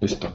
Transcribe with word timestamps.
Listo. 0.00 0.32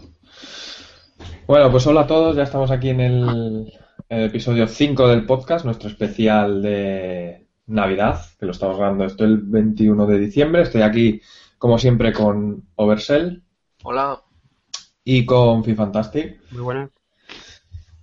Bueno, 1.46 1.70
pues 1.70 1.86
hola 1.88 2.02
a 2.02 2.08
todos, 2.08 2.36
ya 2.36 2.44
estamos 2.44 2.72
aquí 2.72 2.90
en 2.90 3.02
el, 3.02 3.74
episodio 4.08 4.68
5 4.68 5.08
del 5.10 5.26
podcast, 5.26 5.66
nuestro 5.66 5.90
especial 5.90 6.62
de 6.62 7.48
Navidad, 7.68 8.22
que 8.40 8.46
lo 8.46 8.54
estamos 8.54 8.78
grabando 8.78 9.04
esto 9.04 9.26
el 9.26 9.40
21 9.40 10.06
de 10.08 10.20
diciembre. 10.20 10.62
Estoy 10.62 10.84
aquí, 10.84 11.22
como 11.58 11.78
siempre, 11.78 12.14
con 12.14 12.70
Oversell. 12.76 13.44
Hola. 13.84 14.22
Y 15.04 15.26
con 15.26 15.64
Fifantastic. 15.64 16.40
Muy 16.52 16.62
buenas. 16.62 16.99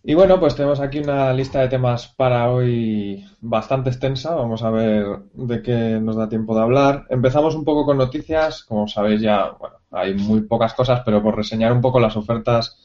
Y 0.09 0.15
bueno, 0.15 0.39
pues 0.39 0.55
tenemos 0.55 0.79
aquí 0.79 1.01
una 1.01 1.33
lista 1.33 1.61
de 1.61 1.69
temas 1.69 2.07
para 2.07 2.49
hoy 2.53 3.25
bastante 3.41 3.91
extensa. 3.91 4.37
Vamos 4.37 4.63
a 4.63 4.71
ver 4.71 5.05
de 5.35 5.63
qué 5.63 5.99
nos 6.01 6.15
da 6.15 6.29
tiempo 6.29 6.55
de 6.55 6.63
hablar. 6.63 7.07
Empezamos 7.11 7.57
un 7.57 7.65
poco 7.65 7.85
con 7.85 7.99
noticias. 7.99 8.63
Como 8.63 8.87
sabéis 8.87 9.21
ya, 9.21 9.51
bueno, 9.59 9.79
hay 9.91 10.15
muy 10.15 10.43
pocas 10.43 10.75
cosas, 10.75 11.03
pero 11.05 11.21
por 11.25 11.35
reseñar 11.35 11.73
un 11.73 11.81
poco 11.81 11.99
las 11.99 12.17
ofertas 12.17 12.79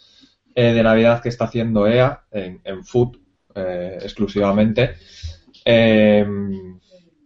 eh, 0.55 0.73
de 0.73 0.81
Navidad 0.81 1.21
que 1.21 1.29
está 1.29 1.45
haciendo 1.45 1.85
EA 1.85 2.23
en, 2.31 2.84
Food 2.84 3.17
eh, 3.53 3.99
exclusivamente. 4.01 4.95
Eh, 5.63 6.26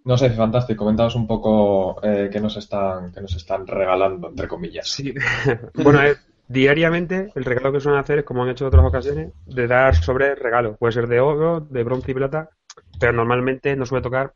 no 0.03 0.17
sé, 0.17 0.29
fantástico. 0.31 0.83
Comentaos 0.83 1.15
un 1.15 1.25
poco 1.25 2.01
qué 2.01 2.39
nos 2.41 2.57
están 2.57 3.13
qué 3.13 3.21
nos 3.21 3.33
están 3.37 3.65
regalando 3.65 4.27
entre 4.27 4.49
comillas. 4.49 4.89
Sí, 4.89 5.13
bueno, 5.73 6.01
diariamente 6.47 7.31
el 7.35 7.45
regalo 7.45 7.71
que 7.71 7.79
suelen 7.79 7.99
hacer 7.99 8.19
es, 8.19 8.25
como 8.25 8.43
han 8.43 8.49
hecho 8.49 8.65
en 8.65 8.67
otras 8.67 8.85
ocasiones, 8.85 9.31
de 9.45 9.67
dar 9.67 9.95
sobre 9.95 10.35
regalo. 10.35 10.75
Puede 10.75 10.93
ser 10.93 11.07
de 11.07 11.19
oro, 11.19 11.59
de 11.59 11.83
bronce 11.83 12.11
y 12.11 12.13
plata, 12.13 12.49
pero 12.99 13.13
normalmente 13.13 13.75
no 13.75 13.85
suele 13.85 14.03
tocar 14.03 14.33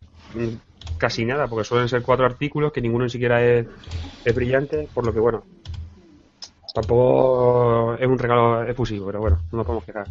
casi 0.98 1.26
nada, 1.26 1.48
porque 1.48 1.64
suelen 1.64 1.90
ser 1.90 2.02
cuatro 2.02 2.26
artículos 2.26 2.72
que 2.72 2.82
ninguno 2.82 3.06
ni 3.06 3.10
siquiera 3.10 3.44
es, 3.44 3.68
brillante, 4.36 4.88
por 4.94 5.06
lo 5.06 5.14
que, 5.14 5.20
bueno, 5.20 5.44
tampoco 6.74 7.96
es 7.96 8.08
un 8.08 8.20
regalo 8.20 8.64
efusivo, 8.64 9.08
pero 9.08 9.20
bueno, 9.20 9.40
no 9.52 9.58
nos 9.58 9.66
podemos 9.66 9.86
quejar. 9.86 10.08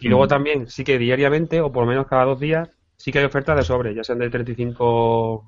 Y 0.00 0.08
luego 0.08 0.24
mm. 0.24 0.28
también, 0.28 0.66
sí 0.68 0.84
que 0.84 0.98
diariamente, 0.98 1.60
o 1.60 1.72
por 1.72 1.84
lo 1.84 1.90
menos 1.90 2.06
cada 2.06 2.24
dos 2.24 2.38
días, 2.38 2.70
sí 2.96 3.12
que 3.12 3.18
hay 3.18 3.24
ofertas 3.24 3.56
de 3.56 3.64
sobre, 3.64 3.94
ya 3.94 4.04
sean 4.04 4.18
de 4.18 4.30
35k 4.30 5.42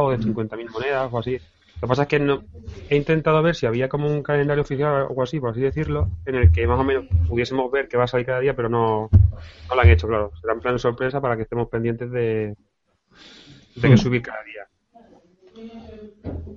o 0.00 0.10
de 0.10 0.18
50.000 0.18 0.70
monedas 0.70 1.12
o 1.12 1.18
así. 1.18 1.38
Lo 1.80 1.86
que 1.86 1.86
pasa 1.86 2.02
es 2.02 2.08
que 2.08 2.18
no, 2.18 2.42
he 2.90 2.96
intentado 2.96 3.40
ver 3.40 3.54
si 3.54 3.66
había 3.66 3.88
como 3.88 4.08
un 4.08 4.22
calendario 4.22 4.62
oficial 4.62 4.92
o 5.02 5.08
algo 5.08 5.22
así, 5.22 5.38
por 5.38 5.50
así 5.50 5.60
decirlo, 5.60 6.08
en 6.26 6.34
el 6.34 6.50
que 6.50 6.66
más 6.66 6.80
o 6.80 6.84
menos 6.84 7.04
pudiésemos 7.28 7.70
ver 7.70 7.86
qué 7.86 7.96
va 7.96 8.04
a 8.04 8.08
salir 8.08 8.26
cada 8.26 8.40
día, 8.40 8.56
pero 8.56 8.68
no, 8.68 9.08
no 9.12 9.74
lo 9.74 9.80
han 9.80 9.88
hecho, 9.88 10.08
claro. 10.08 10.32
Será 10.40 10.54
un 10.54 10.60
plan 10.60 10.74
de 10.74 10.80
sorpresa 10.80 11.20
para 11.20 11.36
que 11.36 11.42
estemos 11.42 11.68
pendientes 11.68 12.10
de, 12.10 12.56
de 13.76 13.88
que 13.88 13.94
hmm. 13.94 13.98
subir 13.98 14.22
cada 14.22 14.42
día. 14.42 14.66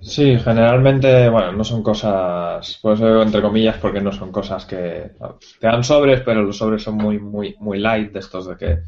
Sí, 0.02 0.40
generalmente, 0.40 1.30
bueno, 1.30 1.52
no 1.52 1.64
son 1.64 1.84
cosas, 1.84 2.80
pues 2.82 3.00
entre 3.00 3.42
comillas, 3.42 3.78
porque 3.78 4.02
no 4.02 4.12
son 4.12 4.32
cosas 4.32 4.66
que 4.66 5.12
te 5.60 5.68
dan 5.68 5.84
sobres, 5.84 6.22
pero 6.22 6.42
los 6.42 6.58
sobres 6.58 6.82
son 6.82 6.96
muy, 6.96 7.20
muy, 7.20 7.56
muy 7.60 7.78
light, 7.78 8.12
de 8.12 8.20
estos 8.20 8.48
de 8.48 8.58
que 8.58 8.80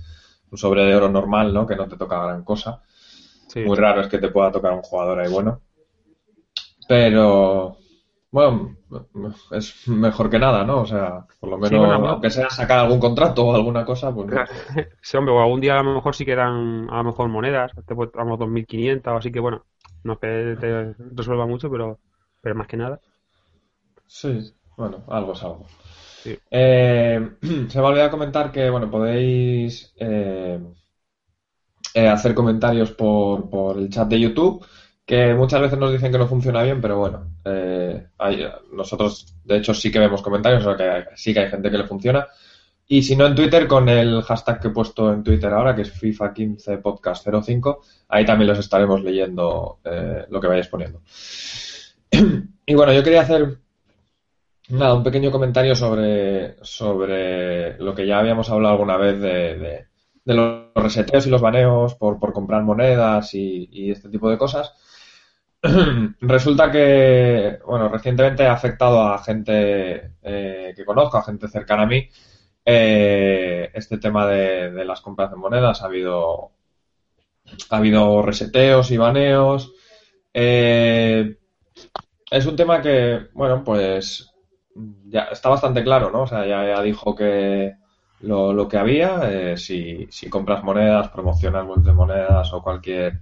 un 0.52 0.58
sobre 0.58 0.84
de 0.84 0.96
oro 0.96 1.10
normal, 1.10 1.54
¿no? 1.54 1.68
Que 1.68 1.76
no 1.76 1.88
te 1.88 1.98
toca 1.98 2.24
gran 2.24 2.44
cosa. 2.44 2.82
Muy 3.56 3.78
raro 3.78 4.02
es 4.02 4.08
que 4.08 4.18
te 4.18 4.30
pueda 4.30 4.52
tocar 4.52 4.74
un 4.74 4.82
jugador 4.82 5.20
ahí 5.20 5.32
bueno. 5.32 5.62
Pero, 6.88 7.78
bueno, 8.32 8.76
es 9.52 9.88
mejor 9.88 10.30
que 10.30 10.40
nada, 10.40 10.64
¿no? 10.64 10.82
O 10.82 10.86
sea, 10.86 11.26
por 11.40 11.50
lo 11.50 11.58
menos, 11.58 12.10
aunque 12.10 12.30
sea 12.30 12.50
sacar 12.50 12.80
algún 12.80 13.00
contrato 13.00 13.46
o 13.46 13.56
alguna 13.56 13.86
cosa, 13.86 14.14
pues... 14.14 14.28
Sí, 15.02 15.18
hombre, 15.18 15.34
o 15.34 15.42
algún 15.42 15.62
día 15.62 15.80
a 15.80 15.84
lo 15.84 15.94
mejor 15.94 16.16
sí 16.16 16.26
quedan 16.26 16.90
a 16.90 16.98
lo 16.98 17.04
mejor 17.04 17.30
monedas, 17.30 17.72
te 17.86 17.96
damos 17.96 18.40
2.500 18.40 19.08
o 19.08 19.18
así 19.18 19.32
que, 19.32 19.40
bueno, 19.40 19.66
no 20.04 20.14
es 20.14 20.20
que 20.20 20.58
te 20.60 20.96
resuelva 21.16 21.46
mucho, 21.46 21.70
pero, 21.70 22.00
pero 22.42 22.56
más 22.56 22.68
que 22.68 22.78
nada. 22.78 23.00
Sí, 24.08 24.54
bueno, 24.78 25.04
algo 25.08 25.34
es 25.34 25.44
algo. 25.44 25.66
Eh, 26.50 27.30
se 27.42 27.80
me 27.80 27.86
ha 27.86 27.88
olvidado 27.88 28.12
comentar 28.12 28.52
que, 28.52 28.70
bueno, 28.70 28.90
podéis 28.90 29.94
eh, 29.98 30.60
eh, 31.94 32.08
hacer 32.08 32.34
comentarios 32.34 32.92
por, 32.92 33.50
por 33.50 33.78
el 33.78 33.90
chat 33.90 34.08
de 34.08 34.20
YouTube 34.20 34.66
que 35.06 35.34
muchas 35.34 35.62
veces 35.62 35.78
nos 35.78 35.92
dicen 35.92 36.12
que 36.12 36.18
no 36.18 36.28
funciona 36.28 36.64
bien, 36.64 36.80
pero 36.80 36.98
bueno, 36.98 37.28
eh, 37.44 38.08
nosotros 38.72 39.36
de 39.44 39.58
hecho 39.58 39.74
sí 39.74 39.92
que 39.92 40.00
vemos 40.00 40.22
comentarios, 40.22 40.66
o 40.66 40.78
sea 40.78 41.06
que 41.06 41.18
sí 41.18 41.34
que 41.34 41.42
hay 41.42 41.50
gente 41.50 41.70
que 41.70 41.78
le 41.78 41.88
funciona. 41.88 42.28
Y 42.88 43.02
si 43.02 43.16
no 43.16 43.26
en 43.26 43.36
Twitter, 43.36 43.68
con 43.68 43.90
el 43.90 44.22
hashtag 44.24 44.62
que 44.62 44.68
he 44.68 44.72
puesto 44.72 45.12
en 45.12 45.24
Twitter 45.24 45.52
ahora, 45.52 45.76
que 45.76 45.84
es 45.84 46.02
FIFA15podcast05, 46.02 47.80
ahí 48.10 48.26
también 48.26 48.50
los 48.50 48.60
estaremos 48.60 49.02
leyendo 49.04 49.80
eh, 49.84 50.26
lo 50.30 50.40
que 50.40 50.48
vayáis 50.48 50.68
poniendo. 50.68 51.02
y 52.66 52.74
bueno, 52.74 52.94
yo 52.94 53.04
quería 53.04 53.22
hacer 53.22 53.58
nada, 54.70 54.94
un 54.94 55.04
pequeño 55.04 55.32
comentario 55.32 55.76
sobre, 55.76 56.58
sobre 56.64 57.78
lo 57.78 57.96
que 57.96 58.06
ya 58.06 58.20
habíamos 58.20 58.50
hablado 58.50 58.74
alguna 58.74 58.98
vez 58.98 59.20
de, 59.20 59.86
los 60.26 60.74
reseteos 60.76 61.28
y 61.28 61.30
los 61.30 61.42
baneos 61.42 61.96
por, 61.96 62.20
por 62.20 62.32
comprar 62.32 62.64
monedas 62.64 63.34
y 63.34 63.92
este 63.92 64.10
tipo 64.10 64.30
de 64.30 64.38
cosas. 64.38 64.74
Resulta 66.20 66.70
que, 66.70 67.60
bueno, 67.66 67.88
recientemente 67.88 68.46
ha 68.46 68.54
afectado 68.54 69.02
a 69.02 69.18
gente 69.24 70.12
eh, 70.22 70.74
que 70.76 70.84
conozco, 70.84 71.18
a 71.18 71.24
gente 71.24 71.48
cercana 71.48 71.84
a 71.84 71.86
mí, 71.86 72.10
eh, 72.66 73.72
este 73.74 73.98
tema 73.98 74.28
de, 74.28 74.84
las 74.84 75.00
compras 75.00 75.32
de 75.32 75.38
monedas. 75.38 75.82
Ha 75.82 75.86
habido, 75.86 76.52
ha 77.70 77.78
habido 77.78 78.22
reseteos 78.22 78.92
y 78.92 78.98
baneos. 78.98 79.72
Eh, 80.34 81.38
es 82.30 82.46
un 82.46 82.56
tema 82.58 82.82
que, 82.82 83.28
bueno, 83.34 83.64
pues 83.64 84.34
ya 85.06 85.30
está 85.32 85.48
bastante 85.48 85.82
claro, 85.84 86.12
¿no? 86.12 86.24
O 86.24 86.28
sea, 86.28 86.46
ya, 86.46 86.82
dijo 86.82 87.16
que 87.16 87.76
lo, 88.20 88.68
que 88.68 88.78
había, 88.78 89.56
si, 89.56 90.08
si 90.12 90.30
compras 90.30 90.62
monedas, 90.64 91.08
promocionas 91.10 91.66
de 91.86 91.94
monedas 91.94 92.52
o 92.52 92.62
cualquier 92.62 93.22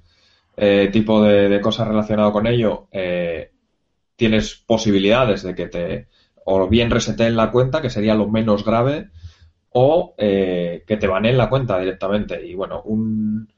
eh, 0.64 0.90
tipo 0.92 1.24
de, 1.24 1.60
cosas 1.60 1.88
relacionado 1.88 2.32
con 2.32 2.46
ello, 2.46 2.88
eh, 2.92 3.50
tienes 4.16 4.54
posibilidades 4.54 5.42
de 5.42 5.56
que 5.56 5.66
te 5.66 6.08
o 6.46 6.68
bien 6.68 6.92
reseteen 6.92 7.36
la 7.36 7.50
cuenta, 7.50 7.82
que 7.82 7.90
sería 7.90 8.14
lo 8.14 8.28
menos 8.28 8.64
grave, 8.64 9.10
o 9.72 10.14
eh, 10.20 10.84
que 10.86 10.98
te 10.98 11.08
baneen 11.08 11.40
la 11.40 11.50
cuenta 11.50 11.80
directamente. 11.80 12.46
Y 12.46 12.54
bueno, 12.54 12.84
un... 12.84 13.52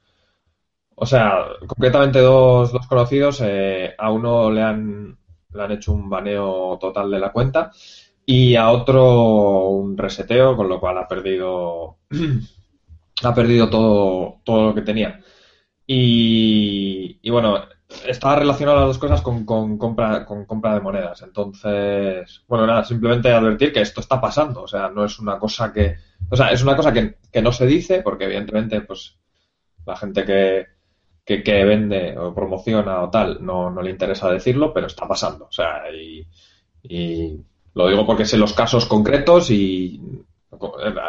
O 0.95 1.05
sea, 1.05 1.39
concretamente 1.67 2.19
dos, 2.19 2.71
dos 2.71 2.87
conocidos, 2.87 3.43
a 3.97 4.09
uno 4.09 4.49
le 4.49 4.61
han, 4.61 5.17
le 5.53 5.61
han 5.61 5.71
hecho 5.73 5.91
un 5.91 6.09
baneo 6.09 6.77
total 6.79 7.11
de 7.11 7.19
la 7.19 7.33
cuenta 7.33 7.69
y 8.25 8.55
a 8.55 8.69
otro 8.69 9.69
un 9.71 9.97
reseteo, 9.97 10.55
con 10.55 10.69
lo 10.69 10.79
cual 10.79 10.97
ha 10.99 11.07
perdido 11.09 11.97
ha 13.23 13.35
perdido 13.35 13.69
todo, 13.69 14.39
todo 14.45 14.67
lo 14.67 14.73
que 14.73 14.83
tenía. 14.83 15.19
Y, 15.95 17.29
bueno, 17.29 17.65
estaba 18.07 18.37
relacionado 18.37 18.79
las 18.79 18.87
dos 18.87 18.97
cosas 18.97 19.21
con, 19.21 19.45
compra, 19.45 20.25
con 20.25 20.45
compra 20.45 20.73
de 20.73 20.81
monedas. 20.81 21.21
Entonces, 21.21 22.43
bueno, 22.47 22.65
nada, 22.65 22.83
simplemente 22.83 23.31
advertir 23.31 23.71
que 23.71 23.81
esto 23.81 24.01
está 24.01 24.19
pasando. 24.19 24.63
O 24.63 24.67
sea, 24.67 24.89
no 24.89 25.05
es 25.05 25.19
una 25.19 25.37
cosa 25.37 25.71
que. 25.71 25.95
O 26.29 26.35
sea, 26.35 26.51
es 26.51 26.63
una 26.63 26.75
cosa 26.75 26.91
que, 26.91 27.41
no 27.41 27.51
se 27.51 27.67
dice, 27.67 28.01
porque 28.01 28.25
evidentemente, 28.25 28.81
pues, 28.81 29.17
la 29.85 29.95
gente 29.95 30.25
que, 30.25 30.65
que, 31.25 31.63
vende 31.63 32.17
o 32.17 32.33
promociona 32.33 33.03
o 33.03 33.09
tal, 33.11 33.45
no, 33.45 33.69
no, 33.69 33.81
le 33.83 33.91
interesa 33.91 34.31
decirlo, 34.31 34.73
pero 34.73 34.87
está 34.87 35.07
pasando. 35.07 35.45
O 35.45 35.51
sea, 35.51 35.91
y, 35.91 36.25
y 36.83 37.39
lo 37.75 37.87
digo 37.87 38.05
porque 38.05 38.25
sé 38.25 38.37
los 38.37 38.53
casos 38.53 38.87
concretos 38.87 39.51
y 39.51 40.01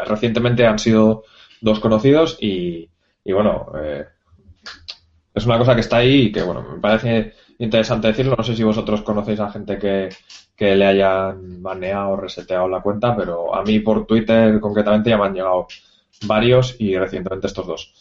recientemente 0.07 0.67
han 0.67 0.79
sido 0.79 1.25
dos 1.61 1.81
conocidos 1.81 2.37
y, 2.41 2.91
y 3.25 3.33
bueno, 3.33 3.73
eh, 3.83 4.05
es 5.35 5.47
una 5.47 5.59
cosa 5.59 5.75
que 5.75 5.81
está 5.81 5.99
ahí 5.99 6.27
y 6.27 6.33
que, 6.33 6.43
bueno, 6.43 6.63
me 6.63 6.81
parece 6.81 7.35
interesante 7.59 8.09
decirlo. 8.09 8.37
No 8.37 8.45
sé 8.45 8.55
si 8.55 8.63
vosotros 8.63 9.03
conocéis 9.03 9.41
a 9.41 9.51
gente 9.51 9.79
que, 9.79 10.09
le 10.59 10.87
hayan 10.87 11.61
baneado 11.63 12.11
o 12.11 12.17
reseteado 12.17 12.69
la 12.69 12.81
cuenta, 12.81 13.17
pero 13.17 13.55
a 13.55 13.63
mí 13.63 13.81
por 13.81 14.07
Twitter 14.07 14.61
concretamente 14.61 15.11
ya 15.11 15.19
me 15.19 15.25
han 15.25 15.35
llegado 15.35 15.67
varios 16.27 16.77
y 16.79 16.97
recientemente 16.97 17.49
estos 17.49 17.67
dos. 17.67 17.93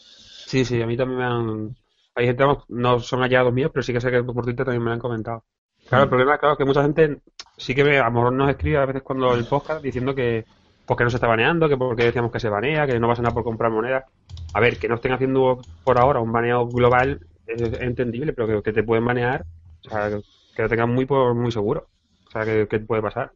Sí, 0.46 0.64
sí, 0.64 0.80
a 0.80 0.86
mí 0.86 0.96
también 0.96 1.18
me 1.18 1.24
han... 1.24 1.76
Hay 2.14 2.26
gente, 2.26 2.44
no 2.68 3.00
son 3.00 3.20
hallados 3.20 3.52
míos, 3.52 3.72
pero 3.74 3.82
sí 3.82 3.92
que 3.92 4.00
sé 4.00 4.10
que 4.12 4.22
por 4.22 4.44
Twitter 4.44 4.64
también 4.64 4.82
me 4.82 4.90
lo 4.90 4.94
han 4.94 5.00
comentado. 5.00 5.44
Claro, 5.88 6.04
el 6.04 6.08
mm. 6.08 6.10
problema 6.10 6.38
claro, 6.38 6.52
es 6.52 6.58
que 6.58 6.64
mucha 6.64 6.82
gente 6.82 7.20
sí 7.56 7.74
que 7.74 7.82
me, 7.82 7.98
a 7.98 8.04
lo 8.04 8.12
mejor 8.12 8.32
nos 8.32 8.50
escribe 8.50 8.78
a 8.78 8.86
veces 8.86 9.02
cuando 9.02 9.34
el 9.34 9.44
podcast 9.46 9.82
diciendo 9.82 10.14
que 10.14 10.44
porque 10.86 11.04
no 11.04 11.10
se 11.10 11.16
está 11.16 11.26
baneando, 11.26 11.68
que 11.68 11.76
porque 11.76 12.04
decíamos 12.04 12.30
que 12.30 12.40
se 12.40 12.48
banea, 12.48 12.86
que 12.86 12.98
no 12.98 13.08
pasa 13.08 13.22
nada 13.22 13.34
por 13.34 13.44
comprar 13.44 13.70
monedas. 13.70 14.04
A 14.52 14.60
ver, 14.60 14.78
que 14.78 14.88
no 14.88 14.96
estén 14.96 15.12
haciendo 15.12 15.60
por 15.82 15.98
ahora 15.98 16.20
un 16.20 16.32
baneo 16.32 16.66
global 16.66 17.26
es 17.46 17.60
entendible, 17.80 18.32
pero 18.32 18.62
que, 18.62 18.72
te 18.72 18.82
pueden 18.82 19.04
banear, 19.04 19.44
o 19.86 19.90
sea, 19.90 20.10
que, 20.54 20.62
lo 20.62 20.68
tengan 20.68 20.90
muy 20.90 21.06
por 21.06 21.34
muy 21.34 21.52
seguro. 21.52 21.88
O 22.26 22.30
sea, 22.30 22.44
que, 22.44 22.78
puede 22.80 23.02
pasar. 23.02 23.32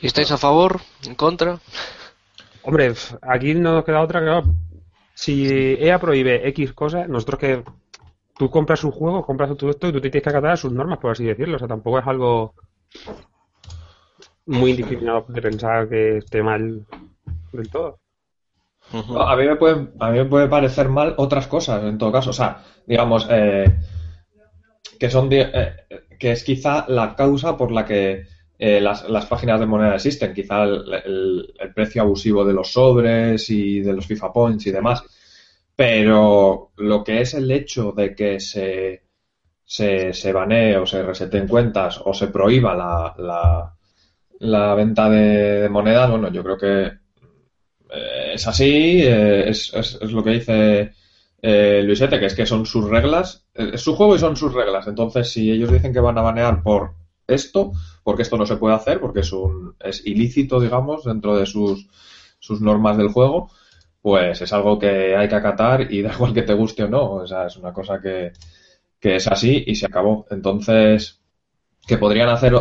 ¿Y 0.00 0.06
estáis 0.06 0.30
a 0.30 0.38
favor? 0.38 0.80
¿En 1.06 1.14
contra? 1.14 1.58
Hombre, 2.62 2.92
aquí 3.22 3.54
no 3.54 3.74
nos 3.74 3.84
queda 3.84 4.02
otra 4.02 4.20
que 4.20 4.50
si 5.14 5.76
EA 5.80 5.98
prohíbe 5.98 6.46
X 6.48 6.72
cosas, 6.74 7.08
nosotros 7.08 7.40
que 7.40 7.64
tú 8.36 8.50
compras 8.50 8.84
un 8.84 8.90
juego, 8.90 9.24
compras 9.24 9.56
todo 9.56 9.70
esto 9.70 9.88
y 9.88 9.92
tú 9.92 10.00
te 10.00 10.10
tienes 10.10 10.24
que 10.24 10.30
acatar 10.30 10.50
a 10.50 10.56
sus 10.56 10.72
normas, 10.72 10.98
por 10.98 11.12
así 11.12 11.24
decirlo. 11.24 11.56
O 11.56 11.58
sea, 11.58 11.68
tampoco 11.68 11.98
es 11.98 12.06
algo 12.06 12.54
muy 14.46 14.70
indisciplinado 14.70 15.26
de 15.28 15.42
pensar 15.42 15.88
que 15.88 16.18
esté 16.18 16.42
mal 16.42 16.86
del 17.52 17.70
todo. 17.70 17.98
A 18.92 19.34
mí, 19.36 19.46
me 19.46 19.56
puede, 19.56 19.88
a 19.98 20.10
mí 20.10 20.18
me 20.18 20.24
puede 20.26 20.48
parecer 20.48 20.88
mal 20.88 21.14
otras 21.16 21.48
cosas, 21.48 21.82
en 21.82 21.98
todo 21.98 22.12
caso. 22.12 22.30
O 22.30 22.32
sea, 22.32 22.62
digamos, 22.86 23.26
eh, 23.30 23.76
que 24.98 25.10
son 25.10 25.28
eh, 25.32 25.74
que 26.18 26.32
es 26.32 26.44
quizá 26.44 26.86
la 26.88 27.16
causa 27.16 27.56
por 27.56 27.72
la 27.72 27.84
que 27.84 28.26
eh, 28.58 28.80
las, 28.80 29.08
las, 29.08 29.26
páginas 29.26 29.58
de 29.58 29.66
moneda 29.66 29.96
existen. 29.96 30.32
Quizá 30.32 30.62
el, 30.62 31.52
el, 31.58 31.74
precio 31.74 32.02
abusivo 32.02 32.44
de 32.44 32.52
los 32.54 32.72
sobres 32.72 33.50
y 33.50 33.80
de 33.80 33.92
los 33.92 34.06
FIFA 34.06 34.32
Points 34.32 34.66
y 34.68 34.70
demás. 34.70 35.02
Pero 35.74 36.70
lo 36.76 37.02
que 37.02 37.20
es 37.20 37.34
el 37.34 37.50
hecho 37.50 37.92
de 37.92 38.14
que 38.14 38.38
se, 38.38 39.02
se, 39.64 40.12
se 40.12 40.32
banee 40.32 40.76
o 40.76 40.86
se 40.86 41.02
reseten 41.02 41.48
cuentas 41.48 42.00
o 42.04 42.14
se 42.14 42.28
prohíba 42.28 42.74
la, 42.74 43.14
la, 43.18 43.75
la 44.40 44.74
venta 44.74 45.08
de, 45.08 45.68
monedas, 45.68 46.10
bueno, 46.10 46.30
yo 46.30 46.42
creo 46.42 46.58
que 46.58 46.84
eh, 47.90 48.32
es 48.34 48.46
así, 48.46 49.02
eh, 49.02 49.48
es, 49.48 49.72
es, 49.74 49.98
es, 50.00 50.12
lo 50.12 50.22
que 50.22 50.30
dice 50.30 50.92
eh, 51.42 51.82
Luisete, 51.84 52.18
que 52.18 52.26
es 52.26 52.34
que 52.34 52.46
son 52.46 52.66
sus 52.66 52.88
reglas, 52.88 53.46
es 53.54 53.80
su 53.80 53.94
juego 53.94 54.16
y 54.16 54.18
son 54.18 54.36
sus 54.36 54.52
reglas. 54.52 54.86
Entonces, 54.86 55.30
si 55.30 55.50
ellos 55.50 55.72
dicen 55.72 55.92
que 55.92 56.00
van 56.00 56.18
a 56.18 56.22
banear 56.22 56.62
por 56.62 56.94
esto, 57.26 57.72
porque 58.02 58.22
esto 58.22 58.36
no 58.36 58.46
se 58.46 58.56
puede 58.56 58.74
hacer, 58.74 59.00
porque 59.00 59.20
es, 59.20 59.32
un, 59.32 59.74
es 59.80 60.04
ilícito, 60.06 60.60
digamos, 60.60 61.04
dentro 61.04 61.36
de 61.36 61.46
sus, 61.46 61.88
sus 62.38 62.60
normas 62.60 62.96
del 62.96 63.08
juego, 63.08 63.50
pues 64.02 64.40
es 64.40 64.52
algo 64.52 64.78
que 64.78 65.16
hay 65.16 65.28
que 65.28 65.34
acatar 65.34 65.92
y 65.92 66.02
da 66.02 66.12
igual 66.12 66.34
que 66.34 66.42
te 66.42 66.54
guste 66.54 66.84
o 66.84 66.88
no. 66.88 67.12
O 67.12 67.26
sea, 67.26 67.46
es 67.46 67.56
una 67.56 67.72
cosa 67.72 68.00
que, 68.00 68.32
que 69.00 69.16
es 69.16 69.26
así 69.28 69.64
y 69.66 69.74
se 69.74 69.86
acabó. 69.86 70.26
Entonces, 70.30 71.20
que 71.86 71.98
podrían 71.98 72.28
hacer, 72.28 72.54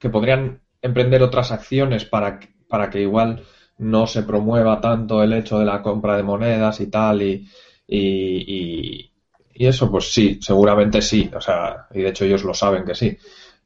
que 0.00 0.08
podrían 0.08 0.62
emprender 0.82 1.22
otras 1.22 1.52
acciones 1.52 2.04
para, 2.04 2.40
para 2.68 2.90
que 2.90 3.02
igual 3.02 3.44
no 3.78 4.06
se 4.06 4.22
promueva 4.24 4.80
tanto 4.80 5.22
el 5.22 5.32
hecho 5.32 5.58
de 5.58 5.66
la 5.66 5.82
compra 5.82 6.16
de 6.16 6.22
monedas 6.22 6.80
y 6.80 6.88
tal 6.88 7.22
y, 7.22 7.48
y, 7.86 9.12
y, 9.54 9.66
eso 9.66 9.90
pues 9.90 10.12
sí, 10.12 10.38
seguramente 10.40 11.02
sí, 11.02 11.30
o 11.34 11.40
sea, 11.40 11.86
y 11.92 12.00
de 12.00 12.08
hecho 12.08 12.24
ellos 12.24 12.44
lo 12.44 12.54
saben 12.54 12.84
que 12.84 12.94
sí, 12.94 13.16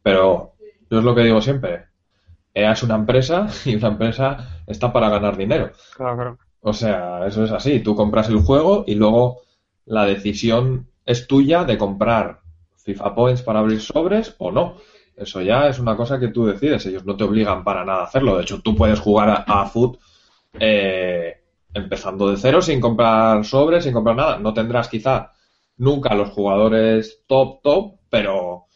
pero 0.03 0.55
yo 0.91 0.99
es 0.99 1.05
lo 1.05 1.15
que 1.15 1.23
digo 1.23 1.41
siempre, 1.41 1.87
EA 2.53 2.73
es 2.73 2.83
una 2.83 2.97
empresa 2.97 3.49
y 3.65 3.77
una 3.77 3.89
empresa 3.89 4.63
está 4.67 4.93
para 4.93 5.09
ganar 5.09 5.37
dinero. 5.37 5.71
Claro, 5.97 6.17
claro. 6.17 6.39
O 6.61 6.73
sea, 6.73 7.27
eso 7.27 7.45
es 7.45 7.53
así, 7.53 7.81
tú 7.81 7.95
compras 7.95 8.29
el 8.29 8.39
juego 8.39 8.85
y 8.87 8.95
luego 8.95 9.43
la 9.85 10.07
decisión 10.07 10.89
es 11.05 11.27
tuya 11.27 11.65
de 11.65 11.77
comprar 11.79 12.41
FIFA 12.77 13.15
Points 13.15 13.43
para 13.43 13.61
abrir 13.61 13.81
sobres 13.81 14.35
o 14.39 14.51
no. 14.51 14.77
Eso 15.17 15.41
ya 15.43 15.69
es 15.69 15.79
una 15.79 15.97
cosa 15.97 16.19
que 16.19 16.29
tú 16.29 16.47
decides. 16.47 16.87
Ellos 16.87 17.05
no 17.05 17.17
te 17.17 17.25
obligan 17.25 17.63
para 17.63 17.85
nada 17.85 18.01
a 18.01 18.05
hacerlo. 18.05 18.37
De 18.37 18.43
hecho, 18.43 18.61
tú 18.61 18.75
puedes 18.75 18.99
jugar 18.99 19.31
a, 19.31 19.45
a 19.47 19.67
Foot 19.67 19.99
eh, 20.59 21.43
empezando 21.73 22.31
de 22.31 22.37
cero, 22.37 22.63
sin 22.63 22.81
comprar 22.81 23.45
sobres, 23.45 23.85
sin 23.85 23.93
comprar 23.93 24.17
nada. 24.17 24.39
No 24.39 24.53
tendrás 24.55 24.89
quizá 24.89 25.33
nunca 25.77 26.15
los 26.15 26.31
jugadores 26.31 27.23
top, 27.27 27.63
top, 27.63 27.95
pero 28.09 28.67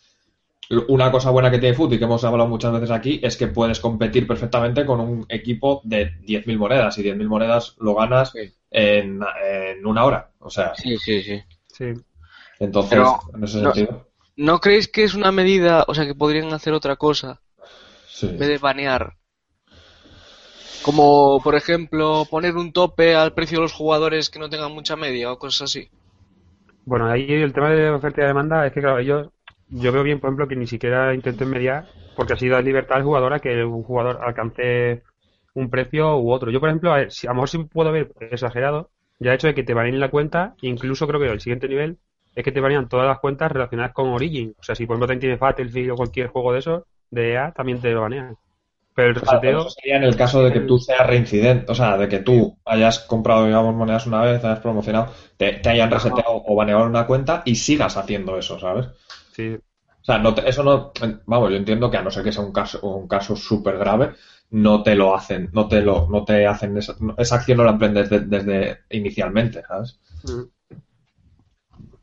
una 0.89 1.11
cosa 1.11 1.31
buena 1.31 1.51
que 1.51 1.59
tiene 1.59 1.75
Foot 1.75 1.95
y 1.95 1.99
que 1.99 2.05
hemos 2.05 2.25
hablado 2.25 2.49
muchas 2.49 2.73
veces 2.73 2.91
aquí 2.91 3.21
es 3.23 3.37
que 3.37 3.47
puedes 3.47 3.81
competir 3.81 4.27
perfectamente 4.27 4.85
con 4.85 5.01
un 5.01 5.27
equipo 5.29 5.81
de 5.85 6.13
10.000 6.21 6.59
monedas 6.59 6.99
y 6.99 7.05
10.000 7.05 7.27
monedas 7.27 7.75
lo 7.79 7.95
ganas 7.95 8.33
sí. 8.33 8.53
en, 8.71 9.21
en, 9.43 9.87
una 9.87 10.05
hora. 10.05 10.31
O 10.41 10.51
sea, 10.51 10.75
sí, 10.75 10.99
sí, 10.99 11.23
sí. 11.23 11.43
sí. 11.69 11.85
Entonces, 12.61 12.99
Pero, 12.99 13.21
en 13.35 13.45
ese 13.45 13.63
no, 13.63 13.73
sentido. 13.73 14.08
¿No 14.39 14.61
creéis 14.61 14.87
que 14.87 15.03
es 15.03 15.15
una 15.15 15.33
medida, 15.33 15.85
o 15.89 15.95
sea, 15.95 16.07
que 16.07 16.15
podrían 16.15 16.53
hacer 16.53 16.73
otra 16.73 16.95
cosa 16.95 17.41
Sí. 18.07 18.29
en 18.29 18.39
vez 18.39 18.49
de 18.49 18.59
banear? 18.59 19.17
Como, 20.85 21.41
por 21.43 21.57
ejemplo, 21.57 22.25
poner 22.31 22.55
un 22.55 22.73
tope 22.73 23.17
al 23.17 23.35
precio 23.35 23.59
de 23.59 23.63
los 23.63 23.73
jugadores 23.73 24.31
que 24.31 24.39
no 24.39 24.49
tengan 24.49 24.73
mucha 24.73 24.95
media 24.95 25.33
o 25.33 25.39
cosas 25.41 25.63
así. 25.63 25.91
Bueno, 26.85 27.07
ahí 27.09 27.27
el 27.33 27.53
tema 27.53 27.71
de 27.71 27.91
oferta 27.91 28.23
y 28.23 28.27
demanda 28.27 28.65
es 28.65 28.73
que, 28.73 28.81
claro, 28.81 29.01
ellos, 29.01 29.29
yo 29.71 29.91
veo 29.91 30.05
bien, 30.05 30.21
por 30.21 30.29
ejemplo, 30.29 30.47
que 30.47 30.55
ni 30.55 30.69
siquiera 30.69 31.13
intenten 31.15 31.51
mediar, 31.51 31.87
porque 32.15 32.35
así 32.35 32.49
da 32.49 32.63
libertad 32.63 32.99
al 32.99 33.03
jugador 33.03 33.35
a 33.35 33.41
que 33.41 33.65
un 33.65 33.83
jugador 33.83 34.21
alcance 34.23 35.03
un 35.55 35.69
precio 35.69 36.17
u 36.17 36.31
otro. 36.33 36.53
Yo, 36.53 36.61
por 36.61 36.69
ejemplo, 36.69 36.93
a, 36.93 36.99
ver, 36.99 37.11
si, 37.11 37.27
a 37.27 37.31
lo 37.31 37.35
mejor 37.35 37.49
sí 37.49 37.59
puedo 37.65 37.91
ver 37.91 38.13
exagerado, 38.21 38.91
ya 39.19 39.33
el 39.33 39.35
hecho 39.35 39.49
de 39.49 39.55
que 39.55 39.65
te 39.65 39.75
baneen 39.75 39.99
la 39.99 40.11
cuenta, 40.13 40.55
incluso 40.63 41.09
creo 41.09 41.19
que 41.19 41.27
el 41.27 41.41
siguiente 41.41 41.69
nivel 41.69 41.99
es 42.39 42.45
que 42.45 42.53
te 42.53 42.61
banean 42.61 42.89
todas 42.89 43.09
las 43.09 43.19
cuentas 43.19 43.51
relacionadas 43.51 43.93
con 43.93 44.11
Origin. 44.11 44.55
O 44.61 44.63
sea, 44.63 44.77
si 44.77 44.87
por 44.87 44.95
ejemplo 44.95 45.09
también 45.09 45.21
tienes 45.21 45.41
Battlefield 45.41 45.91
o 45.91 45.97
cualquier 45.97 46.29
juego 46.29 46.53
de 46.53 46.61
esos, 46.61 46.83
de 47.11 47.33
EA, 47.33 47.51
también 47.51 47.81
te 47.81 47.91
lo 47.91 48.03
banean. 48.03 48.37
Pero 48.95 49.09
el 49.09 49.15
reseteo... 49.17 49.61
Eso 49.63 49.71
sería 49.71 49.97
en 49.97 50.05
el 50.05 50.15
caso 50.15 50.45
de 50.45 50.53
que 50.53 50.61
tú 50.61 50.79
seas 50.79 51.05
reincidente, 51.05 51.73
o 51.73 51.75
sea, 51.75 51.97
de 51.97 52.09
que 52.09 52.21
tú 52.21 52.57
hayas 52.65 53.01
comprado, 53.01 53.47
digamos, 53.47 53.75
monedas 53.75 54.07
una 54.07 54.23
vez, 54.23 54.45
hayas 54.45 54.61
promocionado, 54.61 55.13
te, 55.37 55.55
te 55.55 55.69
hayan 55.69 55.91
reseteado 55.91 56.45
o 56.47 56.55
baneado 56.55 56.87
una 56.87 57.09
cuenta 57.09 57.43
y 57.45 57.57
sigas 57.57 57.97
haciendo 57.97 58.39
eso, 58.39 58.57
¿sabes? 58.61 58.87
Sí. 59.33 59.57
O 60.01 60.05
sea, 60.05 60.19
no 60.19 60.33
te, 60.33 60.49
eso 60.49 60.63
no, 60.63 60.93
vamos, 61.27 61.51
yo 61.51 61.57
entiendo 61.57 61.91
que 61.91 61.97
a 61.97 62.03
no 62.03 62.11
ser 62.13 62.23
que 62.23 62.31
sea 62.31 62.45
un 62.45 62.53
caso, 62.53 62.81
un 62.83 63.09
caso 63.09 63.35
súper 63.35 63.79
grave, 63.79 64.13
no 64.51 64.85
te 64.85 64.95
lo 64.95 65.13
hacen, 65.13 65.51
no 65.53 65.67
te 65.67 65.83
lo, 65.83 66.07
no 66.09 66.25
te 66.25 66.47
hacen 66.47 66.79
esa, 66.79 66.95
esa 67.19 67.35
acción 67.35 67.59
no 67.59 67.65
la 67.65 67.73
emprendes 67.73 68.09
desde, 68.09 68.27
desde 68.27 68.79
inicialmente, 68.91 69.65
¿sabes? 69.67 69.99
Mm. 70.23 70.58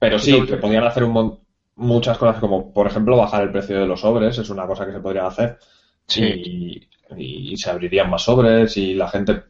Pero 0.05 0.19
sí, 0.19 0.45
que 0.45 0.57
podrían 0.57 0.83
hacer 0.83 1.03
un 1.03 1.39
muchas 1.75 2.17
cosas 2.17 2.39
como, 2.39 2.71
por 2.73 2.87
ejemplo, 2.87 3.17
bajar 3.17 3.43
el 3.43 3.51
precio 3.51 3.79
de 3.79 3.87
los 3.87 4.01
sobres, 4.01 4.37
es 4.37 4.49
una 4.49 4.65
cosa 4.65 4.85
que 4.85 4.93
se 4.93 4.99
podría 4.99 5.27
hacer. 5.27 5.57
Sí. 6.07 6.23
Y, 7.17 7.51
y, 7.51 7.57
se 7.57 7.69
abrirían 7.69 8.09
más 8.09 8.23
sobres 8.23 8.77
y 8.77 8.93
la 8.93 9.07
gente, 9.07 9.43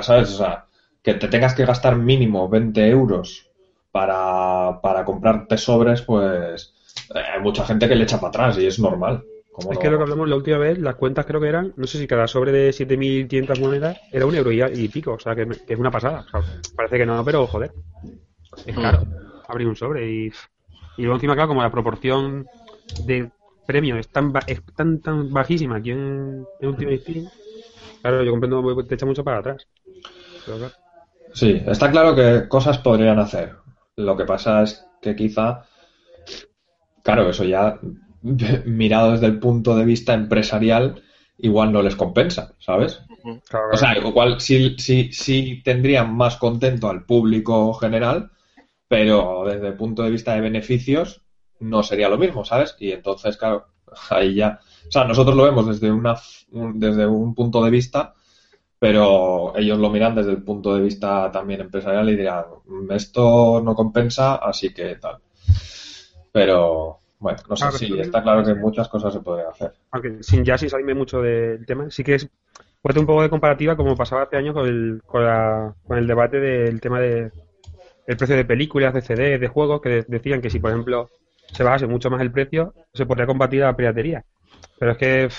¿sabes? 0.00 0.34
O 0.34 0.38
sea, 0.38 0.66
que 1.02 1.14
te 1.14 1.28
tengas 1.28 1.54
que 1.54 1.64
gastar 1.64 1.96
mínimo 1.96 2.48
20 2.48 2.88
euros 2.88 3.48
para, 3.90 4.80
para 4.80 5.04
comprarte 5.04 5.58
sobres, 5.58 6.02
pues 6.02 6.74
eh, 7.14 7.18
hay 7.34 7.40
mucha 7.40 7.64
gente 7.64 7.88
que 7.88 7.94
le 7.94 8.04
echa 8.04 8.20
para 8.20 8.28
atrás 8.28 8.58
y 8.58 8.66
es 8.66 8.78
normal. 8.78 9.24
Es 9.58 9.64
no? 9.64 9.70
que 9.70 9.90
lo 9.90 9.96
que 9.96 10.04
hablamos 10.04 10.28
la 10.28 10.36
última 10.36 10.58
vez, 10.58 10.78
las 10.78 10.94
cuentas 10.94 11.26
creo 11.26 11.40
que 11.40 11.48
eran, 11.48 11.72
no 11.76 11.86
sé 11.86 11.98
si 11.98 12.06
cada 12.06 12.28
sobre 12.28 12.52
de 12.52 12.70
7.500 12.70 13.60
monedas 13.60 14.00
era 14.12 14.26
un 14.26 14.34
euro 14.34 14.52
y, 14.52 14.62
y 14.62 14.88
pico, 14.88 15.14
o 15.14 15.18
sea, 15.18 15.34
que, 15.34 15.46
que, 15.46 15.74
es 15.74 15.78
una 15.78 15.90
pasada. 15.90 16.24
O 16.32 16.42
sea, 16.42 16.60
parece 16.76 16.98
que 16.98 17.06
no, 17.06 17.24
pero 17.24 17.46
joder, 17.46 17.72
es 18.66 18.76
caro 18.76 19.04
abrir 19.48 19.66
un 19.66 19.76
sobre 19.76 20.10
y, 20.10 20.26
y 20.96 21.02
luego 21.02 21.16
encima, 21.16 21.34
claro, 21.34 21.48
como 21.48 21.62
la 21.62 21.70
proporción 21.70 22.46
de 23.04 23.30
premio 23.66 23.96
es 23.96 24.08
tan, 24.08 24.32
es 24.46 24.62
tan, 24.76 25.00
tan 25.00 25.32
bajísima 25.32 25.76
aquí 25.76 25.90
en, 25.90 26.44
en 26.60 26.68
Ultimate 26.68 26.98
Team, 26.98 27.28
claro, 28.02 28.22
yo 28.22 28.30
comprendo, 28.30 28.84
te 28.84 28.94
echa 28.94 29.06
mucho 29.06 29.24
para 29.24 29.38
atrás. 29.38 29.66
Pero, 30.44 30.58
claro. 30.58 30.74
Sí, 31.32 31.62
está 31.66 31.90
claro 31.90 32.14
que 32.14 32.48
cosas 32.48 32.78
podrían 32.78 33.18
hacer. 33.18 33.56
Lo 33.96 34.16
que 34.16 34.24
pasa 34.24 34.62
es 34.62 34.86
que 35.02 35.14
quizá, 35.14 35.64
claro, 37.02 37.28
eso 37.28 37.44
ya 37.44 37.78
mirado 38.22 39.12
desde 39.12 39.26
el 39.26 39.38
punto 39.38 39.76
de 39.76 39.84
vista 39.84 40.14
empresarial, 40.14 41.02
igual 41.38 41.72
no 41.72 41.82
les 41.82 41.96
compensa, 41.96 42.54
¿sabes? 42.58 43.02
Claro, 43.48 43.68
o 43.72 43.76
sea, 43.76 43.96
igual 43.96 44.40
sí, 44.40 44.76
sí, 44.78 45.10
sí 45.12 45.62
tendrían 45.64 46.14
más 46.14 46.36
contento 46.36 46.88
al 46.88 47.04
público 47.04 47.74
general, 47.74 48.30
pero 48.88 49.44
desde 49.46 49.68
el 49.68 49.76
punto 49.76 50.02
de 50.02 50.10
vista 50.10 50.34
de 50.34 50.40
beneficios 50.40 51.22
no 51.60 51.82
sería 51.82 52.08
lo 52.08 52.18
mismo, 52.18 52.44
¿sabes? 52.44 52.76
Y 52.78 52.92
entonces, 52.92 53.36
claro, 53.36 53.66
ahí 54.10 54.34
ya, 54.34 54.60
o 54.88 54.90
sea, 54.90 55.04
nosotros 55.04 55.36
lo 55.36 55.44
vemos 55.44 55.66
desde 55.66 55.90
una 55.92 56.16
un, 56.52 56.78
desde 56.80 57.06
un 57.06 57.34
punto 57.34 57.62
de 57.64 57.70
vista, 57.70 58.14
pero 58.78 59.54
ellos 59.56 59.78
lo 59.78 59.90
miran 59.90 60.14
desde 60.14 60.32
el 60.32 60.42
punto 60.44 60.74
de 60.76 60.82
vista 60.82 61.30
también 61.32 61.60
empresarial 61.62 62.08
y 62.10 62.16
dirán, 62.16 62.44
esto 62.90 63.60
no 63.64 63.74
compensa, 63.74 64.36
así 64.36 64.72
que 64.74 64.96
tal. 64.96 65.18
Pero 66.32 67.00
bueno, 67.18 67.38
no 67.48 67.56
sé, 67.56 67.64
Claro, 67.64 67.78
sí, 67.78 67.98
está 67.98 68.22
claro 68.22 68.44
que 68.44 68.54
muchas 68.54 68.88
cosas 68.88 69.12
se 69.12 69.20
podrían 69.20 69.50
hacer. 69.50 69.72
Aunque 69.90 70.22
sin 70.22 70.44
ya 70.44 70.58
sin 70.58 70.70
salirme 70.70 70.94
mucho 70.94 71.20
del 71.20 71.64
tema, 71.66 71.90
sí 71.90 72.04
que 72.04 72.14
es 72.14 72.22
ser 72.22 72.98
un 72.98 73.06
poco 73.06 73.22
de 73.22 73.30
comparativa 73.30 73.76
como 73.76 73.96
pasaba 73.96 74.22
hace 74.22 74.36
años 74.36 74.54
con 74.54 74.66
el, 74.66 75.02
con, 75.06 75.24
la- 75.24 75.74
con 75.86 75.98
el 75.98 76.06
debate 76.06 76.38
del 76.40 76.80
tema 76.80 77.00
de 77.00 77.32
el 78.08 78.18
precio 78.18 78.36
de 78.36 78.46
películas, 78.46 78.94
de 78.94 79.02
CD, 79.02 79.38
de 79.38 79.48
juegos, 79.48 79.82
que 79.82 79.90
de- 79.90 80.06
decían 80.08 80.42
que 80.42 80.50
si 80.50 80.60
por 80.60 80.72
ejemplo 80.72 81.12
se 81.52 81.64
bajase 81.64 81.88
mucho 81.88 82.10
más 82.10 82.22
el 82.22 82.32
precio, 82.32 82.74
se 82.94 83.06
podría 83.06 83.26
combatir 83.28 83.64
a 83.64 83.68
la 83.68 83.76
piratería. 83.76 84.24
Pero 84.78 84.92
es 84.92 84.98
que, 84.98 85.30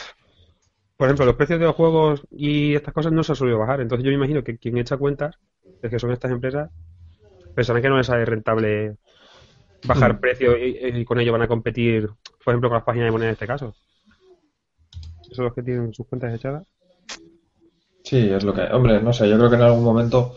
por 0.97 1.07
ejemplo, 1.07 1.25
los 1.25 1.35
precios 1.35 1.59
de 1.59 1.65
los 1.65 1.75
juegos 1.75 2.23
y 2.31 2.75
estas 2.75 2.93
cosas 2.93 3.11
no 3.13 3.23
se 3.23 3.31
han 3.31 3.35
solido 3.37 3.59
bajar. 3.59 3.81
Entonces 3.81 4.03
yo 4.03 4.09
me 4.09 4.15
imagino 4.17 4.43
que 4.43 4.57
quien 4.57 4.77
echa 4.77 4.97
cuentas, 4.97 5.35
es 5.81 5.89
que 5.89 5.99
son 5.99 6.11
estas 6.11 6.31
empresas, 6.31 6.69
pensarán 7.55 7.81
que 7.83 7.89
no 7.89 7.97
les 7.97 8.07
sale 8.07 8.25
rentable 8.25 8.97
bajar 9.83 10.19
Mm. 10.19 10.21
precio 10.21 10.57
y, 10.57 10.77
y 10.81 11.05
con 11.05 11.19
ello 11.19 11.33
van 11.33 11.43
a 11.43 11.49
competir, 11.49 12.07
por 12.43 12.53
ejemplo, 12.53 12.69
con 12.69 12.77
las 12.77 12.85
páginas 12.85 13.07
de 13.07 13.11
moneda 13.13 13.29
en 13.29 13.33
este 13.33 13.47
caso. 13.47 13.75
Esos 15.23 15.37
son 15.37 15.45
los 15.45 15.53
que 15.53 15.63
tienen 15.63 15.93
sus 15.93 16.05
cuentas 16.07 16.33
echadas. 16.35 16.67
Sí, 18.03 18.17
es 18.29 18.43
lo 18.43 18.53
que, 18.53 18.61
hombre, 18.63 19.01
no 19.01 19.13
sé, 19.13 19.29
yo 19.29 19.37
creo 19.37 19.49
que 19.49 19.55
en 19.55 19.61
algún 19.61 19.83
momento 19.83 20.35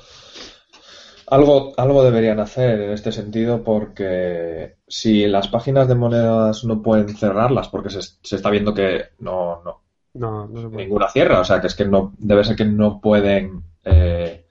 Algo, 1.37 1.73
algo 1.79 2.05
deberían 2.05 2.41
hacer 2.41 2.79
en 2.81 2.91
este 2.93 3.11
sentido 3.11 3.65
porque 3.65 4.77
si 4.87 5.27
las 5.27 5.49
páginas 5.49 5.89
de 5.89 5.95
monedas 5.95 6.65
no 6.65 6.83
pueden 6.83 7.17
cerrarlas 7.17 7.69
porque 7.69 7.89
se, 7.91 8.03
se 8.03 8.37
está 8.37 8.51
viendo 8.51 8.75
que 8.75 9.05
no, 9.19 9.63
no, 9.65 9.83
No, 10.15 10.47
no 10.47 10.61
se 10.63 10.69
puede. 10.69 10.85
ninguna 10.85 11.09
cierra, 11.09 11.41
o 11.41 11.45
sea 11.45 11.61
que 11.61 11.69
es 11.69 11.75
que 11.75 11.87
no 11.87 12.13
debe 12.19 12.45
ser 12.45 12.57
que 12.57 12.67
no 12.67 13.01
pueden 13.01 13.65
eh, 13.85 14.47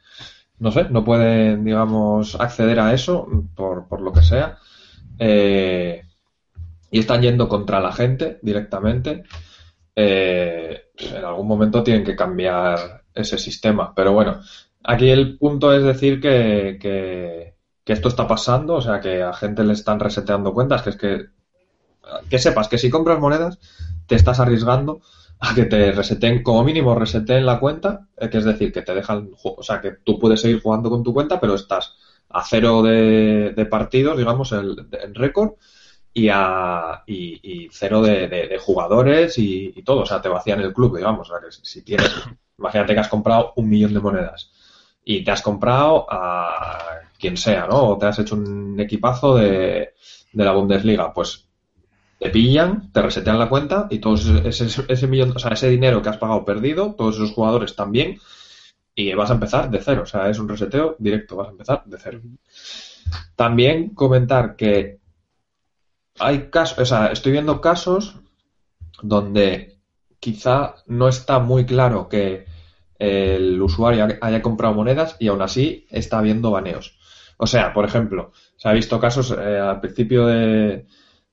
no 0.60 0.72
sé, 0.72 0.86
no 0.90 1.04
pueden 1.04 1.64
digamos 1.66 2.36
acceder 2.40 2.80
a 2.80 2.94
eso 2.94 3.28
por, 3.56 3.88
por 3.88 4.02
lo 4.02 4.12
que 4.12 4.24
sea 4.24 4.58
eh, 5.20 6.04
y 6.90 7.00
están 7.00 7.22
yendo 7.22 7.48
contra 7.48 7.80
la 7.80 7.92
gente 7.92 8.40
directamente 8.42 9.24
eh, 9.96 10.86
en 10.98 11.26
algún 11.26 11.48
momento 11.48 11.84
tienen 11.84 12.04
que 12.04 12.16
cambiar 12.16 13.04
ese 13.14 13.38
sistema, 13.38 13.94
pero 13.96 14.14
bueno 14.14 14.42
aquí 14.84 15.10
el 15.10 15.38
punto 15.38 15.74
es 15.74 15.84
decir 15.84 16.20
que, 16.22 16.78
que, 16.82 17.56
esto 17.86 18.08
está 18.08 18.26
pasando, 18.26 18.76
o 18.76 18.82
sea 18.82 19.02
que 19.02 19.22
a 19.22 19.34
gente 19.34 19.66
le 19.66 19.74
están 19.74 20.00
reseteando 20.00 20.54
cuentas, 20.54 20.82
que 20.82 20.90
es 20.92 20.96
que 20.96 21.26
que 22.30 22.40
sepas 22.40 22.68
que 22.68 22.78
si 22.78 22.90
compras 22.90 23.20
monedas 23.20 23.60
te 24.08 24.16
estás 24.16 24.40
arriesgando 24.40 25.02
a 25.40 25.56
que 25.56 25.66
te 25.66 25.92
reseten, 25.92 26.44
como 26.44 26.64
mínimo 26.64 26.96
reseten 26.96 27.46
la 27.46 27.60
cuenta, 27.60 28.08
eh, 28.18 28.30
que 28.30 28.38
es 28.38 28.46
decir, 28.46 28.72
que 28.72 28.82
te 28.84 28.94
dejan, 28.94 29.32
o 29.44 29.64
sea, 29.64 29.82
que 29.82 29.92
tú 30.04 30.20
puedes 30.20 30.42
seguir 30.42 30.62
jugando 30.62 30.90
con 30.90 31.04
tu 31.04 31.14
cuenta, 31.14 31.40
pero 31.40 31.56
estás 31.56 31.96
a 32.30 32.44
cero 32.44 32.84
de, 32.84 33.68
partidos, 33.70 34.18
digamos, 34.18 34.52
en, 34.52 34.76
en 34.92 35.16
récord, 35.16 35.54
y 36.14 36.30
a 36.32 37.04
y, 37.08 37.70
cero 37.72 38.02
de, 38.02 38.28
de- 38.28 38.58
jugadores 38.60 39.38
y, 39.38 39.72
y 39.76 39.84
todo, 39.84 40.02
o 40.02 40.06
sea, 40.06 40.22
te 40.22 40.30
vacían 40.30 40.60
el 40.62 40.74
club, 40.74 40.98
digamos, 40.98 41.30
o 41.30 41.34
sea, 41.34 41.42
que 41.42 41.52
si 41.52 41.82
tienes, 41.84 42.12
imagínate 42.60 42.94
que 42.94 43.00
has 43.00 43.08
comprado 43.08 43.54
un 43.56 43.70
millón 43.70 43.94
de 43.94 44.00
monedas 44.00 44.52
y 45.04 45.24
te 45.24 45.32
has 45.32 45.42
comprado 45.42 46.06
a 46.10 47.02
quien 47.20 47.38
sea, 47.38 47.68
¿no? 47.68 47.90
O 47.90 47.98
te 47.98 48.06
has 48.08 48.20
hecho 48.20 48.36
un 48.36 48.80
equipazo 48.80 49.36
de, 49.36 49.94
de 50.34 50.46
la 50.46 50.54
Bundesliga, 50.54 51.14
pues 51.14 51.48
te 52.20 52.30
pillan, 52.30 52.92
te 52.92 53.02
resetean 53.02 53.40
la 53.40 53.50
cuenta 53.50 53.88
y 53.90 54.00
todo 54.00 54.14
ese, 54.14 54.84
ese, 54.88 55.08
millón, 55.08 55.34
o 55.36 55.40
sea, 55.40 55.52
ese 55.52 55.70
dinero 55.70 56.02
que 56.02 56.10
has 56.10 56.18
pagado 56.18 56.46
perdido, 56.46 56.94
todos 56.94 57.16
esos 57.16 57.32
jugadores 57.32 57.76
también, 57.76 58.20
y 58.94 59.14
vas 59.14 59.32
a 59.32 59.34
empezar 59.34 59.72
de 59.72 59.82
cero. 59.82 60.04
O 60.04 60.06
sea, 60.06 60.30
es 60.30 60.38
un 60.38 60.48
reseteo 60.48 60.96
directo, 61.00 61.36
vas 61.36 61.48
a 61.48 61.52
empezar 61.52 61.84
de 61.86 61.98
cero. 61.98 62.22
También 63.36 63.96
comentar 63.96 64.56
que 64.56 65.00
hay 66.20 66.50
casos, 66.50 66.78
o 66.78 66.86
sea, 66.86 67.08
estoy 67.08 67.32
viendo 67.32 67.60
casos 67.60 68.20
donde 69.02 69.80
quizá 70.20 70.76
no 70.86 71.08
está 71.08 71.40
muy 71.40 71.66
claro 71.66 72.08
que 72.08 72.46
el 73.02 73.62
usuario 73.62 74.08
haya 74.22 74.42
comprado 74.42 74.74
monedas 74.76 75.16
y 75.20 75.28
aún 75.28 75.42
así 75.42 75.88
está 75.90 76.20
habiendo 76.20 76.52
baneos. 76.52 76.98
O 77.38 77.48
sea, 77.48 77.74
por 77.74 77.86
ejemplo, 77.86 78.32
se 78.58 78.70
ha 78.70 78.74
visto 78.74 79.00
casos 79.00 79.32
eh, 79.32 79.58
al 79.60 79.80
principio 79.82 80.28
de, 80.28 80.86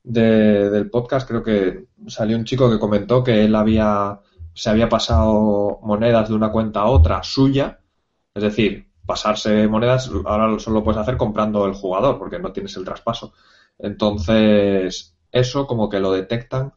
de- 0.02 0.70
del 0.70 0.90
podcast, 0.90 1.28
creo 1.28 1.42
que 1.42 1.86
salió 2.06 2.36
un 2.36 2.44
chico 2.44 2.70
que 2.70 2.78
comentó 2.78 3.22
que 3.22 3.44
él 3.44 3.54
había 3.54 4.20
se 4.54 4.70
había 4.70 4.88
pasado 4.88 5.78
monedas 5.82 6.28
de 6.28 6.34
una 6.34 6.50
cuenta 6.50 6.80
a 6.80 6.86
otra 6.86 7.22
suya, 7.22 7.80
es 8.34 8.42
decir, 8.42 8.88
pasarse 9.06 9.68
monedas 9.68 10.10
ahora 10.24 10.58
solo 10.58 10.78
lo 10.78 10.84
puedes 10.84 11.00
hacer 11.00 11.16
comprando 11.16 11.64
el 11.66 11.74
jugador 11.74 12.18
porque 12.18 12.38
no 12.40 12.50
tienes 12.52 12.76
el 12.76 12.84
traspaso. 12.84 13.32
Entonces, 13.78 15.14
eso 15.30 15.66
como 15.66 15.88
que 15.88 16.00
lo 16.00 16.12
detectan 16.12 16.72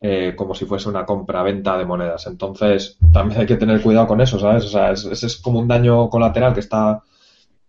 eh, 0.00 0.34
como 0.36 0.54
si 0.54 0.66
fuese 0.66 0.88
una 0.88 1.06
compra-venta 1.06 1.78
de 1.78 1.84
monedas. 1.86 2.26
Entonces, 2.26 2.98
también 3.12 3.40
hay 3.40 3.46
que 3.46 3.56
tener 3.56 3.80
cuidado 3.82 4.06
con 4.06 4.20
eso, 4.20 4.38
¿sabes? 4.38 4.64
O 4.66 4.68
sea, 4.68 4.90
es, 4.92 5.04
es- 5.06 5.36
como 5.38 5.58
un 5.60 5.68
daño 5.68 6.08
colateral 6.10 6.52
que 6.54 6.60
está, 6.60 7.02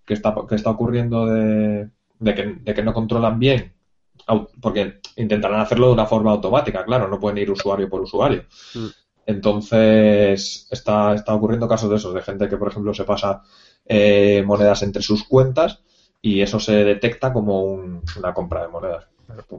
que 0.06 0.14
está, 0.16 0.36
que 0.48 0.56
está 0.56 0.70
ocurriendo 0.72 1.26
de, 1.28 1.90
de 2.20 2.36
que, 2.36 2.44
de 2.62 2.74
que 2.74 2.84
no 2.84 2.94
controlan 2.94 3.40
bien, 3.40 3.74
porque 4.62 5.00
intentarán 5.18 5.60
hacerlo 5.62 5.88
de 5.88 5.94
una 5.94 6.06
forma 6.06 6.32
automática, 6.32 6.84
claro, 6.86 7.08
no 7.08 7.20
pueden 7.20 7.38
ir 7.38 7.52
usuario 7.52 7.90
por 7.90 8.02
usuario. 8.02 8.46
Mm. 8.76 8.86
Entonces, 9.28 10.68
está, 10.72 11.14
está 11.16 11.34
ocurriendo 11.34 11.68
casos 11.68 11.90
de 11.90 11.96
esos, 11.96 12.14
de 12.14 12.22
gente 12.22 12.48
que, 12.50 12.58
por 12.58 12.68
ejemplo, 12.68 12.94
se 12.94 13.04
pasa 13.06 13.42
eh, 13.86 14.44
monedas 14.46 14.84
entre 14.84 15.02
sus 15.02 15.24
cuentas 15.24 15.82
y 16.22 16.42
eso 16.42 16.60
se 16.60 16.84
detecta 16.84 17.32
como 17.34 17.64
un- 17.64 18.02
una 18.18 18.34
compra 18.34 18.62
de 18.62 18.68
monedas. 18.68 19.08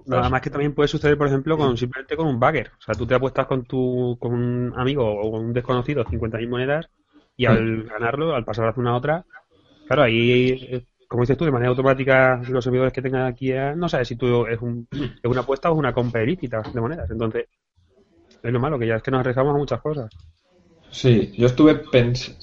Nada 0.06 0.28
más 0.28 0.40
que 0.40 0.50
también 0.50 0.75
puede 0.75 0.88
suceder, 0.88 1.18
por 1.18 1.26
ejemplo, 1.26 1.56
con 1.56 1.76
simplemente 1.76 2.16
con 2.16 2.26
un 2.26 2.38
bagger. 2.38 2.70
O 2.78 2.82
sea, 2.82 2.94
tú 2.94 3.06
te 3.06 3.14
apuestas 3.14 3.46
con 3.46 3.64
tu 3.64 4.16
con 4.20 4.32
un 4.32 4.73
amigo 4.76 5.04
o 5.04 5.30
con 5.30 5.46
un 5.46 5.52
desconocido 5.52 6.04
50.000 6.04 6.49
monedas 6.49 6.88
y 7.37 7.46
al 7.46 7.85
ganarlo, 7.85 8.35
al 8.35 8.44
pasar 8.44 8.75
de 8.75 8.80
una 8.80 8.92
a 8.92 8.96
otra, 8.96 9.25
claro, 9.87 10.02
ahí, 10.02 10.50
eh, 10.70 10.85
como 11.08 11.23
dices 11.23 11.37
tú, 11.37 11.44
de 11.44 11.52
manera 11.52 11.70
automática 11.70 12.40
los 12.49 12.64
servidores 12.64 12.92
que 12.92 13.02
tengan 13.02 13.26
aquí, 13.26 13.52
eh, 13.52 13.75
no 13.76 13.88
sabes 13.88 14.08
si 14.08 14.16
tú 14.16 14.46
es, 14.46 14.61
un, 14.61 14.88
es 14.90 15.30
una 15.30 15.40
apuesta 15.40 15.70
o 15.70 15.75
es 15.75 15.78
una 15.78 15.92
compra 15.92 16.23
ilícita 16.23 16.62
de 16.62 16.80
monedas. 16.80 17.11
Entonces, 17.11 17.46
es 18.42 18.52
lo 18.52 18.61
malo, 18.61 18.78
que 18.78 18.87
ya 18.87 18.96
es 18.96 19.02
que 19.02 19.11
nos 19.11 19.20
arriesgamos 19.20 19.54
a 19.54 19.58
muchas 19.58 19.80
cosas. 19.80 20.11
Sí, 20.90 21.32
yo 21.37 21.46
estuve 21.46 21.75
pensando... 21.75 22.38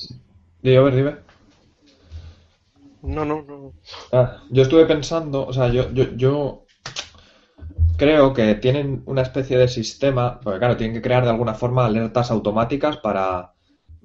No, 3.01 3.25
no, 3.25 3.41
no. 3.41 3.73
Ah, 4.13 4.43
yo 4.49 4.61
estuve 4.61 4.85
pensando, 4.85 5.45
o 5.45 5.51
sea, 5.51 5.67
yo, 5.69 5.91
yo, 5.91 6.15
yo 6.15 6.62
creo 7.97 8.33
que 8.33 8.55
tienen 8.55 9.03
una 9.05 9.21
especie 9.21 9.57
de 9.57 9.67
sistema, 9.67 10.39
porque 10.39 10.59
claro, 10.59 10.77
tienen 10.77 10.95
que 10.95 11.01
crear 11.01 11.23
de 11.23 11.29
alguna 11.29 11.53
forma 11.53 11.85
alertas 11.85 12.31
automáticas 12.31 12.97
para... 12.97 13.53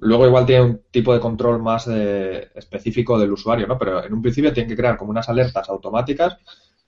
Luego 0.01 0.25
igual 0.25 0.45
tiene 0.45 0.63
un 0.63 0.81
tipo 0.91 1.13
de 1.13 1.19
control 1.19 1.61
más 1.61 1.87
eh, 1.89 2.49
específico 2.55 3.19
del 3.19 3.33
usuario, 3.33 3.67
¿no? 3.67 3.77
Pero 3.77 4.03
en 4.03 4.13
un 4.13 4.21
principio 4.21 4.53
tienen 4.53 4.69
que 4.69 4.77
crear 4.77 4.97
como 4.97 5.11
unas 5.11 5.27
alertas 5.27 5.69
automáticas 5.69 6.37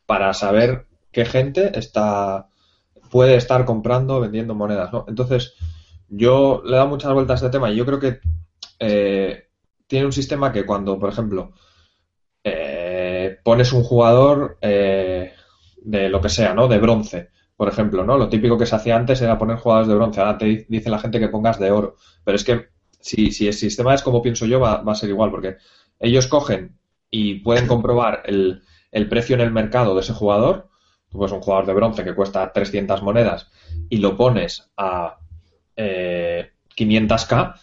para 0.05 0.33
saber 0.33 0.87
qué 1.11 1.25
gente 1.25 1.77
está 1.77 2.47
puede 3.11 3.35
estar 3.35 3.65
comprando, 3.65 4.21
vendiendo 4.21 4.55
monedas, 4.55 4.91
¿no? 4.93 5.05
Entonces, 5.07 5.53
yo 6.07 6.63
le 6.65 6.71
he 6.71 6.75
dado 6.75 6.87
muchas 6.87 7.13
vueltas 7.13 7.43
a 7.43 7.45
este 7.45 7.57
tema 7.57 7.69
y 7.69 7.75
yo 7.75 7.85
creo 7.85 7.99
que 7.99 8.19
eh, 8.79 9.47
tiene 9.85 10.05
un 10.05 10.13
sistema 10.13 10.51
que 10.51 10.65
cuando, 10.65 10.97
por 10.97 11.09
ejemplo, 11.09 11.51
eh, 12.43 13.37
pones 13.43 13.73
un 13.73 13.83
jugador 13.83 14.57
eh, 14.61 15.33
de 15.81 16.09
lo 16.09 16.21
que 16.21 16.29
sea, 16.29 16.53
¿no? 16.53 16.67
De 16.67 16.79
bronce, 16.79 17.29
por 17.55 17.67
ejemplo, 17.67 18.03
¿no? 18.03 18.17
Lo 18.17 18.29
típico 18.29 18.57
que 18.57 18.65
se 18.65 18.75
hacía 18.75 18.95
antes 18.95 19.21
era 19.21 19.37
poner 19.37 19.57
jugadores 19.57 19.87
de 19.89 19.95
bronce. 19.95 20.19
Ahora 20.21 20.37
te 20.37 20.45
di- 20.45 20.65
dice 20.69 20.89
la 20.89 20.99
gente 20.99 21.19
que 21.19 21.29
pongas 21.29 21.59
de 21.59 21.71
oro. 21.71 21.95
Pero 22.23 22.35
es 22.35 22.43
que 22.43 22.67
si, 22.99 23.31
si 23.31 23.47
el 23.47 23.53
sistema 23.53 23.93
es 23.93 24.01
como 24.03 24.21
pienso 24.21 24.45
yo, 24.45 24.59
va, 24.59 24.81
va 24.81 24.93
a 24.93 24.95
ser 24.95 25.09
igual, 25.09 25.31
porque 25.31 25.57
ellos 25.99 26.27
cogen 26.27 26.77
y 27.09 27.35
pueden 27.41 27.67
comprobar 27.67 28.23
el, 28.25 28.61
el 28.91 29.09
precio 29.09 29.35
en 29.35 29.41
el 29.41 29.51
mercado 29.51 29.93
de 29.95 30.01
ese 30.01 30.13
jugador. 30.13 30.69
Tú 31.09 31.17
pones 31.17 31.33
un 31.33 31.41
jugador 31.41 31.65
de 31.65 31.73
bronce 31.73 32.03
que 32.03 32.15
cuesta 32.15 32.51
300 32.53 33.01
monedas 33.03 33.49
y 33.89 33.97
lo 33.97 34.15
pones 34.15 34.71
a 34.77 35.17
eh, 35.75 36.51
500k, 36.75 37.55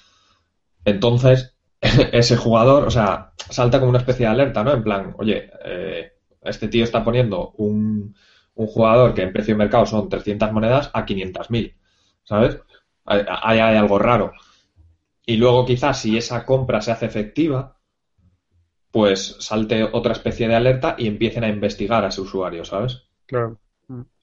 entonces 0.85 1.57
ese 2.13 2.37
jugador, 2.37 2.85
o 2.87 2.91
sea, 2.91 3.33
salta 3.51 3.79
como 3.79 3.91
una 3.91 3.99
especie 4.01 4.27
de 4.27 4.33
alerta, 4.33 4.65
¿no? 4.65 4.73
En 4.73 4.83
plan, 4.83 5.15
oye, 5.19 5.51
eh, 5.65 6.13
este 6.43 6.69
tío 6.69 6.85
está 6.85 7.05
poniendo 7.05 7.53
un, 7.59 8.15
un 8.55 8.67
jugador 8.67 9.15
que 9.15 9.23
en 9.23 9.33
precio 9.33 9.55
de 9.55 9.59
mercado 9.59 9.87
son 9.87 10.09
300 10.09 10.53
monedas 10.53 10.91
a 10.95 11.05
500.000, 11.07 11.75
¿sabes? 12.25 12.59
Hay, 13.05 13.23
hay- 13.29 13.59
hay 13.61 13.77
algo 13.77 13.99
raro. 13.99 14.33
Y 15.27 15.37
luego 15.37 15.67
quizás 15.67 16.01
si 16.01 16.17
esa 16.19 16.45
compra 16.45 16.81
se 16.83 16.93
hace 16.93 17.07
efectiva, 17.07 17.79
pues 18.91 19.37
salte 19.41 19.83
otra 19.83 20.13
especie 20.13 20.47
de 20.47 20.55
alerta 20.55 20.95
y 20.99 21.07
empiecen 21.07 21.43
a 21.43 21.49
investigar 21.49 22.05
a 22.05 22.09
ese 22.09 22.21
usuario, 22.21 22.67
¿sabes? 22.67 23.05
Claro. 23.27 23.61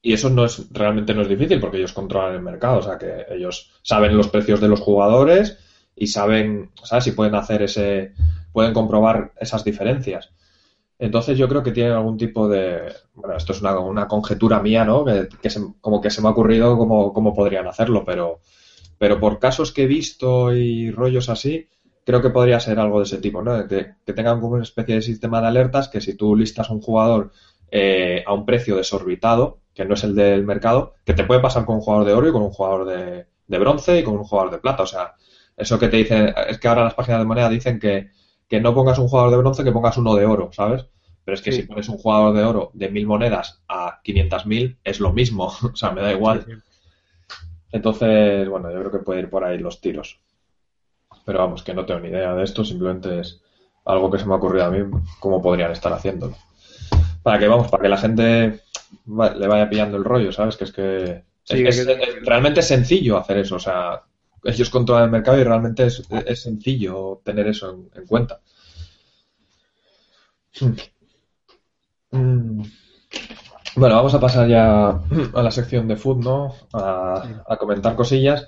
Y 0.02 0.14
eso 0.14 0.30
no 0.30 0.46
es 0.46 0.72
realmente 0.72 1.14
no 1.14 1.22
es 1.24 1.28
difícil 1.30 1.60
porque 1.60 1.78
ellos 1.78 1.94
controlan 1.94 2.36
el 2.36 2.42
mercado, 2.42 2.78
o 2.78 2.82
sea 2.82 2.98
que 2.98 3.26
ellos 3.30 3.72
saben 3.82 4.16
los 4.16 4.28
precios 4.30 4.62
de 4.62 4.68
los 4.68 4.80
jugadores 4.80 5.58
y 5.96 6.08
saben, 6.08 6.72
¿sabes? 6.84 7.06
Si 7.06 7.12
pueden 7.14 7.34
hacer 7.36 7.64
ese, 7.64 8.14
pueden 8.54 8.74
comprobar 8.74 9.34
esas 9.40 9.64
diferencias. 9.64 10.32
Entonces 10.98 11.38
yo 11.38 11.48
creo 11.50 11.62
que 11.64 11.72
tienen 11.72 11.94
algún 11.94 12.18
tipo 12.18 12.48
de, 12.48 12.94
bueno, 13.14 13.36
esto 13.36 13.52
es 13.54 13.62
una, 13.62 13.78
una 13.80 14.08
conjetura 14.08 14.62
mía, 14.62 14.86
¿no? 14.86 15.04
Que, 15.42 15.50
se- 15.50 15.62
como 15.82 16.00
que 16.02 16.10
se 16.10 16.22
me 16.22 16.28
ha 16.30 16.32
ocurrido 16.32 16.78
cómo, 16.78 17.12
cómo 17.14 17.34
podrían 17.34 17.68
hacerlo, 17.68 18.04
pero, 18.06 18.40
pero 18.98 19.20
por 19.20 19.40
casos 19.40 19.72
que 19.74 19.84
he 19.84 19.88
visto 19.88 20.54
y 20.54 20.92
rollos 20.92 21.30
así, 21.30 21.68
creo 22.06 22.22
que 22.22 22.30
podría 22.30 22.60
ser 22.60 22.80
algo 22.80 23.00
de 23.00 23.06
ese 23.06 23.18
tipo, 23.20 23.42
¿no? 23.42 23.68
Que, 23.68 23.94
tengan 24.14 24.40
como 24.40 24.56
una 24.56 24.64
especie 24.64 24.96
de 24.96 25.02
sistema 25.02 25.42
de 25.42 25.48
alertas 25.48 25.90
que 25.90 26.02
si 26.02 26.16
tú 26.16 26.36
listas 26.36 26.70
un 26.70 26.82
jugador 26.82 27.32
eh, 27.72 28.24
a 28.26 28.34
un 28.34 28.46
precio 28.46 28.76
desorbitado, 28.78 29.60
que 29.74 29.86
no 29.86 29.96
es 29.96 30.04
el 30.04 30.16
del 30.16 30.46
mercado, 30.46 30.94
que 31.06 31.14
te 31.14 31.26
puede 31.26 31.42
pasar 31.42 31.66
con 31.66 31.76
un 31.76 31.82
jugador 31.82 32.06
de 32.08 32.14
oro 32.14 32.30
y 32.30 32.32
con 32.32 32.44
un 32.44 32.52
jugador 32.52 32.86
de, 32.86 33.26
de 33.48 33.60
bronce 33.60 34.00
y 34.00 34.04
con 34.04 34.16
un 34.18 34.24
jugador 34.24 34.52
de 34.52 34.60
plata. 34.60 34.84
O 34.84 34.88
sea, 34.88 35.14
eso 35.58 35.78
que 35.80 35.90
te 35.90 35.98
dicen, 35.98 36.34
es 36.48 36.58
que 36.60 36.68
ahora 36.68 36.84
las 36.86 36.94
páginas 36.94 37.20
de 37.20 37.26
moneda 37.26 37.50
dicen 37.50 37.80
que, 37.80 38.08
que 38.48 38.60
no 38.60 38.74
pongas 38.74 39.00
un 39.00 39.08
jugador 39.08 39.32
de 39.32 39.38
bronce, 39.38 39.64
que 39.64 39.72
pongas 39.72 39.98
uno 39.98 40.16
de 40.16 40.26
oro, 40.26 40.50
¿sabes? 40.54 40.86
Pero 41.24 41.36
es 41.36 41.42
que 41.42 41.52
Sí. 41.52 41.62
si 41.62 41.68
pones 41.68 41.90
un 41.90 41.98
jugador 41.98 42.36
de 42.36 42.44
oro 42.44 42.72
de 42.74 42.90
mil 42.90 43.08
monedas 43.08 43.62
a 43.68 44.00
500.000 44.04 44.78
es 44.84 45.00
lo 45.00 45.12
mismo, 45.14 45.46
o 45.74 45.76
sea, 45.76 45.92
me 45.92 46.02
da 46.02 46.12
igual. 46.12 46.44
Sí, 46.46 46.52
sí. 46.52 46.58
Entonces, 47.72 48.48
bueno, 48.48 48.72
yo 48.72 48.80
creo 48.80 48.92
que 48.92 49.00
puede 49.00 49.22
ir 49.22 49.30
por 49.30 49.44
ahí 49.44 49.58
los 49.58 49.82
tiros. 49.82 50.20
Pero 51.26 51.40
vamos, 51.40 51.64
que 51.64 51.74
no 51.74 51.86
tengo 51.86 52.00
ni 52.00 52.10
idea 52.10 52.36
de 52.36 52.44
esto, 52.44 52.64
simplemente 52.64 53.20
es 53.20 53.42
algo 53.86 54.10
que 54.12 54.20
se 54.20 54.26
me 54.26 54.34
ha 54.34 54.38
ocurrido 54.38 54.66
a 54.66 54.72
mí, 54.72 54.80
cómo 55.20 55.42
podrían 55.42 55.72
estar 55.72 55.92
haciéndolo. 55.92 56.36
Para 57.24 57.40
que, 57.40 57.48
vamos, 57.48 57.70
para 57.70 57.84
que 57.84 57.90
la 57.90 57.98
gente 57.98 58.62
le 59.08 59.48
vaya 59.48 59.70
pillando 59.70 59.98
el 59.98 60.04
rollo, 60.04 60.32
¿sabes? 60.32 60.56
Que 60.56 60.64
es 60.66 60.72
que, 60.72 61.24
es, 61.48 61.86
realmente 62.24 62.60
es 62.60 62.68
sencillo 62.68 63.18
hacer 63.18 63.38
eso, 63.40 63.56
o 63.56 63.60
sea, 63.60 64.04
ellos 64.46 64.70
controlan 64.70 65.06
el 65.06 65.12
mercado 65.12 65.40
y 65.40 65.44
realmente 65.44 65.86
es, 65.86 66.04
sencillo 66.42 67.22
tener 67.24 67.48
eso 67.48 67.90
en, 67.94 68.06
cuenta. 68.06 68.40
Mm. 72.12 72.62
Bueno, 73.76 73.96
vamos 73.96 74.14
a 74.14 74.20
pasar 74.20 74.48
ya 74.48 74.88
a 74.90 75.44
la 75.44 75.52
sección 75.52 75.88
de 75.88 75.98
food, 75.98 76.24
¿no? 76.24 76.56
A, 76.74 77.58
comentar 77.60 77.96
cosillas. 77.96 78.48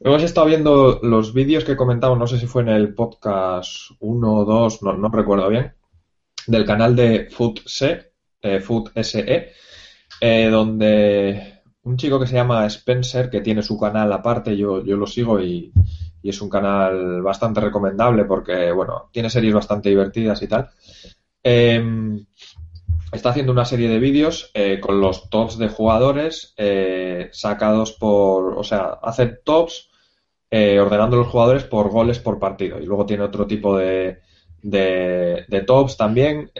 Hemos 0.00 0.22
estado 0.22 0.46
viendo 0.46 1.00
los 1.02 1.32
vídeos 1.32 1.64
que 1.64 1.76
comentamos, 1.76 2.18
no 2.18 2.26
sé 2.26 2.38
si 2.38 2.46
fue 2.46 2.62
en 2.62 2.68
el 2.68 2.94
podcast 2.94 3.90
1 4.00 4.34
o 4.34 4.44
2, 4.44 4.82
no, 4.82 4.92
no 4.94 5.08
recuerdo 5.08 5.48
bien, 5.48 5.74
del 6.46 6.64
canal 6.64 6.96
de 6.96 7.28
Food 7.30 7.60
SE, 7.64 8.12
eh, 8.42 8.60
Food 8.60 8.90
SE, 9.02 9.52
eh, 10.20 10.48
donde 10.50 11.55
un 11.86 11.96
chico 11.96 12.18
que 12.18 12.26
se 12.26 12.34
llama 12.34 12.66
Spencer, 12.66 13.30
que 13.30 13.40
tiene 13.40 13.62
su 13.62 13.78
canal 13.78 14.12
aparte, 14.12 14.56
yo, 14.56 14.84
yo 14.84 14.96
lo 14.96 15.06
sigo 15.06 15.40
y, 15.40 15.72
es 16.22 16.40
un 16.40 16.50
canal 16.50 17.22
bastante 17.22 17.60
recomendable 17.60 18.24
porque, 18.24 18.72
bueno, 18.72 19.08
tiene 19.12 19.30
series 19.30 19.54
bastante 19.54 19.90
divertidas 19.90 20.42
y 20.42 20.48
tal. 20.48 20.68
Em, 21.40 22.26
está 23.12 23.30
haciendo 23.30 23.52
una 23.52 23.64
serie 23.64 23.88
de 23.88 24.00
vídeos 24.00 24.50
eh, 24.52 24.80
con 24.80 25.00
los 25.00 25.30
tops 25.30 25.56
de 25.56 25.68
jugadores 25.68 26.52
eh, 26.56 27.28
sacados 27.30 27.92
por, 27.92 28.58
o 28.58 28.64
sea, 28.64 28.98
hace 29.00 29.26
tops 29.26 29.88
eh, 30.50 30.80
ordenando 30.80 31.16
los 31.16 31.28
jugadores 31.28 31.62
por 31.62 31.90
goles 31.90 32.18
por 32.18 32.40
partido. 32.40 32.80
Y 32.80 32.86
luego 32.86 33.06
tiene 33.06 33.22
otro 33.22 33.46
tipo 33.46 33.78
de, 33.78 34.18
de, 34.62 35.44
de 35.46 35.60
tops 35.60 35.96
también. 35.96 36.50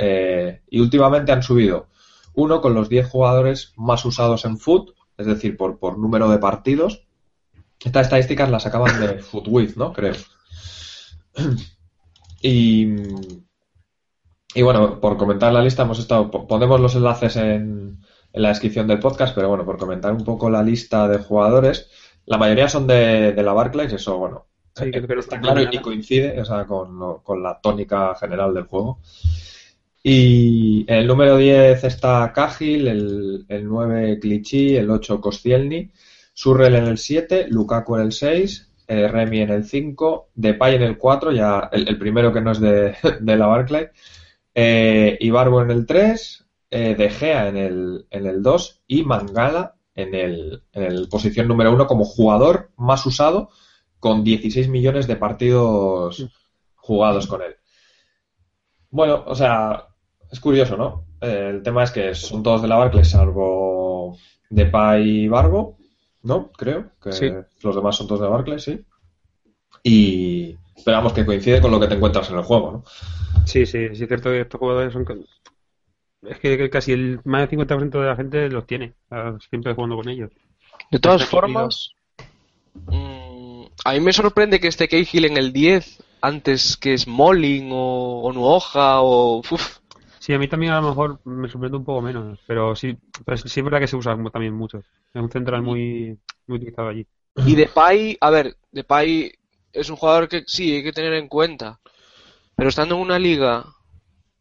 y 0.71 0.79
últimamente 0.79 1.33
han 1.33 1.43
subido 1.43 1.89
uno 2.35 2.61
con 2.61 2.75
los 2.75 2.89
10 2.89 3.09
jugadores 3.09 3.73
más 3.77 4.05
usados 4.05 4.45
en 4.45 4.59
foot, 4.59 4.91
es 5.19 5.27
decir, 5.27 5.57
por, 5.57 5.79
por 5.79 5.99
número 5.99 6.29
de 6.31 6.39
partidos. 6.39 7.07
Estas 7.85 8.07
estadísticas 8.07 8.51
las 8.51 8.67
acaban 8.67 9.01
de 9.01 9.19
Footwith, 9.23 9.77
¿no? 9.77 9.93
Creo. 9.93 10.15
Y, 12.41 12.87
y 14.55 14.63
bueno, 14.63 15.01
por 15.01 15.17
comentar 15.17 15.53
la 15.53 15.63
lista, 15.63 15.83
hemos 15.83 15.99
estado. 15.99 16.31
Ponemos 16.31 16.81
los 16.81 16.95
enlaces 16.95 17.37
en, 17.37 18.01
en 18.33 18.43
la 18.43 18.51
descripción 18.51 18.87
del 18.87 19.01
podcast, 19.01 19.35
pero 19.35 19.49
bueno, 19.49 19.65
por 19.65 19.79
comentar 19.79 20.13
un 20.13 20.23
poco 20.23 20.51
la 20.51 20.63
lista 20.63 21.09
de 21.09 21.19
jugadores, 21.19 21.91
la 22.27 22.37
mayoría 22.37 22.69
son 22.69 22.87
de, 22.87 23.33
de 23.33 23.43
la 23.43 23.55
Barclays, 23.55 23.95
eso, 23.95 24.19
bueno, 24.19 24.47
sí, 24.75 24.91
que 24.91 25.07
está 25.19 25.41
claro 25.41 25.63
y 25.63 25.79
coincide 25.79 26.39
o 26.41 26.45
sea, 26.45 26.67
con, 26.67 27.23
con, 27.23 27.43
la 27.43 27.59
tónica 27.61 28.15
general 28.15 28.53
del 28.53 28.65
juego. 28.65 29.01
Y 30.09 30.85
en 30.87 30.99
el 30.99 31.07
número 31.09 31.37
10 31.37 31.83
está 31.83 32.33
Cahill, 32.33 32.87
el, 32.87 33.45
el 33.49 33.67
9 33.67 34.21
Clichy, 34.21 34.77
el 34.77 34.89
8 34.89 35.21
Koscielny, 35.21 35.91
Surrel 36.33 36.77
en 36.77 36.85
el 36.85 36.97
7, 36.97 37.49
Lukaku 37.49 37.97
en 37.97 38.03
el 38.03 38.13
6, 38.13 38.71
eh, 38.87 39.09
Remy 39.09 39.41
en 39.41 39.51
el 39.51 39.65
5, 39.65 40.29
Depay 40.33 40.77
en 40.77 40.83
el 40.83 40.97
4, 40.97 41.33
ya 41.33 41.69
el, 41.73 41.89
el 41.89 41.99
primero 41.99 42.33
que 42.33 42.41
no 42.41 42.53
es 42.53 42.61
de, 42.61 42.95
de 43.21 43.37
la 43.37 43.49
Barclay, 43.49 43.89
eh, 44.55 45.19
Ibarbo 45.19 45.61
en 45.63 45.73
el 45.73 45.85
3, 45.85 46.47
eh, 46.71 46.95
De 46.95 47.11
Gea 47.11 47.49
en 47.49 47.57
el, 47.57 48.07
en 48.09 48.27
el 48.27 48.45
2 48.45 48.83
y 48.87 49.03
Mangala 49.03 49.75
en 49.93 50.15
el, 50.15 50.63
en 50.71 50.85
el 50.85 51.09
posición 51.09 51.49
número 51.49 51.73
1 51.73 51.85
como 51.89 52.05
jugador 52.05 52.71
más 52.77 53.05
usado 53.07 53.51
con 53.99 54.23
16 54.23 54.69
millones 54.69 55.09
de 55.09 55.17
partidos 55.17 56.29
jugados 56.77 57.27
con 57.27 57.43
él. 57.43 57.57
Bueno, 58.89 59.25
o 59.27 59.35
sea, 59.35 59.89
es 60.37 60.41
curioso, 60.41 60.77
¿no? 60.77 61.07
Eh, 61.23 61.49
el 61.55 61.63
tema 61.63 61.83
es 61.83 61.91
que 61.91 62.15
son 62.15 62.43
todos 62.43 62.61
de 62.61 62.69
la 62.69 62.77
Barclays, 62.77 63.09
salvo 63.09 64.19
Depay 64.51 65.25
y 65.25 65.29
Barbo, 65.29 65.79
¿no? 66.25 66.53
Creo 66.53 66.91
que 67.03 67.45
los 67.63 67.75
demás 67.75 67.97
son 67.97 68.07
todos 68.07 68.21
de 68.21 68.29
Barclays, 68.29 68.63
sí. 68.63 68.85
Y 69.83 70.55
esperamos 70.77 71.15
que 71.15 71.25
coincide 71.25 71.63
con 71.63 71.71
lo 71.71 71.81
que 71.81 71.87
te 71.87 71.95
encuentras 71.95 72.29
en 72.29 72.37
el 72.37 72.43
juego, 72.43 72.71
¿no? 72.71 72.85
Sí, 73.47 73.65
sí, 73.65 73.89
sí 73.95 74.03
es 74.03 74.09
cierto 74.09 74.31
que 74.31 74.43
estos 74.43 74.59
jugadores 74.59 74.93
son... 74.93 75.07
Es 76.23 76.39
que 76.39 76.69
casi 76.69 76.93
el 76.93 77.21
más 77.25 77.49
del 77.49 77.59
50% 77.59 77.91
de 77.91 78.07
la 78.07 78.17
gente 78.17 78.51
los 78.51 78.67
tiene, 78.67 78.93
siempre 79.49 79.75
jugando 79.75 79.97
con 79.97 80.09
ellos. 80.09 80.31
De 80.91 80.99
todas 80.99 81.25
formas, 81.25 81.93
mm, 82.75 83.65
a 83.85 83.93
mí 83.93 84.01
me 84.01 84.13
sorprende 84.13 84.61
que 84.61 84.69
esté 84.69 84.89
Cahill 84.89 85.25
en 85.25 85.39
el 85.39 85.53
10 85.53 86.03
antes 86.21 86.77
que 86.77 86.99
Smalling 86.99 87.71
o, 87.73 88.23
o 88.23 88.33
Nuoja 88.35 89.01
o... 89.01 89.41
Sí, 90.27 90.35
a 90.35 90.41
mí 90.41 90.49
también 90.49 90.73
a 90.73 90.81
lo 90.81 90.89
mejor 90.89 91.21
me 91.25 91.49
sorprende 91.49 91.77
un 91.77 91.85
poco 91.85 92.03
menos, 92.03 92.41
pero 92.49 92.75
sí, 92.75 92.99
sí 93.45 93.61
es 93.61 93.65
verdad 93.65 93.79
que 93.79 93.87
se 93.87 93.95
usa 93.95 94.19
también 94.33 94.55
mucho. 94.55 94.79
Es 94.79 95.23
un 95.23 95.31
central 95.31 95.63
muy, 95.63 96.19
muy 96.49 96.57
utilizado 96.57 96.89
allí. 96.89 97.07
Y 97.47 97.55
Depay, 97.55 98.19
a 98.21 98.31
ver, 98.31 98.57
Depay 98.73 99.33
es 99.73 99.89
un 99.89 99.95
jugador 99.95 100.29
que 100.29 100.43
sí 100.45 100.75
hay 100.75 100.83
que 100.83 100.93
tener 100.93 101.13
en 101.13 101.29
cuenta. 101.29 101.79
Pero 102.57 102.69
estando 102.69 102.97
en 102.97 103.03
una 103.03 103.21
liga 103.21 103.67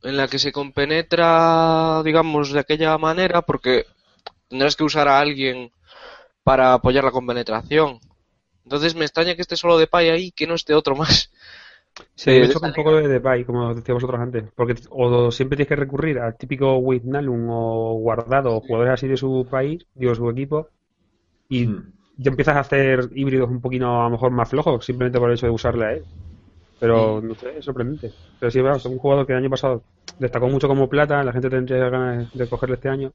en 0.01 0.17
la 0.17 0.27
que 0.27 0.39
se 0.39 0.51
compenetra, 0.51 2.01
digamos, 2.03 2.51
de 2.51 2.61
aquella 2.61 2.97
manera, 2.97 3.43
porque 3.43 3.85
tendrás 4.47 4.75
que 4.75 4.85
usar 4.85 5.07
a 5.07 5.19
alguien 5.19 5.71
para 6.43 6.73
apoyar 6.73 7.03
la 7.03 7.11
compenetración. 7.11 7.99
Entonces 8.63 8.95
me 8.95 9.05
extraña 9.05 9.35
que 9.35 9.43
esté 9.43 9.55
solo 9.55 9.77
de 9.77 9.81
Depay 9.81 10.09
ahí 10.09 10.31
que 10.31 10.47
no 10.47 10.55
esté 10.55 10.73
otro 10.73 10.95
más. 10.95 11.29
Sí, 12.13 12.31
me 12.31 12.49
choca 12.49 12.67
un 12.67 12.73
poco 12.73 12.95
de 12.95 13.07
Depay, 13.07 13.45
como 13.45 13.73
decíamos 13.73 14.03
vosotros 14.03 14.21
antes, 14.21 14.43
porque 14.55 14.75
o 14.89 15.31
siempre 15.31 15.55
tienes 15.55 15.69
que 15.69 15.75
recurrir 15.75 16.19
al 16.19 16.37
típico 16.37 16.77
Wijnaldum 16.77 17.47
o 17.49 17.93
Guardado 17.99 18.55
o 18.55 18.61
jugadores 18.61 18.93
así 18.93 19.07
de 19.07 19.17
su 19.17 19.47
país, 19.49 19.85
digo, 19.93 20.13
su 20.13 20.29
equipo, 20.29 20.69
y 21.47 21.67
hmm. 21.67 21.93
ya 22.17 22.31
empiezas 22.31 22.57
a 22.57 22.61
hacer 22.61 23.09
híbridos 23.15 23.49
un 23.49 23.61
poquito 23.61 23.87
a 23.87 24.05
lo 24.05 24.09
mejor 24.09 24.31
más 24.31 24.49
flojos, 24.49 24.85
simplemente 24.85 25.19
por 25.19 25.29
el 25.29 25.35
hecho 25.35 25.45
de 25.45 25.53
usarle 25.53 25.85
a 25.85 25.93
él. 25.93 26.03
Pero 26.79 27.21
no 27.21 27.35
sé, 27.35 27.57
es 27.57 27.65
sorprendente. 27.65 28.11
Pero 28.39 28.51
sí, 28.51 28.59
es 28.59 28.85
un 28.85 28.97
jugador 28.97 29.25
que 29.25 29.33
el 29.33 29.39
año 29.39 29.49
pasado 29.49 29.83
destacó 30.19 30.47
mucho 30.47 30.67
como 30.67 30.89
plata, 30.89 31.23
la 31.23 31.31
gente 31.31 31.49
tendría 31.49 31.89
ganas 31.89 32.33
de 32.33 32.47
cogerle 32.47 32.75
este 32.75 32.89
año. 32.89 33.11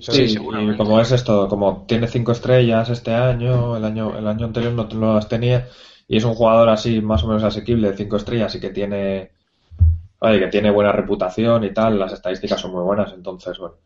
sí, 0.00 0.34
y 0.38 0.76
como 0.76 1.00
es 1.00 1.12
esto, 1.12 1.48
como 1.48 1.84
tiene 1.86 2.08
cinco 2.08 2.32
estrellas 2.32 2.88
este 2.88 3.12
año, 3.14 3.76
el 3.76 3.84
año, 3.84 4.16
el 4.16 4.26
año 4.26 4.46
anterior 4.46 4.72
no, 4.72 5.14
las 5.14 5.28
tenía, 5.28 5.68
y 6.10 6.16
es 6.16 6.24
un 6.24 6.34
jugador 6.34 6.68
así 6.70 7.00
más 7.00 7.22
o 7.22 7.28
menos 7.28 7.44
asequible 7.44 7.88
de 7.88 7.96
cinco 7.96 8.16
estrellas 8.16 8.52
y 8.56 8.60
que 8.60 8.70
tiene, 8.70 9.30
que 10.20 10.48
tiene 10.48 10.72
buena 10.72 10.90
reputación 10.90 11.62
y 11.62 11.72
tal, 11.72 12.00
las 12.00 12.12
estadísticas 12.12 12.60
son 12.60 12.72
muy 12.72 12.82
buenas, 12.82 13.12
entonces 13.12 13.56
bueno. 13.56 13.76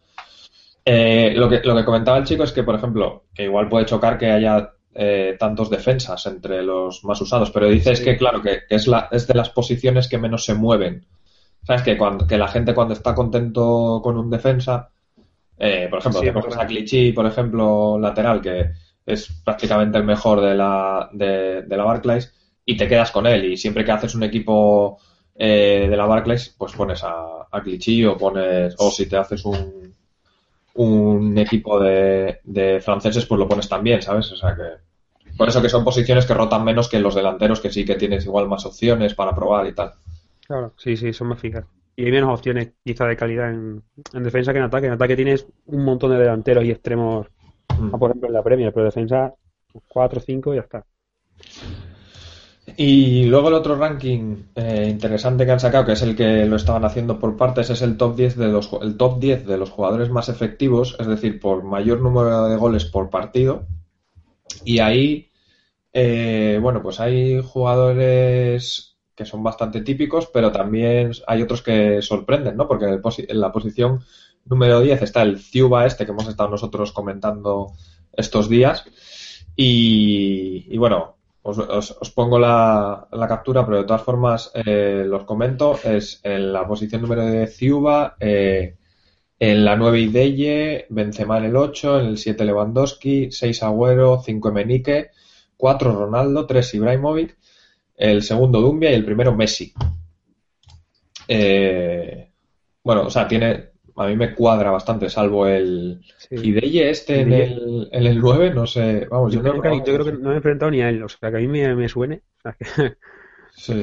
Eh, 0.87 1.35
lo, 1.37 1.51
que, 1.51 1.61
lo 1.63 1.77
que 1.77 1.85
comentaba 1.85 2.17
el 2.17 2.25
chico 2.25 2.45
es 2.45 2.53
que, 2.53 2.63
por 2.63 2.77
ejemplo, 2.77 3.25
que 3.35 3.45
igual 3.45 3.69
puede 3.69 3.85
chocar 3.85 4.17
que 4.17 4.31
haya 4.31 4.71
eh, 4.95 5.37
tantos 5.39 5.69
defensas 5.69 6.25
entre 6.25 6.63
los 6.63 7.05
más 7.05 7.21
usados, 7.21 7.51
pero 7.51 7.69
dices 7.69 8.01
que, 8.01 8.17
claro, 8.17 8.41
que, 8.41 8.61
es, 8.71 8.87
la, 8.87 9.09
es 9.13 9.27
de 9.27 9.35
las 9.35 9.51
posiciones 9.51 10.09
que 10.09 10.17
menos 10.17 10.47
se 10.47 10.55
mueven. 10.55 11.05
¿Sabes? 11.63 11.83
Que, 11.83 11.99
cuando, 11.99 12.27
que 12.27 12.39
la 12.39 12.49
gente 12.49 12.73
cuando 12.73 12.95
está 12.95 13.15
contento 13.15 14.01
con 14.03 14.17
un 14.17 14.31
defensa, 14.31 14.89
eh, 15.59 15.89
por 15.91 15.99
ejemplo, 15.99 16.23
te 16.23 16.33
coges 16.33 16.57
a 16.57 16.67
Clichy, 16.67 17.13
por 17.13 17.27
ejemplo, 17.27 17.99
lateral, 17.99 18.41
que 18.41 18.71
es 19.07 19.29
prácticamente 19.45 19.99
el 19.99 20.05
mejor 20.05 20.41
de 20.41 20.55
la, 20.55 21.09
de, 21.13 21.65
la 21.69 21.85
Barclays, 21.85 22.33
y 22.65 22.77
te 22.77 22.89
quedas 22.89 23.11
con 23.11 23.27
él. 23.27 23.45
Y 23.45 23.57
siempre 23.57 23.85
que 23.85 23.93
haces 23.93 24.15
un 24.15 24.23
equipo 24.23 24.99
eh, 25.35 25.87
de 25.89 25.97
la 25.97 26.07
Barclays, 26.07 26.55
pues 26.57 26.73
pones 26.73 27.03
a, 27.05 27.47
a 27.51 27.63
Clichy 27.63 28.05
o 28.05 28.17
pones, 28.17 28.75
o 28.79 28.91
si 28.91 29.07
te 29.07 29.17
haces 29.17 29.45
un, 29.45 29.95
un 30.75 31.39
equipo 31.39 31.79
de, 31.81 32.41
de 32.45 32.81
franceses, 32.81 33.27
pues 33.27 33.39
lo 33.39 33.49
pones 33.49 33.69
también, 33.69 34.03
¿sabes? 34.03 34.31
O 34.33 34.37
sea 34.37 34.55
que 34.55 34.85
por 35.37 35.49
eso 35.49 35.61
que 35.61 35.69
son 35.69 35.85
posiciones 35.85 36.27
que 36.27 36.35
rotan 36.35 36.65
menos 36.65 36.89
que 36.89 37.01
los 37.01 37.15
delanteros, 37.15 37.61
que 37.61 37.71
sí 37.71 37.85
que 37.85 37.97
tienes 37.97 38.25
igual 38.25 38.49
más 38.49 38.65
opciones 38.67 39.15
para 39.15 39.35
probar 39.35 39.67
y 39.67 39.75
tal. 39.75 39.93
Claro, 40.47 40.75
sí, 40.77 40.97
sí, 40.97 41.13
son 41.13 41.29
más 41.29 41.41
fijas. 41.41 41.65
Y 41.97 42.05
hay 42.05 42.13
menos 42.13 42.33
opciones 42.33 42.73
quizá 42.85 43.07
de 43.07 43.17
calidad 43.17 43.51
en, 43.51 43.83
defensa 44.13 44.53
que 44.53 44.59
en 44.59 44.65
ataque. 44.65 44.87
En 44.87 44.93
ataque 44.93 45.17
tienes 45.17 45.47
un 45.67 45.85
montón 45.85 46.11
de 46.11 46.19
delanteros 46.19 46.65
y 46.65 46.71
extremos, 46.71 47.27
mm. 47.79 47.91
por 47.99 48.11
ejemplo 48.11 48.29
en 48.29 48.35
la 48.35 48.43
Premier, 48.43 48.73
pero 48.73 48.87
defensa 48.87 49.35
4 49.89 50.19
o 50.19 50.23
5 50.23 50.53
y 50.53 50.57
ya 50.57 50.63
está. 50.63 50.85
Y 52.77 53.25
luego 53.27 53.49
el 53.49 53.55
otro 53.55 53.77
ranking 53.77 54.37
eh, 54.55 54.89
interesante 54.91 55.45
que 55.45 55.53
han 55.53 55.61
sacado, 55.61 55.85
que 55.85 55.93
es 55.93 56.03
el 56.03 56.17
que 56.17 56.47
lo 56.47 56.57
estaban 56.57 56.85
haciendo 56.85 57.19
por 57.19 57.37
partes, 57.37 57.71
es 57.71 57.83
el 57.83 57.97
top 57.97 58.17
10 58.17 58.37
de 58.37 58.49
los 58.49 58.71
el 58.81 58.97
top 58.97 59.21
10 59.21 59.47
de 59.47 59.59
los 59.59 59.71
jugadores 59.71 60.11
más 60.11 60.29
efectivos, 60.29 60.97
es 60.99 61.07
decir, 61.07 61.39
por 61.41 61.63
mayor 61.63 62.01
número 62.01 62.49
de 62.49 62.57
goles 62.57 62.87
por 62.87 63.11
partido. 63.11 63.67
Y 64.65 64.79
ahí, 64.79 65.31
eh, 65.93 66.59
bueno, 66.61 66.83
pues 66.83 67.01
hay 67.01 67.41
jugadores 67.43 68.97
que 69.15 69.27
son 69.27 69.43
bastante 69.43 69.83
típicos, 69.83 70.27
pero 70.33 70.51
también 70.51 71.13
hay 71.27 71.43
otros 71.43 71.63
que 71.63 72.03
sorprenden, 72.03 72.57
¿no? 72.57 72.67
Porque 72.67 72.87
en, 72.87 73.41
la 73.41 73.53
posición 73.53 74.01
número 74.47 74.81
10 74.81 75.03
está 75.03 75.23
el 75.23 75.39
Ciuba 75.39 75.87
este 75.87 76.05
que 76.05 76.13
hemos 76.13 76.29
estado 76.29 76.51
nosotros 76.51 76.93
comentando 76.93 77.73
estos 78.13 78.49
días. 78.49 78.85
Y, 79.57 80.67
y 80.69 80.79
bueno, 80.79 81.15
os, 81.47 82.11
pongo 82.15 82.39
la, 82.39 83.07
captura, 83.29 83.67
pero 83.67 83.79
de 83.79 83.85
todas 83.85 84.03
formas 84.03 84.51
eh, 84.55 85.05
los 85.07 85.25
comento. 85.25 85.79
Es 85.85 86.21
en 86.23 86.53
la 86.53 86.67
posición 86.67 87.03
número 87.03 87.27
de 87.27 87.47
Ciuba, 87.47 88.17
eh, 88.19 88.77
en 89.39 89.65
la 89.65 89.77
9 89.77 90.01
Ideye, 90.01 90.87
Benzema 90.89 91.37
en 91.39 91.45
el 91.45 91.57
8, 91.57 92.01
en 92.01 92.07
el 92.07 92.19
7 92.19 92.45
Lewandowski, 92.47 93.31
6 93.31 93.63
Agüero, 93.63 94.23
5 94.25 94.49
Emenique, 94.49 95.11
4 95.59 95.93
Ronaldo, 95.93 96.47
3 96.47 96.75
Ibrahimovic, 96.75 97.37
el 97.97 98.23
segundo 98.23 98.63
Dumbia 98.63 98.91
y 98.91 98.95
el 98.95 99.05
primero 99.05 99.35
Messi. 99.35 99.75
Eh, 101.29 102.31
bueno, 102.83 103.03
o 103.03 103.11
sea, 103.11 103.29
tiene 103.29 103.74
a 103.97 104.07
mí 104.07 104.17
me 104.17 104.35
cuadra 104.35 104.71
bastante, 104.71 105.09
salvo 105.09 105.47
el 105.47 106.01
sí. 106.19 106.59
este 106.81 107.21
en 107.21 107.33
el, 107.33 107.89
en 107.93 108.07
el 108.07 108.19
9, 108.19 108.53
no 108.55 108.67
sé, 108.67 109.07
vamos, 109.11 109.33
yo, 109.33 109.41
creo, 109.41 109.61
que 109.63 110.13
no 110.13 110.29
me 110.29 110.35
he 110.35 110.37
enfrentado 110.37 110.71
ni 110.71 110.83
a 110.83 110.89
él, 110.89 111.03
o 111.03 111.09
sea, 111.09 111.31
que 111.31 111.37
a 111.37 111.41
mí 111.41 111.47
me, 111.47 111.89
suene. 111.89 112.23
sí. 113.53 113.83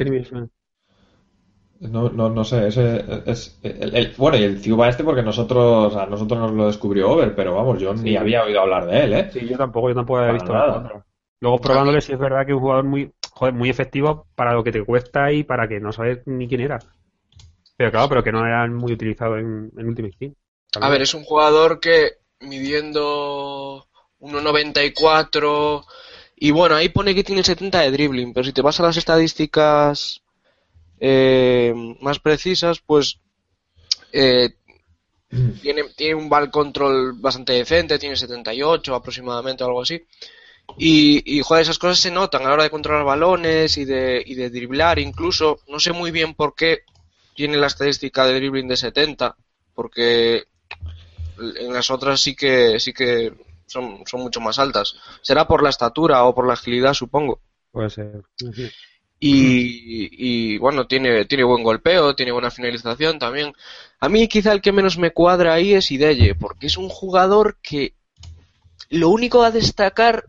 No, 1.80 2.10
no, 2.10 2.30
no 2.30 2.44
sé, 2.44 2.68
ese 2.68 3.04
es 3.26 3.60
el, 3.64 4.14
bueno, 4.18 4.38
y 4.38 4.44
el 4.44 4.60
Ciuba 4.60 4.90
este 4.90 5.04
porque 5.04 5.24
nosotros, 5.24 5.96
a 5.96 6.06
nosotros 6.06 6.40
nos 6.40 6.52
lo 6.52 6.68
descubrió 6.68 7.12
Over, 7.12 7.34
pero 7.34 7.56
vamos, 7.56 7.80
yo 7.80 7.94
ni 7.94 8.16
había 8.16 8.44
oído 8.44 8.62
hablar 8.62 8.86
de 8.86 9.04
él, 9.04 9.14
¿eh? 9.14 9.30
Sí, 9.32 9.48
yo 9.48 9.58
tampoco, 9.58 9.90
yo 9.90 9.96
tampoco 9.96 10.20
había 10.20 10.34
visto 10.34 10.54
nada. 10.54 11.04
Luego 11.40 11.58
probándole 11.58 12.02
si 12.02 12.14
es 12.14 12.20
verdad 12.20 12.46
que 12.46 12.52
es 12.52 12.56
un 12.56 12.62
jugador 12.62 12.86
muy, 12.86 13.12
joder, 13.32 13.56
muy 13.56 13.70
efectivo 13.70 14.28
para 14.36 14.54
lo 14.54 14.64
que 14.64 14.72
te 14.72 14.86
cuesta 14.86 15.32
y 15.32 15.44
para 15.44 15.68
que 15.68 15.80
no 15.80 15.92
sabes 15.92 16.22
ni 16.28 16.48
quién 16.48 16.62
era. 16.62 16.78
Pero 17.78 17.92
claro, 17.92 18.10
pero 18.10 18.24
que 18.24 18.32
no 18.32 18.46
eran 18.46 18.74
muy 18.74 18.94
utilizados 18.94 19.40
en, 19.40 19.72
en 19.78 19.88
Ultimate 19.88 20.16
Team. 20.18 20.36
A 20.80 20.90
ver, 20.90 21.02
es 21.02 21.14
un 21.14 21.24
jugador 21.24 21.80
que 21.80 22.12
midiendo 22.40 23.88
1.94 24.20 25.86
y 26.44 26.50
bueno, 26.50 26.76
ahí 26.76 26.90
pone 26.90 27.14
que 27.14 27.24
tiene 27.24 27.44
70 27.44 27.82
de 27.82 27.92
dribbling, 27.92 28.34
pero 28.34 28.44
si 28.44 28.52
te 28.52 28.64
vas 28.64 28.80
a 28.80 28.84
las 28.84 28.98
estadísticas 28.98 30.24
eh, 31.00 31.72
más 32.02 32.18
precisas, 32.18 32.80
pues 32.80 33.20
eh, 34.12 34.50
tiene, 35.62 35.84
tiene 35.96 36.16
un 36.16 36.30
ball 36.30 36.50
control 36.50 37.14
bastante 37.14 37.54
decente, 37.54 38.00
tiene 38.00 38.16
78 38.16 38.96
aproximadamente 38.96 39.64
o 39.64 39.68
algo 39.68 39.84
así. 39.84 40.02
Y, 40.80 41.38
y, 41.38 41.42
joder, 41.42 41.62
esas 41.62 41.78
cosas 41.78 42.00
se 42.00 42.10
notan 42.10 42.42
a 42.42 42.46
la 42.46 42.54
hora 42.54 42.64
de 42.64 42.70
controlar 42.72 43.04
balones 43.04 43.78
y 43.78 43.86
de, 43.86 44.24
y 44.26 44.34
de 44.34 44.50
driblar 44.50 44.98
incluso. 44.98 45.60
No 45.68 45.80
sé 45.80 45.92
muy 45.92 46.10
bien 46.10 46.34
por 46.34 46.56
qué 46.56 46.80
tiene 47.36 47.58
la 47.58 47.68
estadística 47.68 48.26
de 48.26 48.36
dribbling 48.36 48.68
de 48.68 48.78
70, 48.78 49.36
porque 49.74 50.46
en 51.38 51.74
las 51.74 51.90
otras 51.90 52.20
sí 52.20 52.36
que 52.36 52.80
sí 52.80 52.94
que 52.94 53.34
son, 53.66 54.04
son 54.06 54.22
mucho 54.22 54.42
más 54.42 54.60
altas. 54.60 54.96
Será 55.22 55.48
por 55.48 55.64
la 55.64 55.70
estatura 55.70 56.24
o 56.26 56.36
por 56.36 56.46
la 56.48 56.54
agilidad, 56.54 56.94
supongo. 56.94 57.40
Puede 57.72 57.90
ser. 57.90 58.22
Y, 59.24 60.10
y, 60.12 60.58
bueno, 60.58 60.88
tiene, 60.88 61.26
tiene 61.26 61.44
buen 61.44 61.64
golpeo, 61.64 62.16
tiene 62.16 62.32
buena 62.32 62.50
finalización 62.50 63.20
también. 63.20 63.54
A 64.00 64.10
mí 64.10 64.28
quizá 64.28 64.52
el 64.52 64.62
que 64.62 64.72
menos 64.72 64.98
me 64.98 65.12
cuadra 65.12 65.54
ahí 65.54 65.74
es 65.74 65.92
Ideye, 65.92 66.34
porque 66.36 66.68
es 66.68 66.76
un 66.76 66.90
jugador 66.90 67.58
que 67.62 67.94
lo 68.90 69.10
único 69.10 69.44
a 69.44 69.52
destacar 69.52 70.26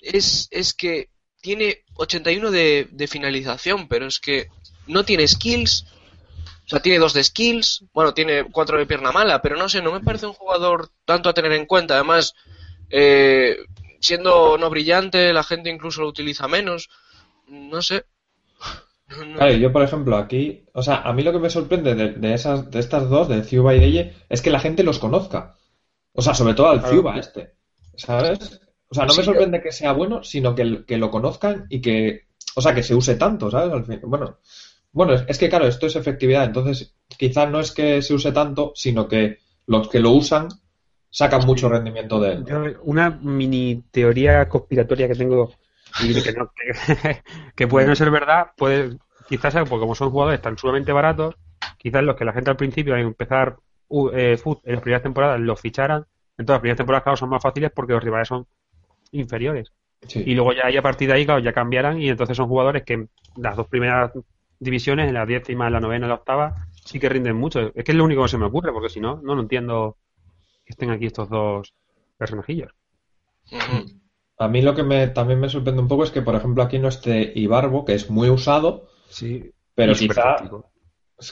es, 0.00 0.48
es 0.50 0.74
que 0.74 1.08
tiene 1.40 1.82
81 1.94 2.50
de, 2.50 2.88
de 2.90 3.06
finalización, 3.08 3.88
pero 3.88 4.06
es 4.06 4.20
que 4.20 4.48
no 4.86 5.04
tiene 5.04 5.26
skills, 5.26 5.86
sea, 6.70 6.80
tiene 6.80 7.00
dos 7.00 7.14
de 7.14 7.24
skills, 7.24 7.84
bueno, 7.92 8.14
tiene 8.14 8.44
cuatro 8.44 8.78
de 8.78 8.86
pierna 8.86 9.10
mala, 9.10 9.42
pero 9.42 9.56
no 9.56 9.68
sé, 9.68 9.82
no 9.82 9.90
me 9.90 10.00
parece 10.00 10.26
un 10.26 10.34
jugador 10.34 10.90
tanto 11.04 11.28
a 11.28 11.34
tener 11.34 11.50
en 11.50 11.66
cuenta. 11.66 11.94
Además, 11.94 12.36
eh, 12.90 13.56
siendo 13.98 14.56
no 14.56 14.70
brillante, 14.70 15.32
la 15.32 15.42
gente 15.42 15.68
incluso 15.68 16.00
lo 16.00 16.06
utiliza 16.06 16.46
menos. 16.46 16.88
No 17.48 17.82
sé. 17.82 18.04
Claro, 19.34 19.52
yo 19.54 19.72
por 19.72 19.82
ejemplo 19.82 20.16
aquí, 20.16 20.66
o 20.72 20.84
sea, 20.84 21.02
a 21.02 21.12
mí 21.12 21.24
lo 21.24 21.32
que 21.32 21.40
me 21.40 21.50
sorprende 21.50 21.96
de, 21.96 22.32
esas, 22.32 22.70
de 22.70 22.78
estas 22.78 23.10
dos, 23.10 23.28
de 23.28 23.42
Ciuba 23.42 23.74
y 23.74 23.80
Deye, 23.80 24.14
es 24.28 24.40
que 24.40 24.50
la 24.50 24.60
gente 24.60 24.84
los 24.84 25.00
conozca. 25.00 25.56
O 26.12 26.22
sea, 26.22 26.32
sobre 26.32 26.54
todo 26.54 26.68
al 26.68 26.86
Ciuba 26.86 27.18
este, 27.18 27.54
¿sabes? 27.96 28.60
O 28.88 28.94
sea, 28.94 29.06
no 29.06 29.14
me 29.16 29.24
sorprende 29.24 29.60
que 29.60 29.72
sea 29.72 29.94
bueno, 29.94 30.22
sino 30.22 30.54
que, 30.54 30.84
que, 30.86 30.96
lo 30.96 31.10
conozcan 31.10 31.66
y 31.70 31.80
que, 31.80 32.28
o 32.54 32.60
sea, 32.60 32.72
que 32.72 32.84
se 32.84 32.94
use 32.94 33.16
tanto, 33.16 33.50
¿sabes? 33.50 33.72
Al 33.72 33.84
fin, 33.84 34.00
bueno, 34.04 34.38
bueno, 34.92 35.14
es 35.14 35.38
que 35.38 35.48
claro, 35.48 35.66
esto 35.66 35.86
es 35.86 35.96
efectividad, 35.96 36.44
entonces 36.44 36.94
quizás 37.06 37.50
no 37.50 37.60
es 37.60 37.72
que 37.72 38.02
se 38.02 38.14
use 38.14 38.32
tanto, 38.32 38.72
sino 38.74 39.06
que 39.08 39.38
los 39.66 39.88
que 39.88 40.00
lo 40.00 40.10
usan 40.10 40.48
sacan 41.10 41.46
mucho 41.46 41.68
rendimiento 41.68 42.20
de 42.20 42.32
él. 42.32 42.76
una 42.82 43.10
mini 43.10 43.84
teoría 43.90 44.48
conspiratoria 44.48 45.08
que 45.08 45.14
tengo 45.14 45.52
y 46.02 46.14
que, 46.14 46.34
que, 47.56 47.68
puede 47.68 47.86
no 47.86 47.94
ser 47.94 48.10
verdad, 48.10 48.48
puede 48.56 48.96
quizás 49.28 49.54
porque 49.54 49.80
como 49.80 49.94
son 49.94 50.10
jugadores 50.10 50.40
tan 50.40 50.56
sumamente 50.56 50.92
baratos, 50.92 51.36
quizás 51.78 52.02
los 52.02 52.16
que 52.16 52.24
la 52.24 52.32
gente 52.32 52.50
al 52.50 52.56
principio 52.56 52.94
al 52.94 53.00
empezar 53.00 53.56
eh, 54.12 54.36
foot 54.36 54.60
en 54.64 54.74
las 54.74 54.82
primeras 54.82 55.02
temporadas 55.02 55.40
los 55.40 55.60
ficharan, 55.60 56.06
entonces 56.38 56.54
las 56.54 56.60
primeras 56.60 56.78
temporadas 56.78 57.02
claro, 57.02 57.16
son 57.16 57.28
más 57.28 57.42
fáciles 57.42 57.70
porque 57.74 57.92
los 57.92 58.02
rivales 58.02 58.28
son 58.28 58.46
inferiores. 59.12 59.72
Y 60.14 60.34
luego 60.34 60.52
ya, 60.54 60.66
a 60.78 60.82
partir 60.82 61.08
de 61.08 61.14
ahí, 61.14 61.26
claro, 61.26 61.40
ya 61.40 61.52
cambiarán 61.52 62.00
y 62.00 62.08
entonces 62.08 62.36
son 62.36 62.48
jugadores 62.48 62.84
que 62.84 63.06
las 63.36 63.56
dos 63.56 63.66
primeras 63.66 64.12
divisiones, 64.60 65.08
en 65.08 65.14
la 65.14 65.26
décima, 65.26 65.66
en 65.66 65.72
la 65.72 65.80
novena, 65.80 66.06
en 66.06 66.10
la 66.10 66.16
octava, 66.16 66.68
sí 66.84 67.00
que 67.00 67.08
rinden 67.08 67.36
mucho. 67.36 67.72
Es 67.74 67.84
que 67.84 67.92
es 67.92 67.96
lo 67.96 68.04
único 68.04 68.22
que 68.22 68.28
se 68.28 68.38
me 68.38 68.46
ocurre, 68.46 68.72
porque 68.72 68.90
si 68.90 69.00
no, 69.00 69.20
no 69.22 69.34
lo 69.34 69.42
entiendo 69.42 69.96
que 70.64 70.72
estén 70.74 70.90
aquí 70.90 71.06
estos 71.06 71.28
dos 71.28 71.74
personajillos. 72.16 72.72
A 74.38 74.48
mí 74.48 74.62
lo 74.62 74.74
que 74.74 74.84
me, 74.84 75.08
también 75.08 75.40
me 75.40 75.48
sorprende 75.48 75.82
un 75.82 75.88
poco 75.88 76.04
es 76.04 76.10
que, 76.10 76.22
por 76.22 76.34
ejemplo, 76.34 76.62
aquí 76.62 76.78
no 76.78 76.88
esté 76.88 77.32
Ibarbo, 77.34 77.84
que 77.84 77.94
es 77.94 78.08
muy 78.10 78.30
usado, 78.30 78.88
sí, 79.08 79.50
pero 79.74 79.94
quizá... 79.94 80.36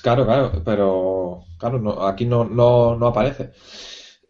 Claro, 0.02 0.26
claro, 0.26 0.62
pero 0.66 1.44
claro, 1.58 1.78
no, 1.78 2.06
aquí 2.06 2.26
no, 2.26 2.44
no, 2.44 2.96
no 2.96 3.06
aparece. 3.06 3.52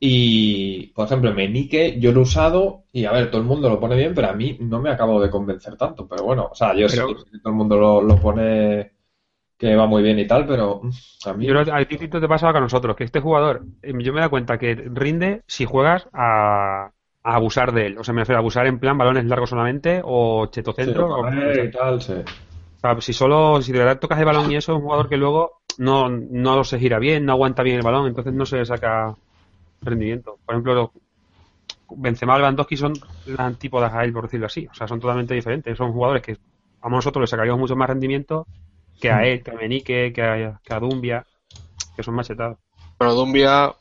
Y, 0.00 0.88
por 0.88 1.06
ejemplo, 1.06 1.34
Menique 1.34 1.98
yo 1.98 2.12
lo 2.12 2.20
he 2.20 2.22
usado 2.22 2.84
y, 2.92 3.04
a 3.04 3.12
ver, 3.12 3.30
todo 3.30 3.40
el 3.40 3.46
mundo 3.46 3.68
lo 3.68 3.80
pone 3.80 3.96
bien, 3.96 4.14
pero 4.14 4.28
a 4.28 4.32
mí 4.32 4.56
no 4.60 4.80
me 4.80 4.90
acabo 4.90 5.20
de 5.20 5.30
convencer 5.30 5.76
tanto. 5.76 6.06
Pero 6.06 6.24
bueno, 6.24 6.48
o 6.52 6.54
sea, 6.54 6.74
yo 6.74 6.88
sé 6.88 6.98
que 6.98 7.38
todo 7.38 7.50
el 7.50 7.54
mundo 7.54 8.00
lo, 8.00 8.16
pone 8.16 8.92
que 9.56 9.74
va 9.74 9.86
muy 9.86 10.04
bien 10.04 10.20
y 10.20 10.26
tal, 10.26 10.46
pero 10.46 10.80
mm, 10.82 11.28
a 11.28 11.32
mí... 11.32 11.46
Yo, 11.46 11.58
a 11.58 11.84
ti 11.84 11.96
te 11.96 12.28
pasa 12.28 12.52
que 12.52 12.58
a 12.58 12.60
nosotros, 12.60 12.94
que 12.94 13.02
este 13.02 13.18
jugador, 13.18 13.64
eh, 13.82 13.92
yo 13.98 14.12
me 14.12 14.20
da 14.20 14.28
cuenta 14.28 14.56
que 14.56 14.76
rinde 14.76 15.42
si 15.48 15.64
juegas 15.64 16.08
a, 16.12 16.92
abusar 17.24 17.72
de 17.72 17.86
él. 17.86 17.98
O 17.98 18.04
sea, 18.04 18.14
me 18.14 18.20
refiero 18.20 18.38
a 18.38 18.40
abusar 18.40 18.68
en 18.68 18.78
plan 18.78 18.96
balones 18.96 19.24
largos 19.24 19.50
solamente 19.50 20.00
o 20.04 20.46
chetocentro. 20.46 21.08
o, 21.08 21.28
y 21.28 21.70
tal, 21.72 22.00
sí. 22.00 22.12
O 22.12 22.80
sea, 22.80 23.00
si 23.00 23.12
solo, 23.12 23.60
si 23.60 23.72
de 23.72 23.80
verdad 23.80 23.98
tocas 23.98 24.20
el 24.20 24.24
balón 24.24 24.50
y 24.52 24.56
eso, 24.56 24.72
es 24.72 24.76
un 24.76 24.84
jugador 24.84 25.08
que 25.08 25.16
luego 25.16 25.62
no, 25.78 26.08
no 26.08 26.62
se 26.62 26.78
gira 26.78 27.00
bien, 27.00 27.26
no 27.26 27.32
aguanta 27.32 27.64
bien 27.64 27.76
el 27.76 27.82
balón, 27.82 28.06
entonces 28.06 28.32
no 28.32 28.46
se 28.46 28.64
saca 28.64 29.16
rendimiento. 29.82 30.38
Por 30.44 30.54
ejemplo, 30.54 30.92
Benzema 31.90 32.36
y 32.36 32.38
Lewandowski 32.38 32.76
son 32.76 32.94
las 33.26 33.40
antípodas 33.40 33.92
a 33.92 34.04
él, 34.04 34.12
por 34.12 34.24
decirlo 34.24 34.46
así. 34.46 34.66
O 34.70 34.74
sea, 34.74 34.86
son 34.88 35.00
totalmente 35.00 35.34
diferentes. 35.34 35.76
Son 35.76 35.92
jugadores 35.92 36.22
que 36.22 36.36
a 36.80 36.88
nosotros 36.88 37.22
le 37.22 37.26
sacaríamos 37.26 37.60
mucho 37.60 37.76
más 37.76 37.88
rendimiento 37.88 38.46
que 39.00 39.10
a 39.10 39.24
él, 39.24 39.42
que 39.42 39.50
a 39.50 39.54
Menique, 39.54 40.12
que 40.12 40.22
a, 40.22 40.60
que 40.62 40.74
a 40.74 40.80
Dumbia, 40.80 41.26
que 41.96 42.02
son 42.02 42.14
machetados. 42.14 42.58
Pero 42.98 43.14
Dumbia, 43.14 43.74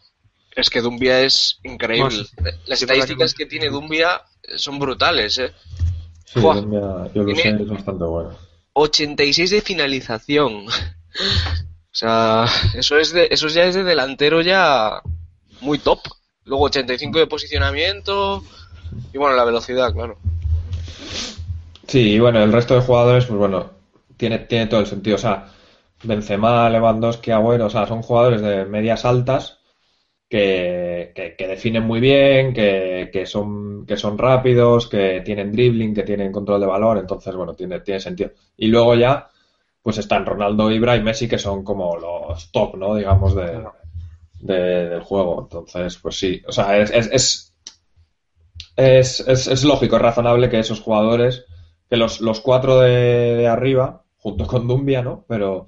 es 0.56 0.70
que 0.70 0.82
Dumbia 0.82 1.22
es 1.22 1.60
increíble. 1.64 2.26
Las 2.66 2.82
estadísticas 2.82 3.34
que, 3.34 3.46
tiene 3.46 3.70
Dumbia 3.70 4.22
son 4.56 4.80
brutales, 4.80 5.38
¿eh? 5.40 5.54
Sí, 6.26 6.40
Dumbia, 6.40 7.12
yo 7.14 7.24
lo 7.24 7.36
sé, 7.36 7.50
es 7.50 7.68
bastante 7.68 8.04
bueno. 8.04 8.38
86 8.74 9.50
de 9.50 9.62
finalización. 9.62 10.54
o 10.68 10.70
sea, 11.92 12.46
eso 12.76 12.98
es 12.98 13.12
de, 13.12 13.28
eso 13.32 13.48
ya 13.48 13.64
es 13.64 13.76
de 13.76 13.84
delantero 13.84 14.42
ya 14.42 15.02
muy 15.62 15.80
top. 15.80 16.00
Luego 16.46 16.66
85 16.66 17.20
de 17.20 17.28
posicionamiento 17.28 18.44
y 19.14 19.18
bueno, 19.18 19.36
la 19.36 19.46
velocidad, 19.46 19.94
claro. 19.94 20.18
Sí, 21.88 22.14
y 22.14 22.20
bueno, 22.20 22.44
el 22.44 22.52
resto 22.52 22.76
de 22.76 22.82
jugadores, 22.82 23.26
pues 23.26 23.40
bueno, 23.40 23.72
tiene, 24.18 24.40
tiene 24.40 24.68
todo 24.68 24.82
el 24.82 24.88
sentido. 24.88 25.16
O 25.16 25.20
sea, 25.20 25.48
Benzema, 26.04 26.70
Lewandowski, 26.70 27.32
Agüero, 27.32 27.66
o 27.68 27.70
sea, 27.70 27.88
son 27.88 28.02
jugadores 28.02 28.42
de 28.42 28.66
medias 28.66 29.06
altas 29.06 29.60
que, 30.30 31.14
que, 31.16 31.48
definen 31.48 31.84
muy 31.84 32.00
bien, 32.02 32.54
que, 32.54 33.10
que, 33.12 33.26
son, 33.26 33.86
que 33.86 33.96
son 33.96 34.18
rápidos, 34.18 34.88
que 34.88 35.22
tienen 35.24 35.52
dribbling, 35.52 35.94
que 35.94 36.04
tienen 36.04 36.32
control 36.32 36.60
de 36.60 36.68
valor, 36.68 36.98
entonces, 36.98 37.34
bueno, 37.36 37.54
tiene, 37.54 37.80
tiene 37.80 38.00
sentido. 38.02 38.32
Y 38.58 38.68
luego 38.68 38.96
ya, 38.96 39.30
pues 39.82 39.98
están 39.98 40.26
Ronaldo, 40.26 40.70
Ibra 40.70 40.98
y 40.98 41.02
Messi, 41.02 41.30
que 41.30 41.40
son 41.40 41.64
como 41.64 41.96
los 41.96 42.52
top, 42.52 42.76
¿no? 42.76 42.96
Digamos, 42.96 43.34
de, 43.36 43.64
del 44.40 45.02
juego. 45.02 45.42
Entonces, 45.44 45.98
pues 45.98 46.18
sí, 46.18 46.42
o 46.48 46.52
sea, 46.52 46.78
es, 46.78 46.92
es, 46.92 47.54
es, 48.76 49.48
es, 49.48 49.64
lógico, 49.64 49.96
es 49.96 50.02
razonable 50.02 50.50
que 50.50 50.60
esos 50.60 50.82
jugadores, 50.82 51.46
que 51.90 51.98
los, 51.98 52.22
los 52.22 52.42
cuatro 52.42 52.80
de, 52.80 53.48
arriba, 53.48 54.04
junto 54.18 54.46
con 54.46 54.68
Dumbia, 54.68 55.02
¿no? 55.02 55.26
Pero 55.28 55.68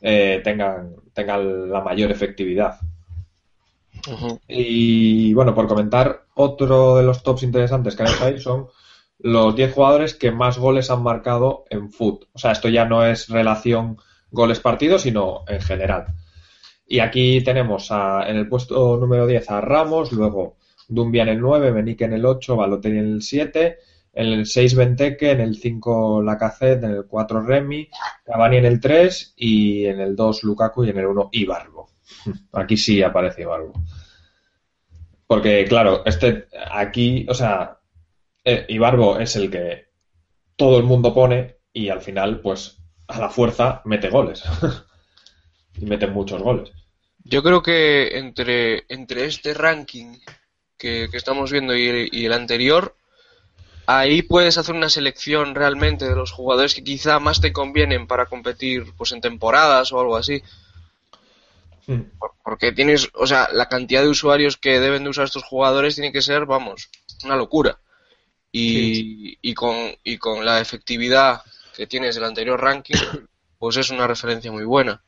eh, 0.00 0.40
tengan, 0.44 0.96
tengan 1.12 1.70
la 1.70 1.80
mayor 1.80 2.10
efectividad. 2.10 2.78
Y 4.48 5.32
bueno, 5.32 5.54
por 5.54 5.68
comentar, 5.68 6.26
otro 6.34 6.96
de 6.96 7.04
los 7.04 7.22
tops 7.22 7.44
interesantes 7.44 7.94
que 7.94 8.02
hay 8.02 8.10
ahí 8.20 8.40
son 8.40 8.66
los 9.18 9.54
10 9.54 9.72
jugadores 9.72 10.14
que 10.14 10.32
más 10.32 10.58
goles 10.58 10.90
han 10.90 11.02
marcado 11.02 11.64
en 11.70 11.90
foot. 11.90 12.24
O 12.32 12.38
sea, 12.38 12.52
esto 12.52 12.68
ya 12.68 12.84
no 12.84 13.06
es 13.06 13.28
relación 13.28 13.98
goles 14.30 14.58
partidos, 14.58 15.02
sino 15.02 15.44
en 15.46 15.60
general. 15.60 16.06
Y 16.92 17.00
aquí 17.00 17.40
tenemos 17.40 17.90
en 17.90 18.36
el 18.36 18.46
puesto 18.46 18.98
número 18.98 19.26
10 19.26 19.50
a 19.50 19.62
Ramos, 19.62 20.12
luego 20.12 20.58
Dumbia 20.86 21.22
en 21.22 21.30
el 21.30 21.40
9, 21.40 21.70
Benique 21.70 22.04
en 22.04 22.12
el 22.12 22.26
8, 22.26 22.54
Balotelli 22.54 22.98
en 22.98 23.12
el 23.14 23.22
7, 23.22 23.78
en 24.12 24.26
el 24.26 24.44
6 24.44 24.74
Benteke, 24.74 25.30
en 25.30 25.40
el 25.40 25.56
5 25.56 26.20
Lacazette, 26.22 26.84
en 26.84 26.90
el 26.90 27.06
4 27.06 27.40
Remy, 27.40 27.88
Cavani 28.26 28.58
en 28.58 28.66
el 28.66 28.78
3 28.78 29.32
y 29.38 29.86
en 29.86 30.00
el 30.00 30.14
2 30.14 30.42
Lukaku 30.42 30.84
y 30.84 30.90
en 30.90 30.98
el 30.98 31.06
1 31.06 31.30
Ibarbo. 31.32 31.88
Aquí 32.52 32.76
sí 32.76 33.02
aparece 33.02 33.40
Ibarbo. 33.40 33.72
Porque, 35.26 35.64
claro, 35.64 36.02
este 36.04 36.48
aquí, 36.72 37.24
o 37.26 37.32
sea, 37.32 37.78
eh, 38.44 38.66
Ibarbo 38.68 39.18
es 39.18 39.34
el 39.36 39.50
que 39.50 39.86
todo 40.56 40.76
el 40.76 40.84
mundo 40.84 41.14
pone 41.14 41.56
y 41.72 41.88
al 41.88 42.02
final, 42.02 42.40
pues, 42.42 42.82
a 43.08 43.18
la 43.18 43.30
fuerza 43.30 43.80
mete 43.86 44.10
goles. 44.10 44.44
y 45.78 45.86
mete 45.86 46.06
muchos 46.06 46.42
goles. 46.42 46.81
Yo 47.24 47.42
creo 47.42 47.62
que 47.62 48.18
entre, 48.18 48.84
entre 48.88 49.26
este 49.26 49.54
ranking 49.54 50.18
que, 50.76 51.08
estamos 51.12 51.52
viendo 51.52 51.76
y 51.76 52.24
el, 52.24 52.32
anterior, 52.32 52.96
ahí 53.86 54.22
puedes 54.22 54.58
hacer 54.58 54.74
una 54.74 54.88
selección 54.88 55.54
realmente 55.54 56.08
de 56.08 56.16
los 56.16 56.32
jugadores 56.32 56.74
que 56.74 56.82
quizá 56.82 57.20
más 57.20 57.40
te 57.40 57.52
convienen 57.52 58.06
para 58.06 58.26
competir 58.26 58.92
pues 58.96 59.12
en 59.12 59.20
temporadas 59.20 59.92
o 59.92 60.00
algo 60.00 60.16
así. 60.16 60.42
Porque 62.42 62.72
tienes, 62.72 63.08
o 63.14 63.26
sea, 63.26 63.48
la 63.52 63.68
cantidad 63.68 64.02
de 64.02 64.08
usuarios 64.08 64.56
que 64.56 64.80
deben 64.80 65.04
de 65.04 65.10
usar 65.10 65.24
estos 65.24 65.44
jugadores 65.44 65.94
tiene 65.94 66.12
que 66.12 66.22
ser, 66.22 66.46
vamos, 66.46 66.90
una 67.24 67.36
locura. 67.36 67.78
Y, 68.50 69.38
y, 69.40 69.54
con, 69.54 69.76
y 70.04 70.18
con 70.18 70.44
la 70.44 70.60
efectividad 70.60 71.42
que 71.74 71.86
tienes 71.86 72.16
del 72.16 72.24
anterior 72.24 72.60
ranking, 72.60 72.96
pues 73.58 73.76
es 73.76 73.90
una 73.90 74.06
referencia 74.06 74.50
muy 74.50 74.64
buena. 74.64 75.02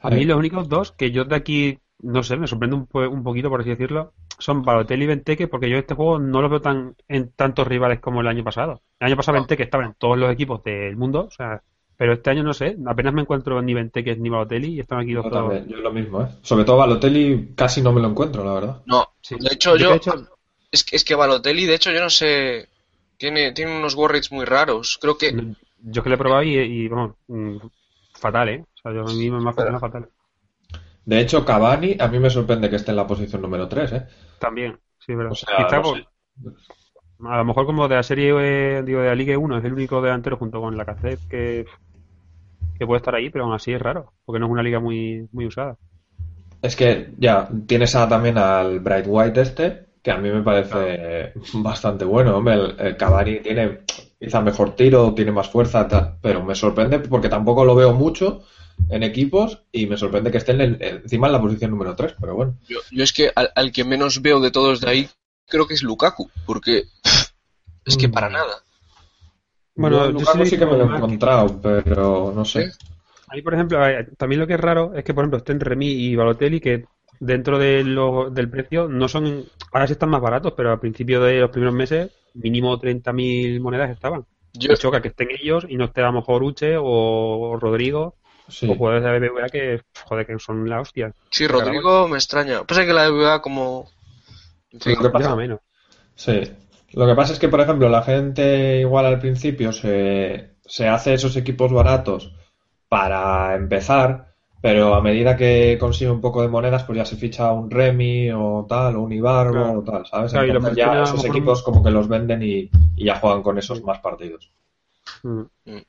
A 0.00 0.10
mí 0.10 0.24
los 0.24 0.36
únicos 0.36 0.68
dos 0.68 0.92
que 0.92 1.10
yo 1.10 1.24
de 1.24 1.36
aquí, 1.36 1.78
no 2.00 2.22
sé, 2.22 2.36
me 2.36 2.46
sorprende 2.46 2.76
un, 2.76 2.88
un 2.92 3.22
poquito, 3.22 3.48
por 3.48 3.60
así 3.60 3.70
decirlo, 3.70 4.12
son 4.38 4.62
Balotelli 4.62 5.04
y 5.04 5.08
Benteke, 5.08 5.48
porque 5.48 5.68
yo 5.68 5.78
este 5.78 5.94
juego 5.94 6.18
no 6.18 6.40
lo 6.40 6.48
veo 6.48 6.60
tan 6.60 6.94
en 7.08 7.32
tantos 7.32 7.66
rivales 7.66 8.00
como 8.00 8.20
el 8.20 8.28
año 8.28 8.44
pasado. 8.44 8.82
El 9.00 9.08
año 9.08 9.16
pasado 9.16 9.38
Benteke 9.38 9.64
estaba 9.64 9.84
en 9.84 9.94
todos 9.94 10.16
los 10.16 10.32
equipos 10.32 10.62
del 10.62 10.96
mundo, 10.96 11.26
o 11.26 11.30
sea, 11.30 11.62
pero 11.96 12.12
este 12.12 12.30
año 12.30 12.44
no 12.44 12.54
sé, 12.54 12.76
apenas 12.86 13.12
me 13.12 13.22
encuentro 13.22 13.60
ni 13.60 13.74
Benteke 13.74 14.16
ni 14.16 14.28
Balotelli 14.28 14.74
y 14.74 14.80
están 14.80 15.00
aquí 15.00 15.12
dos 15.12 15.26
yo 15.30 15.66
yo 15.66 15.76
lo 15.78 15.92
mismo, 15.92 16.22
¿eh? 16.22 16.28
Sobre 16.42 16.64
todo 16.64 16.76
Balotelli 16.76 17.54
casi 17.56 17.82
no 17.82 17.92
me 17.92 18.00
lo 18.00 18.08
encuentro, 18.08 18.44
la 18.44 18.54
verdad. 18.54 18.82
No, 18.86 19.08
de 19.28 19.52
hecho 19.52 19.76
yo... 19.76 19.98
Es, 20.70 20.84
que, 20.84 20.96
es 20.96 21.04
que 21.04 21.14
Balotelli, 21.14 21.66
de 21.66 21.74
hecho, 21.74 21.90
yo 21.90 22.00
no 22.00 22.10
sé... 22.10 22.68
Tiene, 23.16 23.52
tiene 23.52 23.76
unos 23.76 23.94
warrits 23.94 24.30
muy 24.30 24.44
raros. 24.44 24.98
Creo 25.00 25.18
que... 25.18 25.34
Yo 25.82 26.02
que 26.02 26.08
le 26.08 26.14
he 26.14 26.18
probado 26.18 26.42
y, 26.42 26.86
vamos, 26.88 27.16
mm, 27.26 27.56
fatal, 28.18 28.48
¿eh? 28.48 28.64
O 28.64 28.76
sea, 28.82 28.92
yo 28.92 29.02
a 29.02 29.12
mí 29.12 29.30
me 29.30 29.50
ha 29.50 29.78
fatal. 29.78 30.08
De 31.04 31.20
hecho, 31.20 31.44
Cavani 31.44 31.96
a 31.98 32.08
mí 32.08 32.18
me 32.18 32.30
sorprende 32.30 32.68
que 32.68 32.76
esté 32.76 32.90
en 32.90 32.96
la 32.96 33.06
posición 33.06 33.42
número 33.42 33.68
3, 33.68 33.92
¿eh? 33.92 34.06
También, 34.38 34.78
sí, 34.98 35.14
pero 35.16 35.30
a 37.24 37.36
lo 37.38 37.44
mejor 37.44 37.66
como 37.66 37.88
de 37.88 37.96
la 37.96 38.02
serie, 38.02 38.32
eh, 38.38 38.82
digo, 38.82 39.00
de 39.00 39.08
la 39.08 39.14
Liga 39.14 39.36
1 39.36 39.58
es 39.58 39.64
el 39.64 39.72
único 39.72 40.00
delantero 40.00 40.36
junto 40.36 40.60
con 40.60 40.76
la 40.76 40.84
Cacet 40.84 41.18
que, 41.28 41.66
que 42.78 42.86
puede 42.86 42.98
estar 42.98 43.14
ahí, 43.14 43.30
pero 43.30 43.44
aún 43.44 43.54
así 43.54 43.72
es 43.72 43.82
raro, 43.82 44.12
porque 44.24 44.38
no 44.38 44.46
es 44.46 44.52
una 44.52 44.62
liga 44.62 44.78
muy, 44.78 45.28
muy 45.32 45.46
usada. 45.46 45.76
Es 46.62 46.76
que 46.76 47.12
ya, 47.18 47.48
tienes 47.66 47.92
también 47.92 48.38
al 48.38 48.80
Bright 48.80 49.06
White 49.08 49.40
este, 49.40 49.86
que 50.02 50.10
a 50.10 50.18
mí 50.18 50.30
me 50.30 50.42
parece 50.42 51.32
bastante 51.54 52.04
bueno. 52.04 52.36
Hombre, 52.36 52.54
el, 52.78 52.96
Cavani 52.96 53.40
tiene 53.40 53.80
quizá 54.18 54.40
mejor 54.40 54.74
tiro, 54.74 55.14
tiene 55.14 55.32
más 55.32 55.48
fuerza, 55.48 56.18
pero 56.20 56.44
me 56.44 56.54
sorprende 56.54 56.98
porque 56.98 57.28
tampoco 57.28 57.64
lo 57.64 57.74
veo 57.74 57.92
mucho 57.92 58.42
en 58.90 59.02
equipos 59.02 59.62
y 59.72 59.86
me 59.86 59.96
sorprende 59.96 60.30
que 60.30 60.38
esté 60.38 60.52
encima 60.52 61.26
en 61.26 61.32
la 61.32 61.40
posición 61.40 61.70
número 61.70 61.94
3, 61.94 62.14
pero 62.20 62.34
bueno. 62.34 62.58
Yo, 62.68 62.80
es 63.02 63.12
que 63.12 63.30
al, 63.34 63.72
que 63.72 63.84
menos 63.84 64.20
veo 64.22 64.40
de 64.40 64.50
todos 64.50 64.80
de 64.80 64.90
ahí 64.90 65.08
creo 65.46 65.66
que 65.66 65.74
es 65.74 65.82
Lukaku, 65.82 66.30
porque 66.46 66.84
es 67.84 67.96
que 67.96 68.08
para 68.08 68.28
mm. 68.28 68.32
nada. 68.32 68.62
Bueno, 69.74 70.10
Lukaku 70.10 70.46
sí, 70.46 70.58
que 70.58 70.66
me 70.66 70.76
lo 70.76 70.92
he 70.92 70.96
encontrado, 70.96 71.60
pero 71.60 72.32
no 72.34 72.44
sé. 72.44 72.72
Ahí, 73.28 73.42
por 73.42 73.54
ejemplo, 73.54 73.78
también 74.16 74.40
lo 74.40 74.46
que 74.46 74.54
es 74.54 74.60
raro 74.60 74.94
es 74.94 75.04
que, 75.04 75.14
por 75.14 75.22
ejemplo, 75.22 75.38
estén 75.38 75.60
Remy 75.60 75.86
y 75.86 76.16
Balotelli, 76.16 76.60
que 76.60 76.86
dentro 77.20 77.58
de 77.58 77.84
lo, 77.84 78.30
del 78.30 78.50
precio 78.50 78.88
no 78.88 79.08
son. 79.08 79.44
Ahora 79.72 79.86
sí 79.86 79.92
están 79.92 80.10
más 80.10 80.20
baratos, 80.20 80.54
pero 80.56 80.70
al 80.70 80.80
principio 80.80 81.22
de 81.22 81.40
los 81.40 81.50
primeros 81.50 81.74
meses, 81.74 82.10
mínimo 82.34 82.78
30.000 82.78 83.60
monedas 83.60 83.90
estaban. 83.90 84.24
Yo... 84.52 84.74
choca 84.76 85.00
que 85.00 85.08
estén 85.08 85.28
ellos 85.30 85.66
y 85.68 85.76
no 85.76 85.86
esté 85.86 86.00
a 86.00 86.06
lo 86.06 86.12
mejor 86.12 86.42
Uche 86.42 86.76
o 86.78 87.58
Rodrigo 87.60 88.16
o 88.62 88.74
jugadores 88.74 89.02
de 89.04 89.10
la 89.10 89.18
BBVA 89.18 89.48
que, 89.48 89.82
joder, 90.04 90.26
que 90.26 90.38
son 90.38 90.68
la 90.68 90.80
hostia. 90.80 91.12
Sí, 91.30 91.46
Rodrigo 91.46 92.08
me 92.08 92.16
extraña. 92.16 92.64
Pasa 92.64 92.86
que 92.86 92.92
la 92.92 93.08
BBVA 93.08 93.42
como... 93.42 93.90
Sí, 94.80 94.94
lo 94.94 95.02
que 95.02 95.10
pasa, 95.10 95.36
menos. 95.36 95.60
Sí. 96.14 96.40
Lo 96.92 97.06
que 97.06 97.14
pasa 97.14 97.34
es 97.34 97.38
que, 97.38 97.48
por 97.48 97.60
ejemplo, 97.60 97.88
la 97.88 98.02
gente 98.02 98.80
igual 98.80 99.06
al 99.06 99.18
principio 99.18 99.72
se, 99.72 100.56
se 100.64 100.88
hace 100.88 101.14
esos 101.14 101.36
equipos 101.36 101.72
baratos 101.72 102.34
para 102.88 103.54
empezar, 103.54 104.27
pero 104.60 104.94
a 104.94 105.00
medida 105.00 105.36
que 105.36 105.76
consigue 105.78 106.10
un 106.10 106.20
poco 106.20 106.42
de 106.42 106.48
monedas, 106.48 106.84
pues 106.84 106.96
ya 106.96 107.04
se 107.04 107.16
ficha 107.16 107.52
un 107.52 107.70
Remy 107.70 108.32
o 108.32 108.66
tal, 108.68 108.96
o 108.96 109.02
un 109.02 109.12
Ibarbo 109.12 109.78
o 109.78 109.82
tal, 109.82 110.04
¿sabes? 110.06 110.34
Entonces 110.34 110.76
ya 110.76 111.02
esos 111.02 111.24
equipos 111.24 111.62
como 111.62 111.82
que 111.82 111.90
los 111.90 112.08
venden 112.08 112.42
y, 112.42 112.70
ya 112.96 113.20
juegan 113.20 113.42
con 113.42 113.58
esos 113.58 113.82
más 113.84 114.00
partidos. 114.00 114.50
Mm. 115.22 115.42
Mm. 115.64 115.82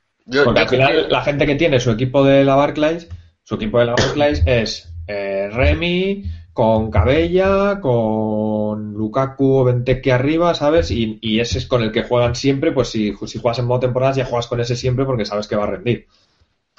Porque 0.44 0.60
al 0.60 0.68
final 0.68 1.06
la 1.10 1.22
gente 1.22 1.46
que 1.46 1.56
tiene 1.56 1.80
su 1.80 1.90
equipo 1.90 2.24
de 2.24 2.44
la 2.44 2.54
Barclays, 2.54 3.08
su 3.42 3.56
equipo 3.56 3.80
de 3.80 3.86
la 3.86 3.94
Barclays 3.94 4.42
es 4.46 4.94
eh, 5.08 5.48
Remy 5.50 6.24
con 6.52 6.90
Cabella, 6.90 7.80
con 7.80 8.94
Lukaku 8.94 9.56
o 9.56 9.64
Benteke 9.64 10.12
arriba, 10.12 10.54
¿sabes? 10.54 10.90
Y, 10.92 11.40
ese 11.40 11.58
es 11.58 11.66
con 11.66 11.82
el 11.82 11.90
que 11.90 12.04
juegan 12.04 12.36
siempre, 12.36 12.70
pues 12.70 12.88
si, 12.88 13.14
si 13.26 13.38
juegas 13.40 13.58
en 13.58 13.66
modo 13.66 13.80
temporadas 13.80 14.16
ya 14.16 14.24
juegas 14.24 14.46
con 14.46 14.60
ese 14.60 14.76
siempre 14.76 15.04
porque 15.04 15.24
sabes 15.24 15.48
que 15.48 15.56
va 15.56 15.64
a 15.64 15.70
rendir. 15.70 16.06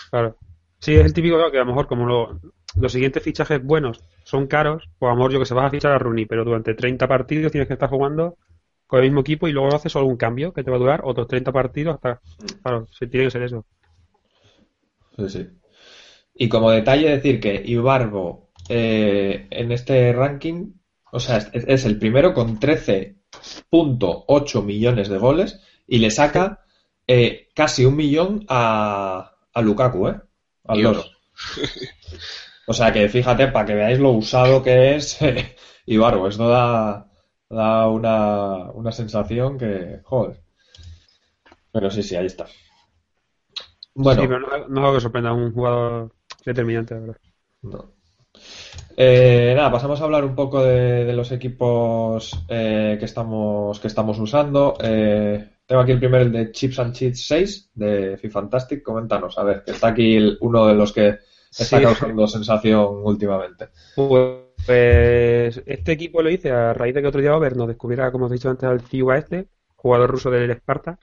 Claro. 0.10 0.38
Sí, 0.82 0.94
es 0.96 1.06
el 1.06 1.14
típico 1.14 1.38
que 1.52 1.58
a 1.58 1.62
lo 1.62 1.68
mejor 1.68 1.86
como 1.86 2.40
los 2.76 2.92
siguientes 2.92 3.22
fichajes 3.22 3.64
buenos 3.64 4.04
son 4.24 4.48
caros, 4.48 4.90
pues 4.98 5.08
a 5.08 5.12
lo 5.14 5.18
mejor 5.18 5.32
yo 5.32 5.38
que 5.38 5.46
se 5.46 5.54
vas 5.54 5.66
a 5.66 5.70
fichar 5.70 5.92
a 5.92 6.00
Rooney, 6.00 6.26
pero 6.26 6.44
durante 6.44 6.74
30 6.74 7.08
partidos 7.08 7.52
tienes 7.52 7.68
que 7.68 7.76
estar 7.76 7.88
jugando 7.88 8.40
con 8.88 8.98
el 9.00 9.06
mismo 9.06 9.22
equipo 9.22 9.48
y 9.48 9.52
luego 9.52 9.76
haces 9.76 9.96
algún 9.96 10.18
cambio 10.18 10.54
que 10.54 10.64
te 10.64 10.72
va 10.72 10.78
a 10.78 10.80
durar 10.80 11.02
otros 11.04 11.28
30 11.28 11.52
partidos 11.52 11.94
hasta... 11.96 12.20
Claro, 12.64 12.88
se 12.92 13.06
tiene 13.06 13.28
que 13.28 13.32
ser 13.32 13.44
eso. 13.44 13.64
Sí, 15.18 15.30
sí. 15.30 15.48
Y 16.34 16.50
como 16.50 16.72
detalle 16.72 17.12
decir 17.12 17.40
que 17.40 17.62
Ibarbo 17.64 18.50
eh, 18.68 19.46
en 19.52 19.72
este 19.72 20.12
ranking, 20.14 20.74
o 21.12 21.20
sea, 21.20 21.48
es, 21.54 21.86
el 21.86 22.00
primero 22.00 22.34
con 22.34 22.60
13.8 22.60 24.64
millones 24.64 25.10
de 25.10 25.20
goles 25.20 25.62
y 25.86 26.00
le 26.00 26.10
saca 26.10 26.66
eh, 27.06 27.50
casi 27.54 27.86
un 27.86 27.96
millón 27.96 28.48
a, 28.50 29.36
a 29.54 29.62
Lukaku, 29.62 30.08
¿eh? 30.08 30.22
Al 30.66 30.84
dos. 30.84 31.12
O 32.68 32.74
sea 32.74 32.94
que 32.94 33.10
fíjate, 33.10 33.48
para 33.48 33.66
que 33.66 33.74
veáis 33.74 34.00
lo 34.00 34.12
usado 34.12 34.64
que 34.64 34.96
es 34.96 35.20
Ibarbo, 35.88 36.28
esto 36.28 36.48
da, 36.48 37.10
da 37.50 37.90
una, 37.90 38.72
una 38.72 38.92
sensación 38.92 39.58
que, 39.58 40.00
joder. 40.04 40.42
Pero 41.72 41.90
sí, 41.90 42.04
sí, 42.04 42.16
ahí 42.16 42.28
está. 42.28 42.46
Bueno. 43.94 44.22
Sí, 44.22 44.28
pero 44.28 44.40
no, 44.40 44.68
no 44.70 44.86
hago 44.86 44.96
que 44.96 45.02
sorprenda 45.02 45.32
a 45.32 45.34
un 45.34 45.52
jugador 45.52 46.14
determinante, 46.46 46.94
la 46.94 47.00
verdad. 47.02 47.18
No. 47.64 47.92
Eh, 48.98 49.54
nada, 49.56 49.72
pasamos 49.72 50.00
a 50.00 50.04
hablar 50.04 50.26
un 50.26 50.36
poco 50.36 50.64
de, 50.64 51.12
los 51.14 51.32
equipos 51.32 52.46
eh, 52.48 52.98
que, 53.00 53.06
estamos, 53.06 53.80
que 53.80 53.88
estamos 53.88 54.20
usando. 54.20 54.78
Eh, 54.82 55.50
tengo 55.72 55.84
aquí 55.84 55.94
el 55.94 56.00
primero, 56.00 56.24
el 56.26 56.34
de 56.34 56.52
Chips 56.52 56.80
and 56.80 56.94
Cheats 56.94 57.28
6 57.28 57.72
de 57.76 58.18
Fantastic. 58.30 58.84
Coméntanos, 58.84 59.38
a 59.38 59.44
ver, 59.46 59.64
que 59.64 59.72
está 59.72 59.88
aquí 59.88 60.38
uno 60.42 60.68
de 60.68 60.76
los 60.76 60.92
que 60.92 61.20
está 61.50 61.82
causando 61.82 62.28
sensación 62.28 63.02
últimamente. 63.06 63.70
Pues 63.96 64.52
pues 64.66 65.64
este 65.66 65.94
equipo 65.94 66.22
lo 66.22 66.30
hice 66.30 66.52
a 66.52 66.74
raíz 66.74 66.94
de 66.94 67.02
que 67.02 67.08
otro 67.08 67.22
día 67.22 67.38
Over 67.38 67.56
nos 67.56 67.70
descubriera, 67.70 68.12
como 68.12 68.26
os 68.26 68.32
he 68.32 68.36
dicho 68.36 68.50
antes, 68.50 68.68
al 68.68 68.82
Ciuba 68.82 69.18
este, 69.18 69.48
jugador 69.78 70.12
ruso 70.12 70.30
del 70.30 70.52
Esparta. 70.52 71.00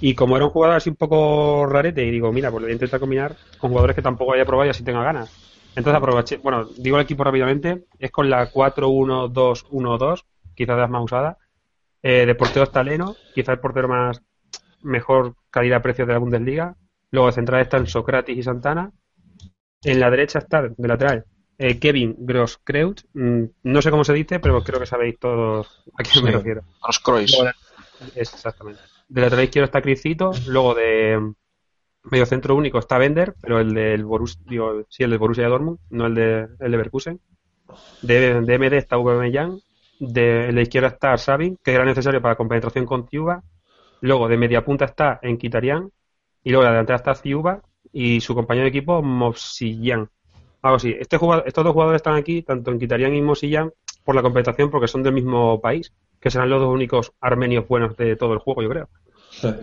Y 0.00 0.16
como 0.16 0.36
era 0.36 0.46
un 0.46 0.50
jugador 0.50 0.76
así 0.76 0.90
un 0.90 0.96
poco 0.96 1.64
rarete, 1.66 2.04
y 2.04 2.10
digo, 2.10 2.32
mira, 2.32 2.50
pues 2.50 2.62
le 2.62 2.66
voy 2.66 2.72
a 2.72 2.74
intentar 2.74 2.98
combinar 2.98 3.36
con 3.58 3.70
jugadores 3.70 3.94
que 3.94 4.02
tampoco 4.02 4.32
haya 4.32 4.44
probado 4.44 4.66
y 4.66 4.70
así 4.70 4.82
tenga 4.82 5.04
ganas. 5.04 5.30
Entonces 5.76 5.94
aproveché, 5.94 6.38
bueno, 6.38 6.64
digo 6.64 6.96
el 6.96 7.04
equipo 7.04 7.22
rápidamente, 7.22 7.84
es 7.96 8.10
con 8.10 8.28
la 8.28 8.50
4-1-2-1-2, 8.50 10.24
quizás 10.56 10.74
de 10.74 10.82
las 10.82 10.90
más 10.90 11.04
usadas. 11.04 11.36
Eh, 12.02 12.26
de 12.26 12.34
portero 12.34 12.64
está 12.64 12.82
Leno, 12.82 13.14
quizás 13.34 13.54
el 13.54 13.60
portero 13.60 13.88
más 13.88 14.22
mejor 14.82 15.34
calidad-precio 15.50 16.06
de 16.06 16.12
la 16.12 16.18
Bundesliga. 16.18 16.76
Luego 17.10 17.26
de 17.26 17.32
central 17.32 17.60
están 17.62 17.86
Socrates 17.86 18.36
y 18.36 18.42
Santana. 18.42 18.92
En 19.82 20.00
la 20.00 20.10
derecha 20.10 20.38
está, 20.38 20.62
de 20.62 20.88
lateral, 20.88 21.24
eh, 21.58 21.78
Kevin 21.78 22.16
Gross 22.18 22.60
mm, 23.12 23.44
no 23.64 23.82
sé 23.82 23.90
cómo 23.90 24.04
se 24.04 24.12
dice, 24.12 24.40
pero 24.40 24.62
creo 24.62 24.80
que 24.80 24.86
sabéis 24.86 25.18
todos 25.18 25.84
a 25.98 26.02
quién 26.02 26.24
me 26.24 26.30
refiero. 26.30 26.62
Los 26.86 26.98
Exactamente. 28.14 28.80
De 29.08 29.20
lateral 29.20 29.44
izquierdo 29.44 29.66
está 29.66 29.82
Crisito, 29.82 30.30
luego 30.46 30.74
de 30.74 31.32
medio 32.04 32.26
centro 32.26 32.54
único 32.54 32.78
está 32.78 32.96
Bender, 32.96 33.34
pero 33.42 33.60
el 33.60 33.74
del 33.74 34.04
Borussia, 34.04 34.40
digo, 34.46 34.86
sí, 34.88 35.02
el 35.02 35.10
del 35.10 35.18
Borussia 35.18 35.48
Dortmund, 35.48 35.78
no 35.90 36.06
el 36.06 36.14
de 36.14 36.48
el 36.60 36.70
Leverkusen. 36.70 37.20
De, 38.02 38.40
de 38.40 38.58
MD 38.58 38.72
está 38.74 38.96
Aubameyang, 38.96 39.60
de 40.00 40.50
la 40.52 40.62
izquierda 40.62 40.88
está 40.88 41.16
Sabin, 41.18 41.58
que 41.62 41.72
era 41.72 41.84
necesario 41.84 42.20
para 42.20 42.34
compenetración 42.34 42.86
con 42.86 43.06
Tiuba. 43.06 43.42
Luego 44.00 44.28
de 44.28 44.38
media 44.38 44.64
punta 44.64 44.86
está 44.86 45.20
Enquitarian 45.22 45.90
y 46.42 46.50
luego 46.50 46.62
de 46.62 46.68
la 46.68 46.72
delantera 46.72 46.96
está 46.96 47.14
Ciuba 47.14 47.60
y 47.92 48.20
su 48.20 48.34
compañero 48.34 48.64
de 48.64 48.70
equipo 48.70 49.02
Mosillán. 49.02 50.08
Algo 50.62 50.76
así. 50.76 50.96
Este 50.98 51.18
jugador, 51.18 51.44
estos 51.46 51.64
dos 51.64 51.72
jugadores 51.72 51.98
están 51.98 52.14
aquí, 52.14 52.42
tanto 52.42 52.70
Enquitarian 52.70 53.14
y 53.14 53.22
Mosillán, 53.22 53.72
por 54.04 54.14
la 54.14 54.22
compenetración 54.22 54.70
porque 54.70 54.88
son 54.88 55.02
del 55.02 55.12
mismo 55.12 55.60
país, 55.60 55.92
que 56.18 56.30
serán 56.30 56.50
los 56.50 56.60
dos 56.60 56.72
únicos 56.72 57.12
armenios 57.20 57.68
buenos 57.68 57.96
de 57.96 58.16
todo 58.16 58.32
el 58.32 58.38
juego, 58.38 58.62
yo 58.62 58.70
creo. 58.70 58.88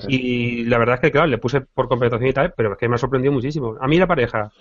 y 0.08 0.64
la 0.66 0.78
verdad 0.78 0.96
es 0.96 1.02
que, 1.02 1.12
claro, 1.12 1.28
le 1.28 1.40
puse 1.40 1.62
por 1.62 1.88
competencia 1.88 2.30
y 2.30 2.34
tal, 2.34 2.54
pero 2.56 2.72
es 2.74 2.78
que 2.78 2.88
me 2.88 2.96
ha 2.96 3.00
sorprendido 3.00 3.34
muchísimo. 3.34 3.76
A 3.82 3.88
mí 3.88 3.98
la 3.98 4.08
pareja 4.08 4.52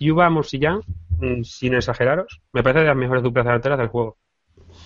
Yuba 0.00 0.28
Mosillán, 0.30 0.80
mm, 1.18 1.42
sin 1.42 1.74
exageraros, 1.74 2.40
me 2.52 2.62
parece 2.62 2.80
de 2.80 2.86
las 2.86 2.96
mejores 2.96 3.22
duplas 3.22 3.44
delanteras 3.44 3.78
del 3.78 3.88
juego. 3.88 4.16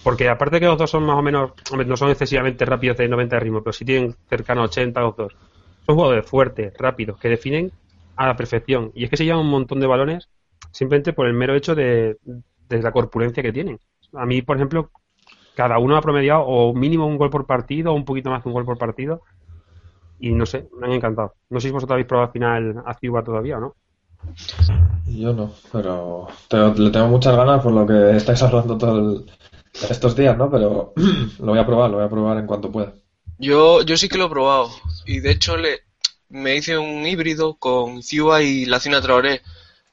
Porque 0.03 0.29
aparte 0.29 0.61
que 0.61 0.67
los 0.67 0.79
dos 0.79 0.91
son 0.91 1.05
más 1.05 1.17
o 1.17 1.23
menos, 1.23 1.53
no 1.87 1.97
son 1.97 2.11
excesivamente 2.11 2.65
rápidos 2.65 2.97
de 2.97 3.09
90 3.09 3.37
de 3.37 3.41
ritmo, 3.41 3.63
pero 3.63 3.73
sí 3.73 3.85
tienen 3.85 4.15
cercano 4.29 4.63
a 4.63 4.65
80 4.65 5.01
los 5.01 5.17
dos. 5.17 5.37
Son 5.85 5.95
jugadores 5.95 6.27
fuertes, 6.27 6.73
rápidos, 6.79 7.19
que 7.19 7.29
definen 7.29 7.71
a 8.17 8.27
la 8.27 8.37
perfección. 8.37 8.93
Y 8.95 9.05
es 9.05 9.11
que 9.11 9.17
se 9.17 9.25
llevan 9.25 9.41
un 9.41 9.51
montón 9.51 9.81
de 9.81 9.87
balones 9.87 10.29
simplemente 10.73 11.13
por 11.13 11.27
el 11.27 11.35
mero 11.35 11.55
hecho 11.55 11.75
de, 11.75 12.17
de 12.69 12.83
la 12.83 12.93
corpulencia 12.93 13.43
que 13.43 13.53
tienen. 13.53 13.79
A 14.15 14.25
mí, 14.25 14.41
por 14.43 14.57
ejemplo, 14.57 14.91
cada 15.55 15.79
uno 15.79 15.97
ha 15.97 16.01
promediado 16.01 16.43
o 16.43 16.73
mínimo 16.73 17.07
un 17.07 17.19
gol 17.19 17.31
por 17.31 17.47
partido 17.47 17.93
o 17.93 17.95
un 17.95 18.05
poquito 18.05 18.31
más 18.31 18.43
de 18.43 18.49
un 18.49 18.55
gol 18.55 18.65
por 18.65 18.79
partido. 18.79 19.23
Y 20.19 20.33
no 20.33 20.47
sé, 20.47 20.69
me 20.79 20.87
han 20.87 20.93
encantado. 20.93 21.35
No 21.51 21.61
sé 21.61 21.69
si 21.69 21.73
vosotros 21.73 21.95
habéis 21.95 22.07
probado 22.07 22.29
al 22.29 22.33
final 22.33 22.83
a 22.87 22.95
Ciuba 22.95 23.23
todavía 23.23 23.59
o 23.59 23.61
no. 23.61 23.75
Yo 25.07 25.33
no, 25.33 25.51
pero 25.73 26.29
le 26.77 26.91
tengo 26.91 27.09
muchas 27.09 27.37
ganas 27.37 27.63
por 27.63 27.73
lo 27.73 27.87
que 27.87 28.17
estáis 28.17 28.43
hablando 28.43 28.79
todos 28.79 29.25
estos 29.73 30.17
días, 30.17 30.37
¿no? 30.37 30.51
Pero 30.51 30.93
lo 31.39 31.47
voy 31.47 31.59
a 31.59 31.67
probar, 31.67 31.91
lo 31.91 31.97
voy 31.99 32.07
a 32.07 32.11
probar 32.11 32.39
en 32.39 32.47
cuanto 32.47 32.71
pueda. 32.71 32.93
Yo, 33.39 33.83
yo 33.83 33.97
sí 33.97 34.09
que 34.09 34.19
lo 34.19 34.27
he 34.27 34.31
probado. 34.31 34.71
Y 35.07 35.21
de 35.21 35.31
hecho 35.31 35.57
le, 35.57 35.81
me 36.29 36.57
hice 36.57 36.79
un 36.79 37.07
híbrido 37.07 37.55
con 37.55 38.03
Ciuba 38.03 38.43
y 38.43 38.67
la 38.67 38.81
Cina 38.81 39.01
Traoré 39.01 39.43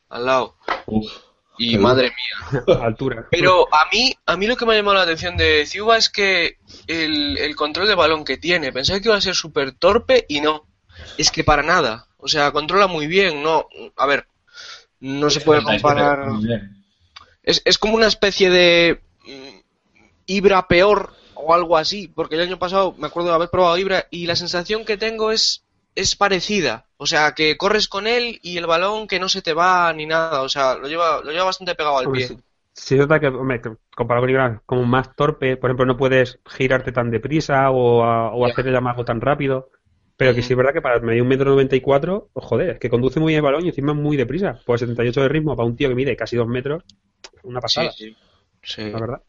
al 0.10 0.26
lado. 0.26 0.56
y 1.58 1.78
madre 1.78 2.12
mía. 2.12 2.64
Altura. 2.82 3.28
Pero 3.32 3.74
a 3.74 3.88
mí, 3.92 4.14
a 4.26 4.38
mí 4.38 4.48
lo 4.48 4.56
que 4.56 4.66
me 4.66 4.74
ha 4.74 4.78
llamado 4.78 4.98
la 4.98 5.04
atención 5.04 5.38
de 5.38 5.66
Ciuba 5.66 5.98
es 5.98 6.10
que 6.10 6.58
el, 6.88 7.38
el 7.38 7.56
control 7.56 7.88
de 7.88 7.96
balón 7.96 8.26
que 8.26 8.38
tiene, 8.38 8.72
pensaba 8.72 9.00
que 9.00 9.08
iba 9.10 9.18
a 9.18 9.22
ser 9.22 9.36
súper 9.36 9.72
torpe 9.74 10.26
y 10.28 10.42
no. 10.42 10.66
Es 11.18 11.32
que 11.32 11.44
para 11.44 11.64
nada. 11.64 12.08
O 12.18 12.28
sea, 12.28 12.52
controla 12.52 12.88
muy 12.88 13.08
bien, 13.08 13.44
no. 13.44 13.68
A 13.96 14.06
ver, 14.06 14.28
no 15.00 15.30
se 15.30 15.42
puede 15.42 15.64
comparar. 15.64 16.28
Es, 17.44 17.62
es 17.64 17.78
como 17.78 17.96
una 17.96 18.08
especie 18.08 18.50
de 18.50 19.02
Ibra 20.28 20.68
peor 20.68 21.14
o 21.34 21.54
algo 21.54 21.78
así, 21.78 22.08
porque 22.08 22.36
el 22.36 22.42
año 22.42 22.60
pasado 22.60 22.94
me 22.98 23.08
acuerdo 23.08 23.30
de 23.30 23.36
haber 23.36 23.50
probado 23.50 23.78
Ibra 23.78 24.08
y 24.12 24.28
la 24.28 24.36
sensación 24.36 24.86
que 24.86 24.98
tengo 24.98 25.32
es 25.32 25.64
es 25.96 26.16
parecida, 26.16 26.86
o 26.98 27.08
sea, 27.08 27.32
que 27.34 27.58
corres 27.58 27.88
con 27.88 28.06
él 28.06 28.40
y 28.44 28.58
el 28.58 28.68
balón 28.68 29.08
que 29.08 29.20
no 29.20 29.30
se 29.30 29.42
te 29.42 29.54
va 29.54 29.92
ni 29.94 30.06
nada, 30.06 30.44
o 30.44 30.50
sea, 30.50 30.76
lo 30.76 30.88
lleva 30.88 31.22
lo 31.24 31.32
lleva 31.32 31.46
bastante 31.46 31.74
pegado 31.74 31.98
al 31.98 32.12
pie. 32.12 32.30
Sí, 32.74 32.94
es 32.94 33.00
verdad 33.00 33.20
que, 33.20 33.28
hombre, 33.28 33.60
comparado 33.96 34.24
con 34.24 34.30
Ibra, 34.30 34.62
como 34.68 34.84
más 34.84 35.16
torpe, 35.16 35.58
por 35.58 35.72
ejemplo, 35.72 35.88
no 35.88 35.98
puedes 35.98 36.40
girarte 36.46 36.92
tan 36.92 37.10
deprisa 37.10 37.72
o, 37.72 38.02
o 38.04 38.46
hacer 38.46 38.68
el 38.68 38.76
amago 38.76 39.04
tan 39.04 39.20
rápido. 39.20 39.72
Pero 40.16 40.34
que 40.34 40.42
sí 40.42 40.54
es 40.54 40.58
verdad 40.58 40.74
que 40.74 40.82
para 40.82 41.00
medir 41.00 41.22
un 41.22 41.28
metro 41.28 41.50
noventa 41.52 41.76
y 41.76 41.82
cuatro, 41.82 42.30
pues, 42.34 42.46
joder, 42.46 42.70
es 42.72 42.80
que 42.80 42.90
conduce 42.90 43.20
muy 43.20 43.32
bien 43.34 43.40
el 43.40 43.44
balón 43.44 43.66
y 43.66 43.70
encima 43.70 43.94
muy 43.94 44.18
deprisa. 44.18 44.60
Pues 44.66 44.82
78 44.82 45.22
de 45.22 45.30
ritmo 45.30 45.56
para 45.56 45.68
un 45.68 45.76
tío 45.76 45.90
que 45.90 45.96
mide 45.96 46.16
casi 46.16 46.36
dos 46.36 46.48
metros, 46.48 46.84
una 47.44 47.60
pasada. 47.62 47.92
Sí, 47.92 48.16
sí. 48.64 48.82
La 48.92 49.00
verdad. 49.00 49.22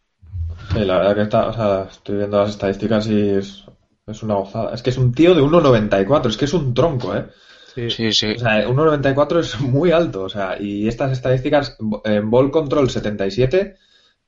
Sí, 0.72 0.80
la 0.80 0.98
verdad 0.98 1.14
que 1.14 1.22
está, 1.22 1.46
o 1.48 1.52
sea, 1.52 1.88
estoy 1.90 2.16
viendo 2.18 2.38
las 2.38 2.50
estadísticas 2.50 3.06
y 3.06 3.30
es, 3.30 3.64
una 4.22 4.34
gozada. 4.34 4.74
Es 4.74 4.82
que 4.82 4.90
es 4.90 4.98
un 4.98 5.12
tío 5.12 5.34
de 5.34 5.42
1,94, 5.42 6.28
es 6.28 6.36
que 6.36 6.44
es 6.44 6.52
un 6.54 6.74
tronco, 6.74 7.14
¿eh? 7.16 7.26
Sí, 7.74 7.90
sí. 7.90 8.12
sí. 8.12 8.32
O 8.32 8.38
sea, 8.38 8.66
1,94 8.66 9.38
es 9.40 9.60
muy 9.60 9.92
alto, 9.92 10.22
o 10.22 10.28
sea, 10.28 10.60
y 10.60 10.88
estas 10.88 11.12
estadísticas 11.12 11.76
en 12.04 12.30
ball 12.30 12.50
control 12.50 12.90
77 12.90 13.76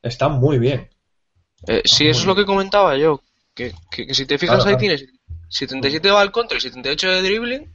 están 0.02 0.32
muy 0.32 0.58
bien. 0.58 0.88
Eh, 1.66 1.82
sí, 1.84 2.08
eso 2.08 2.20
es 2.20 2.26
lo 2.26 2.34
que 2.34 2.46
comentaba 2.46 2.96
yo, 2.96 3.20
que, 3.54 3.72
que, 3.90 4.14
si 4.14 4.24
te 4.24 4.38
fijas 4.38 4.64
ahí 4.64 4.76
tienes 4.76 5.04
77 5.48 6.10
va 6.10 6.20
al 6.20 6.32
contra 6.32 6.56
y 6.56 6.60
78 6.60 7.08
de 7.08 7.22
dribbling. 7.22 7.72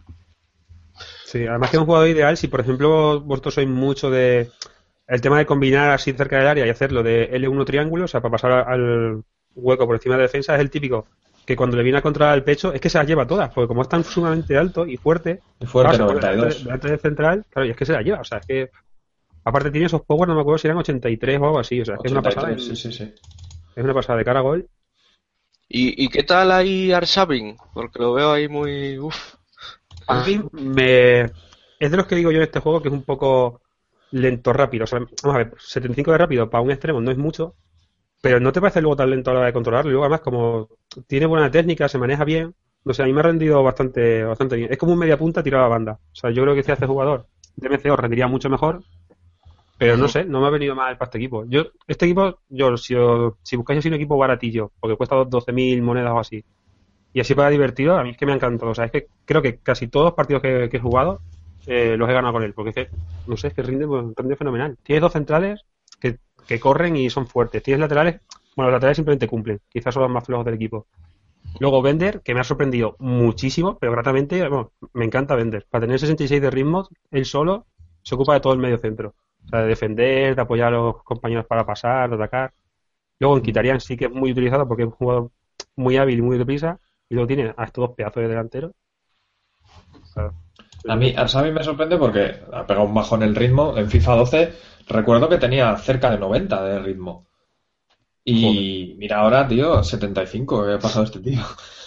Sí, 1.26 1.46
además 1.46 1.70
que 1.70 1.78
es 1.78 1.82
un 1.82 1.86
jugador 1.86 2.08
ideal 2.08 2.38
si, 2.38 2.48
por 2.48 2.62
ejemplo, 2.62 3.20
vosotros 3.22 3.56
sois 3.56 3.68
mucho 3.68 4.10
de 4.10 4.50
el 5.08 5.22
tema 5.22 5.38
de 5.38 5.46
combinar 5.46 5.92
así 5.92 6.14
cerca 6.14 6.38
del 6.38 6.48
área 6.48 6.66
y 6.66 6.70
hacerlo 6.70 7.04
de 7.04 7.32
L1 7.32 7.66
triángulo, 7.66 8.06
o 8.06 8.08
sea, 8.08 8.22
para 8.22 8.32
pasar 8.32 8.52
al 8.52 9.24
hueco 9.56 9.86
por 9.86 9.96
encima 9.96 10.16
de 10.16 10.20
la 10.20 10.28
defensa, 10.28 10.56
es 10.56 10.62
el 10.62 10.70
típico 10.70 11.08
que 11.46 11.56
cuando 11.56 11.78
le 11.78 11.84
viene 11.84 12.00
a 12.00 12.02
controlar 12.02 12.36
el 12.36 12.44
pecho 12.44 12.74
es 12.74 12.82
que 12.82 12.90
se 12.90 12.98
las 12.98 13.08
lleva 13.08 13.28
todas, 13.28 13.54
porque 13.54 13.68
como 13.68 13.84
es 13.84 13.90
tan 13.90 14.04
sumamente 14.04 14.58
alto 14.58 14.88
y 14.88 14.98
fuerte, 14.98 15.42
y 15.60 15.66
fuerte 15.66 16.00
92. 16.00 16.64
Delante 16.64 16.90
del 16.90 17.00
central, 17.00 17.46
claro, 17.50 17.68
y 17.68 17.72
es 17.72 17.78
que 17.78 17.86
se 17.86 17.94
las 17.94 18.04
lleva, 18.04 18.22
o 18.22 18.24
sea, 18.24 18.40
es 18.40 18.48
que 18.48 18.72
aparte 19.44 19.70
tiene 19.70 19.86
esos 19.86 20.02
power, 20.02 20.28
no 20.28 20.36
me 20.36 20.42
acuerdo 20.42 20.58
si 20.58 20.68
eran 20.68 20.80
83 20.80 21.40
o 21.40 21.46
algo 21.46 21.60
así, 21.60 21.82
o 21.82 21.86
sea, 21.86 21.96
es 21.96 22.02
que 22.02 22.08
es 22.08 22.12
una 22.12 22.24
pasada. 22.24 22.58
Sí, 22.58 22.76
sí, 22.76 22.92
sí. 22.92 23.14
Es 23.76 23.84
una 23.84 23.94
pasada 23.94 24.18
de 24.18 24.26
cara 24.26 24.40
a 24.40 24.44
gol 24.44 24.68
¿Y, 25.68 26.10
qué 26.10 26.24
tal 26.24 26.52
ahí 26.52 26.92
Arshavin? 26.92 27.58
Porque 27.74 28.00
lo 28.00 28.14
veo 28.14 28.32
ahí 28.32 28.48
muy... 28.48 28.98
Uf. 29.00 29.36
A 30.08 30.24
mí 30.24 30.40
me... 30.52 31.22
Es 31.80 31.92
de 31.92 31.98
los 31.98 32.06
que 32.06 32.16
digo 32.16 32.32
yo 32.32 32.38
en 32.38 32.44
este 32.44 32.60
juego 32.60 32.82
que 32.82 32.88
es 32.88 32.94
un 32.94 33.04
poco 33.04 33.62
lento 34.16 34.54
rápido. 34.54 34.86
O 34.86 34.88
sea, 34.88 35.00
vamos 35.00 35.36
a 35.36 35.38
ver, 35.38 35.54
75 35.58 36.12
de 36.12 36.18
rápido 36.18 36.50
para 36.50 36.62
un 36.64 36.72
extremo 36.72 37.02
no 37.02 37.12
es 37.12 37.18
mucho, 37.18 37.56
pero 38.22 38.40
no 38.40 38.52
te 38.52 38.62
parece 38.62 38.82
luego 38.82 38.96
tan 38.96 39.10
lento 39.10 39.30
a 39.30 39.34
la 39.34 39.40
hora 39.42 39.48
de 39.48 39.54
controlarlo. 39.54 39.92
luego 39.92 40.06
además 40.06 40.22
como 40.22 40.70
tiene 41.08 41.26
buena 41.26 41.52
técnica, 41.52 41.90
se 41.90 41.98
maneja 41.98 42.24
bien, 42.24 42.56
no 42.86 42.94
sé, 42.94 43.04
a 43.04 43.06
mí 43.06 43.14
me 43.14 43.20
ha 43.20 43.24
rendido 43.24 43.62
bastante, 43.64 44.24
bastante 44.24 44.56
bien. 44.56 44.72
Es 44.72 44.78
como 44.78 44.94
un 44.94 45.00
media 45.00 45.18
punta 45.18 45.44
tirado 45.44 45.66
a 45.66 45.70
banda. 45.70 45.94
O 45.94 46.16
sea, 46.16 46.32
yo 46.32 46.44
creo 46.44 46.56
que 46.56 46.64
si 46.64 46.72
hace 46.72 46.86
jugador 46.86 47.28
de 47.56 47.70
MCO 47.70 47.96
rendiría 47.98 48.28
mucho 48.28 48.50
mejor, 48.50 48.84
pero 49.78 49.98
no 49.98 50.08
sé, 50.08 50.24
no 50.24 50.40
me 50.40 50.48
ha 50.48 50.52
venido 50.52 50.76
mal 50.76 50.98
para 50.98 51.08
este 51.08 51.18
equipo. 51.18 51.44
Yo, 51.46 51.64
este 51.88 52.06
equipo, 52.06 52.40
yo 52.48 52.78
si, 52.78 52.96
si 53.44 53.56
buscáis 53.58 53.80
así 53.80 53.90
un 53.90 53.96
equipo 53.96 54.18
baratillo, 54.18 54.72
porque 54.80 54.96
cuesta 54.96 55.18
12.000 55.18 55.82
monedas 55.82 56.14
o 56.14 56.20
así, 56.20 56.46
y 57.12 57.20
así 57.20 57.36
para 57.36 57.50
divertido, 57.50 57.98
a 57.98 58.04
mí 58.04 58.12
es 58.12 58.18
que 58.18 58.26
me 58.26 58.32
ha 58.32 58.36
encantado. 58.36 58.72
O 58.72 58.76
sea, 58.76 58.86
es 58.86 58.92
que 58.92 59.08
creo 59.26 59.42
que 59.42 59.58
casi 59.58 59.88
todos 59.88 60.06
los 60.06 60.14
partidos 60.14 60.42
que, 60.42 60.70
he 60.72 60.80
jugado 60.80 61.22
eh, 61.68 61.96
los 61.98 62.10
he 62.10 62.14
ganado 62.14 62.34
con 62.34 62.44
él, 62.44 62.54
porque 62.54 62.70
es 62.70 62.76
que, 62.76 62.90
no 63.28 63.38
sé, 63.38 63.48
es 63.48 63.54
que 63.54 63.64
rinde, 63.64 63.88
rinde 64.16 64.36
fenomenal. 64.36 64.78
Tienes 64.84 65.02
dos 65.02 65.14
centrales 65.14 65.66
que, 66.00 66.20
que 66.48 66.60
corren 66.60 66.96
y 66.96 67.10
son 67.10 67.28
fuertes. 67.28 67.64
Tienes 67.64 67.80
laterales, 67.80 68.22
bueno, 68.56 68.70
los 68.70 68.78
laterales 68.78 68.98
simplemente 68.98 69.28
cumplen, 69.28 69.60
quizás 69.70 69.94
son 69.94 70.04
los 70.04 70.12
más 70.12 70.26
flojos 70.26 70.46
del 70.46 70.56
equipo. 70.56 70.88
Luego 71.60 71.82
Bender, 71.82 72.22
que 72.22 72.34
me 72.34 72.42
ha 72.42 72.44
sorprendido 72.44 72.96
muchísimo, 73.00 73.78
pero 73.80 73.92
gratamente, 73.94 74.40
bueno, 74.42 74.74
me 74.94 75.06
encanta 75.06 75.36
Bender. 75.36 75.66
Para 75.70 75.86
tener 75.86 76.00
66 76.00 76.42
de 76.42 76.52
ritmo, 76.52 76.88
él 77.12 77.26
solo 77.26 77.66
se 78.04 78.16
ocupa 78.16 78.34
de 78.34 78.42
todo 78.42 78.54
el 78.54 78.60
medio 78.60 78.78
centro. 78.78 79.16
O 79.46 79.50
sea, 79.50 79.62
de 79.62 79.68
defender, 79.68 80.36
de 80.36 80.42
apoyar 80.42 80.70
a 80.74 80.78
los 80.78 81.04
compañeros 81.04 81.46
para 81.46 81.66
pasar, 81.66 82.10
de 82.10 82.16
atacar. 82.16 82.54
Luego 83.20 83.38
en 83.38 83.44
Kitarian 83.44 83.80
sí 83.80 83.96
que 83.98 84.06
es 84.06 84.12
muy 84.12 84.32
utilizado 84.32 84.68
porque 84.68 84.84
es 84.84 84.88
un 84.88 84.96
jugador 84.96 85.32
muy 85.76 85.98
hábil 85.98 86.20
y 86.20 86.22
muy 86.22 86.38
deprisa. 86.38 86.80
Y 87.10 87.16
luego 87.16 87.28
tiene 87.28 87.54
a 87.56 87.64
estos 87.66 87.88
dos 87.88 87.96
pedazos 87.96 88.24
de 88.24 88.30
delantero. 88.30 88.74
A 90.88 90.96
mí, 90.96 91.14
a 91.16 91.42
mí 91.42 91.52
me 91.52 91.64
sorprende 91.64 91.98
porque 91.98 92.36
ha 92.52 92.66
pegado 92.66 92.86
un 92.86 92.94
bajo 92.94 93.16
en 93.16 93.24
el 93.24 93.36
ritmo. 93.36 93.78
En 93.78 93.90
FIFA 93.90 94.16
12 94.16 94.54
recuerdo 94.88 95.30
que 95.30 95.38
tenía 95.38 95.76
cerca 95.78 96.12
de 96.12 96.18
90 96.18 96.64
de 96.64 96.80
ritmo. 96.80 97.28
Y 98.24 98.96
mira 98.98 99.20
ahora, 99.20 99.48
tío, 99.48 99.84
75. 99.84 100.66
¿Qué 100.66 100.74
ha 100.74 100.80
pasado 100.80 101.06
este 101.06 101.20
tío? 101.20 101.42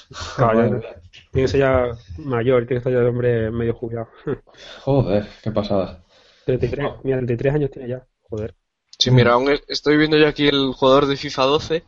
tiene 1.32 1.46
que 1.46 1.48
ser 1.48 1.60
ya 1.60 1.86
mayor, 2.18 2.66
tiene 2.66 2.68
que 2.68 2.76
estar 2.76 2.92
ya 2.92 3.00
de 3.00 3.08
hombre 3.08 3.50
medio 3.50 3.74
jubilado. 3.74 4.08
Joder, 4.82 5.26
qué 5.42 5.50
pasada. 5.50 6.04
33, 6.46 6.86
mira, 7.02 7.18
33 7.18 7.54
años 7.54 7.70
tiene 7.70 7.88
ya, 7.88 8.06
joder. 8.22 8.54
Sí, 8.98 9.10
mira, 9.10 9.34
aún 9.34 9.50
estoy 9.68 9.96
viendo 9.96 10.16
yo 10.16 10.26
aquí 10.26 10.48
el 10.48 10.72
jugador 10.72 11.06
de 11.06 11.16
FIFA 11.16 11.42
12 11.44 11.84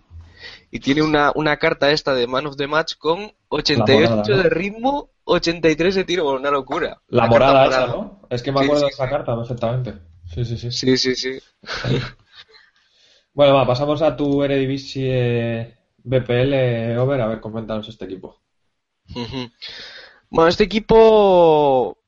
y 0.71 0.81
tiene 0.81 1.03
una, 1.03 1.33
una 1.35 1.57
carta 1.57 1.91
esta 1.91 2.15
de 2.15 2.27
Man 2.27 2.47
of 2.47 2.57
the 2.57 2.67
Match 2.67 2.97
con 2.97 3.33
88 3.49 4.37
de 4.37 4.51
ritmo, 4.51 5.11
83 5.25 5.95
de 5.95 6.05
tiro, 6.05 6.31
una 6.31 6.51
locura. 6.51 7.01
La, 7.09 7.27
morada 7.27 7.67
esa, 7.67 7.87
¿no? 7.87 8.23
Es 8.31 8.43
que 8.43 8.53
me 8.53 8.61
acuerdo 8.65 8.85
de 8.85 8.91
esa 8.91 9.09
carta 9.09 9.37
perfectamente. 9.37 9.95
Sí, 10.27 10.45
sí, 10.45 10.57
sí. 10.57 10.71
Sí, 10.71 10.97
sí, 10.97 11.15
sí. 11.17 11.39
bueno, 13.35 13.55
va, 13.55 13.67
pasamos 13.67 14.03
a 14.03 14.17
tu 14.17 14.43
Eredivisie 14.43 15.77
BPL, 16.05 16.99
Over, 16.99 17.21
a 17.21 17.27
ver, 17.27 17.41
coméntanos 17.41 17.89
este 17.89 18.05
equipo. 18.05 18.41
Bueno, 20.31 20.49
este 20.49 20.65
equipo 20.65 21.99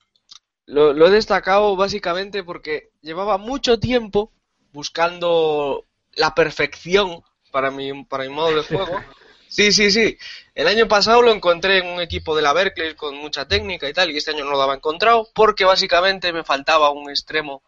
lo, 0.66 1.06
he 1.06 1.10
destacado 1.10 1.76
básicamente 1.76 2.44
porque 2.44 2.90
llevaba 3.00 3.38
mucho 3.38 3.78
tiempo 3.78 4.32
buscando 4.72 5.86
la 6.14 6.34
perfección 6.34 7.22
para 7.52 7.70
mi, 7.70 8.04
para 8.04 8.24
mi 8.24 8.30
modo 8.30 8.56
de 8.56 8.62
juego. 8.62 9.00
Sí, 9.52 9.70
sí, 9.70 9.90
sí. 9.90 10.16
El 10.54 10.66
año 10.66 10.88
pasado 10.88 11.20
lo 11.20 11.30
encontré 11.30 11.76
en 11.76 11.86
un 11.86 12.00
equipo 12.00 12.34
de 12.34 12.40
la 12.40 12.54
Berkeley 12.54 12.94
con 12.94 13.14
mucha 13.16 13.46
técnica 13.46 13.86
y 13.86 13.92
tal, 13.92 14.10
y 14.10 14.16
este 14.16 14.30
año 14.30 14.46
no 14.46 14.52
lo 14.52 14.62
había 14.62 14.76
encontrado 14.76 15.28
porque 15.34 15.66
básicamente 15.66 16.32
me 16.32 16.42
faltaba 16.42 16.88
un 16.88 17.10
extremo 17.10 17.62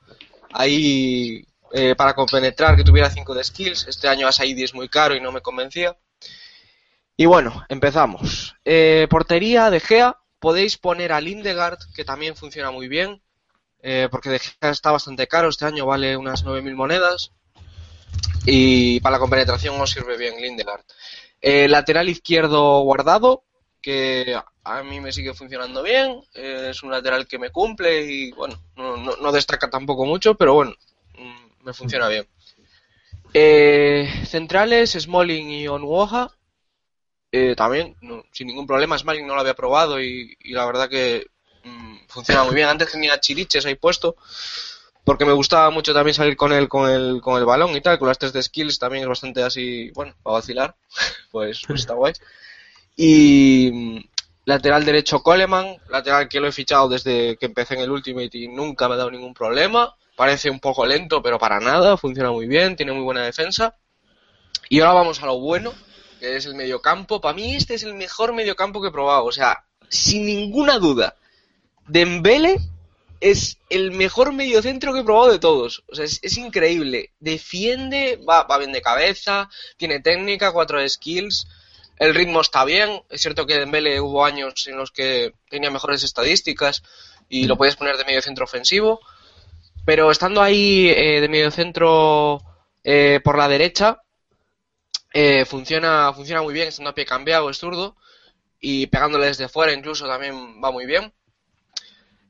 ahí 0.50 1.46
eh, 1.74 1.94
para 1.94 2.14
compenetrar 2.14 2.74
que 2.74 2.84
tuviera 2.84 3.10
5 3.10 3.34
de 3.34 3.44
skills. 3.44 3.86
Este 3.86 4.08
año 4.08 4.26
Asaidi 4.26 4.62
es 4.62 4.72
muy 4.72 4.88
caro 4.88 5.14
y 5.14 5.20
no 5.20 5.30
me 5.30 5.42
convencía. 5.42 5.94
Y 7.18 7.26
bueno, 7.26 7.66
empezamos. 7.68 8.56
Eh, 8.64 9.06
portería 9.10 9.68
de 9.68 9.80
Gea, 9.80 10.16
podéis 10.38 10.78
poner 10.78 11.12
a 11.12 11.20
Lindegard, 11.20 11.78
que 11.94 12.06
también 12.06 12.34
funciona 12.34 12.70
muy 12.70 12.88
bien, 12.88 13.22
eh, 13.82 14.08
porque 14.10 14.30
de 14.30 14.38
Gea 14.38 14.70
está 14.70 14.90
bastante 14.90 15.26
caro, 15.26 15.50
este 15.50 15.66
año 15.66 15.84
vale 15.84 16.16
unas 16.16 16.46
9.000 16.46 16.74
monedas. 16.74 17.32
Y 18.46 19.00
para 19.00 19.14
la 19.14 19.20
compenetración 19.20 19.80
os 19.80 19.90
sirve 19.90 20.16
bien 20.16 20.40
Lindegard. 20.40 20.84
Eh, 21.40 21.68
lateral 21.68 22.08
izquierdo 22.08 22.80
guardado, 22.80 23.44
que 23.80 24.38
a 24.64 24.82
mí 24.82 25.00
me 25.00 25.12
sigue 25.12 25.34
funcionando 25.34 25.82
bien. 25.82 26.20
Eh, 26.34 26.68
es 26.70 26.82
un 26.82 26.90
lateral 26.90 27.26
que 27.26 27.38
me 27.38 27.50
cumple 27.50 28.02
y, 28.02 28.32
bueno, 28.32 28.58
no, 28.76 29.32
destaca 29.32 29.70
tampoco 29.70 30.04
mucho, 30.04 30.34
pero 30.34 30.54
bueno, 30.54 30.74
mm, 31.18 31.64
me 31.64 31.72
funciona 31.72 32.08
bien. 32.08 32.26
Eh, 33.32 34.08
centrales, 34.26 34.92
Smalling 34.92 35.50
y 35.50 35.68
Onwoha. 35.68 36.30
también, 37.56 37.96
sin 38.32 38.46
ningún 38.46 38.66
problema. 38.66 38.96
Smalling 38.98 39.26
no 39.26 39.34
lo 39.34 39.40
había 39.40 39.54
probado 39.54 40.00
y, 40.00 40.36
la 40.44 40.66
verdad 40.66 40.88
que 40.88 41.26
mm, 41.64 42.06
funciona 42.08 42.44
muy 42.44 42.54
bien. 42.54 42.68
Antes 42.68 42.92
tenía 42.92 43.18
chiriches 43.20 43.66
ahí 43.66 43.74
puesto 43.74 44.16
porque 45.04 45.26
me 45.26 45.32
gustaba 45.32 45.70
mucho 45.70 45.92
también 45.92 46.14
salir 46.14 46.36
con 46.36 46.52
él 46.52 46.68
con 46.68 46.90
el, 46.90 47.20
con 47.20 47.38
el 47.38 47.44
balón 47.44 47.76
y 47.76 47.80
tal, 47.82 47.98
con 47.98 48.08
las 48.08 48.18
tres 48.18 48.32
de 48.32 48.42
skills 48.42 48.78
también 48.78 49.02
es 49.04 49.08
bastante 49.08 49.42
así, 49.42 49.90
bueno, 49.90 50.14
para 50.22 50.34
vacilar, 50.34 50.74
pues, 51.30 51.62
pues, 51.66 51.80
está 51.80 51.94
guay. 51.94 52.14
Y 52.96 53.70
mm, 53.72 53.98
lateral 54.46 54.84
derecho 54.84 55.22
Coleman, 55.22 55.76
lateral 55.88 56.28
que 56.28 56.40
lo 56.40 56.48
he 56.48 56.52
fichado 56.52 56.88
desde 56.88 57.36
que 57.36 57.46
empecé 57.46 57.74
en 57.74 57.80
el 57.80 57.90
Ultimate 57.90 58.38
y 58.38 58.48
nunca 58.48 58.88
me 58.88 58.94
ha 58.94 58.98
dado 58.98 59.10
ningún 59.10 59.34
problema. 59.34 59.94
Parece 60.16 60.48
un 60.48 60.60
poco 60.60 60.86
lento, 60.86 61.20
pero 61.22 61.38
para 61.38 61.60
nada, 61.60 61.96
funciona 61.96 62.30
muy 62.30 62.46
bien, 62.46 62.76
tiene 62.76 62.92
muy 62.92 63.02
buena 63.02 63.22
defensa. 63.22 63.74
Y 64.68 64.80
ahora 64.80 64.94
vamos 64.94 65.22
a 65.22 65.26
lo 65.26 65.38
bueno, 65.38 65.74
que 66.20 66.36
es 66.36 66.46
el 66.46 66.54
mediocampo. 66.54 67.20
Para 67.20 67.34
mí 67.34 67.56
este 67.56 67.74
es 67.74 67.82
el 67.82 67.94
mejor 67.94 68.32
mediocampo 68.32 68.80
que 68.80 68.88
he 68.88 68.92
probado, 68.92 69.24
o 69.24 69.32
sea, 69.32 69.64
sin 69.88 70.24
ninguna 70.24 70.78
duda. 70.78 71.16
Dembele 71.88 72.60
es 73.24 73.56
el 73.70 73.90
mejor 73.90 74.34
mediocentro 74.34 74.92
que 74.92 75.00
he 75.00 75.04
probado 75.04 75.32
de 75.32 75.38
todos. 75.38 75.82
O 75.90 75.94
sea, 75.94 76.04
es, 76.04 76.36
increíble. 76.36 77.14
Defiende, 77.20 78.16
va, 78.16 78.58
bien 78.58 78.70
de 78.72 78.82
cabeza, 78.82 79.48
tiene 79.78 80.00
técnica, 80.00 80.52
cuatro 80.52 80.86
skills. 80.86 81.46
El 81.98 82.14
ritmo 82.14 82.42
está 82.42 82.66
bien. 82.66 83.02
Es 83.08 83.22
cierto 83.22 83.46
que 83.46 83.54
en 83.54 83.60
Dembele 83.60 83.98
hubo 83.98 84.26
años 84.26 84.66
en 84.66 84.76
los 84.76 84.90
que 84.90 85.32
tenía 85.48 85.70
mejores 85.70 86.02
estadísticas 86.02 86.82
y 87.30 87.46
lo 87.46 87.56
puedes 87.56 87.76
poner 87.76 87.96
de 87.96 88.04
mediocentro 88.04 88.44
ofensivo. 88.44 89.00
Pero 89.86 90.10
estando 90.10 90.42
ahí 90.42 90.90
eh, 90.90 91.22
de 91.22 91.28
mediocentro 91.30 92.42
eh, 92.82 93.20
por 93.24 93.38
la 93.38 93.48
derecha, 93.48 94.02
eh, 95.14 95.46
funciona, 95.46 96.12
funciona 96.12 96.42
muy 96.42 96.52
bien. 96.52 96.68
Estando 96.68 96.90
a 96.90 96.94
pie 96.94 97.06
cambiado, 97.06 97.48
es 97.48 97.56
zurdo. 97.56 97.96
Y 98.60 98.86
pegándole 98.88 99.28
desde 99.28 99.48
fuera 99.48 99.72
incluso 99.72 100.06
también 100.06 100.62
va 100.62 100.70
muy 100.70 100.84
bien. 100.84 101.10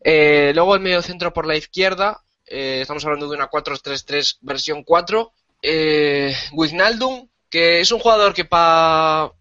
Eh, 0.06 0.52
luego 0.54 0.74
el 0.74 0.82
medio 0.82 1.00
centro 1.00 1.32
por 1.32 1.46
la 1.46 1.56
izquierda, 1.56 2.22
eh, 2.46 2.80
estamos 2.82 3.02
hablando 3.06 3.26
de 3.26 3.36
una 3.36 3.48
4-3-3 3.48 4.36
versión 4.42 4.84
4. 4.84 5.32
Eh, 5.62 6.36
Wijnaldum, 6.52 7.26
que 7.48 7.80
es 7.80 7.90
un 7.90 8.00
jugador 8.00 8.34
que 8.34 8.44
para 8.44 9.32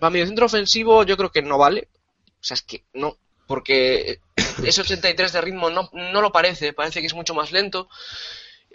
pa 0.00 0.10
medio 0.10 0.26
centro 0.26 0.46
ofensivo 0.46 1.02
yo 1.02 1.16
creo 1.18 1.30
que 1.30 1.42
no 1.42 1.58
vale. 1.58 1.88
O 2.40 2.44
sea, 2.44 2.54
es 2.54 2.62
que 2.62 2.84
no, 2.94 3.18
porque 3.46 4.20
ese 4.64 4.80
83 4.80 5.32
de 5.32 5.40
ritmo 5.42 5.68
no, 5.68 5.90
no 5.92 6.22
lo 6.22 6.32
parece, 6.32 6.72
parece 6.72 7.00
que 7.00 7.06
es 7.06 7.14
mucho 7.14 7.34
más 7.34 7.52
lento. 7.52 7.88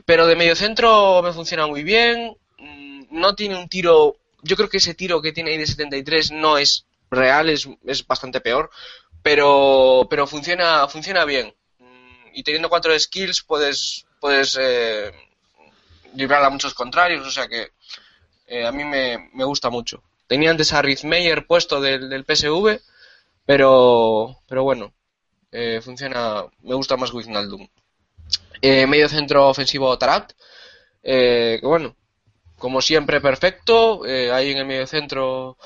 Pero 0.06 0.28
de 0.28 0.36
medio 0.36 0.56
centro 0.56 1.22
me 1.24 1.34
funciona 1.34 1.66
muy 1.66 1.84
bien. 1.84 2.38
Mm, 2.60 3.06
no 3.10 3.34
tiene 3.34 3.58
un 3.58 3.68
tiro. 3.70 4.18
Yo 4.44 4.56
creo 4.56 4.70
que 4.70 4.78
ese 4.78 4.94
tiro 4.94 5.22
que 5.22 5.32
tiene 5.32 5.52
ahí 5.52 5.58
de 5.58 5.66
73 5.66 6.32
no 6.32 6.60
es 6.60 6.86
real, 7.10 7.50
es, 7.50 7.68
es 7.86 8.06
bastante 8.06 8.42
peor 8.42 8.70
pero, 9.24 10.06
pero 10.10 10.28
funciona, 10.28 10.88
funciona 10.88 11.26
bien. 11.26 11.56
Mm, 11.80 12.28
y 12.34 12.44
teniendo 12.44 12.70
cuatro 12.70 12.98
skills 13.00 13.44
puedes, 13.44 14.06
puedes 14.20 14.58
eh, 14.62 15.12
librar 16.14 16.44
a 16.44 16.50
muchos 16.50 16.74
contrarios, 16.74 17.26
o 17.26 17.32
sea 17.32 17.48
que 17.48 17.72
eh, 18.48 18.66
a 18.66 18.72
mí 18.72 18.84
me, 18.84 19.30
me, 19.34 19.46
gusta 19.46 19.70
mucho. 19.70 20.04
Tenía 20.28 20.52
antes 20.52 20.74
a 20.74 20.84
Meyer 21.04 21.48
puesto 21.48 21.80
del, 21.82 22.10
del 22.10 22.26
PSV, 22.26 22.80
pero, 23.46 24.42
pero 24.48 24.64
bueno, 24.64 24.94
eh, 25.52 25.82
funciona, 25.82 26.46
me 26.62 26.76
gusta 26.76 26.98
más 26.98 27.14
Wijnaldum. 27.14 27.68
Eh, 28.62 28.88
medio 28.88 29.10
centro 29.10 29.50
ofensivo 29.50 29.98
Tarat, 29.98 30.34
que 31.02 31.60
bueno, 31.64 31.96
como 32.58 32.82
siempre 32.82 33.20
perfecto, 33.20 34.04
ahí 34.04 34.52
en 34.52 34.58
el 34.60 34.66
medio 34.66 34.88
centro 34.88 35.58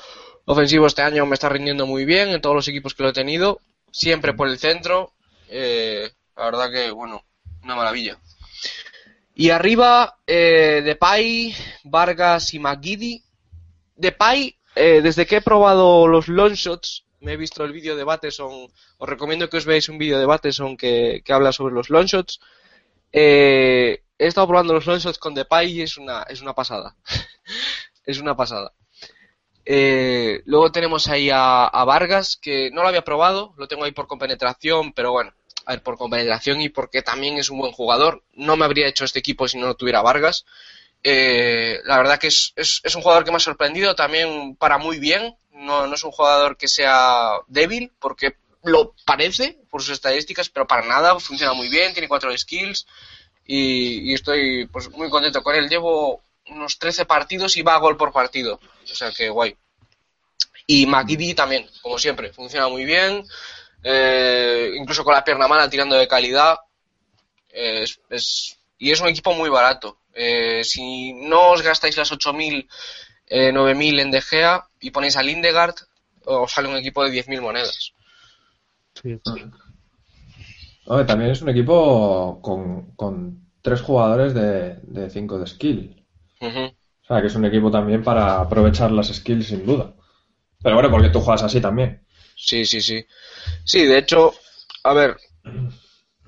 ofensivo 0.48 0.86
este 0.86 1.02
año 1.02 1.26
me 1.26 1.34
está 1.34 1.48
rindiendo 1.48 1.86
muy 1.86 2.04
bien 2.04 2.30
en 2.30 2.40
todos 2.40 2.56
los 2.56 2.68
equipos 2.68 2.94
que 2.94 3.02
lo 3.02 3.10
he 3.10 3.12
tenido, 3.12 3.60
siempre 3.92 4.32
por 4.32 4.48
el 4.48 4.58
centro. 4.58 5.12
Eh, 5.48 6.10
la 6.36 6.44
verdad 6.46 6.72
que, 6.72 6.90
bueno, 6.90 7.22
una 7.62 7.76
maravilla. 7.76 8.18
Y 9.34 9.50
arriba, 9.50 10.18
eh, 10.26 10.82
Depay, 10.84 11.54
Vargas 11.84 12.54
y 12.54 12.58
McGiddy. 12.58 13.22
Depay, 13.94 14.56
eh, 14.74 15.00
desde 15.02 15.26
que 15.26 15.36
he 15.36 15.42
probado 15.42 16.08
los 16.08 16.28
long 16.28 16.54
shots, 16.54 17.04
me 17.20 17.32
he 17.32 17.36
visto 17.36 17.64
el 17.64 17.72
vídeo 17.72 17.94
de 17.96 18.04
Bateson, 18.04 18.68
os 18.96 19.08
recomiendo 19.08 19.50
que 19.50 19.58
os 19.58 19.66
veáis 19.66 19.88
un 19.88 19.98
vídeo 19.98 20.18
de 20.18 20.26
Bateson 20.26 20.76
que, 20.76 21.22
que 21.24 21.32
habla 21.32 21.52
sobre 21.52 21.74
los 21.74 21.90
long 21.90 22.06
shots. 22.06 22.40
Eh, 23.12 24.02
he 24.18 24.26
estado 24.26 24.46
probando 24.46 24.74
los 24.74 24.86
long 24.86 24.98
shots 24.98 25.18
con 25.18 25.34
Depay 25.34 25.72
y 25.72 25.82
es 25.82 25.98
una, 25.98 26.22
es 26.22 26.40
una 26.40 26.54
pasada. 26.54 26.96
es 28.04 28.18
una 28.18 28.36
pasada. 28.36 28.72
Eh, 29.70 30.40
luego 30.46 30.72
tenemos 30.72 31.08
ahí 31.08 31.28
a, 31.30 31.84
Vargas, 31.84 32.38
que 32.40 32.70
no 32.70 32.80
lo 32.80 32.88
había 32.88 33.04
probado, 33.04 33.52
lo 33.58 33.68
tengo 33.68 33.84
ahí 33.84 33.92
por 33.92 34.06
compenetración, 34.06 34.94
pero 34.94 35.12
bueno, 35.12 35.34
a 35.66 35.72
ver, 35.72 35.82
por 35.82 35.98
compenetración 35.98 36.62
y 36.62 36.70
porque 36.70 37.02
también 37.02 37.36
es 37.36 37.50
un 37.50 37.58
buen 37.58 37.72
jugador. 37.72 38.24
No 38.32 38.56
me 38.56 38.64
habría 38.64 38.88
hecho 38.88 39.04
este 39.04 39.18
equipo 39.18 39.46
si 39.46 39.58
no 39.58 39.66
lo 39.66 39.76
tuviera 39.76 40.00
Vargas. 40.00 40.46
Eh, 41.04 41.80
la 41.84 41.98
verdad 41.98 42.18
que 42.18 42.28
es, 42.28 42.54
un 42.94 43.02
jugador 43.02 43.24
que 43.24 43.30
me 43.30 43.36
ha 43.36 43.40
sorprendido, 43.40 43.94
también 43.94 44.56
para 44.56 44.78
muy 44.78 44.98
bien. 44.98 45.36
No, 45.52 45.86
no 45.86 45.94
es 45.96 46.02
un 46.02 46.12
jugador 46.12 46.56
que 46.56 46.66
sea 46.66 47.32
débil, 47.46 47.92
porque 47.98 48.36
lo 48.62 48.94
parece 49.04 49.58
por 49.68 49.82
sus 49.82 49.92
estadísticas, 49.92 50.48
pero 50.48 50.66
para 50.66 50.86
nada, 50.86 51.20
funciona 51.20 51.52
muy 51.52 51.68
bien, 51.68 51.92
tiene 51.92 52.08
cuatro 52.08 52.36
skills 52.36 52.86
y, 53.44 54.10
y 54.10 54.14
estoy 54.14 54.66
pues 54.68 54.88
muy 54.92 55.10
contento 55.10 55.42
con 55.42 55.54
él. 55.54 55.68
Llevo 55.68 56.22
unos 56.50 56.78
13 56.78 57.04
partidos 57.06 57.56
y 57.56 57.62
va 57.62 57.74
a 57.74 57.78
gol 57.78 57.96
por 57.96 58.12
partido. 58.12 58.60
O 58.90 58.94
sea 58.94 59.10
que 59.10 59.28
guay. 59.28 59.56
Y 60.66 60.86
McGiddy 60.86 61.34
también, 61.34 61.66
como 61.82 61.98
siempre, 61.98 62.32
funciona 62.32 62.68
muy 62.68 62.84
bien. 62.84 63.24
Eh, 63.82 64.72
incluso 64.76 65.04
con 65.04 65.14
la 65.14 65.24
pierna 65.24 65.48
mala 65.48 65.70
tirando 65.70 65.96
de 65.96 66.08
calidad. 66.08 66.58
es, 67.50 68.58
y 68.78 68.90
es 68.90 69.00
un 69.00 69.08
equipo 69.08 69.34
muy 69.34 69.48
barato. 69.48 69.98
Eh, 70.14 70.62
si 70.64 71.12
no 71.14 71.52
os 71.52 71.62
gastáis 71.62 71.96
las 71.96 72.12
8.000, 72.12 72.68
eh, 73.28 73.52
9.000 73.52 74.00
en 74.00 74.10
De 74.10 74.20
Gea 74.20 74.68
y 74.80 74.90
ponéis 74.90 75.16
a 75.16 75.22
Lindegard, 75.22 75.74
os 76.24 76.52
sale 76.52 76.68
un 76.68 76.76
equipo 76.76 77.04
de 77.04 77.10
10.000 77.10 77.40
monedas. 77.40 77.92
Sí. 79.00 79.20
también 81.06 81.30
es 81.30 81.40
un 81.40 81.50
equipo 81.50 82.40
con, 82.42 82.92
con 82.96 83.48
tres 83.62 83.80
jugadores 83.80 84.34
de 84.34 85.10
5 85.10 85.38
de 85.38 85.46
skill. 85.46 85.97
O 86.40 87.06
sea, 87.06 87.20
que 87.20 87.28
es 87.28 87.34
un 87.34 87.44
equipo 87.44 87.70
también 87.70 88.02
para 88.02 88.40
aprovechar 88.40 88.90
las 88.90 89.08
skills 89.08 89.48
sin 89.48 89.64
duda. 89.64 89.94
Pero 90.62 90.76
bueno, 90.76 90.90
porque 90.90 91.10
tú 91.10 91.20
juegas 91.20 91.42
así 91.42 91.60
también. 91.60 92.04
Sí, 92.36 92.64
sí, 92.66 92.80
sí. 92.80 93.04
Sí, 93.64 93.84
de 93.84 93.98
hecho, 93.98 94.34
a 94.84 94.92
ver, 94.92 95.16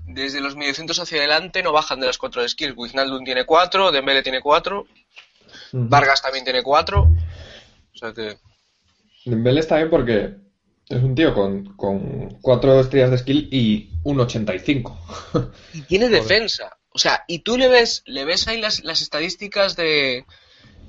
desde 0.06 0.40
los 0.40 0.56
mediocentros 0.56 0.98
hacia 0.98 1.18
adelante 1.18 1.62
no 1.62 1.72
bajan 1.72 2.00
de 2.00 2.06
las 2.06 2.18
cuatro 2.18 2.46
skills. 2.48 2.74
Wijnaldum 2.76 3.24
tiene 3.24 3.44
cuatro, 3.44 3.92
Dembele 3.92 4.22
tiene 4.22 4.40
cuatro, 4.40 4.86
Vargas 5.72 6.22
también 6.22 6.44
tiene 6.44 6.62
cuatro. 6.62 7.02
O 7.02 7.98
sea 7.98 8.12
que... 8.12 8.38
Dembele 9.24 9.60
está 9.60 9.76
bien 9.76 9.90
porque 9.90 10.34
es 10.88 11.02
un 11.02 11.14
tío 11.14 11.34
con, 11.34 12.38
cuatro 12.40 12.80
estrellas 12.80 13.10
de 13.10 13.18
skill 13.18 13.48
y 13.52 13.90
un 14.02 14.20
85. 14.20 14.98
y 15.74 15.82
tiene 15.82 16.08
defensa. 16.08 16.76
O 16.92 16.98
sea, 16.98 17.24
y 17.28 17.40
tú 17.40 17.56
le 17.56 17.68
ves, 17.68 18.02
le 18.06 18.24
ves 18.24 18.48
ahí 18.48 18.60
las, 18.60 18.82
las 18.84 19.00
estadísticas 19.00 19.76
de 19.76 20.24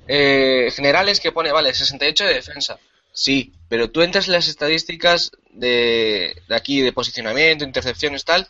eh, 0.07 0.71
generales 0.71 1.19
que 1.19 1.31
pone, 1.31 1.51
vale, 1.51 1.73
68 1.73 2.25
de 2.25 2.33
defensa. 2.33 2.79
Sí, 3.13 3.53
pero 3.67 3.91
tú 3.91 4.01
entras 4.01 4.27
en 4.27 4.33
las 4.33 4.47
estadísticas 4.47 5.31
de, 5.51 6.35
de 6.47 6.55
aquí, 6.55 6.81
de 6.81 6.93
posicionamiento, 6.93 7.65
intercepciones, 7.65 8.25
tal, 8.25 8.47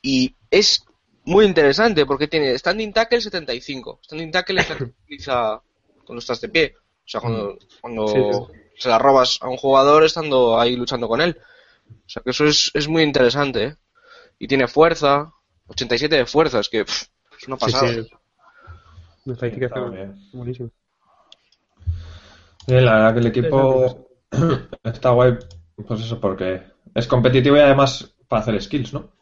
y 0.00 0.34
es 0.50 0.84
muy 1.24 1.46
interesante 1.46 2.06
porque 2.06 2.28
tiene 2.28 2.56
standing 2.58 2.92
tackle 2.92 3.20
75. 3.20 4.00
Standing 4.04 4.30
tackle 4.30 4.60
es 4.60 4.68
la 4.68 4.76
que 4.76 4.84
utiliza 5.04 5.62
cuando 6.04 6.20
estás 6.20 6.40
de 6.40 6.48
pie. 6.48 6.74
O 6.76 7.08
sea, 7.08 7.20
cuando, 7.20 7.54
mm. 7.54 7.58
cuando 7.80 8.50
se 8.76 8.88
la 8.88 8.98
robas 8.98 9.38
a 9.40 9.48
un 9.48 9.56
jugador 9.56 10.04
estando 10.04 10.58
ahí 10.58 10.76
luchando 10.76 11.08
con 11.08 11.20
él. 11.20 11.38
O 11.88 12.08
sea 12.08 12.22
que 12.22 12.30
eso 12.30 12.44
es, 12.44 12.70
es 12.74 12.88
muy 12.88 13.02
interesante, 13.02 13.64
¿eh? 13.64 13.76
Y 14.38 14.48
tiene 14.48 14.68
fuerza, 14.68 15.32
87 15.68 16.16
de 16.16 16.26
fuerza, 16.26 16.60
es 16.60 16.68
que 16.68 16.80
es 16.80 17.10
una 17.46 17.56
pasada. 17.56 17.88
Sí, 17.88 18.02
sí. 18.02 19.30
estadística 19.30 19.66
está 19.66 19.80
buenísimo. 20.32 20.70
la 22.66 22.94
verdad 22.94 23.14
que 23.14 23.20
el 23.20 23.26
equipo 23.26 24.08
está 24.84 25.10
guay, 25.10 25.34
pues 25.86 26.00
eso, 26.00 26.20
porque 26.20 26.62
es 26.94 27.06
competitivo 27.06 27.56
y 27.56 27.60
además 27.60 28.14
para 28.28 28.42
hacer 28.42 28.60
skills, 28.62 28.92
¿no? 28.92 29.12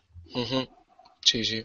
Sí, 1.20 1.44
sí. 1.44 1.64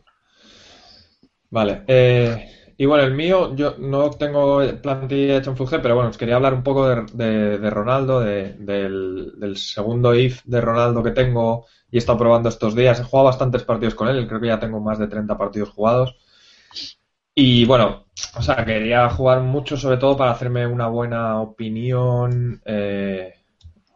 Vale. 1.49 1.83
Eh, 1.87 2.66
y 2.79 2.85
bueno, 2.85 3.03
el 3.05 3.15
mío, 3.15 3.55
yo 3.55 3.75
no 3.79 4.11
tengo 4.11 4.61
plantilla 4.83 5.37
hecha 5.37 5.49
en 5.49 5.57
Full 5.57 5.67
pero 5.81 5.95
bueno, 5.95 6.11
os 6.11 6.17
quería 6.17 6.35
hablar 6.35 6.53
un 6.53 6.61
poco 6.61 6.87
de, 6.87 7.57
de, 7.57 7.69
Ronaldo, 7.71 8.19
de, 8.19 8.53
del, 8.53 9.57
segundo 9.57 10.13
IF 10.13 10.43
de 10.45 10.61
Ronaldo 10.61 11.01
que 11.01 11.09
tengo 11.09 11.65
y 11.89 11.95
he 11.95 11.99
estado 11.99 12.19
probando 12.19 12.49
estos 12.49 12.75
días. 12.75 12.99
He 12.99 13.03
jugado 13.03 13.25
bastantes 13.25 13.63
partidos 13.63 13.95
con 13.95 14.09
él, 14.09 14.27
creo 14.27 14.39
que 14.39 14.47
ya 14.47 14.59
tengo 14.59 14.79
más 14.79 14.99
de 14.99 15.07
30 15.07 15.35
partidos 15.37 15.69
jugados. 15.69 16.17
Y 17.33 17.65
bueno, 17.65 18.05
o 18.37 18.41
sea, 18.43 18.63
quería 18.63 19.09
jugar 19.09 19.41
mucho 19.41 19.75
sobre 19.77 19.97
todo 19.97 20.15
para 20.15 20.31
hacerme 20.31 20.67
una 20.67 20.87
buena 20.87 21.41
opinión 21.41 22.61
eh, 22.65 23.33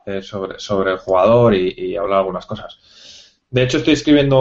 eh, 0.08 0.22
sobre, 0.24 0.60
sobre 0.60 0.94
el 0.94 0.98
jugador 0.98 1.54
y, 1.54 1.74
y 1.78 1.98
hablar 1.98 2.20
algunas 2.20 2.48
cosas. 2.48 2.80
De 3.52 3.64
hecho, 3.64 3.78
estoy 3.78 3.94
escribiendo 3.94 4.40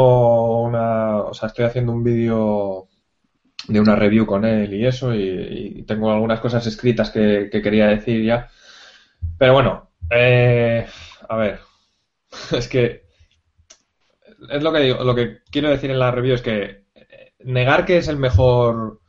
una, 0.62 1.18
o 1.18 1.34
sea, 1.34 1.48
estoy 1.48 1.66
haciendo 1.66 1.92
un 1.92 2.04
vídeo 2.04 2.89
de 3.68 3.80
una 3.80 3.96
review 3.96 4.26
con 4.26 4.44
él 4.44 4.72
y 4.74 4.86
eso, 4.86 5.14
y, 5.14 5.84
tengo 5.86 6.10
algunas 6.10 6.40
cosas 6.40 6.66
escritas 6.66 7.10
que, 7.10 7.48
quería 7.50 7.88
decir 7.88 8.24
ya. 8.24 8.48
Pero 9.38 9.54
bueno, 9.54 9.90
eh, 10.10 10.86
a 11.28 11.36
ver, 11.36 11.60
es 12.52 12.68
que 12.68 13.04
es 14.48 14.62
lo 14.62 14.72
que 14.72 14.80
digo, 14.80 15.04
lo 15.04 15.14
que 15.14 15.40
quiero 15.50 15.70
decir 15.70 15.90
en 15.90 15.98
la 15.98 16.10
review 16.10 16.34
es 16.34 16.42
que 16.42 16.84
eh, 16.94 17.34
negar 17.40 17.84
que 17.84 17.98
es 17.98 18.08
el 18.08 18.16
mejor 18.16 19.00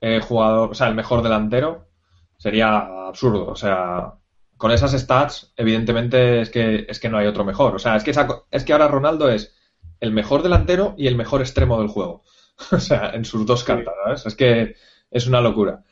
eh, 0.00 0.20
jugador, 0.20 0.70
o 0.70 0.74
sea, 0.74 0.88
el 0.88 0.94
mejor 0.94 1.22
delantero, 1.22 1.88
sería 2.36 3.06
absurdo. 3.08 3.46
O 3.46 3.56
sea, 3.56 4.14
con 4.56 4.72
esas 4.72 4.92
stats, 4.92 5.52
evidentemente 5.56 6.40
es 6.40 6.50
que, 6.50 6.86
es 6.88 6.98
que 6.98 7.08
no 7.08 7.18
hay 7.18 7.26
otro 7.26 7.44
mejor. 7.44 7.74
O 7.74 7.78
sea, 7.78 7.96
es 7.96 8.04
que, 8.04 8.12
es 8.50 8.64
que 8.64 8.72
ahora 8.72 8.88
Ronaldo 8.88 9.28
es 9.28 9.54
el 10.00 10.12
mejor 10.12 10.42
delantero 10.42 10.94
y 10.96 11.06
el 11.06 11.16
mejor 11.16 11.40
extremo 11.42 11.78
del 11.78 11.88
juego. 11.88 12.24
o 12.72 12.78
sea, 12.78 13.10
en 13.10 13.24
sus 13.24 13.46
dos 13.46 13.64
cartas, 13.64 13.94
¿sabes? 14.04 14.26
Es 14.26 14.34
que 14.34 14.74
es 15.10 15.26
una 15.26 15.40
locura. 15.40 15.82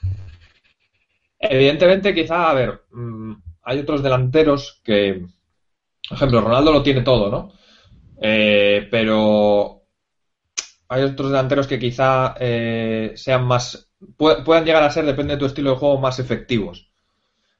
Evidentemente, 1.38 2.14
quizá, 2.14 2.50
a 2.50 2.54
ver, 2.54 2.82
mm, 2.90 3.32
hay 3.62 3.78
otros 3.78 4.02
delanteros 4.02 4.80
que, 4.84 5.26
por 6.08 6.16
ejemplo, 6.16 6.40
Ronaldo 6.40 6.72
lo 6.72 6.82
tiene 6.82 7.02
todo, 7.02 7.30
¿no? 7.30 7.52
Eh, 8.20 8.88
pero 8.90 9.82
hay 10.88 11.02
otros 11.02 11.30
delanteros 11.30 11.66
que 11.66 11.78
quizá 11.78 12.34
eh, 12.40 13.12
sean 13.14 13.44
más, 13.44 13.92
puedan 14.16 14.64
llegar 14.64 14.82
a 14.82 14.90
ser, 14.90 15.04
depende 15.04 15.34
de 15.34 15.38
tu 15.38 15.46
estilo 15.46 15.70
de 15.70 15.76
juego, 15.76 15.98
más 15.98 16.18
efectivos. 16.18 16.90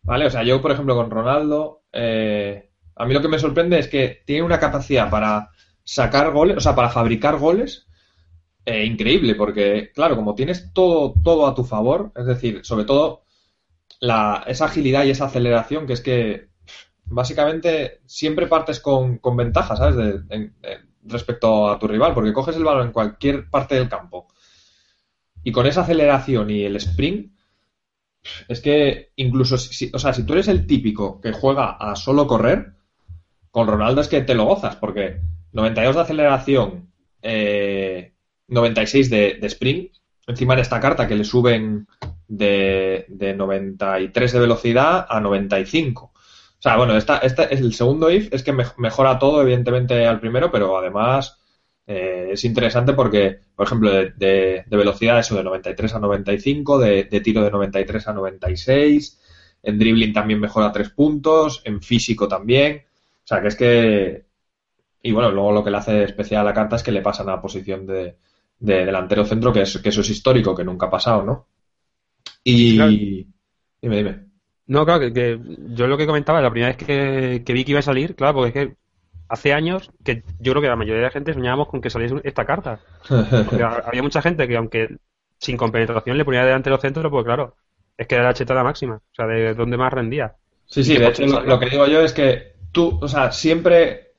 ¿Vale? 0.03 0.27
O 0.27 0.31
sea, 0.31 0.43
yo, 0.43 0.63
por 0.63 0.71
ejemplo, 0.71 0.95
con 0.95 1.11
Ronaldo, 1.11 1.83
eh, 1.93 2.71
a 2.97 3.05
mí 3.05 3.13
lo 3.15 3.21
que 3.21 3.29
me 3.29 3.39
sorprende 3.39 3.79
es 3.79 3.89
que 3.89 4.23
tiene 4.25 4.43
una 4.43 4.59
capacidad 4.59 5.11
para 5.11 5.51
sacar 5.85 6.33
goles, 6.33 6.57
o 6.57 6.61
sea, 6.61 6.75
para 6.75 6.89
fabricar 6.89 7.37
goles 7.37 7.88
eh, 8.69 8.85
increíble, 8.85 9.35
porque, 9.35 9.93
claro, 9.95 10.15
como 10.15 10.35
tienes 10.35 10.75
todo, 10.75 11.15
todo 11.25 11.47
a 11.47 11.55
tu 11.55 11.65
favor, 11.65 12.13
es 12.15 12.27
decir, 12.27 12.61
sobre 12.65 12.85
todo 12.85 13.23
la, 13.99 14.45
esa 14.47 14.67
agilidad 14.67 15.05
y 15.05 15.11
esa 15.11 15.25
aceleración, 15.25 15.87
que 15.87 15.95
es 15.95 16.03
que 16.03 16.49
básicamente 17.07 18.03
siempre 18.05 18.47
partes 18.47 18.79
con, 18.81 19.17
con 19.17 19.39
ventaja, 19.39 19.75
¿sabes? 19.75 20.23
respecto 21.03 21.71
a 21.71 21.79
tu 21.79 21.89
rival, 21.89 22.13
porque 22.13 22.35
coges 22.35 22.57
el 22.57 22.65
balón 22.65 22.89
en 22.89 22.93
cualquier 22.93 23.49
parte 23.49 23.75
del 23.75 23.89
campo. 23.89 24.29
Y 25.43 25.51
con 25.51 25.67
esa 25.67 25.81
aceleración 25.81 26.51
y 26.51 26.65
el 26.65 26.77
sprint, 26.77 27.33
es 28.49 28.61
que 28.61 29.13
incluso, 29.17 29.57
si, 29.57 29.91
o 29.95 29.99
sea, 29.99 30.13
si 30.13 30.25
tú 30.25 30.35
eres 30.35 30.49
el 30.49 30.67
típico 30.67 31.23
que 31.23 31.33
juega 31.33 31.71
a 31.71 31.97
solo 31.97 32.27
correr, 32.27 32.75
con 33.51 33.67
Ronaldo 33.67 34.03
es 34.03 34.09
que 34.09 34.21
te 34.21 34.35
lo 34.35 34.45
gozas, 34.45 34.77
porque 34.77 35.23
92 35.53 35.97
de 35.97 36.03
aceleración, 36.03 36.93
eh, 37.23 38.13
96 38.49 39.11
de, 39.11 39.39
de 39.41 39.47
sprint. 39.47 39.93
Encima 40.27 40.57
de 40.57 40.63
esta 40.63 40.81
carta 40.81 41.09
que 41.09 41.15
le 41.15 41.25
suben 41.25 41.87
de, 42.27 43.07
de 43.09 43.35
93 43.35 44.33
de 44.33 44.41
velocidad 44.41 45.07
a 45.09 45.21
95. 45.21 46.13
O 46.59 46.63
sea, 46.63 46.77
bueno, 46.77 46.97
esta, 46.97 47.19
esta, 47.19 47.45
el 47.45 47.73
segundo 47.73 48.11
if 48.11 48.33
es 48.33 48.43
que 48.43 48.53
mejora 48.53 49.19
todo, 49.19 49.43
evidentemente, 49.43 50.07
al 50.07 50.21
primero, 50.21 50.51
pero 50.51 50.77
además 50.77 51.39
eh, 51.87 52.31
es 52.33 52.45
interesante 52.45 52.95
porque, 52.95 53.39
por 53.55 53.67
ejemplo, 53.67 53.91
de, 53.91 54.11
de, 54.67 54.77
velocidad 54.77 55.21
eso 55.21 55.37
de 55.37 55.45
93 55.45 55.95
a 55.95 55.99
95, 56.01 56.79
de, 56.79 57.05
de, 57.05 57.21
tiro 57.21 57.43
de 57.43 57.51
93 57.51 58.09
a 58.09 58.13
96, 58.13 59.21
en 59.63 59.79
dribbling 59.79 60.13
también 60.13 60.41
mejora 60.41 60.73
3 60.73 60.91
puntos, 60.91 61.63
en 61.65 61.81
físico 61.81 62.29
también. 62.29 62.85
O 63.25 63.27
sea, 63.27 63.41
que 63.41 63.49
es 63.49 63.57
que... 63.57 64.27
Y 65.03 65.13
bueno, 65.13 65.31
luego 65.31 65.53
lo 65.53 65.65
que 65.65 65.71
le 65.71 65.77
hace 65.77 66.03
especial 66.03 66.43
a 66.43 66.45
la 66.45 66.55
carta 66.55 66.77
es 66.77 66.83
que 66.83 66.93
le 66.93 67.03
pasan 67.03 67.29
a 67.29 67.41
posición 67.41 67.87
de, 67.87 68.17
de 68.59 68.85
delantero 68.85 69.25
centro, 69.25 69.53
que, 69.53 69.63
es, 69.63 69.79
que 69.79 69.89
eso 69.89 70.01
es 70.01 70.11
histórico, 70.11 70.55
que 70.55 70.65
nunca 70.65 70.87
ha 70.87 70.91
pasado, 70.91 71.23
¿no? 71.23 71.47
Y... 72.43 73.27
Dime, 73.81 73.97
dime. 73.97 74.29
No, 74.67 74.85
claro, 74.85 75.13
que, 75.13 75.41
yo 75.71 75.87
lo 75.87 75.97
que 75.97 76.07
comentaba, 76.07 76.43
la 76.43 76.51
primera 76.51 76.75
vez 76.75 76.77
que, 77.45 77.53
vi 77.53 77.65
que 77.65 77.71
iba 77.71 77.81
a 77.81 77.83
salir, 77.83 78.15
claro, 78.15 78.35
porque 78.35 78.49
es 78.49 78.67
que 78.67 78.77
hace 79.29 79.53
años 79.53 79.91
que 80.05 80.23
yo 80.41 80.53
creo 80.53 80.63
que 80.63 80.69
la 80.69 80.77
mayoría 80.77 81.01
de 81.01 81.07
la 81.07 81.11
gente 81.11 81.33
soñábamos 81.33 81.69
con 81.69 81.81
que 81.81 81.91
saliese 81.91 82.17
esta 82.25 82.45
carta. 82.45 82.81
Porque 83.09 83.63
había 83.63 84.03
mucha 84.03 84.21
gente 84.21 84.47
que, 84.47 84.57
aunque 84.57 84.97
sin 85.39 85.57
compenetración, 85.57 86.19
le 86.19 86.25
ponía 86.25 86.45
delantero 86.45 86.79
centro, 86.79 87.11
pues 87.11 87.25
claro, 87.25 87.55
es 87.97 88.07
que 88.07 88.17
era 88.17 88.25
la 88.25 88.35
chetada 88.35 88.63
máxima, 88.63 88.97
o 88.97 89.15
sea, 89.15 89.27
de 89.27 89.55
donde 89.55 89.77
más 89.77 89.93
rendía. 89.93 90.35
Sí, 90.67 90.85
sí, 90.85 90.99
de 90.99 91.09
hecho, 91.09 91.25
lo, 91.25 91.59
que 91.59 91.71
digo 91.71 91.87
yo 91.87 92.03
es 92.03 92.13
que 92.13 92.53
tú, 92.71 92.99
o 93.01 93.09
sea, 93.09 93.33
siempre, 93.33 94.13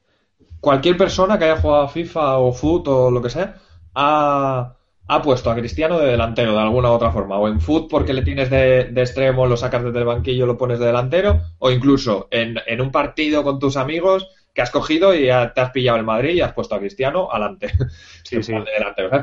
cualquier 0.59 0.97
persona 0.97 1.37
que 1.37 1.45
haya 1.45 1.61
jugado 1.61 1.89
FIFA 1.89 2.37
o 2.39 2.51
Foot 2.51 2.87
o 2.87 3.11
lo 3.11 3.21
que 3.21 3.29
sea, 3.29 3.55
ha, 3.99 5.21
puesto 5.21 5.51
a 5.51 5.55
Cristiano 5.55 5.99
de 5.99 6.07
delantero 6.07 6.53
de 6.53 6.59
alguna 6.59 6.89
u 6.89 6.93
otra 6.93 7.11
forma. 7.11 7.37
O 7.37 7.47
en 7.47 7.59
foot 7.59 7.89
porque 7.89 8.13
le 8.13 8.21
tienes 8.21 8.49
de, 8.49 8.81
extremo, 8.95 9.45
lo 9.45 9.57
sacas 9.57 9.83
desde 9.83 9.99
el 9.99 10.05
banquillo, 10.05 10.45
lo 10.45 10.57
pones 10.57 10.79
de 10.79 10.85
delantero. 10.85 11.41
O 11.59 11.71
incluso 11.71 12.27
en, 12.31 12.57
un 12.79 12.91
partido 12.91 13.43
con 13.43 13.59
tus 13.59 13.77
amigos 13.77 14.29
que 14.53 14.61
has 14.61 14.71
cogido 14.71 15.13
y 15.13 15.27
te 15.27 15.61
has 15.61 15.71
pillado 15.71 15.97
el 15.97 16.05
Madrid 16.05 16.35
y 16.35 16.41
has 16.41 16.53
puesto 16.53 16.75
a 16.75 16.79
Cristiano 16.79 17.29
adelante. 17.31 17.71
Sí, 18.23 18.43
sí. 18.43 18.53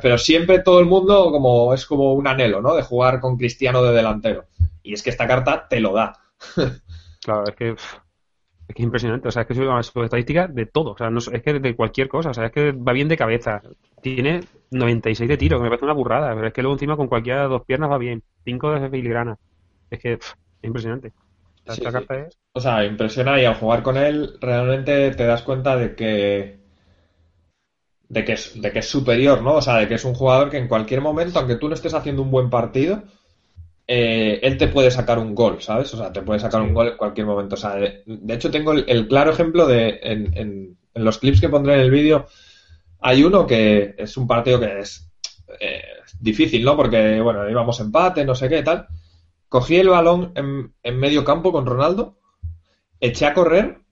Pero 0.02 0.18
siempre 0.18 0.58
todo 0.58 0.80
el 0.80 0.86
mundo 0.86 1.30
como 1.30 1.72
es 1.72 1.86
como 1.86 2.14
un 2.14 2.26
anhelo, 2.26 2.60
¿no? 2.60 2.74
De 2.74 2.82
jugar 2.82 3.20
con 3.20 3.36
Cristiano 3.36 3.80
de 3.84 3.92
delantero. 3.92 4.46
Y 4.82 4.94
es 4.94 5.02
que 5.02 5.10
esta 5.10 5.28
carta 5.28 5.68
te 5.68 5.78
lo 5.78 5.92
da. 5.92 6.12
claro, 7.22 7.44
es 7.46 7.54
que 7.54 7.76
es 8.68 8.74
que 8.74 8.82
es 8.82 8.86
impresionante, 8.86 9.28
o 9.28 9.30
sea, 9.30 9.42
es 9.42 9.48
que 9.48 9.54
es 9.54 9.60
una 9.60 9.80
estadística 9.80 10.48
de 10.48 10.66
todo, 10.66 10.92
o 10.92 10.98
sea, 10.98 11.08
no, 11.08 11.18
es 11.18 11.42
que 11.42 11.60
de 11.60 11.76
cualquier 11.76 12.08
cosa, 12.08 12.30
o 12.30 12.34
sea, 12.34 12.46
es 12.46 12.52
que 12.52 12.72
va 12.72 12.92
bien 12.92 13.08
de 13.08 13.16
cabeza. 13.16 13.62
Tiene 14.02 14.40
96 14.70 15.28
de 15.28 15.36
tiro, 15.36 15.58
que 15.58 15.64
me 15.64 15.68
parece 15.68 15.84
una 15.84 15.94
burrada, 15.94 16.34
pero 16.34 16.48
es 16.48 16.52
que 16.52 16.62
luego 16.62 16.74
encima 16.74 16.96
con 16.96 17.06
cualquiera 17.06 17.42
de 17.42 17.48
dos 17.48 17.64
piernas 17.64 17.90
va 17.90 17.98
bien. 17.98 18.22
5 18.44 18.70
de 18.72 18.90
filigrana. 18.90 19.38
Es 19.90 20.00
que 20.00 20.12
es 20.14 20.36
impresionante. 20.62 21.12
O 22.52 22.60
sea, 22.60 22.84
impresiona 22.84 23.40
y 23.40 23.44
al 23.44 23.54
jugar 23.54 23.82
con 23.82 23.96
él 23.96 24.36
realmente 24.40 25.10
te 25.12 25.26
das 25.26 25.42
cuenta 25.42 25.76
de 25.76 25.94
que 25.94 26.60
de 28.08 28.24
que 28.24 28.32
es, 28.32 28.60
de 28.60 28.72
que 28.72 28.78
es 28.78 28.88
superior, 28.88 29.42
¿no? 29.42 29.54
O 29.54 29.62
sea, 29.62 29.78
de 29.78 29.88
que 29.88 29.94
es 29.94 30.04
un 30.04 30.14
jugador 30.14 30.50
que 30.50 30.58
en 30.58 30.68
cualquier 30.68 31.00
momento, 31.00 31.38
aunque 31.38 31.56
tú 31.56 31.68
no 31.68 31.74
estés 31.74 31.94
haciendo 31.94 32.22
un 32.22 32.30
buen 32.30 32.50
partido, 32.50 33.02
eh, 33.88 34.40
él 34.42 34.58
te 34.58 34.68
puede 34.68 34.90
sacar 34.90 35.18
un 35.18 35.34
gol, 35.34 35.62
¿sabes? 35.62 35.92
O 35.94 35.96
sea, 35.96 36.12
te 36.12 36.22
puede 36.22 36.40
sacar 36.40 36.60
un 36.60 36.74
gol 36.74 36.88
en 36.88 36.96
cualquier 36.96 37.26
momento. 37.26 37.54
O 37.54 37.58
sea, 37.58 37.76
de, 37.76 38.02
hecho 38.28 38.50
tengo 38.50 38.72
el, 38.72 39.08
claro 39.08 39.30
ejemplo 39.32 39.66
de 39.66 40.00
en, 40.02 40.36
en, 40.36 40.76
los 40.94 41.18
clips 41.18 41.40
que 41.40 41.48
pondré 41.48 41.74
en 41.74 41.80
el 41.80 41.90
vídeo, 41.90 42.26
hay 43.00 43.22
uno 43.22 43.46
que 43.46 43.94
es 43.98 44.16
un 44.16 44.26
partido 44.26 44.58
que 44.58 44.80
es 44.80 45.10
eh, 45.60 45.82
difícil, 46.18 46.64
¿no? 46.64 46.76
Porque, 46.76 47.20
bueno, 47.20 47.48
íbamos 47.48 47.78
empate, 47.80 48.24
no 48.24 48.34
sé 48.34 48.48
qué, 48.48 48.62
tal. 48.62 48.88
Cogí 49.48 49.76
el 49.76 49.90
balón 49.90 50.32
en, 50.34 50.74
en 50.82 50.98
medio 50.98 51.24
campo 51.24 51.52
con 51.52 51.66
Ronaldo, 51.66 52.18
eché 52.98 53.26
a 53.26 53.34
correr 53.34 53.82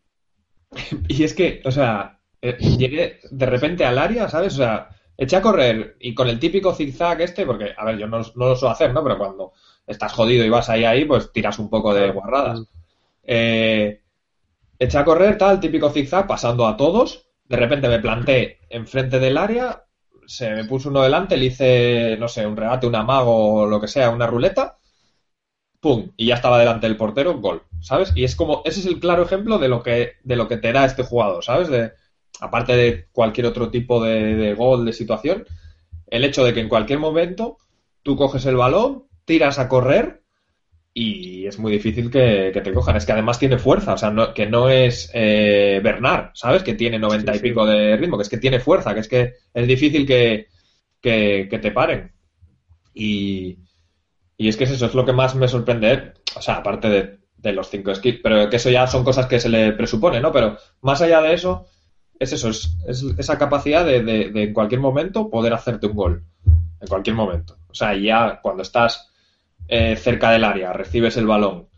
y 1.09 1.23
es 1.23 1.35
que, 1.35 1.63
o 1.65 1.71
sea, 1.71 2.21
eh, 2.41 2.57
llegué 2.59 3.21
de 3.31 3.47
repente 3.47 3.85
al 3.85 3.99
área, 3.99 4.29
¿sabes? 4.29 4.55
O 4.55 4.57
sea, 4.57 4.89
eché 5.17 5.37
a 5.37 5.43
correr 5.43 5.97
y 6.01 6.15
con 6.15 6.29
el 6.29 6.41
típico 6.41 6.75
zigzag 6.75 7.21
este, 7.21 7.47
porque, 7.47 7.73
a 7.77 7.85
ver, 7.85 7.99
yo 7.99 8.07
no, 8.07 8.19
no 8.19 8.49
lo 8.49 8.57
suelo 8.57 8.73
hacer, 8.73 8.93
¿no? 8.93 9.03
Pero 9.05 9.19
cuando 9.19 9.53
estás 9.87 10.13
jodido 10.13 10.45
y 10.45 10.51
vas 10.51 10.69
ahí 10.71 10.85
ahí, 10.85 11.05
pues 11.05 11.33
tiras 11.33 11.59
un 11.59 11.69
poco 11.71 11.95
de 11.95 12.11
guarradas. 12.11 12.63
Eh, 13.23 14.03
eché 14.79 14.99
a 14.99 15.05
correr, 15.05 15.39
tal, 15.39 15.61
típico 15.61 15.91
zigzag, 15.91 16.27
pasando 16.27 16.67
a 16.67 16.77
todos. 16.77 17.27
De 17.45 17.57
repente 17.57 17.89
me 17.89 18.01
planté 18.01 18.61
enfrente 18.71 19.19
del 19.19 19.37
área, 19.39 19.85
se 20.27 20.51
me 20.51 20.65
puso 20.65 20.89
uno 20.89 21.03
delante, 21.03 21.37
le 21.37 21.47
hice, 21.47 22.17
no 22.19 22.29
sé, 22.29 22.47
un 22.47 22.57
regate, 22.57 22.87
un 22.87 22.95
amago 22.95 23.63
o 23.63 23.67
lo 23.67 23.81
que 23.81 23.89
sea, 23.89 24.11
una 24.11 24.27
ruleta. 24.27 24.79
pum, 25.81 26.13
y 26.17 26.27
ya 26.27 26.37
estaba 26.37 26.59
delante 26.59 26.87
del 26.87 26.97
portero, 26.97 27.39
gol, 27.41 27.63
¿sabes? 27.81 28.13
Y 28.15 28.25
es 28.25 28.35
como, 28.37 28.63
ese 28.65 28.81
es 28.81 28.87
el 28.87 29.01
claro 29.01 29.23
ejemplo 29.23 29.59
de 29.59 29.69
lo 29.69 29.83
que, 29.83 30.13
de 30.23 30.37
lo 30.37 30.49
que 30.49 30.57
te 30.57 30.73
da 30.73 30.85
este 30.85 31.03
jugador, 31.05 31.45
¿sabes? 31.45 31.69
De, 31.69 31.93
aparte 32.41 32.75
de 32.77 33.07
cualquier 33.13 33.47
otro 33.47 33.71
tipo 33.71 34.03
de, 34.03 34.55
gol, 34.55 34.85
de 34.87 34.93
situación, 34.93 35.45
el 36.07 36.25
hecho 36.25 36.45
de 36.45 36.55
que 36.55 36.61
en 36.61 36.69
cualquier 36.69 36.99
momento 36.99 37.59
tú 38.03 38.17
coges 38.17 38.47
el 38.47 38.57
balón, 38.57 39.05
tiras 39.25 39.59
a 39.59 39.69
correr 39.69 40.23
y 40.93 41.47
es 41.47 41.59
muy 41.59 41.73
difícil 41.73 42.11
que, 42.11 42.53
te 42.63 42.73
cojan. 42.73 42.97
Es 42.97 43.05
que 43.05 43.13
además 43.13 43.39
tiene 43.39 43.59
fuerza, 43.59 43.95
o 43.95 43.99
sea, 43.99 44.15
que 44.35 44.47
no 44.47 44.69
es 44.69 45.11
eh, 45.13 45.81
Bernard, 45.83 46.31
¿sabes? 46.35 46.63
Que 46.63 46.75
tiene 46.75 46.99
noventa 46.99 47.35
y 47.35 47.41
pico 47.41 47.67
de 47.67 47.97
ritmo, 47.97 48.17
que 48.17 48.23
es 48.23 48.29
que 48.29 48.39
tiene 48.39 48.61
fuerza, 48.61 48.95
que 48.95 49.01
es 49.01 49.09
que 49.09 49.33
es 49.53 49.67
difícil 49.67 50.07
que, 50.07 50.47
que 51.01 51.59
te 51.61 51.73
paren. 51.73 52.13
Y, 52.95 53.59
y 54.37 54.49
es 54.49 54.57
que 54.57 54.65
eso 54.65 54.87
es 54.87 54.95
lo 54.95 55.05
que 55.05 55.13
más 55.13 55.35
me 55.35 55.49
sorprende, 55.49 56.13
o 56.37 56.43
sea, 56.43 56.57
aparte 56.57 56.89
de, 56.89 57.19
de 57.37 57.53
los 57.53 57.69
cinco 57.69 57.95
skills, 57.95 58.21
pero 58.23 58.49
que 58.49 58.57
eso 58.57 58.71
ya 58.71 58.87
son 58.87 59.05
cosas 59.05 59.27
que 59.27 59.39
se 59.39 59.49
le 59.49 59.73
presupone, 59.73 60.21
¿no? 60.21 60.33
Pero 60.33 60.57
más 60.81 61.01
allá 61.03 61.21
de 61.21 61.35
eso, 61.35 61.67
es 62.19 62.33
eso, 62.33 62.49
es, 62.51 62.77
esa 63.19 63.39
capacidad 63.39 63.85
de, 63.85 64.03
de, 64.03 64.43
en 64.43 64.53
cualquier 64.53 64.81
momento 64.81 65.31
poder 65.31 65.53
hacerte 65.53 65.87
un 65.87 65.95
gol. 65.95 66.25
En 66.81 66.89
cualquier 66.89 67.17
momento. 67.17 67.57
O 67.69 67.75
sea, 67.75 67.97
ya 67.97 68.41
cuando 68.43 68.63
estás 68.63 69.13
eh, 69.69 69.97
cerca 69.97 70.31
del 70.31 70.45
área, 70.45 70.73
recibes 70.73 71.17
el 71.17 71.27
balón, 71.27 71.69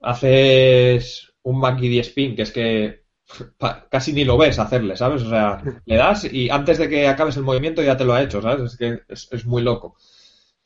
haces 0.00 1.32
un 1.42 1.58
monkey 1.58 1.98
spin, 2.00 2.36
que 2.36 2.42
es 2.42 2.52
que 2.52 3.04
casi 3.90 4.12
ni 4.12 4.24
lo 4.24 4.38
ves 4.38 4.58
hacerle, 4.58 4.96
¿sabes? 4.96 5.22
O 5.22 5.30
sea, 5.30 5.62
le 5.84 5.96
das 5.96 6.24
y 6.32 6.50
antes 6.50 6.78
de 6.78 6.88
que 6.88 7.06
acabes 7.06 7.36
el 7.36 7.42
movimiento 7.44 7.82
ya 7.82 7.96
te 7.96 8.04
lo 8.04 8.14
ha 8.14 8.22
hecho, 8.22 8.40
¿sabes? 8.42 8.72
Es 8.72 8.76
que 8.76 9.00
es 9.08 9.46
muy 9.46 9.62
loco. 9.62 9.96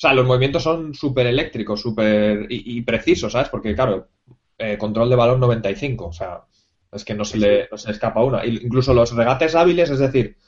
O 0.03 0.05
sea, 0.05 0.14
los 0.14 0.26
movimientos 0.26 0.64
son 0.64 0.95
súper 0.95 1.28
eléctricos, 1.28 1.80
súper 1.80 2.47
y, 2.49 2.82
precisos, 2.82 3.30
¿sabes? 3.30 3.49
Porque, 3.49 3.72
claro, 3.72 4.09
eh, 4.59 4.76
control 4.76 5.09
de 5.09 5.14
balón 5.14 5.38
95, 5.38 6.07
o 6.07 6.12
sea, 6.12 6.43
es 6.90 7.05
que 7.05 7.14
no 7.14 7.24
se, 7.24 7.38
le, 7.38 7.68
no 7.70 7.78
se 7.78 7.93
escapa 7.93 8.20
una. 8.20 8.45
Incluso 8.45 8.93
los 8.95 9.14
regates 9.14 9.55
hábiles, 9.55 9.90
es 9.90 10.01
decir, 10.01 10.38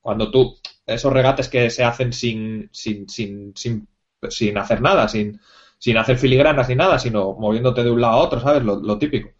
cuando 0.00 0.30
tú, 0.30 0.56
esos 0.86 1.12
regates 1.12 1.48
que 1.48 1.68
se 1.68 1.84
hacen 1.84 2.14
sin, 2.14 2.70
sin, 2.72 3.06
sin, 3.06 3.52
sin, 3.54 3.86
sin 4.28 4.58
hacer 4.58 4.80
nada, 4.80 5.08
sin, 5.08 5.40
sin 5.78 5.96
hacer 5.96 6.18
filigranas 6.18 6.68
ni 6.68 6.74
nada, 6.74 6.98
sino 6.98 7.34
moviéndote 7.34 7.84
de 7.84 7.90
un 7.90 8.00
lado 8.00 8.14
a 8.14 8.22
otro, 8.22 8.40
¿sabes? 8.40 8.62
Lo, 8.62 8.98
típico. 8.98 9.30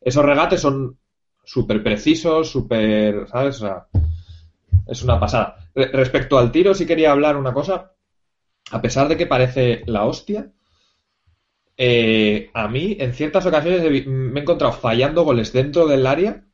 Esos 0.00 0.24
regates 0.24 0.60
son 0.60 0.98
súper 1.44 1.82
precisos, 1.82 2.50
súper, 2.50 3.26
¿sabes? 3.28 3.56
O 3.56 3.60
sea, 3.60 3.86
es 4.86 5.02
una 5.02 5.18
pasada. 5.18 5.56
respecto 5.74 6.38
al 6.38 6.52
tiro, 6.52 6.74
sí 6.74 6.86
quería 6.86 7.12
hablar 7.12 7.36
una 7.36 7.52
cosa 7.52 7.92
a 8.70 8.82
pesar 8.82 9.08
de 9.08 9.16
que 9.16 9.26
parece 9.26 9.82
la 9.86 10.04
hostia, 10.04 10.52
eh, 11.76 12.50
a 12.54 12.68
mí 12.68 12.96
en 12.98 13.14
ciertas 13.14 13.46
ocasiones 13.46 14.06
me 14.06 14.40
he 14.40 14.42
encontrado 14.42 14.72
fallando 14.72 15.24
goles 15.24 15.52
dentro 15.52 15.86
del 15.86 16.06
área 16.06 16.44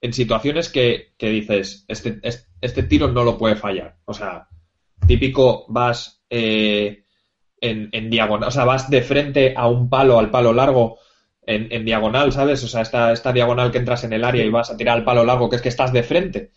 en 0.00 0.12
situaciones 0.12 0.68
que, 0.68 1.14
dices, 1.18 1.84
este, 1.88 2.20
este, 2.60 2.82
tiro 2.82 3.08
no 3.08 3.24
lo 3.24 3.38
puede 3.38 3.56
fallar. 3.56 3.98
O 4.04 4.12
sea, 4.12 4.48
típico 5.06 5.64
vas 5.68 6.22
eh, 6.28 7.04
en, 7.60 8.10
diagonal, 8.10 8.48
o 8.48 8.52
sea, 8.52 8.64
vas 8.64 8.90
de 8.90 9.02
frente 9.02 9.54
a 9.56 9.66
un 9.66 9.88
palo, 9.88 10.18
al 10.18 10.30
palo 10.30 10.52
largo, 10.52 10.98
en, 11.46 11.84
diagonal, 11.84 12.32
¿sabes? 12.32 12.62
O 12.64 12.68
sea, 12.68 12.82
esta, 12.82 13.12
esta 13.12 13.32
diagonal 13.32 13.70
que 13.70 13.78
entras 13.78 14.04
en 14.04 14.12
el 14.12 14.24
área 14.24 14.44
y 14.44 14.50
vas 14.50 14.70
a 14.70 14.76
tirar 14.76 14.96
al 14.96 15.04
palo 15.04 15.24
largo, 15.24 15.48
que 15.48 15.56
es 15.56 15.62
que 15.62 15.68
estás 15.68 15.92
de 15.92 16.02
frente 16.02 16.50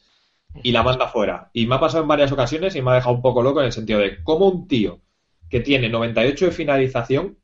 y 0.63 0.71
la 0.71 0.83
manda 0.83 1.07
fuera. 1.07 1.49
Y 1.53 1.67
me 1.67 1.75
ha 1.75 1.79
pasado 1.79 2.03
en 2.03 2.07
varias 2.07 2.31
ocasiones 2.31 2.75
y 2.75 2.81
me 2.81 2.91
ha 2.91 2.95
dejado 2.95 3.15
un 3.15 3.21
poco 3.21 3.41
loco 3.41 3.59
en 3.59 3.67
el 3.67 3.71
sentido 3.71 3.99
de 3.99 4.23
cómo 4.23 4.47
un 4.47 4.67
tío 4.67 5.01
que 5.49 5.59
tiene 5.59 5.89
98 5.89 6.45
de 6.45 6.51
finalización 6.51 7.37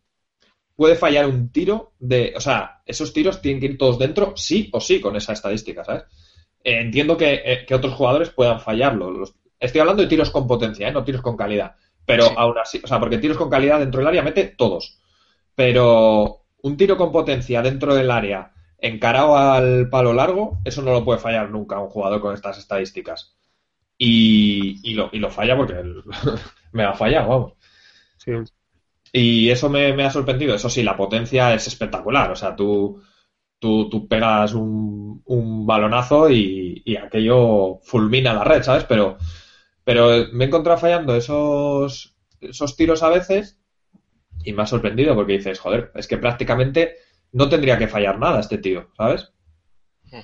puede 0.75 0.95
fallar 0.95 1.27
un 1.27 1.51
tiro 1.51 1.93
de... 1.99 2.33
O 2.35 2.41
sea, 2.41 2.81
esos 2.85 3.13
tiros 3.13 3.41
tienen 3.41 3.59
que 3.59 3.67
ir 3.67 3.77
todos 3.77 3.97
dentro, 3.97 4.33
sí 4.35 4.69
o 4.73 4.81
sí, 4.81 4.99
con 4.99 5.15
esa 5.15 5.33
estadística, 5.33 5.83
¿sabes? 5.83 6.03
Eh, 6.63 6.81
entiendo 6.81 7.17
eh, 7.19 7.63
que, 7.67 7.75
otros 7.75 7.93
jugadores 7.93 8.29
puedan 8.29 8.59
fallarlo. 8.59 9.23
estoy 9.59 9.81
hablando 9.81 10.03
de 10.03 10.09
tiros 10.09 10.31
con 10.31 10.47
potencia, 10.47 10.87
¿eh? 10.87 10.91
no 10.91 11.03
tiros 11.03 11.21
con 11.21 11.37
calidad. 11.37 11.75
Pero 12.05 12.25
aún 12.37 12.57
así, 12.57 12.81
o 12.83 12.87
sea, 12.87 12.99
porque 12.99 13.17
tiros 13.17 13.37
con 13.37 13.49
calidad 13.49 13.79
dentro 13.79 13.99
del 13.99 14.07
área 14.07 14.21
mete 14.21 14.45
todos. 14.45 14.99
Pero 15.55 16.45
un 16.61 16.77
tiro 16.77 16.97
con 16.97 17.11
potencia 17.11 17.61
dentro 17.61 17.95
del 17.95 18.11
área 18.11 18.51
encarado 18.77 19.37
al 19.37 19.89
palo 19.89 20.13
largo, 20.13 20.59
eso 20.63 20.81
no 20.81 20.91
lo 20.91 21.03
puede 21.03 21.19
fallar 21.19 21.49
nunca 21.49 21.79
un 21.79 21.89
jugador 21.89 22.21
con 22.21 22.33
estas 22.33 22.57
estadísticas. 22.57 23.35
Y, 23.97 24.93
lo, 24.93 25.09
y 25.13 25.19
lo, 25.19 25.31
falla 25.31 25.55
porque 25.55 25.75
me 26.73 26.83
ha 26.83 26.93
fallado, 26.93 27.29
vamos. 27.29 27.53
Sí. 28.17 28.31
Y 29.13 29.49
eso 29.49 29.69
me, 29.69 30.03
ha 30.03 30.11
sorprendido. 30.11 30.53
Eso 30.55 30.69
sí, 30.69 30.83
la 30.83 30.97
potencia 30.97 31.53
es 31.53 31.67
espectacular. 31.67 32.31
O 32.31 32.35
sea, 32.35 32.55
tú, 32.55 33.01
tú, 33.59 33.89
tú 33.89 34.07
pegas 34.07 34.53
un, 34.53 35.21
un 35.25 35.65
balonazo 35.65 36.29
y, 36.29 36.81
y, 36.83 36.97
aquello 36.97 37.79
fulmina 37.83 38.33
la 38.33 38.43
red, 38.43 38.61
¿sabes? 38.61 38.83
Pero, 38.83 39.17
pero 39.85 40.27
me 40.33 40.43
he 40.43 40.47
encontrado 40.47 40.79
fallando 40.79 41.15
esos, 41.15 42.17
esos 42.41 42.75
tiros 42.75 43.03
a 43.03 43.09
veces 43.09 43.57
y 44.43 44.51
me 44.51 44.63
ha 44.63 44.67
sorprendido 44.67 45.15
porque 45.15 45.33
dices, 45.33 45.59
joder, 45.59 45.91
es 45.95 46.07
que 46.07 46.17
prácticamente 46.17 46.95
no 47.31 47.47
tendría 47.47 47.77
que 47.77 47.87
fallar 47.87 48.19
nada 48.19 48.39
este 48.39 48.57
tío, 48.57 48.89
¿sabes? 48.97 49.31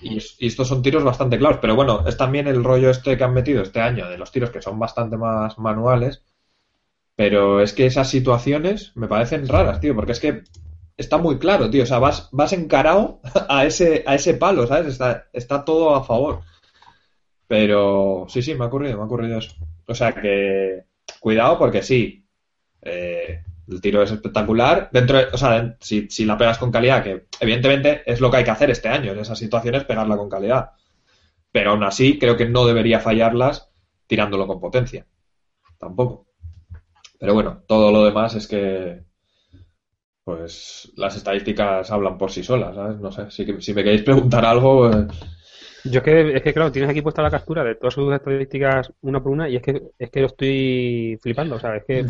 Y, 0.01 0.17
estos 0.45 0.67
son 0.67 0.81
tiros 0.81 1.03
bastante 1.03 1.37
claros, 1.37 1.59
pero 1.61 1.75
bueno, 1.75 2.03
es 2.07 2.17
también 2.17 2.47
el 2.47 2.63
rollo 2.63 2.89
este 2.89 3.17
que 3.17 3.23
han 3.23 3.33
metido 3.33 3.61
este 3.61 3.81
año 3.81 4.09
de 4.09 4.17
los 4.17 4.31
tiros 4.31 4.49
que 4.49 4.61
son 4.61 4.79
bastante 4.79 5.17
más 5.17 5.57
manuales, 5.57 6.23
pero 7.15 7.61
es 7.61 7.73
que 7.73 7.85
esas 7.85 8.09
situaciones 8.09 8.93
me 8.95 9.07
parecen 9.07 9.47
raras, 9.47 9.79
tío, 9.79 9.95
porque 9.95 10.13
es 10.13 10.19
que 10.19 10.43
está 10.97 11.17
muy 11.17 11.37
claro, 11.39 11.69
tío, 11.69 11.83
o 11.83 11.87
sea, 11.87 11.99
vas, 11.99 12.29
vas 12.31 12.53
encarado 12.53 13.19
a 13.49 13.65
ese, 13.65 14.03
a 14.07 14.15
ese 14.15 14.33
palo, 14.35 14.65
¿sabes? 14.65 14.87
Está, 14.87 15.27
está 15.33 15.65
todo 15.65 15.95
a 15.95 16.03
favor. 16.03 16.41
Pero 17.51 18.27
sí, 18.29 18.41
sí, 18.41 18.55
me 18.55 18.63
ha 18.63 18.67
ocurrido, 18.67 18.95
me 18.95 19.03
ha 19.03 19.05
ocurrido 19.07 19.37
eso. 19.37 19.53
O 19.85 19.93
sea 19.93 20.13
que, 20.13 20.85
cuidado 21.19 21.59
porque 21.59 21.83
sí, 21.83 22.25
eh, 22.81 23.43
el 23.67 23.81
tiro 23.81 24.01
es 24.01 24.09
espectacular. 24.09 24.87
Dentro, 24.93 25.19
o 25.33 25.37
sea, 25.37 25.75
si, 25.81 26.09
si, 26.09 26.23
la 26.23 26.37
pegas 26.37 26.57
con 26.57 26.71
calidad, 26.71 27.03
que 27.03 27.25
evidentemente 27.41 28.03
es 28.05 28.21
lo 28.21 28.31
que 28.31 28.37
hay 28.37 28.45
que 28.45 28.51
hacer 28.51 28.69
este 28.69 28.87
año 28.87 29.11
en 29.11 29.19
esas 29.19 29.37
situaciones, 29.37 29.83
pegarla 29.83 30.15
con 30.15 30.29
calidad. 30.29 30.71
Pero 31.51 31.71
aún 31.71 31.83
así, 31.83 32.17
creo 32.17 32.37
que 32.37 32.47
no 32.47 32.65
debería 32.65 33.01
fallarlas 33.01 33.69
tirándolo 34.07 34.47
con 34.47 34.61
potencia. 34.61 35.05
Tampoco. 35.77 36.27
Pero 37.19 37.33
bueno, 37.33 37.63
todo 37.67 37.91
lo 37.91 38.05
demás 38.05 38.33
es 38.33 38.47
que. 38.47 39.03
Pues 40.23 40.89
las 40.95 41.17
estadísticas 41.17 41.91
hablan 41.91 42.17
por 42.17 42.31
sí 42.31 42.43
solas, 42.43 42.75
¿sabes? 42.75 42.97
No 43.01 43.11
sé, 43.11 43.29
si, 43.29 43.61
si 43.61 43.73
me 43.73 43.83
queréis 43.83 44.03
preguntar 44.03 44.45
algo. 44.45 44.89
Eh. 44.89 45.07
Yo 45.85 45.99
es 45.99 46.03
que, 46.03 46.35
es 46.35 46.41
que, 46.43 46.53
claro, 46.53 46.71
tienes 46.71 46.91
aquí 46.91 47.01
puesta 47.01 47.21
la 47.21 47.31
captura 47.31 47.63
de 47.63 47.75
todas 47.75 47.93
sus 47.93 48.13
estadísticas 48.13 48.91
una 49.01 49.21
por 49.21 49.31
una 49.31 49.49
y 49.49 49.55
es 49.55 49.61
que, 49.61 49.81
es 49.97 50.09
que 50.09 50.19
lo 50.21 50.27
estoy 50.27 51.19
flipando, 51.21 51.55
o 51.55 51.59
sea, 51.59 51.75
es 51.75 51.85
que. 51.85 52.05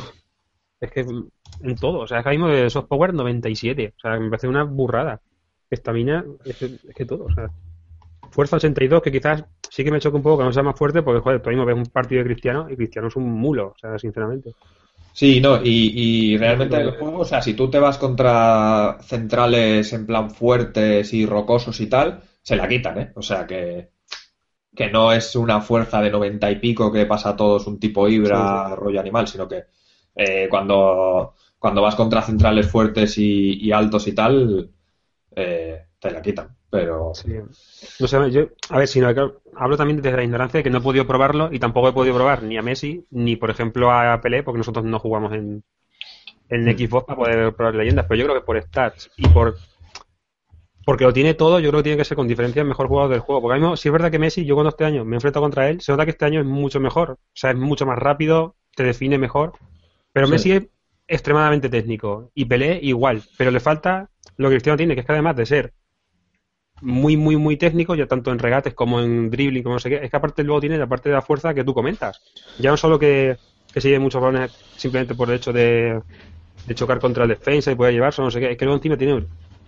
Es 0.79 0.91
que 0.91 1.01
en 1.01 1.75
todo. 1.75 1.99
O 1.99 2.07
sea, 2.07 2.19
es 2.19 2.23
que 2.23 2.31
mismo 2.31 2.47
de 2.47 2.69
soft 2.69 2.87
power 2.87 3.13
97. 3.13 3.93
O 3.95 3.99
sea, 3.99 4.19
me 4.19 4.29
parece 4.29 4.47
una 4.47 4.63
burrada. 4.63 5.21
Estamina, 5.69 6.25
es 6.43 6.57
que, 6.57 6.65
es 6.65 6.95
que 6.95 7.05
todo. 7.05 7.25
O 7.25 7.33
sea, 7.33 7.49
fuerza 8.31 8.55
82, 8.55 9.01
que 9.01 9.11
quizás 9.11 9.45
sí 9.69 9.83
que 9.83 9.91
me 9.91 9.99
choca 9.99 10.17
un 10.17 10.23
poco 10.23 10.39
que 10.39 10.45
no 10.45 10.53
sea 10.53 10.63
más 10.63 10.77
fuerte, 10.77 11.01
porque, 11.01 11.21
joder, 11.21 11.41
tú 11.41 11.49
mismo 11.49 11.65
ves 11.65 11.77
un 11.77 11.85
partido 11.85 12.19
de 12.19 12.29
Cristiano 12.29 12.67
y 12.69 12.75
Cristiano 12.75 13.09
es 13.09 13.15
un 13.15 13.31
mulo, 13.31 13.73
o 13.75 13.77
sea, 13.79 13.97
sinceramente. 13.99 14.53
Sí, 15.13 15.41
no, 15.41 15.61
y, 15.61 16.33
y 16.33 16.37
realmente 16.37 16.77
el 16.77 16.91
juego, 16.91 17.19
o 17.19 17.25
sea, 17.25 17.41
si 17.41 17.53
tú 17.53 17.69
te 17.69 17.79
vas 17.79 17.97
contra 17.97 18.97
centrales 19.01 19.91
en 19.91 20.05
plan 20.05 20.31
fuertes 20.31 21.13
y 21.13 21.25
rocosos 21.25 21.79
y 21.81 21.87
tal, 21.87 22.21
se 22.41 22.55
la 22.55 22.67
quitan, 22.67 22.99
¿eh? 22.99 23.11
O 23.15 23.21
sea, 23.21 23.45
que, 23.45 23.91
que 24.75 24.89
no 24.89 25.11
es 25.11 25.35
una 25.35 25.61
fuerza 25.61 26.01
de 26.01 26.11
90 26.11 26.51
y 26.51 26.55
pico 26.59 26.91
que 26.91 27.05
pasa 27.05 27.29
a 27.29 27.35
todos 27.35 27.67
un 27.67 27.79
tipo 27.79 28.07
Ibra, 28.07 28.75
rollo 28.75 28.99
animal, 28.99 29.27
sino 29.27 29.47
que 29.47 29.65
eh, 30.15 30.47
cuando 30.49 31.35
cuando 31.61 31.83
vas 31.83 31.93
contra 31.93 32.23
centrales 32.23 32.67
fuertes 32.71 33.19
y, 33.19 33.71
altos 33.71 34.07
y 34.07 34.15
tal, 34.15 34.71
eh, 35.35 35.85
te 35.99 36.09
la 36.09 36.19
quitan. 36.19 36.57
Pero. 36.71 37.11
Sí. 37.13 37.33
No 37.99 38.07
sé, 38.07 38.31
yo, 38.31 38.47
a 38.69 38.79
ver, 38.79 38.87
si 38.87 38.99
no, 38.99 39.09
hablo 39.55 39.77
también 39.77 40.01
desde 40.01 40.17
la 40.17 40.23
ignorancia 40.23 40.57
de 40.57 40.63
que 40.63 40.71
no 40.71 40.79
he 40.79 40.81
podido 40.81 41.05
probarlo 41.05 41.49
y 41.51 41.59
tampoco 41.59 41.89
he 41.89 41.93
podido 41.93 42.15
probar 42.15 42.41
ni 42.41 42.57
a 42.57 42.63
Messi 42.63 43.05
ni, 43.11 43.35
por 43.35 43.51
ejemplo, 43.51 43.91
a 43.91 44.19
Pelé, 44.21 44.41
porque 44.41 44.57
nosotros 44.57 44.83
no 44.85 44.97
jugamos 44.97 45.33
en, 45.33 45.63
en. 46.49 46.75
Xbox 46.75 47.05
para 47.05 47.19
poder 47.19 47.53
probar 47.53 47.75
leyendas. 47.75 48.07
Pero 48.09 48.19
yo 48.19 48.25
creo 48.25 48.39
que 48.39 48.45
por 48.45 48.59
stats 48.59 49.11
y 49.15 49.27
por. 49.27 49.55
Porque 50.85 51.03
lo 51.03 51.13
tiene 51.13 51.33
todo, 51.33 51.59
yo 51.59 51.69
creo 51.69 51.79
que 51.79 51.83
tiene 51.83 51.97
que 51.97 52.05
ser 52.05 52.17
con 52.17 52.27
diferencia 52.27 52.61
el 52.61 52.67
mejor 52.67 52.87
jugador 52.87 53.11
del 53.11 53.19
juego. 53.19 53.41
Porque 53.41 53.59
mismo, 53.59 53.77
si 53.77 53.89
es 53.89 53.93
verdad 53.93 54.11
que 54.11 54.19
Messi, 54.19 54.45
yo 54.45 54.55
cuando 54.55 54.69
este 54.69 54.85
año 54.85 55.05
me 55.05 55.15
he 55.15 55.17
enfrentado 55.17 55.43
contra 55.43 55.69
él, 55.69 55.81
se 55.81 55.91
nota 55.91 56.05
que 56.05 56.11
este 56.11 56.25
año 56.25 56.39
es 56.39 56.45
mucho 56.45 56.79
mejor. 56.79 57.11
O 57.11 57.17
sea, 57.33 57.51
es 57.51 57.57
mucho 57.57 57.85
más 57.85 57.99
rápido, 57.99 58.55
te 58.75 58.83
define 58.83 59.17
mejor. 59.17 59.53
Pero 60.11 60.27
Messi 60.27 60.51
es 60.51 60.63
extremadamente 61.07 61.69
técnico 61.69 62.31
y 62.33 62.45
Pelé 62.45 62.79
igual, 62.81 63.21
pero 63.37 63.51
le 63.51 63.59
falta 63.59 64.09
lo 64.37 64.49
que 64.49 64.55
Cristiano 64.55 64.77
tiene, 64.77 64.93
que 64.95 65.01
es 65.01 65.05
que 65.05 65.11
además 65.11 65.35
de 65.35 65.45
ser 65.45 65.73
muy, 66.81 67.15
muy, 67.15 67.37
muy 67.37 67.57
técnico, 67.57 67.95
ya 67.95 68.07
tanto 68.07 68.31
en 68.31 68.39
regates 68.39 68.73
como 68.73 69.01
en 69.01 69.29
dribbling, 69.29 69.61
como 69.61 69.75
no 69.75 69.79
sé 69.79 69.89
qué, 69.89 69.99
es 70.03 70.09
que 70.09 70.17
aparte 70.17 70.43
luego 70.43 70.61
tiene 70.61 70.77
la 70.77 70.87
parte 70.87 71.09
de 71.09 71.15
la 71.15 71.21
fuerza 71.21 71.53
que 71.53 71.63
tú 71.63 71.73
comentas. 71.73 72.21
Ya 72.59 72.71
no 72.71 72.77
solo 72.77 72.97
que, 72.97 73.37
que 73.73 73.81
sigue 73.81 73.99
muchos 73.99 74.21
balones 74.21 74.51
simplemente 74.77 75.13
por 75.13 75.29
el 75.29 75.35
hecho 75.35 75.53
de, 75.53 76.01
de 76.65 76.75
chocar 76.75 76.99
contra 76.99 77.23
el 77.23 77.29
defensa 77.29 77.71
y 77.71 77.75
puede 77.75 77.93
llevarse, 77.93 78.21
no 78.21 78.31
sé 78.31 78.39
qué. 78.39 78.51
Es 78.51 78.57
que 78.57 78.65
luego 78.65 78.77
encima 78.77 78.97
tiene 78.97 79.25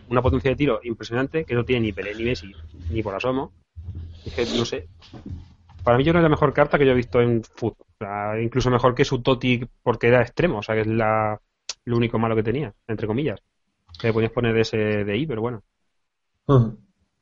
una 0.10 0.22
potencia 0.22 0.52
de 0.52 0.56
tiro 0.56 0.80
impresionante 0.84 1.46
que 1.46 1.56
no 1.56 1.66
tiene 1.66 1.88
ni 1.88 1.94
Pelé, 1.94 2.16
ni 2.16 2.24
Messi, 2.24 2.52
ni 2.90 3.02
por 3.02 3.16
asomo. 3.16 3.52
Es 4.26 4.34
que 4.34 4.46
no 4.58 4.66
sé. 4.66 4.88
Para 5.84 5.98
mí 5.98 6.04
yo 6.04 6.14
no 6.14 6.20
es 6.20 6.24
la 6.24 6.30
mejor 6.30 6.54
carta 6.54 6.78
que 6.78 6.86
yo 6.86 6.92
he 6.92 6.96
visto 6.96 7.22
en 7.22 7.44
fútbol. 7.44 7.86
incluso 8.42 8.70
mejor 8.70 8.96
que 8.96 9.06
su 9.06 9.22
Toti 9.22 9.66
porque 9.82 10.08
era 10.08 10.22
extremo, 10.22 10.60
o 10.60 10.64
sea 10.64 10.76
que 10.76 10.82
es 10.82 10.88
la, 10.88 11.40
lo 11.86 11.98
único 11.98 12.18
malo 12.18 12.36
que 12.36 12.44
tenía, 12.44 12.74
entre 12.88 13.08
comillas. 13.08 13.40
Que 14.00 14.08
le 14.08 14.14
podías 14.14 14.32
poner 14.32 14.58
ese 14.58 14.78
de 14.78 15.14
ahí, 15.14 15.26
pero 15.26 15.42
bueno. 15.42 15.62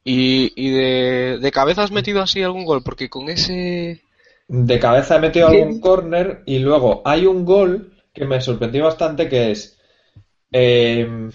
¿Y, 0.03 0.51
y 0.55 0.71
de, 0.71 1.39
de, 1.41 1.51
cabeza 1.51 1.83
has 1.83 1.91
metido 1.91 2.21
así 2.21 2.41
algún 2.41 2.65
gol? 2.65 2.81
Porque 2.83 3.09
con 3.09 3.29
ese... 3.29 4.01
De 4.47 4.79
cabeza 4.79 5.15
he 5.15 5.19
metido 5.19 5.47
algún 5.47 5.79
córner 5.79 6.43
y 6.45 6.59
luego 6.59 7.01
hay 7.05 7.25
un 7.25 7.45
gol 7.45 7.93
que 8.13 8.25
me 8.25 8.41
sorprendió 8.41 8.85
bastante 8.85 9.29
que 9.29 9.51
es... 9.51 9.79
Eh, 10.51 11.29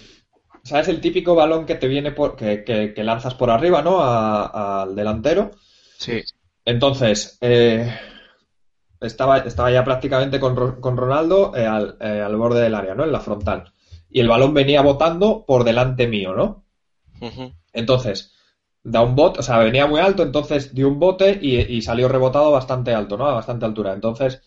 ¿Sabes 0.67 0.89
el 0.89 1.01
típico 1.01 1.37
balón 1.37 1.64
que 1.64 1.77
te 1.77 1.87
viene 1.87 2.11
por... 2.11 2.35
que, 2.35 2.64
que, 2.64 3.05
lanzas 3.05 3.35
por 3.35 3.51
arriba, 3.51 3.83
¿no? 3.83 4.03
al 4.03 4.97
delantero. 4.97 5.53
Sí. 5.97 6.25
Entonces, 6.64 7.39
eh, 7.41 7.89
estaba, 9.01 9.39
estaba 9.39 9.71
ya 9.71 9.85
prácticamente 9.85 10.41
con, 10.41 10.81
con 10.81 10.97
Ronaldo 10.97 11.55
eh, 11.55 11.64
al, 11.64 11.97
al, 12.01 12.37
borde 12.37 12.62
del 12.62 12.75
área, 12.75 12.97
¿no? 12.97 13.05
En 13.05 13.12
la 13.12 13.21
frontal. 13.21 13.73
Y 14.11 14.19
el 14.19 14.27
balón 14.27 14.55
venía 14.55 14.83
botando 14.83 15.45
por 15.47 15.62
delante 15.62 16.09
mío, 16.09 16.35
¿no? 16.35 16.64
Entonces, 17.73 18.35
da 18.83 19.03
un 19.03 19.14
bote, 19.14 19.39
o 19.39 19.43
sea, 19.45 19.59
venía 19.59 19.87
muy 19.87 20.01
alto, 20.01 20.25
entonces 20.25 20.75
dio 20.75 20.89
un 20.89 20.99
bote 20.99 21.39
y, 21.41 21.81
salió 21.81 22.09
rebotado 22.09 22.51
bastante 22.51 22.93
alto, 22.93 23.17
¿no? 23.17 23.27
A 23.27 23.35
bastante 23.35 23.67
altura. 23.67 23.93
Entonces, 23.93 24.43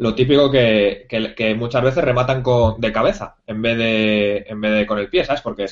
lo 0.00 0.14
típico 0.14 0.50
que, 0.50 1.06
que, 1.36 1.54
muchas 1.54 1.84
veces 1.84 2.02
rematan 2.02 2.42
con, 2.42 2.80
de 2.80 2.90
cabeza 2.90 3.36
en 3.46 3.60
vez 3.60 3.76
de, 3.76 4.46
en 4.48 4.58
vez 4.58 4.72
de 4.72 4.86
con 4.86 4.98
el 4.98 5.10
pie, 5.10 5.26
¿sabes? 5.26 5.42
Porque 5.42 5.66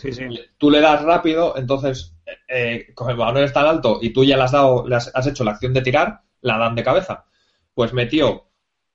tú 0.59 0.71
le 0.71 0.83
das 0.83 1.03
rápido, 1.03 1.57
entonces, 1.57 2.15
eh, 2.47 2.89
con 2.95 3.09
el 3.09 3.17
balón 3.17 3.43
es 3.43 3.55
tan 3.55 3.65
alto 3.65 4.01
y 4.03 4.11
tú 4.11 4.25
ya 4.25 4.37
le 4.37 4.43
has 4.43 4.53
dado, 4.53 4.87
le 4.87 4.97
has, 4.97 5.27
hecho 5.27 5.45
la 5.45 5.53
acción 5.53 5.73
de 5.73 5.81
tirar, 5.81 6.21
la 6.43 6.59
dan 6.59 6.75
de 6.75 6.85
cabeza. 6.85 7.25
Pues 7.73 7.95
metió 7.95 8.51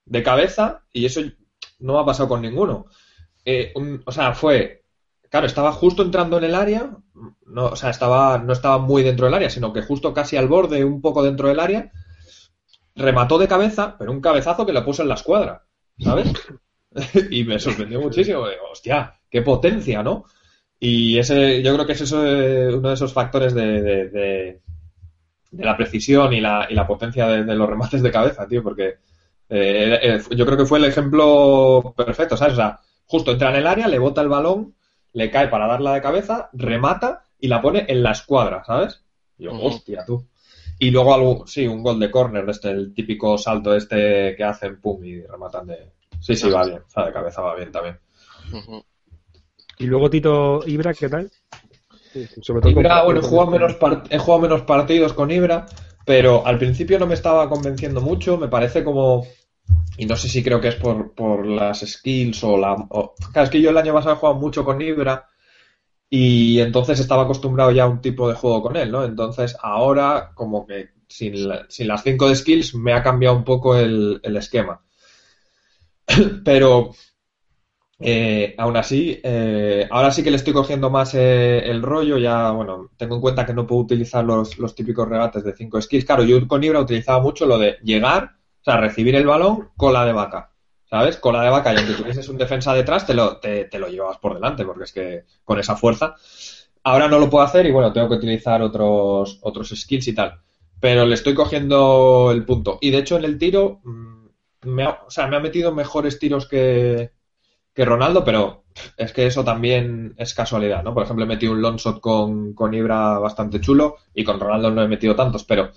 de 0.05 0.21
cabeza 0.21 0.83
y 0.93 1.05
eso 1.05 1.21
no 1.79 1.93
me 1.93 1.99
ha 2.01 2.05
pasado 2.05 2.29
con 2.29 2.43
ninguno. 2.43 2.85
Eh, 3.43 3.73
o 4.05 4.11
sea, 4.11 4.35
fue 4.35 4.83
Claro, 5.33 5.47
estaba 5.47 5.71
justo 5.71 6.03
entrando 6.03 6.37
en 6.37 6.43
el 6.43 6.53
área, 6.53 6.95
no, 7.47 7.65
o 7.65 7.75
sea, 7.75 7.89
estaba, 7.89 8.37
no 8.37 8.53
estaba 8.53 8.77
muy 8.77 9.01
dentro 9.01 9.25
del 9.25 9.33
área, 9.33 9.49
sino 9.49 9.73
que 9.73 9.81
justo 9.81 10.13
casi 10.13 10.37
al 10.37 10.47
borde, 10.47 10.85
un 10.85 11.01
poco 11.01 11.23
dentro 11.23 11.47
del 11.47 11.59
área, 11.59 11.91
remató 12.95 13.37
de 13.37 13.47
cabeza, 13.47 13.95
pero 13.97 14.11
un 14.11 14.21
cabezazo 14.21 14.65
que 14.65 14.73
le 14.73 14.81
puso 14.81 15.01
en 15.01 15.09
la 15.09 15.15
escuadra, 15.15 15.63
¿sabes? 15.99 16.31
y 17.31 17.43
me 17.43 17.59
sorprendió 17.59 18.01
muchísimo, 18.01 18.45
hostia, 18.71 19.19
qué 19.29 19.41
potencia, 19.41 20.03
¿no? 20.03 20.25
Y 20.79 21.17
ese, 21.17 21.63
yo 21.63 21.73
creo 21.73 21.85
que 21.85 21.93
es 21.93 22.01
eso, 22.01 22.25
eh, 22.25 22.73
uno 22.73 22.89
de 22.89 22.93
esos 22.95 23.13
factores 23.13 23.53
de, 23.53 23.81
de, 23.81 24.61
la 25.51 25.77
precisión 25.77 26.33
y 26.33 26.41
la, 26.41 26.67
y 26.69 26.73
la 26.73 26.85
potencia 26.85 27.27
de, 27.27 27.55
los 27.55 27.69
remates 27.69 28.01
de 28.01 28.11
cabeza, 28.11 28.47
tío, 28.47 28.61
porque 28.61 28.95
eh, 29.49 29.99
eh, 30.01 30.21
yo 30.35 30.45
creo 30.45 30.57
que 30.57 30.65
fue 30.65 30.79
el 30.79 30.85
ejemplo 30.85 31.93
perfecto, 31.95 32.35
¿sabes? 32.35 32.53
O 32.53 32.57
sea, 32.57 32.79
justo 33.05 33.31
entra 33.31 33.49
en 33.49 33.57
el 33.57 33.67
área, 33.67 33.87
le 33.87 33.99
bota 33.99 34.21
el 34.21 34.29
balón 34.29 34.73
le 35.13 35.29
cae 35.29 35.47
para 35.47 35.67
darla 35.67 35.93
de 35.93 36.01
cabeza, 36.01 36.49
remata 36.53 37.23
y 37.39 37.47
la 37.47 37.61
pone 37.61 37.85
en 37.87 38.03
la 38.03 38.11
escuadra, 38.11 38.63
¿sabes? 38.65 39.03
Y 39.37 39.45
yo, 39.45 39.53
hostia, 39.53 40.03
tú. 40.05 40.27
Y 40.79 40.91
luego 40.91 41.13
algo, 41.13 41.47
sí, 41.47 41.67
un 41.67 41.83
gol 41.83 41.99
de 41.99 42.11
córner, 42.11 42.49
este, 42.49 42.71
el 42.71 42.93
típico 42.93 43.37
salto 43.37 43.75
este 43.75 44.35
que 44.35 44.43
hacen, 44.43 44.81
pum, 44.81 45.03
y 45.03 45.21
rematan 45.21 45.67
de... 45.67 45.91
Sí, 46.19 46.35
sí, 46.35 46.49
va 46.49 46.65
bien, 46.65 46.79
o 46.79 46.89
sea, 46.89 47.05
de 47.05 47.13
cabeza 47.13 47.41
va 47.41 47.55
bien 47.55 47.71
también. 47.71 47.99
Y 49.79 49.85
luego 49.85 50.09
Tito 50.09 50.61
Ibra, 50.65 50.93
¿qué 50.93 51.09
tal? 51.09 51.31
Ibra, 52.65 53.03
bueno, 53.03 53.21
he 53.21 53.23
jugado, 53.23 53.51
menos 53.51 53.75
he 54.09 54.17
jugado 54.17 54.41
menos 54.41 54.61
partidos 54.63 55.13
con 55.13 55.31
Ibra, 55.31 55.65
pero 56.05 56.45
al 56.45 56.59
principio 56.59 56.99
no 56.99 57.07
me 57.07 57.15
estaba 57.15 57.49
convenciendo 57.49 58.01
mucho, 58.01 58.37
me 58.37 58.47
parece 58.47 58.83
como 58.83 59.25
y 59.97 60.05
no 60.05 60.15
sé 60.15 60.27
si 60.27 60.43
creo 60.43 60.59
que 60.59 60.69
es 60.69 60.75
por, 60.75 61.13
por 61.13 61.45
las 61.45 61.81
skills 61.81 62.43
o 62.43 62.57
la... 62.57 62.75
Claro, 62.75 63.13
es 63.43 63.49
que 63.49 63.61
yo 63.61 63.69
el 63.69 63.77
año 63.77 63.93
pasado 63.93 64.15
he 64.15 64.17
jugado 64.17 64.39
mucho 64.39 64.65
con 64.65 64.81
Ibra 64.81 65.27
y 66.09 66.59
entonces 66.59 66.99
estaba 66.99 67.23
acostumbrado 67.23 67.71
ya 67.71 67.83
a 67.83 67.89
un 67.89 68.01
tipo 68.01 68.29
de 68.29 68.35
juego 68.35 68.61
con 68.61 68.77
él, 68.77 68.91
¿no? 68.91 69.03
Entonces 69.03 69.57
ahora 69.61 70.31
como 70.35 70.65
que 70.65 70.89
sin, 71.07 71.35
sin 71.69 71.87
las 71.87 72.03
5 72.03 72.29
de 72.29 72.35
skills 72.35 72.75
me 72.75 72.93
ha 72.93 73.03
cambiado 73.03 73.35
un 73.35 73.43
poco 73.43 73.75
el, 73.75 74.21
esquema. 74.23 74.81
Pero 76.45 76.91
eh, 77.99 78.55
aún 78.57 78.77
así, 78.77 79.19
eh, 79.23 79.87
ahora 79.91 80.11
sí 80.11 80.23
que 80.23 80.31
le 80.31 80.37
estoy 80.37 80.53
cogiendo 80.53 80.89
más 80.89 81.13
eh, 81.15 81.69
el 81.69 81.81
rollo. 81.81 82.17
Ya, 82.17 82.51
bueno, 82.51 82.91
tengo 82.97 83.15
en 83.15 83.21
cuenta 83.21 83.45
que 83.45 83.53
no 83.53 83.67
puedo 83.67 83.81
utilizar 83.81 84.23
los, 84.25 84.57
los 84.59 84.75
típicos 84.75 85.07
regates 85.07 85.43
de 85.43 85.55
5 85.55 85.81
skills. 85.81 86.05
Claro, 86.05 86.23
yo 86.23 86.47
con 86.47 86.63
Ibra 86.63 86.79
utilizaba 86.79 87.21
mucho 87.21 87.45
lo 87.45 87.57
de 87.57 87.77
llegar 87.83 88.37
o 88.63 88.63
sea, 88.63 88.77
recibir 88.77 89.13
el 89.15 89.27
balón, 89.27 89.71
cola 89.75 90.05
de 90.05 90.13
vaca. 90.13 90.52
¿Sabes? 90.93 91.17
Cola 91.17 91.41
de 91.41 91.49
vaca 91.49 91.73
y 91.73 91.77
aunque 91.77 91.95
tuvieses 91.95 92.29
un 92.29 92.37
defensa 92.37 92.71
detrás, 92.71 93.07
te 93.07 93.15
lo, 93.15 93.37
te, 93.37 93.67
lo 93.79 93.87
llevabas 93.87 94.19
por 94.19 94.35
delante, 94.35 94.63
porque 94.63 94.83
es 94.83 94.91
que 94.93 95.23
con 95.43 95.57
esa 95.57 95.75
fuerza. 95.75 96.17
Ahora 96.83 97.07
no 97.07 97.17
lo 97.17 97.31
puedo 97.31 97.43
hacer 97.43 97.65
y 97.65 97.71
bueno, 97.71 97.91
tengo 97.91 98.09
que 98.09 98.17
utilizar 98.17 98.61
otros, 98.61 99.39
otros 99.41 99.69
skills 99.69 100.09
y 100.09 100.13
tal. 100.13 100.39
Pero 100.79 101.07
le 101.07 101.15
estoy 101.15 101.33
cogiendo 101.33 102.29
el 102.31 102.45
punto. 102.45 102.77
Y 102.79 102.91
de 102.91 102.99
hecho 102.99 103.17
en 103.17 103.25
el 103.25 103.39
tiro, 103.39 103.81
mm, 103.83 104.25
me 104.65 104.83
ha, 104.83 104.99
o 105.07 105.09
sea, 105.09 105.25
me 105.25 105.35
ha 105.35 105.39
metido 105.39 105.73
mejores 105.73 106.19
tiros 106.19 106.47
que, 106.47 107.09
que 107.73 107.85
Ronaldo, 107.85 108.23
pero 108.23 108.65
es 108.95 109.13
que 109.13 109.25
eso 109.25 109.43
también 109.43 110.13
es 110.19 110.35
casualidad, 110.35 110.83
¿no? 110.83 110.93
Por 110.93 111.05
ejemplo, 111.05 111.25
he 111.25 111.27
metido 111.27 111.53
un 111.53 111.61
long 111.63 111.77
shot 111.77 112.01
con, 112.01 112.53
con 112.53 112.71
Ibra 112.71 113.17
bastante 113.17 113.59
chulo 113.59 113.95
y 114.13 114.23
con 114.23 114.39
Ronaldo 114.39 114.69
no 114.69 114.83
he 114.83 114.87
metido 114.87 115.15
tantos, 115.15 115.43
pero 115.43 115.71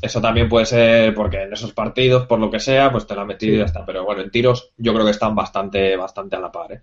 eso 0.00 0.20
también 0.20 0.48
puede 0.48 0.66
ser 0.66 1.14
porque 1.14 1.42
en 1.42 1.52
esos 1.52 1.72
partidos, 1.72 2.26
por 2.26 2.38
lo 2.38 2.50
que 2.50 2.60
sea, 2.60 2.90
pues 2.90 3.06
te 3.06 3.14
la 3.14 3.22
ha 3.22 3.24
metido 3.24 3.54
y 3.54 3.58
ya 3.58 3.64
está. 3.64 3.84
Pero 3.84 4.04
bueno, 4.04 4.22
en 4.22 4.30
tiros 4.30 4.72
yo 4.76 4.92
creo 4.92 5.04
que 5.04 5.12
están 5.12 5.34
bastante, 5.34 5.96
bastante 5.96 6.36
a 6.36 6.40
la 6.40 6.52
par. 6.52 6.72
¿eh? 6.72 6.82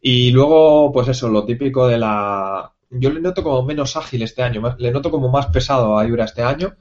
Y 0.00 0.30
luego, 0.30 0.92
pues 0.92 1.08
eso, 1.08 1.28
lo 1.28 1.44
típico 1.44 1.86
de 1.86 1.98
la... 1.98 2.72
Yo 2.90 3.10
le 3.10 3.20
noto 3.20 3.42
como 3.42 3.62
menos 3.62 3.96
ágil 3.96 4.22
este 4.22 4.42
año, 4.42 4.76
le 4.78 4.90
noto 4.90 5.10
como 5.10 5.28
más 5.28 5.46
pesado 5.46 5.96
a 5.96 6.06
Ibra 6.06 6.24
este 6.24 6.42
año. 6.42 6.74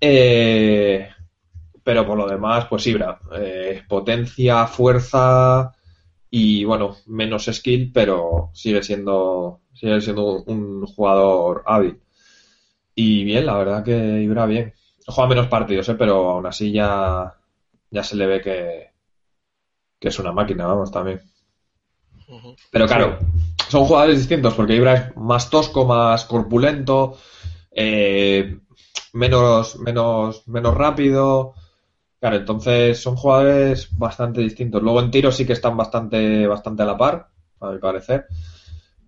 Eh, 0.00 1.08
pero 1.82 2.06
por 2.06 2.18
lo 2.18 2.26
demás, 2.28 2.66
pues 2.68 2.86
Ibra, 2.86 3.20
eh, 3.38 3.82
potencia, 3.88 4.66
fuerza 4.66 5.72
y 6.30 6.64
bueno, 6.64 6.96
menos 7.06 7.46
skill, 7.46 7.92
pero 7.92 8.50
sigue 8.52 8.82
siendo, 8.82 9.60
sigue 9.72 10.00
siendo 10.00 10.42
un 10.44 10.84
jugador 10.86 11.62
hábil. 11.66 12.00
Y 12.98 13.24
bien, 13.24 13.44
la 13.44 13.58
verdad 13.58 13.84
que 13.84 14.22
Ibra 14.22 14.46
bien. 14.46 14.72
Juega 15.06 15.28
menos 15.28 15.46
partidos, 15.48 15.88
¿eh? 15.90 15.94
pero 15.94 16.30
aún 16.30 16.46
así 16.46 16.72
ya, 16.72 17.36
ya 17.90 18.02
se 18.02 18.16
le 18.16 18.26
ve 18.26 18.40
que, 18.40 18.90
que 20.00 20.08
es 20.08 20.18
una 20.18 20.32
máquina, 20.32 20.66
vamos, 20.66 20.90
también. 20.90 21.20
Pero 22.70 22.86
claro, 22.86 23.18
son 23.68 23.84
jugadores 23.84 24.18
distintos 24.18 24.54
porque 24.54 24.74
Ibra 24.74 24.94
es 24.94 25.16
más 25.16 25.50
tosco, 25.50 25.84
más 25.84 26.24
corpulento, 26.24 27.18
eh, 27.70 28.58
menos, 29.12 29.78
menos, 29.78 30.48
menos 30.48 30.74
rápido. 30.74 31.54
Claro, 32.18 32.36
entonces 32.36 32.98
son 32.98 33.14
jugadores 33.16 33.96
bastante 33.96 34.40
distintos. 34.40 34.82
Luego 34.82 35.00
en 35.00 35.10
tiro 35.10 35.30
sí 35.30 35.46
que 35.46 35.52
están 35.52 35.76
bastante, 35.76 36.46
bastante 36.46 36.82
a 36.82 36.86
la 36.86 36.96
par, 36.96 37.28
a 37.60 37.70
mi 37.70 37.78
parecer. 37.78 38.26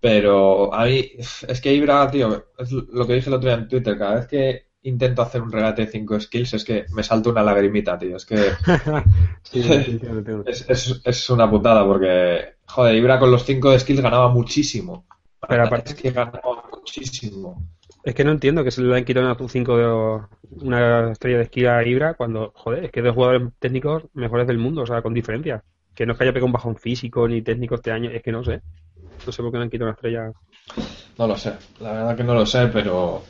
Pero 0.00 0.72
a 0.72 0.84
mí, 0.84 1.10
es 1.18 1.60
que 1.60 1.74
Ibra, 1.74 2.10
tío, 2.10 2.46
es 2.56 2.70
lo 2.70 3.06
que 3.06 3.14
dije 3.14 3.28
el 3.28 3.34
otro 3.34 3.48
día 3.48 3.58
en 3.58 3.68
Twitter, 3.68 3.98
cada 3.98 4.16
vez 4.16 4.26
que 4.26 4.68
intento 4.82 5.22
hacer 5.22 5.42
un 5.42 5.52
regate 5.52 5.84
de 5.84 5.92
5 5.92 6.20
skills 6.20 6.54
es 6.54 6.64
que 6.64 6.86
me 6.94 7.02
salta 7.02 7.30
una 7.30 7.42
lagrimita, 7.42 7.98
tío. 7.98 8.16
Es 8.16 8.26
que 8.26 8.34
es, 10.46 11.00
es, 11.04 11.30
una 11.30 11.50
putada 11.50 11.84
porque, 11.84 12.54
joder, 12.66 12.94
Ibra 12.94 13.18
con 13.18 13.30
los 13.30 13.44
5 13.44 13.70
de 13.70 13.78
skills 13.80 14.00
ganaba 14.00 14.28
muchísimo. 14.28 15.06
Pero 15.46 15.64
aparte 15.64 15.90
es 15.92 15.96
que 15.96 16.10
ganaba 16.10 16.64
muchísimo. 16.72 17.62
Es 18.04 18.14
que 18.14 18.24
no 18.24 18.30
entiendo 18.30 18.64
que 18.64 18.70
se 18.70 18.82
le 18.82 18.96
han 18.96 19.04
quitado 19.04 19.26
una 19.26 19.48
5 19.48 19.76
de 19.76 20.20
una 20.64 21.12
estrella 21.12 21.38
de 21.38 21.42
esquí 21.44 21.66
a 21.66 21.84
Ibra 21.84 22.14
cuando, 22.14 22.52
joder, 22.54 22.84
es 22.84 22.90
que 22.90 23.02
dos 23.02 23.14
jugadores 23.14 23.48
técnicos 23.58 24.04
mejores 24.14 24.46
del 24.46 24.58
mundo, 24.58 24.82
o 24.82 24.86
sea, 24.86 25.02
con 25.02 25.14
diferencia. 25.14 25.64
Que 25.94 26.06
no 26.06 26.12
es 26.12 26.18
que 26.18 26.24
haya 26.24 26.32
pegado 26.32 26.46
un 26.46 26.52
bajón 26.52 26.76
físico 26.76 27.26
ni 27.26 27.42
técnico 27.42 27.74
este 27.74 27.90
año, 27.90 28.10
es 28.10 28.22
que 28.22 28.32
no 28.32 28.44
sé. 28.44 28.62
No 29.28 29.32
sé 29.32 29.42
por 29.42 29.52
qué 29.52 29.58
han 29.58 29.68
quitado 29.68 29.90
una 29.90 29.94
estrella. 29.94 30.32
No 31.18 31.26
lo 31.26 31.36
sé, 31.36 31.52
la 31.80 31.92
verdad 31.92 32.16
que 32.16 32.24
no 32.24 32.32
lo 32.32 32.46
sé, 32.46 32.68
pero 32.68 33.22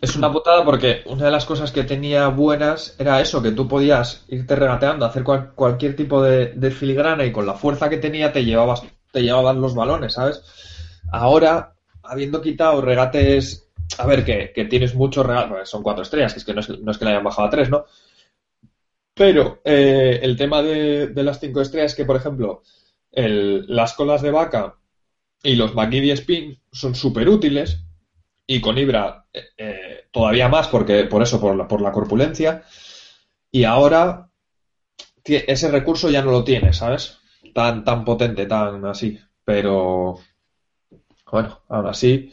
es 0.00 0.14
una 0.14 0.30
putada 0.30 0.64
porque 0.64 1.02
una 1.06 1.24
de 1.24 1.32
las 1.32 1.44
cosas 1.44 1.72
que 1.72 1.82
tenía 1.82 2.28
buenas 2.28 2.94
era 3.00 3.20
eso, 3.20 3.42
que 3.42 3.50
tú 3.50 3.66
podías 3.66 4.24
irte 4.28 4.54
regateando, 4.54 5.04
hacer 5.04 5.24
cualquier 5.24 5.96
tipo 5.96 6.22
de, 6.22 6.70
filigrana 6.70 7.24
y 7.24 7.32
con 7.32 7.46
la 7.46 7.54
fuerza 7.54 7.90
que 7.90 7.96
tenía 7.96 8.32
te 8.32 8.44
llevabas, 8.44 8.84
te 9.10 9.22
llevaban 9.22 9.60
los 9.60 9.74
balones, 9.74 10.12
¿sabes? 10.12 10.40
Ahora, 11.10 11.74
habiendo 12.04 12.40
quitado 12.40 12.80
regates, 12.80 13.68
a 13.98 14.06
ver, 14.06 14.24
que, 14.24 14.66
tienes 14.70 14.94
muchos 14.94 15.26
regates, 15.26 15.68
son 15.68 15.82
cuatro 15.82 16.04
estrellas, 16.04 16.32
que 16.32 16.38
es 16.38 16.44
que 16.44 16.54
no 16.54 16.60
es, 16.60 16.98
que 16.98 17.04
le 17.04 17.10
hayan 17.10 17.24
bajado 17.24 17.48
a 17.48 17.50
tres, 17.50 17.70
¿no? 17.70 17.86
Pero 19.14 19.62
eh, 19.64 20.20
el 20.22 20.36
tema 20.36 20.62
de, 20.62 21.08
de, 21.08 21.22
las 21.24 21.40
cinco 21.40 21.60
estrellas 21.60 21.90
es 21.90 21.96
que, 21.96 22.04
por 22.04 22.14
ejemplo, 22.14 22.62
las 23.12 23.94
colas 23.94 24.22
de 24.22 24.30
vaca 24.30 24.76
y 25.42 25.56
los 25.56 25.74
McGiddy 25.74 26.10
Spin 26.12 26.60
son 26.70 26.94
súper 26.94 27.28
útiles 27.28 27.84
y 28.46 28.60
con 28.60 28.78
Ibra 28.78 29.26
eh, 29.32 29.44
eh, 29.56 30.08
todavía 30.10 30.48
más 30.48 30.68
porque 30.68 31.04
por 31.04 31.22
eso, 31.22 31.40
por 31.40 31.56
la, 31.56 31.66
por 31.66 31.80
la 31.80 31.92
corpulencia. 31.92 32.62
Y 33.50 33.64
ahora 33.64 34.30
ese 35.24 35.70
recurso 35.70 36.10
ya 36.10 36.22
no 36.22 36.30
lo 36.30 36.44
tiene, 36.44 36.72
¿sabes? 36.72 37.18
Tan, 37.54 37.84
tan 37.84 38.04
potente, 38.04 38.46
tan 38.46 38.84
así. 38.86 39.18
Pero 39.44 40.18
bueno, 41.30 41.62
aún 41.68 41.86
así 41.86 42.32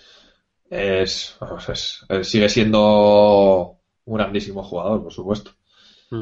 es, 0.69 1.37
sigue 2.23 2.49
siendo 2.49 3.79
un 4.05 4.17
grandísimo 4.17 4.63
jugador, 4.63 5.03
por 5.03 5.13
supuesto. 5.13 5.51
Hmm. 6.11 6.21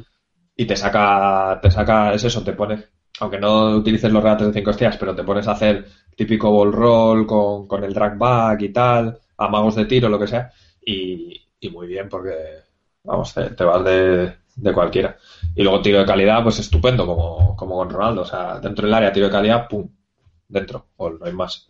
Y 0.56 0.66
te 0.66 0.76
saca, 0.76 1.60
te 1.62 1.72
saca, 1.72 2.14
es 2.14 2.24
eso, 2.24 2.44
te 2.44 2.54
pone, 2.54 2.86
aunque 3.20 3.40
no 3.40 3.78
utilices 3.78 4.12
los 4.12 4.24
regates 4.24 4.48
de 4.48 4.54
5 4.54 4.72
estrellas, 4.72 4.98
pero 4.98 5.16
te 5.16 5.24
pones 5.24 5.48
a 5.48 5.52
hacer 5.52 5.86
típico 6.16 6.52
ball 6.52 6.72
roll 6.72 7.28
con, 7.28 7.68
con 7.68 7.84
el 7.84 7.94
drag 7.94 8.18
back 8.18 8.62
y 8.62 8.70
tal, 8.70 9.20
amagos 9.38 9.76
de 9.76 9.86
tiro, 9.86 10.10
lo 10.10 10.20
que 10.20 10.28
sea, 10.28 10.52
y, 10.86 11.42
muy 11.72 11.88
bien 11.88 12.08
porque, 12.10 12.34
vamos, 13.04 13.34
te, 13.34 13.64
vas 13.64 13.84
de, 13.84 14.34
de, 14.56 14.74
cualquiera. 14.74 15.18
Y 15.56 15.64
luego 15.64 15.82
tiro 15.82 16.00
de 16.00 16.06
calidad, 16.06 16.44
pues 16.44 16.60
estupendo, 16.60 17.06
como, 17.06 17.56
como 17.56 17.78
con 17.78 17.90
Ronaldo, 17.90 18.22
o 18.22 18.26
sea, 18.26 18.60
dentro 18.60 18.86
del 18.86 18.94
área, 18.94 19.12
tiro 19.12 19.28
de 19.28 19.32
calidad, 19.32 19.68
pum, 19.68 19.90
dentro, 20.48 20.88
o 20.98 21.10
no 21.10 21.26
hay 21.26 21.34
más. 21.34 21.70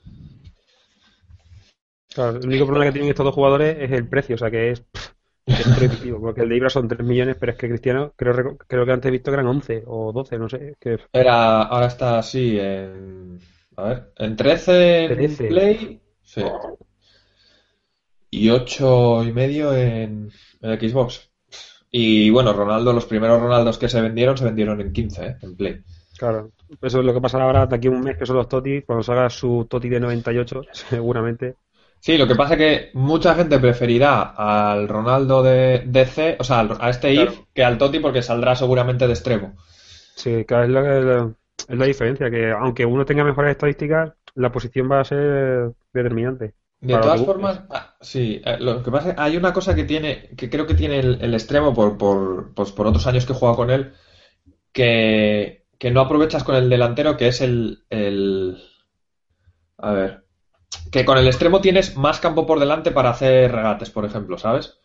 Claro, 2.13 2.37
el 2.37 2.47
único 2.47 2.65
problema 2.65 2.85
que 2.85 2.93
tienen 2.93 3.09
estos 3.09 3.25
dos 3.25 3.35
jugadores 3.35 3.77
es 3.79 3.91
el 3.91 4.07
precio, 4.07 4.35
o 4.35 4.37
sea 4.39 4.49
que 4.49 4.71
es, 4.71 4.83
prohibitivo, 5.75 6.19
porque 6.19 6.41
el 6.41 6.49
de 6.49 6.57
Ibra 6.57 6.69
son 6.69 6.87
3 6.87 7.05
millones, 7.05 7.37
pero 7.39 7.51
es 7.51 7.57
que 7.57 7.69
Cristiano 7.69 8.13
creo, 8.15 8.57
creo 8.57 8.85
que 8.85 8.91
antes 8.91 9.09
he 9.09 9.11
visto 9.11 9.31
que 9.31 9.35
eran 9.35 9.47
11 9.47 9.83
o 9.87 10.11
12, 10.11 10.37
no 10.37 10.49
sé. 10.49 10.75
Que... 10.79 10.97
Era, 11.13 11.63
ahora 11.63 11.87
está 11.87 12.19
así 12.19 12.59
en, 12.59 13.39
a 13.75 13.83
ver, 13.83 14.11
en 14.17 14.35
13 14.35 15.05
en 15.05 15.35
Play, 15.37 16.01
sí 16.21 16.43
y 18.29 18.49
ocho 18.49 19.23
y 19.23 19.31
medio 19.31 19.73
en, 19.73 20.29
Xbox. 20.61 21.29
Y 21.89 22.29
bueno, 22.29 22.53
Ronaldo, 22.53 22.93
los 22.93 23.05
primeros 23.05 23.41
Ronaldos 23.41 23.77
que 23.77 23.89
se 23.89 24.01
vendieron, 24.01 24.37
se 24.37 24.45
vendieron 24.45 24.81
en 24.81 24.91
15, 24.91 25.25
¿eh? 25.25 25.37
en 25.41 25.55
Play. 25.55 25.81
Claro, 26.17 26.51
eso 26.81 26.99
es 26.99 27.05
lo 27.05 27.13
que 27.13 27.21
pasará 27.21 27.45
ahora 27.45 27.65
de 27.65 27.75
aquí 27.75 27.87
a 27.87 27.91
un 27.91 28.01
mes, 28.01 28.17
que 28.17 28.25
son 28.25 28.37
los 28.37 28.49
Toti, 28.49 28.81
cuando 28.81 29.03
salga 29.03 29.29
su 29.29 29.65
Toti 29.69 29.87
de 29.87 29.99
98, 29.99 30.63
seguramente. 30.71 31.55
Sí, 31.99 32.17
lo 32.17 32.27
que 32.27 32.35
pasa 32.35 32.53
es 32.53 32.59
que 32.59 32.89
mucha 32.93 33.35
gente 33.35 33.59
preferirá 33.59 34.33
al 34.35 34.87
Ronaldo 34.87 35.43
de 35.43 35.83
DC, 35.85 36.37
o 36.39 36.43
sea, 36.43 36.67
a 36.79 36.89
este 36.89 37.13
IF, 37.13 37.41
que 37.53 37.63
al 37.63 37.77
Toti 37.77 37.99
porque 37.99 38.21
saldrá 38.21 38.55
seguramente 38.55 39.07
de 39.07 39.13
extremo. 39.13 39.55
Sí, 40.15 40.45
claro, 40.45 40.63
es 40.63 40.69
la, 40.69 41.33
es 41.67 41.77
la 41.77 41.85
diferencia, 41.85 42.29
que 42.29 42.51
aunque 42.51 42.85
uno 42.85 43.05
tenga 43.05 43.23
mejores 43.23 43.51
estadísticas, 43.51 44.13
la 44.35 44.51
posición 44.51 44.89
va 44.89 45.01
a 45.01 45.05
ser 45.05 45.71
determinante. 45.93 46.53
De 46.79 46.95
todas 46.97 47.25
formas, 47.25 47.61
ah, 47.71 47.95
sí, 47.99 48.39
eh, 48.45 48.57
lo 48.59 48.83
que 48.83 48.91
pasa 48.91 49.09
es 49.09 49.15
que 49.15 49.21
hay 49.21 49.35
una 49.35 49.51
cosa 49.51 49.73
que 49.73 49.83
tiene, 49.83 50.29
que 50.37 50.49
creo 50.49 50.67
que 50.67 50.75
tiene 50.75 50.99
el, 50.99 51.33
extremo 51.33 51.73
por, 51.73 51.97
por, 51.97 52.53
pues 52.53 52.71
por 52.71 52.85
otros 52.85 53.07
años 53.07 53.25
que 53.25 53.33
he 53.33 53.35
jugado 53.35 53.57
con 53.57 53.71
él, 53.71 53.93
que, 54.71 55.65
no 55.91 56.01
aprovechas 56.01 56.43
con 56.43 56.55
el 56.55 56.69
delantero, 56.69 57.17
que 57.17 57.29
es 57.29 57.41
el, 57.41 57.83
el, 57.89 58.61
A 59.77 59.91
ver. 59.91 60.26
Que 60.91 61.05
con 61.05 61.17
el 61.17 61.27
extremo 61.27 61.61
tienes 61.61 61.97
más 61.97 62.19
campo 62.19 62.45
por 62.45 62.59
delante 62.59 62.91
para 62.91 63.09
hacer 63.09 63.51
regates, 63.51 63.89
por 63.89 64.05
ejemplo, 64.05 64.37
¿sabes? 64.37 64.77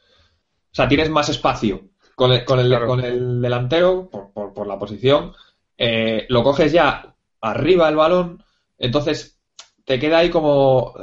O 0.73 0.75
sea, 0.75 0.89
tienes 0.89 1.11
más 1.11 1.29
espacio. 1.29 1.89
Con 2.15 2.33
el, 2.33 2.45
con 2.45 2.61
el, 2.61 2.87
con 2.87 3.01
el 3.01 3.41
delantero, 3.41 4.09
por, 4.11 4.53
por, 4.53 4.67
la 4.67 4.79
posición, 4.79 5.33
eh, 5.79 6.27
lo 6.29 6.43
coges 6.43 6.71
ya 6.71 7.15
arriba 7.41 7.89
el 7.89 7.97
balón, 7.97 8.45
entonces 8.79 9.39
te 9.85 9.99
queda 9.99 10.19
ahí 10.19 10.31
como 10.31 10.95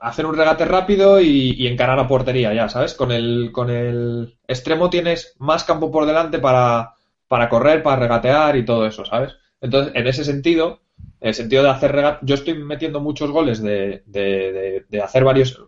hacer 0.00 0.26
un 0.26 0.36
regate 0.36 0.64
rápido 0.64 1.20
y, 1.20 1.66
encarar 1.66 1.98
a 1.98 2.08
portería 2.08 2.54
ya, 2.54 2.68
¿sabes? 2.68 2.94
Con 2.94 3.12
el, 3.12 3.50
con 3.52 3.70
el 3.70 4.38
extremo 4.46 4.90
tienes 4.90 5.34
más 5.38 5.64
campo 5.64 5.90
por 5.90 6.06
delante 6.06 6.38
para, 6.38 6.94
para 7.26 7.48
correr, 7.48 7.82
para 7.82 8.00
regatear 8.00 8.56
y 8.56 8.64
todo 8.64 8.86
eso, 8.86 9.04
¿sabes? 9.04 9.34
Entonces, 9.60 9.92
en 9.94 10.06
ese 10.06 10.24
sentido, 10.24 10.80
en 11.20 11.28
el 11.28 11.34
sentido 11.34 11.62
de 11.62 11.70
hacer 11.70 11.92
regate, 11.92 12.26
yo 12.26 12.34
estoy 12.34 12.54
metiendo 12.54 13.00
muchos 13.00 13.30
goles 13.30 13.62
de, 13.62 14.02
de, 14.06 14.84
de, 14.88 15.02
hacer 15.02 15.24
varios, 15.24 15.62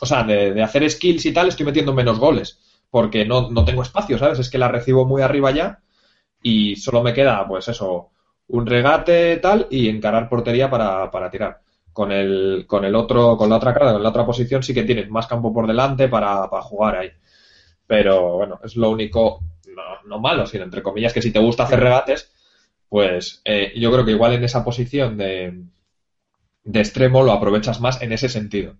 o 0.00 0.06
sea, 0.06 0.24
de, 0.24 0.62
hacer 0.62 0.88
skills 0.90 1.26
y 1.26 1.32
tal, 1.32 1.48
estoy 1.48 1.66
metiendo 1.66 1.92
menos 1.92 2.18
goles, 2.18 2.58
porque 2.90 3.24
no, 3.24 3.50
no 3.50 3.64
tengo 3.64 3.82
espacio, 3.82 4.18
¿sabes? 4.18 4.38
Es 4.38 4.50
que 4.50 4.58
la 4.58 4.68
recibo 4.68 5.06
muy 5.06 5.22
arriba 5.22 5.50
ya 5.52 5.80
y 6.42 6.76
solo 6.76 7.02
me 7.02 7.14
queda, 7.14 7.46
pues 7.46 7.68
eso, 7.68 8.10
un 8.48 8.66
regate 8.66 9.36
tal 9.38 9.66
y 9.70 9.88
encarar 9.88 10.28
portería 10.28 10.68
para, 10.70 11.10
para 11.10 11.30
tirar 11.30 11.60
con 11.94 12.10
el, 12.10 12.64
con 12.66 12.84
el 12.84 12.94
otro, 12.96 13.38
con 13.38 13.48
la 13.48 13.56
otra 13.56 13.72
cara, 13.72 13.92
con 13.92 14.02
la 14.02 14.08
otra 14.08 14.26
posición, 14.26 14.62
sí 14.62 14.74
que 14.74 14.82
tienes 14.82 15.08
más 15.08 15.28
campo 15.28 15.54
por 15.54 15.66
delante 15.66 16.08
para, 16.08 16.48
jugar 16.60 16.96
ahí. 16.96 17.10
Pero 17.86 18.36
bueno, 18.36 18.60
es 18.64 18.76
lo 18.76 18.90
único, 18.90 19.40
no, 20.04 20.18
malo, 20.18 20.44
sino 20.44 20.64
entre 20.64 20.82
comillas, 20.82 21.12
que 21.12 21.22
si 21.22 21.32
te 21.32 21.38
gusta 21.38 21.62
hacer 21.62 21.78
regates, 21.78 22.32
pues 22.94 23.42
eh, 23.44 23.72
yo 23.74 23.90
creo 23.90 24.04
que 24.04 24.12
igual 24.12 24.34
en 24.34 24.44
esa 24.44 24.64
posición 24.64 25.16
de, 25.16 25.64
de 26.62 26.78
extremo 26.78 27.24
lo 27.24 27.32
aprovechas 27.32 27.80
más 27.80 28.00
en 28.00 28.12
ese 28.12 28.28
sentido. 28.28 28.76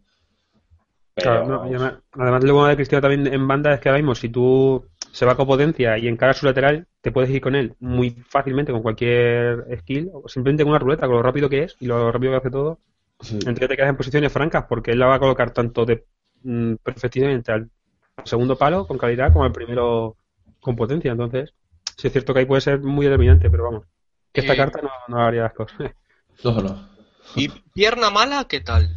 Claro, 1.16 1.64
además, 1.64 2.44
lo 2.44 2.54
bueno 2.54 2.68
de 2.68 2.76
Cristiano 2.76 3.02
también 3.02 3.26
en 3.34 3.48
banda 3.48 3.74
es 3.74 3.80
que 3.80 3.88
ahora 3.88 3.98
mismo, 3.98 4.14
si 4.14 4.28
tú 4.28 4.86
se 5.10 5.26
va 5.26 5.36
con 5.36 5.48
potencia 5.48 5.98
y 5.98 6.06
encara 6.06 6.32
su 6.32 6.46
lateral, 6.46 6.86
te 7.00 7.10
puedes 7.10 7.28
ir 7.28 7.40
con 7.40 7.56
él 7.56 7.74
muy 7.80 8.10
fácilmente 8.10 8.70
con 8.70 8.82
cualquier 8.82 9.66
skill, 9.80 10.08
o 10.12 10.28
simplemente 10.28 10.62
con 10.62 10.70
una 10.70 10.78
ruleta, 10.78 11.08
con 11.08 11.16
lo 11.16 11.22
rápido 11.24 11.48
que 11.48 11.64
es 11.64 11.76
y 11.80 11.86
lo 11.86 12.12
rápido 12.12 12.34
que 12.34 12.38
hace 12.38 12.50
todo. 12.52 12.78
Entonces 13.20 13.68
te 13.68 13.74
quedas 13.74 13.90
en 13.90 13.96
posiciones 13.96 14.32
francas 14.32 14.66
porque 14.68 14.92
él 14.92 15.00
la 15.00 15.06
va 15.06 15.16
a 15.16 15.18
colocar 15.18 15.50
tanto 15.50 15.84
de 15.84 16.04
mm, 16.44 16.74
perfectamente 16.84 17.50
al 17.50 17.68
segundo 18.22 18.54
palo 18.54 18.86
con 18.86 18.96
calidad 18.96 19.32
como 19.32 19.44
al 19.44 19.50
primero 19.50 20.14
con 20.60 20.76
potencia. 20.76 21.10
Entonces, 21.10 21.52
sí 21.96 22.06
es 22.06 22.12
cierto 22.12 22.32
que 22.32 22.38
ahí 22.38 22.46
puede 22.46 22.60
ser 22.60 22.78
muy 22.78 23.06
determinante, 23.06 23.50
pero 23.50 23.64
vamos, 23.64 23.86
que 24.34 24.40
esta 24.40 24.56
carta 24.56 24.80
no, 24.82 24.90
no 25.08 25.24
haría 25.24 25.42
las 25.42 25.52
cosas. 25.54 25.92
No, 26.42 26.60
no. 26.60 26.88
¿Y 27.36 27.48
pierna 27.48 28.10
mala 28.10 28.44
qué 28.48 28.60
tal? 28.60 28.88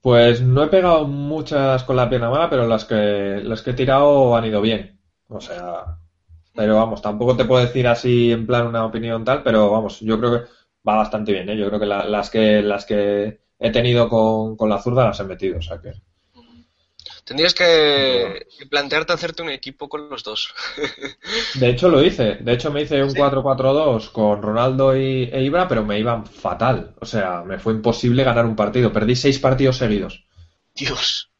Pues 0.00 0.40
no 0.40 0.62
he 0.62 0.68
pegado 0.68 1.06
muchas 1.06 1.84
con 1.84 1.96
la 1.96 2.08
pierna 2.08 2.30
mala, 2.30 2.48
pero 2.48 2.66
las 2.66 2.84
que, 2.84 3.40
las 3.42 3.62
que 3.62 3.70
he 3.70 3.74
tirado 3.74 4.34
han 4.36 4.44
ido 4.44 4.60
bien. 4.60 5.00
O 5.28 5.40
sea, 5.40 5.98
pero 6.54 6.76
vamos, 6.76 7.02
tampoco 7.02 7.36
te 7.36 7.44
puedo 7.44 7.64
decir 7.64 7.86
así 7.86 8.30
en 8.30 8.46
plan 8.46 8.66
una 8.66 8.84
opinión 8.84 9.24
tal, 9.24 9.42
pero 9.42 9.70
vamos, 9.70 10.00
yo 10.00 10.18
creo 10.18 10.32
que 10.32 10.50
va 10.88 10.96
bastante 10.96 11.32
bien, 11.32 11.48
¿eh? 11.48 11.56
Yo 11.56 11.68
creo 11.68 11.80
que 11.80 11.86
las 11.86 12.30
que 12.30 12.62
las 12.62 12.84
que 12.84 13.40
he 13.58 13.70
tenido 13.70 14.08
con, 14.08 14.56
con, 14.56 14.68
la 14.68 14.80
zurda 14.80 15.04
las 15.04 15.20
he 15.20 15.24
metido, 15.24 15.58
o 15.58 15.62
sea 15.62 15.80
que... 15.80 15.92
Tendrías 17.24 17.54
que, 17.54 18.46
plantearte 18.68 19.12
hacerte 19.12 19.42
un 19.42 19.50
equipo 19.50 19.88
con 19.88 20.08
los 20.10 20.24
dos. 20.24 20.52
de 21.54 21.70
hecho 21.70 21.88
lo 21.88 22.02
hice, 22.02 22.36
de 22.40 22.52
hecho 22.52 22.72
me 22.72 22.82
hice 22.82 23.02
un 23.02 23.10
4-4-2 23.10 24.10
con 24.10 24.42
Ronaldo 24.42 24.96
y, 24.96 25.30
e 25.32 25.42
Ibra, 25.42 25.68
pero 25.68 25.84
me 25.84 26.00
iban 26.00 26.26
fatal, 26.26 26.94
o 27.00 27.06
sea, 27.06 27.44
me 27.44 27.58
fue 27.58 27.74
imposible 27.74 28.24
ganar 28.24 28.44
un 28.44 28.56
partido, 28.56 28.92
perdí 28.92 29.14
seis 29.14 29.38
partidos 29.38 29.76
seguidos. 29.76 30.26
Dios. 30.74 31.30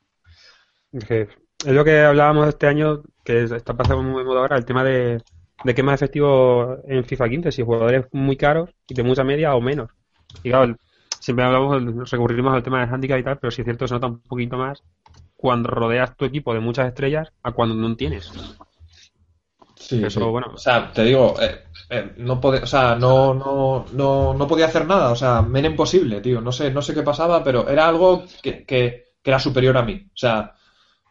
Es 0.92 1.28
lo 1.72 1.84
que 1.84 2.00
hablábamos 2.00 2.48
este 2.48 2.68
año, 2.68 3.02
que 3.24 3.42
está 3.42 3.74
pasando 3.74 4.04
muy 4.04 4.22
de 4.22 4.24
moda 4.24 4.40
ahora, 4.40 4.56
el 4.56 4.64
tema 4.64 4.84
de, 4.84 5.20
de 5.64 5.74
qué 5.74 5.80
es 5.80 5.84
más 5.84 5.94
efectivo 6.00 6.76
en 6.86 7.04
FIFA 7.04 7.28
15, 7.28 7.52
si 7.52 7.62
jugadores 7.62 8.06
muy 8.12 8.36
caros 8.36 8.70
y 8.86 8.94
de 8.94 9.02
mucha 9.02 9.24
media 9.24 9.54
o 9.56 9.60
menos. 9.60 9.90
Y 10.44 10.50
claro, 10.50 10.76
siempre 11.18 11.44
hablamos, 11.44 12.10
recurrimos 12.10 12.54
al 12.54 12.62
tema 12.62 12.86
de 12.86 12.92
handicap 12.92 13.18
y 13.18 13.24
tal, 13.24 13.38
pero 13.38 13.50
si 13.50 13.62
es 13.62 13.64
cierto, 13.64 13.88
se 13.88 13.94
nota 13.94 14.06
un 14.06 14.20
poquito 14.20 14.56
más 14.56 14.82
cuando 15.42 15.68
rodeas 15.68 16.16
tu 16.16 16.24
equipo 16.24 16.54
de 16.54 16.60
muchas 16.60 16.86
estrellas 16.86 17.32
a 17.42 17.50
cuando 17.50 17.74
no 17.74 17.96
tienes. 17.96 18.32
Sí, 19.74 20.04
Eso, 20.04 20.30
bueno. 20.30 20.52
O 20.54 20.56
sea, 20.56 20.92
te 20.92 21.02
digo, 21.02 21.34
eh, 21.42 21.64
eh, 21.90 22.12
no 22.18 22.40
o 22.40 22.66
sea, 22.66 22.94
no, 22.94 23.34
no, 23.34 23.84
no, 23.92 24.34
no, 24.34 24.46
podía 24.46 24.66
hacer 24.66 24.86
nada, 24.86 25.10
o 25.10 25.16
sea, 25.16 25.42
me 25.42 25.58
era 25.58 25.68
imposible, 25.68 26.20
tío. 26.20 26.40
No 26.40 26.52
sé, 26.52 26.70
no 26.70 26.80
sé 26.80 26.94
qué 26.94 27.02
pasaba, 27.02 27.42
pero 27.42 27.68
era 27.68 27.88
algo 27.88 28.24
que, 28.40 28.64
que, 28.64 29.16
que 29.20 29.30
era 29.30 29.40
superior 29.40 29.76
a 29.76 29.82
mí. 29.82 30.06
O 30.06 30.16
sea, 30.16 30.54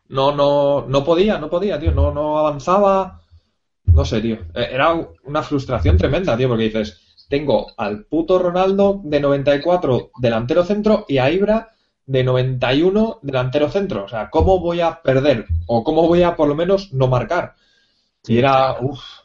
no, 0.08 0.34
no, 0.34 0.86
no 0.88 1.04
podía, 1.04 1.38
no 1.38 1.50
podía, 1.50 1.78
tío, 1.78 1.92
no, 1.92 2.14
no 2.14 2.40
avanzaba 2.40 3.22
no 3.86 4.06
sé, 4.06 4.22
tío. 4.22 4.36
Eh, 4.54 4.70
era 4.72 4.94
una 5.26 5.44
frustración 5.44 5.98
tremenda, 5.98 6.38
tío, 6.38 6.48
porque 6.48 6.66
dices, 6.66 7.26
tengo 7.30 7.72
al 7.78 8.06
puto 8.06 8.40
Ronaldo 8.40 9.02
de 9.04 9.20
94 9.20 10.12
delantero 10.18 10.64
centro 10.64 11.06
y 11.08 11.18
a 11.18 11.30
Ibra 11.32 11.70
de 12.12 12.26
91 12.26 13.20
delantero 13.22 13.70
centro. 13.70 14.04
O 14.04 14.08
sea, 14.10 14.30
¿cómo 14.30 14.60
voy 14.60 14.82
a 14.82 15.02
perder? 15.02 15.46
O 15.66 15.84
¿cómo 15.84 16.08
voy 16.08 16.24
a 16.24 16.36
por 16.36 16.50
lo 16.50 16.56
menos 16.56 16.92
no 16.94 17.08
marcar? 17.08 17.56
Y 18.28 18.38
era, 18.38 18.76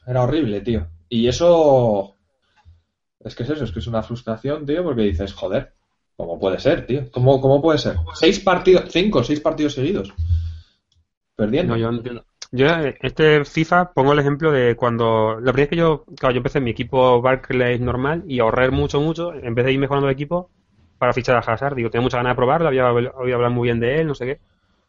era 0.06 0.22
horrible, 0.22 0.60
tío. 0.60 0.86
Y 1.08 1.26
eso... 1.26 2.14
Es 3.24 3.34
que 3.34 3.42
es 3.42 3.50
eso, 3.50 3.64
es 3.64 3.72
que 3.72 3.80
es 3.80 3.86
una 3.88 4.04
frustración, 4.04 4.64
tío, 4.64 4.84
porque 4.84 5.02
dices, 5.02 5.32
joder, 5.32 5.72
¿cómo 6.16 6.38
puede 6.38 6.60
ser, 6.60 6.86
tío? 6.86 7.10
¿Cómo, 7.10 7.40
cómo 7.40 7.60
puede 7.60 7.78
ser? 7.78 7.96
Seis 8.14 8.38
partidos, 8.38 8.84
cinco, 8.88 9.24
seis 9.24 9.40
partidos 9.40 9.74
seguidos. 9.74 10.14
Perdiendo. 11.34 11.76
No, 11.76 11.90
yo 12.00 12.22
yo 12.52 12.66
este 13.00 13.44
FIFA 13.44 13.92
pongo 13.92 14.12
el 14.12 14.20
ejemplo 14.20 14.52
de 14.52 14.76
cuando 14.76 15.40
la 15.40 15.52
primera 15.52 15.64
vez 15.64 15.68
que 15.70 15.76
yo, 15.76 16.04
claro, 16.16 16.34
yo 16.34 16.38
empecé 16.38 16.58
en 16.58 16.64
mi 16.64 16.70
equipo 16.70 17.20
Barclays 17.20 17.80
normal 17.80 18.22
y 18.28 18.38
ahorrar 18.38 18.70
mucho, 18.70 19.00
mucho, 19.00 19.34
en 19.34 19.56
vez 19.56 19.64
de 19.64 19.72
ir 19.72 19.80
mejorando 19.80 20.08
el 20.08 20.14
equipo 20.14 20.50
para 20.98 21.12
fichar 21.12 21.36
a 21.36 21.40
Hazard, 21.40 21.74
digo, 21.74 21.90
tenía 21.90 22.02
mucha 22.02 22.16
ganas 22.16 22.32
de 22.32 22.36
probarlo, 22.36 22.68
había 22.68 22.92
oído 22.92 23.36
hablar 23.36 23.50
muy 23.50 23.66
bien 23.68 23.80
de 23.80 24.00
él, 24.00 24.06
no 24.06 24.14
sé 24.14 24.26
qué, 24.26 24.40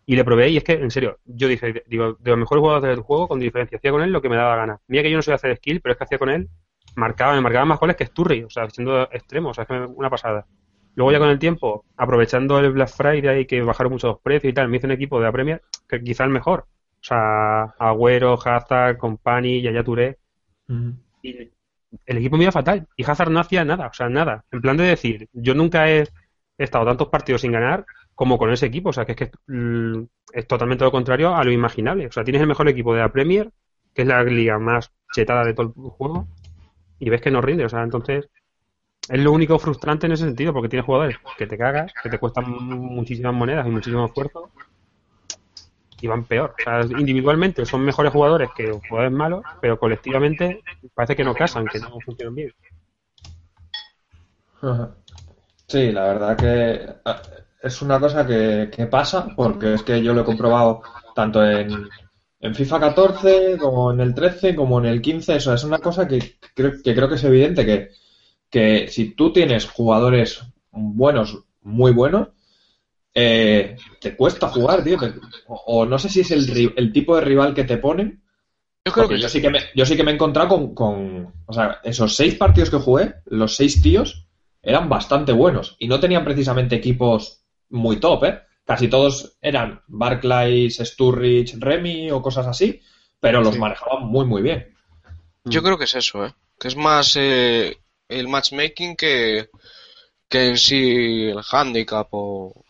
y 0.05 0.15
le 0.15 0.23
probé 0.23 0.49
y 0.49 0.57
es 0.57 0.63
que, 0.63 0.73
en 0.73 0.89
serio, 0.89 1.19
yo 1.25 1.47
dije, 1.47 1.83
digo, 1.87 2.13
de 2.13 2.31
los 2.31 2.39
mejores 2.39 2.61
jugadores 2.61 2.95
del 2.95 3.03
juego, 3.03 3.27
con 3.27 3.39
diferencia, 3.39 3.77
hacía 3.77 3.91
con 3.91 4.01
él 4.01 4.11
lo 4.11 4.21
que 4.21 4.29
me 4.29 4.37
daba 4.37 4.55
gana. 4.55 4.79
Mira 4.87 5.03
que 5.03 5.11
yo 5.11 5.17
no 5.17 5.21
soy 5.21 5.33
hacer 5.33 5.55
skill, 5.57 5.81
pero 5.81 5.91
es 5.91 5.97
que 5.97 6.05
hacía 6.05 6.17
con 6.17 6.29
él, 6.29 6.47
marcaba, 6.95 7.33
me 7.33 7.41
marcaba 7.41 7.65
más 7.65 7.79
goles 7.79 7.95
que 7.95 8.05
Sturry, 8.05 8.43
o 8.43 8.49
sea, 8.49 8.69
siendo 8.69 9.03
extremo, 9.11 9.49
o 9.49 9.53
sea, 9.53 9.63
es 9.63 9.67
que 9.67 9.73
una 9.73 10.09
pasada. 10.09 10.45
Luego 10.95 11.11
ya 11.11 11.19
con 11.19 11.29
el 11.29 11.37
tiempo, 11.37 11.85
aprovechando 11.95 12.57
el 12.59 12.71
Black 12.71 12.89
Friday 12.89 13.45
que 13.45 13.61
bajaron 13.61 13.91
mucho 13.91 14.07
los 14.07 14.19
precios 14.19 14.51
y 14.51 14.53
tal, 14.53 14.67
me 14.67 14.77
hice 14.77 14.87
un 14.87 14.93
equipo 14.93 15.19
de 15.19 15.25
la 15.25 15.31
Premier 15.31 15.61
que 15.87 16.01
quizá 16.01 16.23
el 16.23 16.31
mejor. 16.31 16.65
O 16.99 17.03
sea, 17.03 17.65
Agüero, 17.77 18.33
Hazard, 18.33 18.97
Company, 18.97 19.61
Yaya 19.61 19.83
Touré. 19.83 20.17
Y 21.21 21.51
el 22.05 22.17
equipo 22.17 22.37
me 22.37 22.43
iba 22.43 22.51
fatal. 22.51 22.87
Y 22.95 23.03
Hazard 23.03 23.31
no 23.31 23.39
hacía 23.39 23.63
nada, 23.65 23.87
o 23.87 23.93
sea, 23.93 24.09
nada. 24.09 24.45
En 24.51 24.61
plan 24.61 24.77
de 24.77 24.83
decir, 24.83 25.29
yo 25.33 25.53
nunca 25.53 25.89
he 25.89 26.07
estado 26.57 26.85
tantos 26.85 27.09
partidos 27.09 27.41
sin 27.41 27.51
ganar 27.51 27.85
como 28.15 28.37
con 28.37 28.51
ese 28.51 28.65
equipo. 28.65 28.89
O 28.89 28.93
sea, 28.93 29.05
que 29.05 29.13
es 29.13 29.17
que 29.17 29.31
es 30.33 30.47
totalmente 30.47 30.83
lo 30.83 30.91
contrario 30.91 31.35
a 31.35 31.43
lo 31.43 31.51
imaginable. 31.51 32.07
O 32.07 32.11
sea, 32.11 32.23
tienes 32.23 32.41
el 32.41 32.47
mejor 32.47 32.67
equipo 32.67 32.93
de 32.93 33.01
la 33.01 33.11
Premier, 33.11 33.51
que 33.93 34.01
es 34.03 34.07
la 34.07 34.23
liga 34.23 34.59
más 34.59 34.91
chetada 35.13 35.43
de 35.43 35.53
todo 35.53 35.67
el 35.67 35.89
juego, 35.91 36.27
y 36.99 37.09
ves 37.09 37.21
que 37.21 37.31
no 37.31 37.41
rinde. 37.41 37.65
O 37.65 37.69
sea, 37.69 37.83
entonces 37.83 38.29
es 39.09 39.19
lo 39.19 39.31
único 39.31 39.57
frustrante 39.57 40.05
en 40.07 40.13
ese 40.13 40.25
sentido, 40.25 40.53
porque 40.53 40.69
tienes 40.69 40.85
jugadores 40.85 41.17
que 41.37 41.47
te 41.47 41.57
cagas, 41.57 41.93
que 42.03 42.09
te 42.09 42.19
cuestan 42.19 42.49
muchísimas 42.49 43.33
monedas 43.33 43.65
y 43.65 43.69
muchísimo 43.69 44.05
esfuerzo, 44.05 44.51
y 46.01 46.07
van 46.07 46.25
peor. 46.25 46.55
O 46.59 46.63
sea, 46.63 46.81
individualmente 46.97 47.65
son 47.65 47.81
mejores 47.81 48.11
jugadores 48.11 48.49
que 48.55 48.71
jugadores 48.89 49.11
malos, 49.11 49.43
pero 49.61 49.79
colectivamente 49.79 50.63
parece 50.93 51.15
que 51.15 51.23
no 51.23 51.33
casan, 51.33 51.65
que 51.65 51.79
no 51.79 51.99
funcionan 51.99 52.35
bien. 52.35 52.53
Sí, 55.67 55.91
la 55.91 56.07
verdad 56.07 56.37
que 56.37 56.87
ah, 57.05 57.21
es 57.61 57.81
una 57.81 57.99
cosa 57.99 58.25
que, 58.25 58.87
pasa, 58.89 59.27
porque 59.35 59.75
es 59.75 59.83
que 59.83 60.01
yo 60.01 60.13
lo 60.13 60.21
he 60.21 60.25
comprobado 60.25 60.81
tanto 61.13 61.43
en, 61.43 61.87
en 62.39 62.55
FIFA 62.55 62.79
14 62.79 63.57
como 63.57 63.91
en 63.91 63.99
el 63.99 64.13
13 64.13 64.55
como 64.55 64.79
en 64.79 64.85
el 64.85 65.01
15. 65.01 65.35
Eso 65.35 65.53
es 65.53 65.63
una 65.63 65.79
cosa 65.79 66.07
que 66.07 66.37
creo 66.55 66.71
que, 66.83 66.95
creo 66.95 67.09
que 67.09 67.15
es 67.15 67.23
evidente 67.23 67.65
que 67.65 67.89
que 68.49 68.87
si 68.87 69.11
tú 69.11 69.33
tienes 69.33 69.65
jugadores 69.65 70.41
buenos, 70.71 71.43
muy 71.61 71.91
buenos, 71.91 72.29
eh, 73.19 73.75
te 73.99 74.15
cuesta 74.15 74.47
jugar, 74.47 74.83
tío. 74.83 74.99
o, 75.47 75.87
no 75.87 75.97
sé 75.97 76.07
si 76.07 76.19
es 76.19 76.29
el, 76.29 76.71
el, 76.75 76.93
tipo 76.93 77.15
de 77.15 77.21
rival 77.21 77.55
que 77.55 77.63
te 77.63 77.77
ponen. 77.77 78.21
Yo 78.85 78.93
creo 78.93 79.09
que 79.09 79.19
yo 79.19 79.27
sí 79.27 79.41
que 79.41 79.49
me, 79.49 79.59
yo 79.73 79.87
sí 79.87 79.97
que 79.97 80.03
me 80.03 80.11
he 80.11 80.13
encontrado 80.13 80.49
con, 80.49 80.75
con, 80.75 81.33
o 81.47 81.51
sea, 81.51 81.79
esos 81.83 82.15
seis 82.15 82.35
partidos 82.35 82.69
que 82.69 82.77
jugué, 82.77 83.15
los 83.25 83.55
seis 83.55 83.81
tíos 83.81 84.27
eran 84.61 84.87
bastante 84.87 85.31
buenos 85.31 85.75
y 85.79 85.87
no 85.87 85.99
tenían 85.99 86.23
precisamente 86.23 86.75
equipos 86.75 87.41
muy 87.69 87.99
top, 87.99 88.23
¿eh? 88.25 88.39
Casi 88.63 88.87
todos 88.87 89.35
eran 89.41 89.81
Barclays, 89.87 90.77
Sturridge, 90.77 91.55
Remy 91.57 92.11
o 92.11 92.21
cosas 92.21 92.45
así, 92.45 92.81
pero 93.19 93.41
los 93.41 93.57
manejaban 93.57 94.05
muy, 94.05 94.25
muy 94.25 94.43
bien. 94.43 94.75
Yo 95.43 95.63
creo 95.63 95.79
que 95.79 95.85
es 95.85 95.95
eso, 95.95 96.23
¿eh? 96.23 96.35
Que 96.59 96.67
es 96.67 96.75
más 96.75 97.15
eh, 97.15 97.79
el 98.09 98.27
matchmaking 98.27 98.95
que, 98.95 99.49
que 100.29 100.49
en 100.49 100.57
sí 100.57 101.29
el 101.29 101.41
handicap 101.51 102.09
o, 102.11 102.66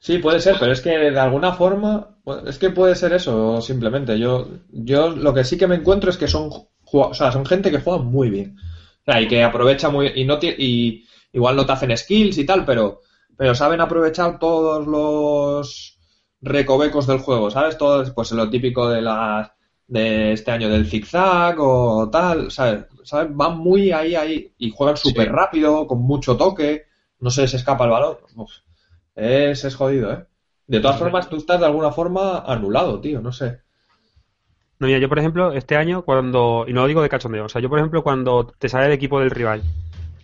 Sí, 0.00 0.18
puede 0.18 0.40
ser, 0.40 0.56
pero 0.60 0.72
es 0.72 0.80
que 0.80 0.90
de 0.90 1.18
alguna 1.18 1.52
forma, 1.52 2.16
es 2.46 2.58
que 2.58 2.70
puede 2.70 2.94
ser 2.94 3.12
eso 3.12 3.60
simplemente. 3.60 4.18
Yo, 4.18 4.48
yo 4.70 5.10
lo 5.10 5.34
que 5.34 5.44
sí 5.44 5.58
que 5.58 5.66
me 5.66 5.74
encuentro 5.74 6.10
es 6.10 6.16
que 6.16 6.28
son, 6.28 6.50
o 6.92 7.14
sea, 7.14 7.32
son 7.32 7.44
gente 7.44 7.70
que 7.70 7.80
juega 7.80 8.02
muy 8.02 8.30
bien. 8.30 8.56
O 9.02 9.12
sea, 9.12 9.20
y 9.20 9.26
que 9.26 9.42
aprovecha 9.42 9.88
muy 9.90 10.12
y 10.14 10.24
no 10.24 10.38
y 10.40 11.04
igual 11.32 11.56
no 11.56 11.66
te 11.66 11.72
hacen 11.72 11.96
skills 11.96 12.38
y 12.38 12.46
tal, 12.46 12.64
pero 12.64 13.00
pero 13.36 13.54
saben 13.54 13.80
aprovechar 13.80 14.38
todos 14.38 14.86
los 14.86 15.98
recovecos 16.40 17.06
del 17.06 17.18
juego, 17.18 17.50
¿sabes? 17.50 17.78
Todo, 17.78 18.04
pues 18.14 18.32
lo 18.32 18.50
típico 18.50 18.88
de 18.88 19.02
las 19.02 19.50
de 19.86 20.32
este 20.32 20.50
año 20.50 20.68
del 20.68 20.86
zigzag 20.86 21.56
o 21.58 22.10
tal, 22.10 22.50
¿sabes? 22.50 22.84
Van 23.30 23.58
muy 23.58 23.90
ahí, 23.90 24.14
ahí 24.14 24.52
y 24.58 24.70
juegan 24.70 24.96
súper 24.96 25.32
rápido, 25.32 25.86
con 25.86 26.02
mucho 26.02 26.36
toque, 26.36 26.86
no 27.20 27.30
se 27.30 27.42
les 27.42 27.54
escapa 27.54 27.84
el 27.84 27.90
balón. 27.90 28.16
Es, 29.18 29.64
es 29.64 29.74
jodido, 29.74 30.12
¿eh? 30.12 30.24
De 30.66 30.80
todas 30.80 30.98
formas, 30.98 31.28
tú 31.28 31.36
estás 31.36 31.60
de 31.60 31.66
alguna 31.66 31.90
forma 31.90 32.40
anulado, 32.40 33.00
tío, 33.00 33.20
no 33.20 33.32
sé. 33.32 33.60
No, 34.78 34.86
mira, 34.86 34.98
yo 34.98 35.08
por 35.08 35.18
ejemplo, 35.18 35.52
este 35.52 35.76
año 35.76 36.02
cuando, 36.02 36.66
y 36.68 36.72
no 36.72 36.82
lo 36.82 36.86
digo 36.86 37.02
de 37.02 37.08
cachondeo, 37.08 37.46
o 37.46 37.48
sea, 37.48 37.60
yo 37.60 37.68
por 37.68 37.78
ejemplo 37.78 38.02
cuando 38.02 38.46
te 38.58 38.68
sale 38.68 38.86
el 38.86 38.92
equipo 38.92 39.18
del 39.18 39.30
rival 39.30 39.62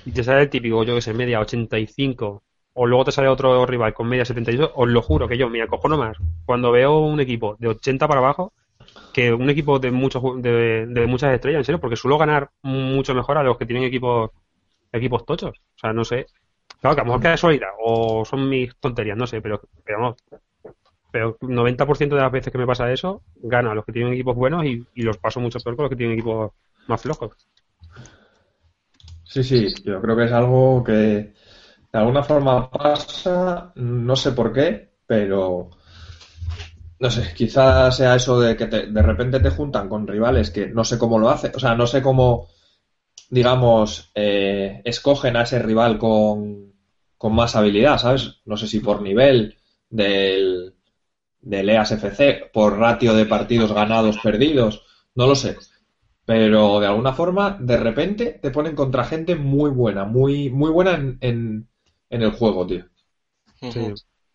y 0.05 0.13
te 0.13 0.23
sale 0.23 0.43
el 0.43 0.51
típico, 0.51 0.85
yo 0.85 0.95
que 0.95 1.01
sé, 1.01 1.15
media 1.15 1.41
85, 1.41 2.43
o 2.75 2.87
luego 2.87 3.07
te 3.07 3.13
sale 3.13 3.29
otro 3.29 3.67
rival 3.67 3.95
con 3.95 4.07
media 4.07 4.25
78, 4.25 4.73
os 4.77 4.89
lo 4.89 5.03
juro 5.03 5.27
que 5.27 5.39
yo, 5.39 5.49
mira, 5.49 5.67
cojo 5.67 5.89
nomás, 5.89 6.19
cuando 6.45 6.71
veo 6.71 6.99
un 6.99 7.19
equipo 7.21 7.57
de 7.59 7.69
80 7.69 8.07
para 8.07 8.21
abajo, 8.21 8.53
que 9.13 9.33
un 9.33 9.49
equipo 9.49 9.79
de, 9.79 9.91
muchos 9.91 10.23
de, 10.43 11.07
muchas 11.09 11.33
estrellas, 11.35 11.61
en 11.61 11.65
serio, 11.65 11.81
porque 11.81 11.97
suelo 11.97 12.19
ganar 12.19 12.51
mucho 12.63 13.15
mejor 13.15 13.39
a 13.39 13.43
los 13.43 13.57
que 13.57 13.67
tienen 13.67 13.85
equipos 13.85 14.31
equipos 14.93 15.25
tochos. 15.25 15.59
O 15.59 15.79
sea, 15.79 15.93
no 15.93 16.05
sé. 16.05 16.27
Claro, 16.85 16.97
que 16.97 17.01
a 17.01 17.05
lo 17.05 17.09
mejor 17.13 17.23
queda 17.23 17.37
sólida 17.39 17.69
o 17.83 18.27
son 18.27 18.47
mis 18.47 18.77
tonterías, 18.77 19.17
no 19.17 19.27
sé, 19.27 19.41
pero, 19.41 19.59
pero 19.83 20.01
vamos. 20.01 20.17
Pero 21.11 21.39
90% 21.41 22.15
de 22.15 22.21
las 22.21 22.31
veces 22.31 22.53
que 22.53 22.59
me 22.59 22.67
pasa 22.67 22.93
eso, 22.93 23.23
gano 23.37 23.71
a 23.71 23.75
los 23.75 23.87
que 23.87 23.93
tienen 23.93 24.13
equipos 24.13 24.37
buenos 24.37 24.67
y, 24.67 24.87
los 24.97 25.17
paso 25.17 25.41
mucho 25.41 25.61
peor 25.61 25.77
con 25.77 25.85
los 25.85 25.91
que 25.91 25.97
tienen 25.97 26.19
equipos 26.19 26.53
más 26.87 27.01
flojos. 27.01 27.33
Sí, 29.23 29.43
sí, 29.43 29.75
yo 29.83 29.99
creo 30.03 30.15
que 30.15 30.25
es 30.25 30.33
algo 30.33 30.85
que 30.85 30.93
de 30.93 31.35
alguna 31.99 32.23
forma 32.23 32.71
pasa, 32.71 33.73
no 33.77 34.15
sé 34.15 34.33
por 34.33 34.53
qué, 34.53 34.91
pero 35.07 35.71
no 36.99 37.11
sé, 37.11 37.33
quizás 37.35 37.97
sea 37.97 38.15
eso 38.15 38.39
de 38.39 38.59
que 38.59 38.67
de 38.67 39.03
repente 39.03 39.41
te 39.41 39.49
juntan 39.49 39.89
con 39.89 40.07
rivales 40.07 40.51
que 40.51 40.67
no 40.67 40.85
sé 40.85 40.99
cómo 40.99 41.19
lo 41.19 41.31
hacen, 41.31 41.53
o 41.55 41.59
sea, 41.59 41.75
no 41.75 41.87
sé 41.87 42.03
cómo, 42.03 42.49
digamos, 43.31 44.11
eh, 44.15 44.83
escogen 44.85 45.37
a 45.37 45.45
ese 45.45 45.59
rival 45.61 45.97
con, 45.97 46.74
con, 47.25 47.35
más 47.35 47.57
habilidad, 47.57 47.99
¿sabes? 47.99 48.41
No 48.45 48.57
sé 48.57 48.67
si 48.67 48.81
por 48.81 49.03
nivel 49.03 49.57
del, 49.91 50.75
del 51.41 51.69
EASFC, 51.69 52.51
por 52.53 52.79
ratio 52.79 53.15
de 53.15 53.27
partidos 53.27 53.73
ganados, 53.73 54.19
perdidos, 54.23 54.83
no 55.15 55.27
lo 55.27 55.35
sé. 55.35 55.57
Pero 56.27 56.81
de 56.81 56.87
alguna 56.87 57.13
forma, 57.13 57.57
de 57.61 57.77
repente 57.77 58.39
te 58.41 58.51
ponen 58.51 58.75
contra 58.75 59.05
gente 59.05 59.37
muy 59.37 59.71
buena, 59.71 60.05
muy, 60.05 60.51
muy 60.51 60.71
buena 60.71 60.95
en, 60.95 61.19
en, 61.21 62.23
el 62.23 62.31
juego, 62.31 62.67
tío. 62.67 62.87
Sí. 63.61 63.81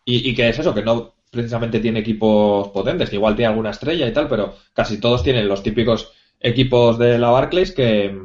Y, 0.04 0.30
y 0.30 0.34
que 0.34 0.48
es 0.48 0.58
eso, 0.58 0.74
que 0.74 0.82
no, 0.82 1.14
precisamente 1.30 1.80
tiene 1.80 2.00
equipos 2.00 2.68
potentes, 2.68 3.10
que 3.10 3.16
igual 3.16 3.36
tiene 3.36 3.48
alguna 3.48 3.70
estrella 3.70 4.06
y 4.06 4.12
tal, 4.12 4.28
pero 4.28 4.54
casi 4.72 4.98
todos 4.98 5.22
tienen 5.22 5.48
los 5.48 5.62
típicos 5.62 6.12
equipos 6.40 6.98
de 6.98 7.18
la 7.18 7.30
Barclays 7.30 7.72
que, 7.72 8.16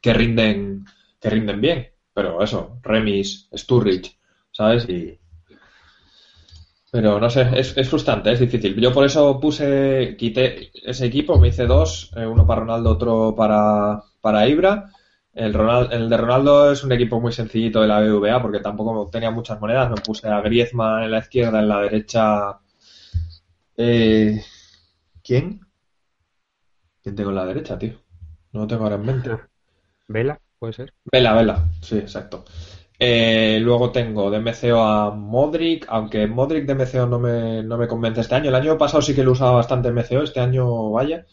que 0.00 0.12
rinden 0.12 0.84
que 1.20 1.30
rinden 1.30 1.60
bien. 1.60 1.88
Pero 2.18 2.42
eso, 2.42 2.80
Remis, 2.82 3.48
Sturridge, 3.54 4.18
¿sabes? 4.50 4.88
Y, 4.88 5.16
pero 6.90 7.20
no 7.20 7.30
sé, 7.30 7.48
es, 7.54 7.76
es, 7.76 7.88
frustrante, 7.88 8.32
es 8.32 8.40
difícil. 8.40 8.74
Yo 8.74 8.92
por 8.92 9.04
eso 9.04 9.38
puse, 9.38 10.16
quité 10.18 10.72
ese 10.84 11.06
equipo, 11.06 11.38
me 11.38 11.46
hice 11.46 11.66
dos, 11.66 12.10
eh, 12.16 12.26
uno 12.26 12.44
para 12.44 12.62
Ronaldo, 12.62 12.90
otro 12.90 13.36
para, 13.36 14.02
para 14.20 14.48
Ibra, 14.48 14.90
el, 15.32 15.54
el 15.92 16.08
de 16.08 16.16
Ronaldo 16.16 16.72
es 16.72 16.82
un 16.82 16.90
equipo 16.90 17.20
muy 17.20 17.30
sencillito 17.30 17.82
de 17.82 17.86
la 17.86 18.00
BVA 18.00 18.42
porque 18.42 18.58
tampoco 18.58 19.08
tenía 19.08 19.30
muchas 19.30 19.60
monedas. 19.60 19.88
Me 19.88 20.02
puse 20.04 20.26
a 20.26 20.40
Griezmann 20.40 21.04
en 21.04 21.12
la 21.12 21.18
izquierda, 21.20 21.60
en 21.60 21.68
la 21.68 21.82
derecha. 21.82 22.58
Eh, 23.76 24.42
¿Quién? 25.22 25.60
¿Quién 27.00 27.14
tengo 27.14 27.30
en 27.30 27.36
la 27.36 27.46
derecha, 27.46 27.78
tío? 27.78 27.92
No 28.52 28.62
lo 28.62 28.66
tengo 28.66 28.82
ahora 28.82 28.96
en 28.96 29.06
mente. 29.06 29.30
Vela, 30.08 30.40
puede 30.58 30.72
ser. 30.72 30.94
Vela, 31.10 31.34
Vela, 31.34 31.68
sí, 31.80 31.98
exacto. 31.98 32.44
Eh, 33.00 33.60
luego 33.62 33.92
tengo 33.92 34.28
de 34.30 34.40
MCO 34.40 34.82
a 34.82 35.10
Modric, 35.12 35.86
aunque 35.88 36.26
Modric 36.26 36.66
de 36.66 36.74
MCO 36.74 37.06
no 37.06 37.18
me, 37.20 37.62
no 37.62 37.78
me 37.78 37.86
convence 37.86 38.22
este 38.22 38.34
año. 38.34 38.48
El 38.48 38.56
año 38.56 38.76
pasado 38.76 39.02
sí 39.02 39.14
que 39.14 39.22
lo 39.22 39.32
usaba 39.32 39.52
bastante 39.52 39.92
MCO, 39.92 40.22
este 40.22 40.40
año 40.40 40.90
vaya. 40.90 41.24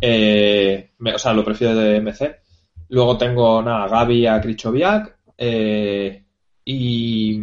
Eh, 0.00 0.92
o 1.14 1.18
sea, 1.18 1.32
lo 1.34 1.44
prefiero 1.44 1.74
de 1.76 2.00
MC. 2.00 2.40
Luego 2.88 3.18
tengo, 3.18 3.62
nada, 3.62 3.88
Gaby 3.88 4.26
a 4.26 4.40
Krichoviak. 4.40 5.18
Eh, 5.36 6.24
y, 6.64 7.40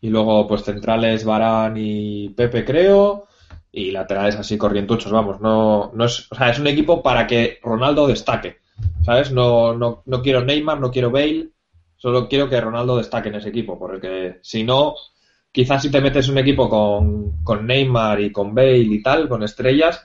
y 0.00 0.08
luego, 0.08 0.46
pues 0.46 0.62
centrales 0.64 1.24
Barán 1.24 1.76
y 1.76 2.30
Pepe, 2.30 2.64
creo. 2.64 3.26
Y 3.72 3.90
laterales 3.90 4.36
así 4.36 4.56
corrientuchos, 4.58 5.12
vamos. 5.12 5.40
No, 5.40 5.92
no 5.94 6.04
es, 6.06 6.30
o 6.32 6.34
sea, 6.34 6.50
es 6.50 6.58
un 6.58 6.66
equipo 6.66 7.02
para 7.02 7.26
que 7.26 7.58
Ronaldo 7.62 8.06
destaque. 8.06 8.59
¿Sabes? 9.04 9.32
No, 9.32 9.74
no, 9.74 10.02
no 10.06 10.22
quiero 10.22 10.44
Neymar, 10.44 10.80
no 10.80 10.90
quiero 10.90 11.10
Bale. 11.10 11.50
Solo 11.96 12.28
quiero 12.28 12.48
que 12.48 12.60
Ronaldo 12.60 12.96
destaque 12.96 13.28
en 13.28 13.36
ese 13.36 13.48
equipo. 13.50 13.78
Porque 13.78 14.38
si 14.42 14.64
no, 14.64 14.94
quizás 15.52 15.82
si 15.82 15.90
te 15.90 16.00
metes 16.00 16.28
un 16.28 16.38
equipo 16.38 16.68
con, 16.68 17.42
con 17.42 17.66
Neymar 17.66 18.20
y 18.20 18.32
con 18.32 18.54
Bale 18.54 18.78
y 18.78 19.02
tal, 19.02 19.28
con 19.28 19.42
estrellas, 19.42 20.04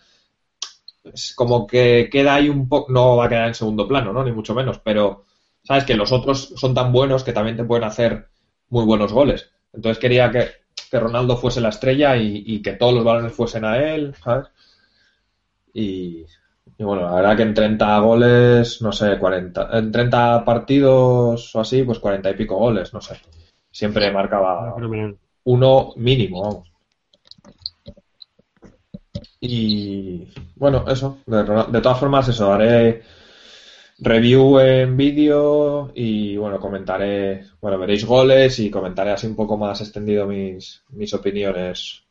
es 1.13 1.33
como 1.35 1.67
que 1.67 2.09
queda 2.11 2.35
ahí 2.35 2.49
un 2.49 2.67
poco, 2.67 2.91
no 2.91 3.17
va 3.17 3.25
a 3.25 3.29
quedar 3.29 3.47
en 3.47 3.53
segundo 3.53 3.87
plano, 3.87 4.11
¿no? 4.11 4.23
Ni 4.23 4.31
mucho 4.31 4.55
menos, 4.55 4.79
pero 4.79 5.25
sabes 5.63 5.83
que 5.83 5.95
los 5.95 6.11
otros 6.11 6.53
son 6.55 6.73
tan 6.73 6.91
buenos 6.91 7.23
que 7.23 7.33
también 7.33 7.57
te 7.57 7.63
pueden 7.63 7.83
hacer 7.83 8.27
muy 8.69 8.85
buenos 8.85 9.11
goles. 9.13 9.49
Entonces 9.73 9.99
quería 9.99 10.31
que, 10.31 10.49
que 10.89 10.99
Ronaldo 10.99 11.37
fuese 11.37 11.61
la 11.61 11.69
estrella 11.69 12.17
y, 12.17 12.61
que 12.61 12.73
todos 12.73 12.93
los 12.93 13.03
balones 13.03 13.33
fuesen 13.33 13.65
a 13.65 13.77
él, 13.77 14.15
¿sabes? 14.23 14.47
Y, 15.73 16.25
bueno, 16.83 17.03
la 17.03 17.15
verdad 17.15 17.37
que 17.37 17.43
en 17.43 17.53
30 17.53 17.99
goles, 17.99 18.81
no 18.81 18.91
sé, 18.91 19.17
40, 19.17 19.69
en 19.77 19.91
30 19.91 20.43
partidos 20.43 21.55
o 21.55 21.59
así, 21.61 21.83
pues 21.83 21.99
40 21.99 22.29
y 22.29 22.33
pico 22.35 22.57
goles, 22.57 22.93
no 22.93 23.01
sé. 23.01 23.15
Siempre 23.71 24.11
marcaba 24.11 24.75
uno 25.45 25.93
mínimo, 25.95 26.41
vamos. 26.41 26.71
Y 29.39 30.27
bueno, 30.55 30.85
eso. 30.87 31.19
De, 31.25 31.81
todas 31.81 31.99
formas, 31.99 32.27
eso. 32.27 32.51
Haré 32.51 33.03
review 33.99 34.59
en 34.59 34.97
vídeo 34.97 35.91
y 35.93 36.37
bueno, 36.37 36.59
comentaré. 36.59 37.45
Bueno, 37.61 37.77
veréis 37.77 38.05
goles 38.05 38.59
y 38.59 38.69
comentaré 38.69 39.11
así 39.11 39.27
un 39.27 39.35
poco 39.35 39.57
más 39.57 39.81
extendido 39.81 40.25
mis, 40.25 40.83
mis 40.89 41.13
opiniones 41.13 42.03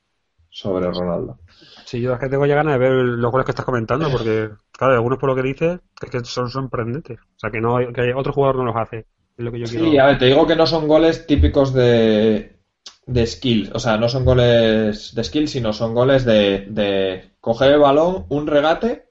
sobre 0.49 0.91
Ronaldo. 0.91 1.39
Sí, 1.85 2.01
yo 2.01 2.15
es 2.15 2.21
que 2.21 2.29
tengo 2.29 2.47
ya 2.47 2.55
ganas 2.55 2.75
de 2.75 2.79
ver 2.79 2.93
los 2.93 3.31
goles 3.31 3.45
que 3.45 3.53
estás 3.53 3.65
comentando 3.65 4.11
porque, 4.11 4.51
claro, 4.73 4.95
algunos 4.95 5.19
por 5.19 5.29
lo 5.29 5.37
que 5.37 5.43
dices 5.43 5.81
es 6.01 6.11
que 6.11 6.25
son 6.25 6.49
sorprendentes. 6.49 7.19
O 7.19 7.39
sea, 7.39 7.51
que, 7.51 7.61
no, 7.61 7.77
que 7.93 8.15
otro 8.15 8.33
jugador 8.33 8.57
no 8.57 8.65
los 8.65 8.77
hace. 8.77 9.07
Es 9.37 9.45
lo 9.45 9.53
que 9.53 9.61
yo 9.61 9.67
sí, 9.67 9.99
a 9.99 10.07
ver, 10.07 10.19
te 10.19 10.27
digo 10.27 10.47
que 10.47 10.57
no 10.57 10.67
son 10.67 10.87
goles 10.89 11.27
típicos 11.27 11.75
de, 11.75 12.55
de 13.07 13.27
skill. 13.27 13.71
O 13.75 13.79
sea, 13.79 13.97
no 13.97 14.09
son 14.09 14.25
goles 14.25 15.15
de 15.15 15.25
skill, 15.25 15.49
sino 15.49 15.73
son 15.73 15.95
goles 15.95 16.25
de, 16.25 16.67
de 16.69 17.33
coger 17.41 17.73
el 17.73 17.81
balón, 17.81 18.27
un 18.29 18.47
regate, 18.47 19.11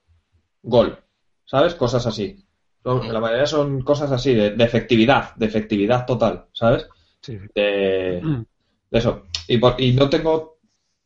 gol. 0.62 1.00
¿Sabes? 1.46 1.76
Cosas 1.76 2.06
así. 2.08 2.46
la 2.84 3.20
mayoría 3.20 3.46
son 3.46 3.82
cosas 3.82 4.12
así, 4.12 4.34
de, 4.34 4.56
efectividad, 4.64 5.36
de 5.36 5.46
efectividad 5.46 6.06
total, 6.06 6.46
¿sabes? 6.54 6.88
Sí. 7.22 7.38
De, 7.54 8.22
eso. 8.92 9.24
Y, 9.48 9.58
por, 9.58 9.80
y 9.80 9.94
no 9.94 10.10
tengo. 10.10 10.53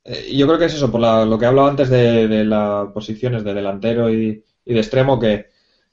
Eh, 0.07 0.33
yo 0.33 0.47
creo 0.47 0.57
que 0.57 0.65
es 0.65 0.73
eso, 0.73 0.89
por 0.89 1.01
lo 1.01 1.37
que 1.37 1.45
he 1.45 1.47
hablado 1.47 1.67
antes 1.67 1.89
de, 1.89 2.45
las 2.45 2.87
posiciones 2.91 3.43
de 3.43 3.53
delantero 3.53 4.09
y, 4.09 4.43
de 4.65 4.79
extremo, 4.79 5.19
que 5.19 5.47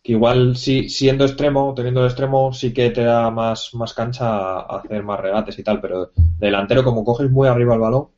que 0.05 0.13
igual 0.13 0.55
sí, 0.55 0.91
siendo 0.91 1.25
extremo, 1.25 1.73
teniendo 1.75 2.03
el 2.03 2.09
extremo, 2.09 2.53
sí 2.53 2.75
que 2.75 2.91
te 2.91 3.03
da 3.05 3.31
más, 3.31 3.73
más 3.73 3.95
cancha 3.95 4.27
a 4.61 4.77
hacer 4.77 5.03
más 5.03 5.19
regates 5.19 5.59
y 5.59 5.63
tal, 5.63 5.81
pero 5.81 6.11
delantero, 6.15 6.85
como 6.85 7.03
coges 7.03 7.31
muy 7.31 7.49
arriba 7.49 7.73
el 7.75 7.81
balón, 7.81 8.09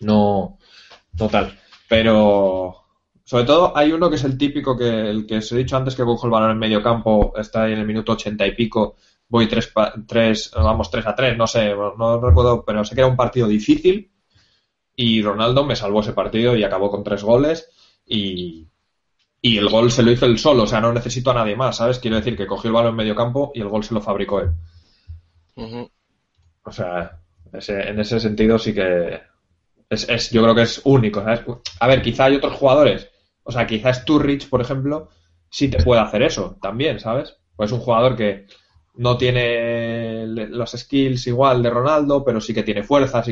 no, 0.00 0.58
no 1.18 1.28
tal. 1.28 1.58
Pero 1.88 2.76
sobre 3.24 3.44
todo 3.44 3.76
hay 3.76 3.90
uno 3.90 4.08
que 4.08 4.14
es 4.14 4.22
el 4.22 4.38
típico 4.38 4.78
que 4.78 5.10
el 5.10 5.26
que 5.26 5.38
os 5.38 5.50
he 5.50 5.56
dicho 5.56 5.76
antes 5.76 5.96
que 5.96 6.04
cojo 6.04 6.26
el 6.28 6.32
balón 6.32 6.52
en 6.52 6.58
medio 6.58 6.80
campo, 6.80 7.32
está 7.36 7.64
ahí 7.64 7.72
en 7.72 7.80
el 7.80 7.86
minuto 7.86 8.12
ochenta 8.12 8.46
y 8.46 8.54
pico, 8.54 8.94
voy 9.28 9.48
tres, 9.48 9.72
tres 10.06 10.52
vamos 10.54 10.88
tres 10.88 11.04
a 11.08 11.16
tres, 11.16 11.36
no 11.36 11.48
sé, 11.48 11.74
no 11.74 12.20
recuerdo, 12.20 12.64
pero 12.64 12.84
sé 12.84 12.94
que 12.94 13.00
era 13.00 13.10
un 13.10 13.16
partido 13.16 13.48
difícil 13.48 14.11
y 14.96 15.22
Ronaldo 15.22 15.64
me 15.64 15.76
salvó 15.76 16.00
ese 16.00 16.12
partido 16.12 16.56
y 16.56 16.64
acabó 16.64 16.90
con 16.90 17.04
tres 17.04 17.22
goles 17.22 17.70
y, 18.06 18.68
y 19.40 19.58
el 19.58 19.68
gol 19.68 19.90
se 19.90 20.02
lo 20.02 20.12
hizo 20.12 20.26
él 20.26 20.38
solo, 20.38 20.64
o 20.64 20.66
sea, 20.66 20.80
no 20.80 20.92
necesito 20.92 21.30
a 21.30 21.34
nadie 21.34 21.56
más, 21.56 21.76
¿sabes? 21.76 21.98
Quiero 21.98 22.16
decir 22.16 22.36
que 22.36 22.46
cogió 22.46 22.68
el 22.68 22.74
balón 22.74 22.90
en 22.90 22.96
medio 22.96 23.16
campo 23.16 23.52
y 23.54 23.60
el 23.60 23.68
gol 23.68 23.84
se 23.84 23.94
lo 23.94 24.00
fabricó 24.00 24.40
él. 24.40 24.50
O 26.64 26.72
sea, 26.72 27.18
en 27.52 28.00
ese 28.00 28.20
sentido 28.20 28.58
sí 28.58 28.72
que 28.72 29.20
es, 29.90 30.30
yo 30.30 30.42
creo 30.42 30.54
que 30.54 30.62
es 30.62 30.80
único, 30.84 31.22
¿sabes? 31.22 31.42
A 31.80 31.86
ver, 31.86 32.02
quizá 32.02 32.26
hay 32.26 32.36
otros 32.36 32.54
jugadores, 32.54 33.10
o 33.42 33.52
sea, 33.52 33.66
quizás 33.66 34.04
Turrich, 34.04 34.48
por 34.48 34.60
ejemplo, 34.60 35.08
sí 35.50 35.68
te 35.68 35.82
puede 35.82 36.00
hacer 36.00 36.22
eso 36.22 36.56
también, 36.62 37.00
¿sabes? 37.00 37.36
Pues 37.56 37.70
es 37.70 37.74
un 37.76 37.80
jugador 37.80 38.16
que 38.16 38.46
no 38.94 39.16
tiene 39.16 40.26
los 40.26 40.70
skills 40.72 41.26
igual 41.26 41.62
de 41.62 41.70
Ronaldo, 41.70 42.24
pero 42.24 42.40
sí 42.40 42.54
que 42.54 42.62
tiene 42.62 42.82
fuerza, 42.82 43.22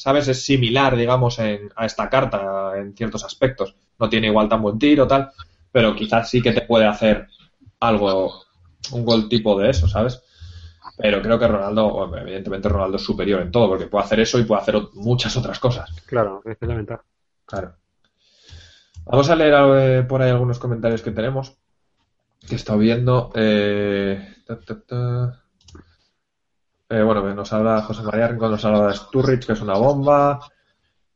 ¿sabes? 0.00 0.28
Es 0.28 0.42
similar, 0.42 0.96
digamos, 0.96 1.38
a 1.38 1.84
esta 1.84 2.08
carta 2.08 2.72
en 2.76 2.96
ciertos 2.96 3.22
aspectos. 3.22 3.76
No 3.98 4.08
tiene 4.08 4.28
igual 4.28 4.48
tan 4.48 4.62
buen 4.62 4.78
tiro, 4.78 5.06
tal, 5.06 5.30
pero 5.70 5.94
quizás 5.94 6.30
sí 6.30 6.40
que 6.40 6.52
te 6.52 6.62
puede 6.62 6.86
hacer 6.86 7.28
algo, 7.80 8.44
un 8.92 9.04
gol 9.04 9.28
tipo 9.28 9.60
de 9.60 9.68
eso, 9.68 9.86
¿sabes? 9.88 10.22
Pero 10.96 11.20
creo 11.20 11.38
que 11.38 11.48
Ronaldo, 11.48 12.16
evidentemente 12.16 12.70
Ronaldo 12.70 12.96
es 12.96 13.02
superior 13.02 13.42
en 13.42 13.50
todo, 13.50 13.68
porque 13.68 13.88
puede 13.88 14.04
hacer 14.04 14.20
eso 14.20 14.38
y 14.38 14.44
puede 14.44 14.62
hacer 14.62 14.80
muchas 14.94 15.36
otras 15.36 15.58
cosas. 15.58 15.90
Claro, 16.06 16.40
es 16.46 16.56
la 16.60 16.74
ventaja. 16.74 17.04
Claro. 17.44 17.74
Vamos 19.04 19.28
a 19.28 19.36
leer 19.36 19.54
eh, 19.76 20.02
por 20.04 20.22
ahí 20.22 20.30
algunos 20.30 20.58
comentarios 20.58 21.02
que 21.02 21.10
tenemos, 21.10 21.58
que 22.48 22.54
he 22.54 22.56
estado 22.56 22.78
viendo. 22.78 23.32
Eh, 23.34 24.34
eh, 26.90 27.02
bueno, 27.02 27.34
nos 27.34 27.52
habla 27.52 27.82
José 27.82 28.02
María 28.02 28.28
Rincón, 28.28 28.50
nos 28.50 28.64
habla 28.64 28.88
de 28.88 28.94
Sturridge, 28.94 29.46
que 29.46 29.52
es 29.52 29.60
una 29.60 29.74
bomba. 29.74 30.40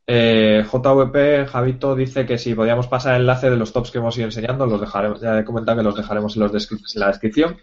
Eh, 0.06 0.64
JVP, 0.70 1.46
Javito 1.46 1.96
dice 1.96 2.26
que 2.26 2.38
si 2.38 2.54
podíamos 2.54 2.86
pasar 2.86 3.14
el 3.14 3.22
enlace 3.22 3.50
de 3.50 3.56
los 3.56 3.72
tops 3.72 3.90
que 3.90 3.98
hemos 3.98 4.16
ido 4.16 4.26
enseñando, 4.26 4.66
los 4.66 4.80
dejaremos, 4.80 5.20
ya 5.20 5.38
he 5.38 5.44
comentado 5.44 5.78
que 5.78 5.84
los 5.84 5.96
dejaremos 5.96 6.36
en, 6.36 6.42
los 6.42 6.94
la 6.94 7.08
descripción. 7.08 7.56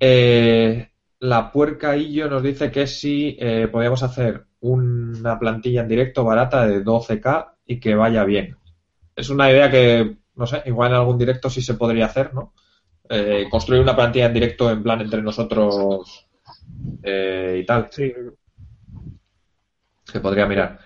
Eh, 0.00 0.90
la 1.20 1.52
puerca 1.52 1.96
yo 1.96 2.28
nos 2.28 2.42
dice 2.42 2.70
que 2.70 2.86
si 2.86 3.36
eh, 3.38 3.68
podíamos 3.70 4.02
hacer 4.02 4.46
una 4.60 5.38
plantilla 5.38 5.82
en 5.82 5.88
directo 5.88 6.24
barata 6.24 6.66
de 6.66 6.84
12K 6.84 7.52
y 7.66 7.78
que 7.78 7.94
vaya 7.94 8.24
bien. 8.24 8.56
Es 9.14 9.30
una 9.30 9.50
idea 9.50 9.70
que, 9.70 10.16
no 10.34 10.46
sé, 10.46 10.62
igual 10.66 10.90
en 10.90 10.96
algún 10.96 11.18
directo 11.18 11.48
sí 11.48 11.62
se 11.62 11.74
podría 11.74 12.06
hacer, 12.06 12.34
¿no? 12.34 12.54
Construir 13.50 13.82
una 13.82 13.94
plantilla 13.94 14.26
en 14.26 14.34
directo 14.34 14.70
en 14.70 14.82
plan 14.82 15.00
entre 15.02 15.22
nosotros 15.22 16.23
y 17.02 17.64
tal. 17.64 17.88
Sí. 17.90 18.12
Se 20.04 20.20
podría 20.20 20.46
mirar. 20.46 20.78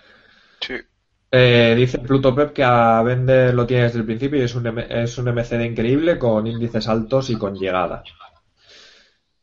Eh, 1.31 1.75
dice 1.77 1.99
Pluto 1.99 2.35
Pep 2.35 2.55
que 2.55 2.65
a 2.65 3.03
vender 3.03 3.53
lo 3.53 3.67
tiene 3.67 3.83
desde 3.85 3.99
el 3.99 4.07
principio 4.07 4.41
y 4.41 4.45
es 4.45 4.55
un, 4.55 4.67
es 4.79 5.19
un 5.19 5.27
MCD 5.27 5.63
increíble 5.63 6.19
con 6.19 6.47
índices 6.47 6.89
altos 6.89 7.29
y 7.29 7.37
con 7.37 7.55
llegadas. 7.55 8.05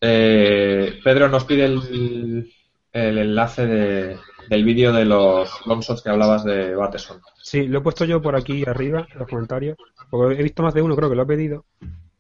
Eh, 0.02 1.00
Pedro 1.04 1.30
nos 1.30 1.46
pide 1.46 1.66
el, 1.66 2.52
enlace 2.92 3.68
del 3.68 4.64
vídeo 4.64 4.94
de 4.94 5.06
los 5.06 5.50
longshots 5.68 6.02
que 6.02 6.10
hablabas 6.10 6.44
de 6.44 6.76
Bateson. 6.76 7.22
Sí, 7.42 7.68
lo 7.68 7.80
he 7.80 7.82
puesto 7.82 8.06
yo 8.06 8.22
por 8.22 8.36
aquí 8.36 8.64
arriba 8.68 9.08
en 9.12 9.20
los 9.20 9.28
comentarios. 9.28 9.78
Porque 10.10 10.40
he 10.40 10.44
visto 10.44 10.64
más 10.64 10.74
de 10.74 10.82
uno, 10.82 10.96
creo 10.96 11.10
que 11.10 11.16
lo 11.16 11.22
ha 11.22 11.28
pedido. 11.28 11.66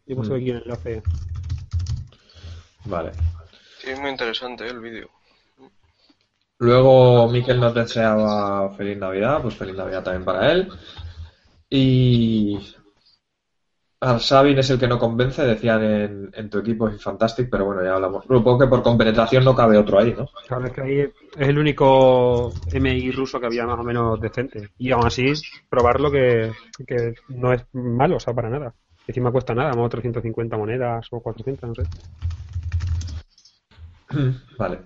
Y 0.05 0.13
he 0.13 0.15
puesto 0.15 0.33
mm. 0.33 0.37
aquí 0.37 0.49
el 0.51 0.57
enlace. 0.57 1.03
Vale. 2.85 3.11
Sí, 3.85 3.91
es 3.91 3.99
muy 3.99 4.09
interesante 4.09 4.65
el 4.65 4.79
vídeo. 4.79 5.07
Luego 6.57 7.29
Miquel 7.29 7.59
nos 7.59 7.75
deseaba 7.75 8.71
feliz 8.71 8.97
Navidad, 8.97 9.43
pues 9.43 9.53
feliz 9.53 9.75
Navidad 9.75 10.03
también 10.03 10.25
para 10.25 10.51
él. 10.51 10.69
Y 11.69 12.57
Sabin 14.17 14.57
es 14.57 14.71
el 14.71 14.79
que 14.79 14.87
no 14.87 14.97
convence, 14.97 15.45
decían 15.45 16.31
en, 16.33 16.49
tu 16.49 16.57
equipo 16.57 16.89
es 16.89 16.99
fantástico, 16.99 17.47
pero 17.51 17.65
bueno, 17.65 17.83
ya 17.83 17.93
hablamos. 17.93 18.23
Supongo 18.23 18.57
que 18.57 18.67
por 18.67 18.81
compenetración 18.81 19.43
no 19.45 19.53
cabe 19.53 19.77
otro 19.77 19.99
ahí, 19.99 20.15
¿no? 20.17 20.27
Claro, 20.47 20.65
es 20.65 20.73
que 20.73 20.81
ahí 20.81 20.99
es 21.01 21.47
el 21.47 21.59
único 21.59 22.51
MI 22.73 23.11
ruso 23.11 23.39
que 23.39 23.45
había 23.45 23.67
más 23.67 23.77
o 23.77 23.83
menos 23.83 24.19
decente. 24.19 24.69
Y 24.79 24.89
aún 24.89 25.05
así, 25.05 25.31
probarlo 25.69 26.09
que, 26.09 26.51
que 26.87 27.13
no 27.29 27.53
es 27.53 27.63
malo, 27.73 28.15
o 28.15 28.19
sea, 28.19 28.33
para 28.33 28.49
nada. 28.49 28.73
Encima 29.05 29.31
cuesta 29.31 29.53
nada, 29.53 29.73
más 29.73 29.91
350 29.91 30.57
monedas 30.57 31.05
o 31.11 31.19
400, 31.19 31.69
no 31.69 31.75
sé. 31.75 31.83
Vale. 34.57 34.79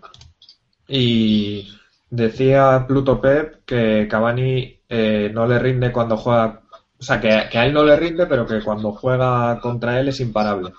Y 0.87 1.67
decía 2.09 2.85
Pluto 2.87 3.21
Pep 3.21 3.63
que 3.65 4.07
Cavani 4.09 4.81
eh, 4.89 5.29
no 5.33 5.45
le 5.45 5.59
rinde 5.59 5.91
cuando 5.91 6.17
juega. 6.17 6.61
O 6.99 7.03
sea, 7.03 7.21
que, 7.21 7.29
a 7.31 7.65
él 7.65 7.73
no 7.73 7.83
le 7.83 7.95
rinde, 7.95 8.25
pero 8.25 8.45
que 8.45 8.61
cuando 8.61 8.91
juega 8.91 9.59
contra 9.61 9.99
él 9.99 10.09
es 10.09 10.19
imparable. 10.19 10.73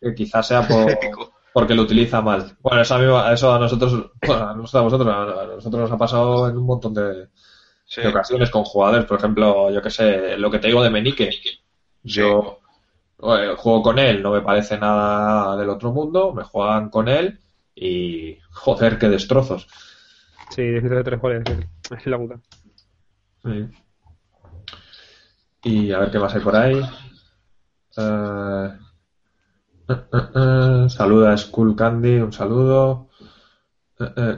Que 0.00 0.14
quizás 0.14 0.48
sea 0.48 0.66
por, 0.66 0.86
porque 1.52 1.74
lo 1.74 1.82
utiliza 1.82 2.20
mal. 2.20 2.56
Bueno, 2.60 2.82
eso 2.82 2.94
a, 2.96 3.32
eso 3.32 3.54
a 3.54 3.58
nosotros, 3.58 4.10
a 4.22 4.54
nosotros, 4.54 4.84
a 4.84 5.46
nosotros 5.46 5.80
nos 5.82 5.92
ha 5.92 5.96
pasado 5.96 6.48
en 6.48 6.58
un 6.58 6.66
montón 6.66 6.92
de, 6.92 7.28
ocasiones 8.06 8.50
con 8.50 8.64
jugadores. 8.64 9.06
Por 9.06 9.18
ejemplo, 9.18 9.70
yo 9.70 9.80
que 9.80 9.90
sé, 9.90 10.36
lo 10.36 10.50
que 10.50 10.58
te 10.58 10.68
digo 10.68 10.82
de 10.82 10.90
Menique. 10.90 11.30
Yo 12.02 12.58
juego 13.18 13.82
con 13.82 13.98
él, 13.98 14.22
no 14.22 14.32
me 14.32 14.40
parece 14.40 14.78
nada 14.78 15.56
del 15.56 15.68
otro 15.68 15.92
mundo, 15.92 16.32
me 16.32 16.42
juegan 16.42 16.88
con 16.88 17.08
él 17.08 17.38
y 17.74 18.38
joder, 18.50 18.98
qué 18.98 19.08
destrozos. 19.08 19.66
Sí, 20.50 20.62
13 20.80 21.04
tres 21.04 21.20
goles, 21.20 21.42
es 21.96 22.06
la 22.06 22.18
puta. 22.18 22.40
Y 25.62 25.92
a 25.92 25.98
ver 25.98 26.10
qué 26.10 26.18
más 26.18 26.34
hay 26.34 26.40
por 26.40 26.56
ahí. 26.56 26.80
Eh, 27.96 28.68
eh, 29.88 29.96
eh, 30.12 30.86
saluda 30.88 31.32
a 31.32 31.36
Skull 31.36 31.76
Candy, 31.76 32.16
un 32.16 32.32
saludo. 32.32 33.08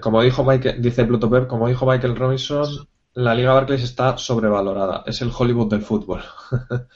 Como 0.01 0.21
dijo 0.23 0.43
Michael, 0.43 0.83
dice 0.83 1.05
Pluto 1.05 1.31
Pep, 1.31 1.47
como 1.47 1.69
dijo 1.69 1.87
Michael 1.87 2.17
Robinson, 2.17 2.67
la 3.15 3.33
Liga 3.33 3.53
Barclays 3.53 3.85
está 3.85 4.19
sobrevalorada. 4.19 5.05
Es 5.07 5.23
el 5.23 5.31
Hollywood 5.37 5.71
del 5.71 5.83
fútbol. 5.83 6.21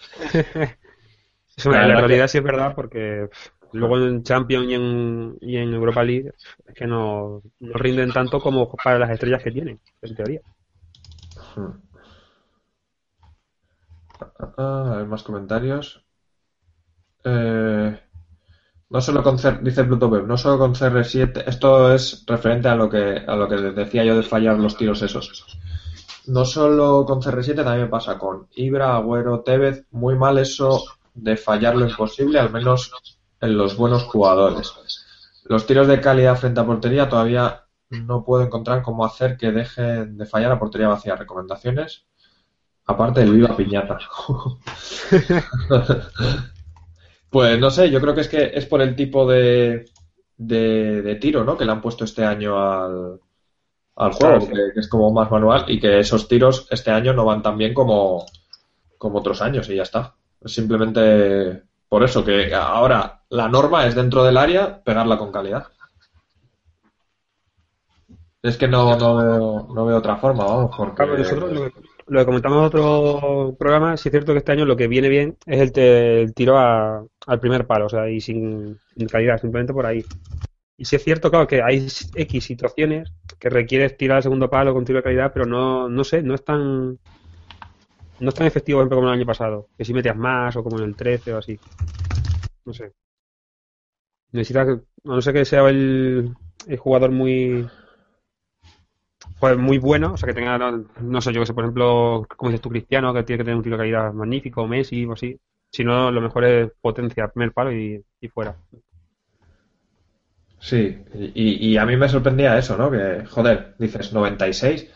la, 1.65 2.01
realidad 2.01 2.27
sí 2.27 2.39
es 2.39 2.45
verdad 2.45 2.75
porque 2.75 3.29
luego 3.73 3.99
en 3.99 4.23
Champions 4.23 4.67
y 5.41 5.57
en, 5.57 5.75
Europa 5.75 6.03
League 6.03 6.33
es 6.67 6.75
que 6.75 6.87
no, 6.87 7.43
rinden 7.61 8.13
tanto 8.13 8.41
como 8.41 8.71
para 8.73 8.99
las 8.99 9.11
estrellas 9.11 9.43
que 9.43 9.51
tienen, 9.51 9.81
en 10.03 10.15
teoría. 10.15 10.41
Hmm. 11.55 11.87
Ah, 14.59 14.93
a 14.93 14.97
ver, 14.97 15.07
más 15.07 15.23
comentarios. 15.23 16.05
Eh, 17.25 18.01
no 18.89 19.01
solo 19.01 19.23
con 19.23 19.37
dice 19.63 19.85
Pluto 19.85 20.09
no 20.09 20.39
solo 20.39 20.59
con 20.59 20.75
CR7, 20.75 21.45
esto 21.47 21.93
es 21.93 22.25
referente 22.27 22.69
a 22.69 22.77
lo 22.77 22.89
que 22.89 23.25
a 23.27 23.35
lo 23.35 23.49
que 23.49 23.57
decía 23.57 24.05
yo 24.05 24.17
de 24.17 24.23
fallar 24.23 24.59
los 24.59 24.77
tiros 24.77 25.03
esos. 25.03 25.59
No 26.27 26.45
solo 26.45 27.05
con 27.05 27.21
CR7, 27.21 27.65
también 27.65 27.91
pasa 27.91 28.19
con 28.19 28.49
Ibra, 28.55 28.97
Agüero, 28.97 29.41
Tevez, 29.41 29.87
muy 29.91 30.17
mal 30.17 30.39
eso 30.39 30.85
de 31.15 31.37
fallar 31.37 31.77
lo 31.77 31.89
imposible, 31.89 32.39
al 32.39 32.51
menos 32.51 32.93
en 33.41 33.57
los 33.57 33.77
buenos 33.77 34.05
jugadores. 34.05 34.73
Los 35.45 35.67
tiros 35.67 35.87
de 35.87 36.01
calidad 36.01 36.37
frente 36.37 36.61
a 36.61 36.67
portería 36.67 37.09
todavía 37.09 37.65
no 37.91 38.25
puedo 38.25 38.43
encontrar 38.43 38.83
cómo 38.83 39.05
hacer 39.05 39.37
que 39.37 39.53
dejen 39.53 40.17
de 40.17 40.27
fallar 40.27 40.53
a 40.53 40.59
portería 40.59 40.89
vacía. 40.89 41.17
Recomendaciones, 41.17 42.07
aparte 42.85 43.21
del 43.21 43.33
viva 43.33 43.57
piñata. 43.57 43.99
Pues 47.29 47.59
no 47.59 47.71
sé, 47.71 47.91
yo 47.91 48.01
creo 48.01 48.15
que 48.15 48.21
es 48.23 48.29
que 48.29 48.53
es 48.55 48.67
por 48.67 48.81
el 48.81 48.95
tipo 48.95 49.27
de, 49.27 49.85
de, 50.37 51.19
tiro, 51.21 51.45
¿no? 51.45 51.57
Que 51.57 51.65
le 51.65 51.73
han 51.73 51.83
puesto 51.83 52.05
este 52.05 52.25
año 52.25 52.57
al, 52.59 53.21
al 53.97 54.13
juego, 54.13 54.49
que, 54.49 54.81
es 54.81 54.89
como 54.89 55.13
más 55.13 55.31
manual 55.31 55.65
y 55.69 55.81
que 55.81 55.99
esos 55.99 56.29
tiros 56.29 56.69
este 56.71 56.93
año 56.93 57.13
no 57.13 57.25
van 57.25 57.43
tan 57.43 57.59
bien 57.59 57.75
como, 57.75 58.25
como 58.97 59.19
otros 59.19 59.43
años 59.43 59.69
y 59.69 59.77
ya 59.77 59.83
está. 59.83 60.15
Es 60.41 60.55
simplemente 60.55 61.65
por 61.97 62.05
eso 62.05 62.23
que 62.23 62.53
ahora 62.53 63.23
la 63.31 63.49
norma 63.49 63.87
es 63.87 63.95
dentro 63.95 64.23
del 64.23 64.37
área 64.37 64.83
pegarla 64.85 65.17
con 65.17 65.33
calidad. 65.33 65.69
Es 68.43 68.59
que 68.59 68.69
no, 68.69 68.99
no, 68.99 69.17
veo, 69.17 69.69
no 69.75 69.87
veo 69.87 69.97
otra 69.97 70.17
forma, 70.17 70.45
vamos, 70.45 70.77
porque 70.77 71.07
lo 71.07 72.21
que 72.21 72.27
comentamos 72.27 72.59
en 72.59 72.65
otro 72.67 73.57
programa, 73.59 73.97
sí 73.97 74.11
es 74.11 74.13
cierto 74.13 74.33
que 74.33 74.41
este 74.41 74.53
año 74.53 74.67
lo 74.67 74.77
que 74.77 74.89
viene 74.89 75.09
bien 75.09 75.39
es 75.47 75.59
el, 75.75 76.35
tiro 76.35 76.59
al 76.59 77.41
primer 77.41 77.67
palo, 77.67 77.87
o 77.87 77.89
sea, 77.89 78.11
y 78.11 78.21
sin, 78.21 78.79
calidad, 79.11 79.41
simplemente 79.41 79.73
por 79.73 79.87
ahí. 79.87 80.05
Y 80.77 80.85
sí 80.85 80.97
es 80.97 81.03
cierto, 81.03 81.31
claro, 81.31 81.47
que 81.47 81.63
hay 81.63 81.89
X 82.15 82.45
situaciones 82.45 83.11
que 83.39 83.49
requieres 83.49 83.97
tirar 83.97 84.19
al 84.19 84.23
segundo 84.23 84.51
palo 84.51 84.75
con 84.75 84.85
tiro 84.85 84.99
de 84.99 85.03
calidad, 85.03 85.31
pero 85.33 85.47
no, 85.47 85.89
no 85.89 86.05
sé, 86.05 86.21
no 86.21 86.35
es 86.35 86.45
tan 86.45 86.99
no 88.21 88.29
es 88.29 88.35
tan 88.35 88.47
efectivo 88.47 88.89
como 88.89 89.09
el 89.09 89.15
año 89.15 89.27
pasado, 89.27 89.69
que 89.77 89.85
si 89.85 89.93
metías 89.93 90.17
más 90.17 90.57
o 90.57 90.63
como 90.63 90.79
en 90.79 90.85
el 90.85 90.97
13 90.97 91.35
o 91.35 91.39
así. 91.39 91.59
No 92.65 92.73
sé. 92.73 92.93
Necesitas, 94.33 94.79
no 95.05 95.23
sé 95.23 95.33
que 95.33 95.45
sea 95.45 95.69
el, 95.69 96.35
el 96.67 96.79
jugador 96.79 97.11
muy 97.11 97.67
pues 99.39 99.59
muy 99.59 99.79
bueno, 99.79 100.15
o 100.15 100.17
sea, 100.17 100.27
que 100.27 100.35
tenga, 100.35 100.59
no, 100.59 101.21
sé, 101.21 101.33
yo 101.33 101.41
que 101.41 101.47
sé, 101.47 101.55
por 101.55 101.65
ejemplo, 101.65 102.27
como 102.37 102.51
dices 102.51 102.63
tú, 102.63 102.71
Cristiano, 102.71 103.13
que 103.13 103.23
tiene 103.23 103.39
que 103.39 103.45
tener 103.45 103.57
un 103.57 103.63
tiro 103.63 103.77
de 103.77 103.83
calidad 103.83 104.13
magnífico, 104.13 104.67
Messi 104.67 105.05
o 105.05 105.13
así. 105.13 105.39
Si 105.71 105.85
no, 105.85 106.11
lo 106.11 106.21
mejor 106.21 106.45
es 106.45 106.73
potencia, 106.81 107.29
primer 107.29 107.53
palo 107.53 107.73
y, 107.73 108.03
fuera. 108.33 108.57
Sí, 110.59 110.99
y, 111.15 111.73
y, 111.73 111.77
a 111.77 111.85
mí 111.85 111.97
me 111.97 112.09
sorprendía 112.09 112.59
eso, 112.59 112.77
¿no? 112.77 112.91
Que, 112.91 113.25
joder, 113.27 113.75
dices 113.79 114.13
96, 114.13 114.91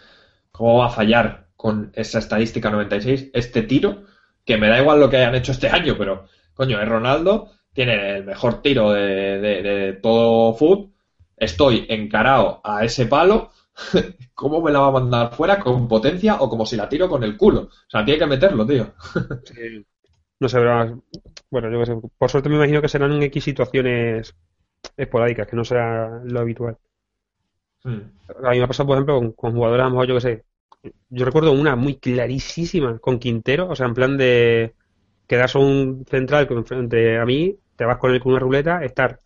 ¿cómo 0.50 0.78
va 0.78 0.86
a 0.86 0.90
fallar 0.90 1.49
con 1.60 1.92
esa 1.94 2.18
estadística 2.18 2.70
96 2.70 3.30
este 3.32 3.62
tiro? 3.62 4.04
Que 4.44 4.56
me 4.56 4.68
da 4.68 4.80
igual 4.80 5.00
lo 5.00 5.10
que 5.10 5.18
hayan 5.18 5.34
hecho 5.34 5.52
este 5.52 5.68
año, 5.68 5.96
pero, 5.98 6.26
coño, 6.54 6.80
es 6.80 6.88
Ronaldo, 6.88 7.50
tiene 7.72 8.16
el 8.16 8.24
mejor 8.24 8.62
tiro 8.62 8.92
de, 8.92 9.38
de, 9.38 9.62
de 9.62 9.92
todo 9.94 10.54
fútbol, 10.54 10.92
estoy 11.36 11.86
encarado 11.88 12.60
a 12.64 12.84
ese 12.84 13.06
palo 13.06 13.50
¿Cómo 14.34 14.60
me 14.60 14.70
la 14.70 14.80
va 14.80 14.88
a 14.88 14.92
mandar 14.92 15.34
fuera 15.34 15.58
con 15.58 15.88
potencia 15.88 16.36
o 16.40 16.48
como 16.48 16.66
si 16.66 16.76
la 16.76 16.88
tiro 16.88 17.08
con 17.08 17.22
el 17.24 17.36
culo? 17.36 17.62
O 17.62 17.90
sea, 17.90 18.04
tiene 18.04 18.18
que 18.18 18.26
meterlo, 18.26 18.66
tío. 18.66 18.92
No 20.42 20.48
sé, 20.48 20.56
pero, 20.56 21.02
bueno, 21.50 21.70
yo 21.70 21.80
qué 21.80 21.84
sé. 21.84 21.96
Por 22.16 22.30
suerte 22.30 22.48
me 22.48 22.54
imagino 22.54 22.80
que 22.80 22.88
serán 22.88 23.12
en 23.12 23.24
X 23.24 23.44
situaciones 23.44 24.34
esporádicas, 24.96 25.46
que 25.46 25.54
no 25.54 25.64
será 25.66 26.22
lo 26.24 26.40
habitual. 26.40 26.78
Hmm. 27.84 28.00
A 28.42 28.50
mí 28.52 28.56
me 28.56 28.64
ha 28.64 28.66
pasado, 28.66 28.86
por 28.86 28.96
ejemplo, 28.96 29.34
con, 29.34 29.52
jugadores, 29.52 29.82
a 29.82 29.84
lo 29.84 29.90
mejor, 29.90 30.06
yo 30.06 30.14
qué 30.14 30.20
sé. 30.22 30.44
Yo 31.10 31.24
recuerdo 31.24 31.52
una 31.52 31.76
muy 31.76 31.96
clarísima 31.96 32.98
con 32.98 33.18
Quintero, 33.18 33.68
o 33.68 33.76
sea, 33.76 33.86
en 33.86 33.94
plan 33.94 34.16
de 34.16 34.74
quedas 35.26 35.54
un 35.54 36.04
central 36.08 36.48
frente 36.64 37.18
a 37.18 37.24
mí, 37.24 37.56
te 37.76 37.84
vas 37.84 37.98
con 37.98 38.12
él 38.12 38.20
con 38.20 38.32
una 38.32 38.40
ruleta, 38.40 38.84
estar, 38.84 39.20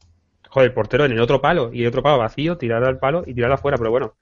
joder, 0.49 0.75
portero 0.75 1.05
en 1.05 1.13
el 1.13 1.21
otro 1.21 1.41
palo 1.41 1.73
y 1.73 1.83
el 1.83 1.89
otro 1.89 2.03
palo 2.03 2.19
vacío, 2.19 2.59
tirar 2.59 2.85
al 2.85 2.99
palo 2.99 3.23
y 3.27 3.35
tirar 3.35 3.53
afuera, 3.53 3.79
pero 3.79 3.91
bueno, 3.91 4.15